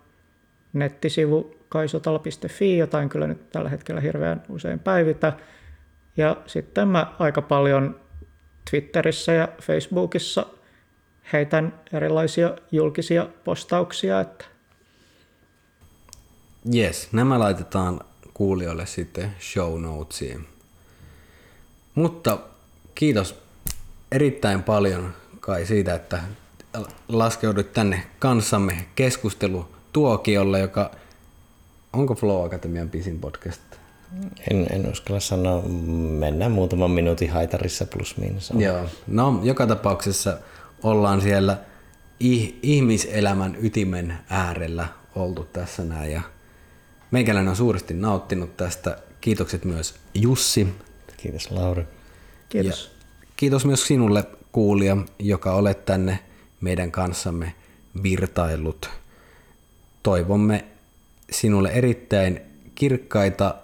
nettisivu 0.73 1.55
kaisotala.fi, 1.75 2.79
jota 2.79 3.03
en 3.03 3.09
kyllä 3.09 3.27
nyt 3.27 3.51
tällä 3.51 3.69
hetkellä 3.69 4.01
hirveän 4.01 4.43
usein 4.49 4.79
päivitä. 4.79 5.33
Ja 6.17 6.37
sitten 6.47 6.89
mä 6.89 7.15
aika 7.19 7.43
paljon 7.43 8.01
Twitterissä 8.71 9.33
ja 9.33 9.49
Facebookissa 9.63 10.47
heitän 11.33 11.81
erilaisia 11.93 12.57
julkisia 12.73 13.27
postauksia, 13.45 14.21
että 14.21 14.45
Yes, 16.75 17.09
nämä 17.13 17.39
laitetaan 17.39 18.01
kuulijoille 18.35 18.87
sitten 18.87 19.35
show 19.41 19.81
notesiin. 19.81 20.47
Mutta 21.95 22.39
kiitos 22.95 23.43
erittäin 24.13 24.63
paljon 24.63 25.13
kai 25.41 25.67
siitä, 25.67 25.95
että 25.95 26.21
laskeudut 27.09 27.73
tänne 27.73 28.07
kanssamme 28.19 28.87
keskustelutuokiolle, 28.95 30.61
joka 30.61 30.91
onko 31.95 32.15
Flow 32.15 32.45
Akatemian 32.45 32.89
pisin 32.89 33.21
podcast? 33.21 33.63
En, 34.51 34.67
en 34.71 34.93
uskalla 34.93 35.21
sanoa, 35.21 35.63
mennään 36.19 36.53
muutaman 36.53 36.91
minuutin 36.91 37.31
haitarissa 37.31 37.85
plus 37.85 38.17
miinus. 38.17 38.53
Joo, 38.59 38.85
no 39.07 39.41
joka 39.43 39.67
tapauksessa 39.67 40.39
ollaan 40.83 41.21
siellä 41.21 41.59
ihmiselämän 42.63 43.57
ytimen 43.63 44.19
äärellä 44.31 44.89
oltu 45.15 45.45
tässä 45.45 45.85
näin 45.85 46.13
ja 46.13 46.23
Meikäläinen 47.15 47.49
on 47.51 47.57
suuresti 47.57 47.95
nauttinut 47.95 48.57
tästä. 48.57 48.99
Kiitokset 49.21 49.65
myös 49.65 49.95
Jussi. 50.15 50.69
Kiitos 51.17 51.51
Lauri. 51.51 51.85
Kiitos. 52.49 52.91
Ja 52.95 53.05
kiitos 53.37 53.65
myös 53.65 53.87
sinulle 53.87 54.25
kuulija, 54.53 54.97
joka 55.19 55.53
olet 55.53 55.85
tänne 55.85 56.19
meidän 56.61 56.91
kanssamme 56.91 57.55
virtaillut. 58.03 58.91
Toivomme 60.03 60.65
sinulle 61.31 61.69
erittäin 61.69 62.41
kirkkaita 62.75 63.55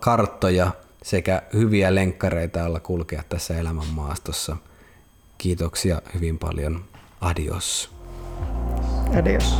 karttoja 0.00 0.70
sekä 1.02 1.42
hyviä 1.52 1.94
lenkkareita 1.94 2.64
alla 2.64 2.80
kulkea 2.80 3.22
tässä 3.28 3.58
elämän 3.58 3.86
maastossa. 3.86 4.56
Kiitoksia 5.38 6.02
hyvin 6.14 6.38
paljon. 6.38 6.84
Adios. 7.20 7.90
Adios. 9.18 9.54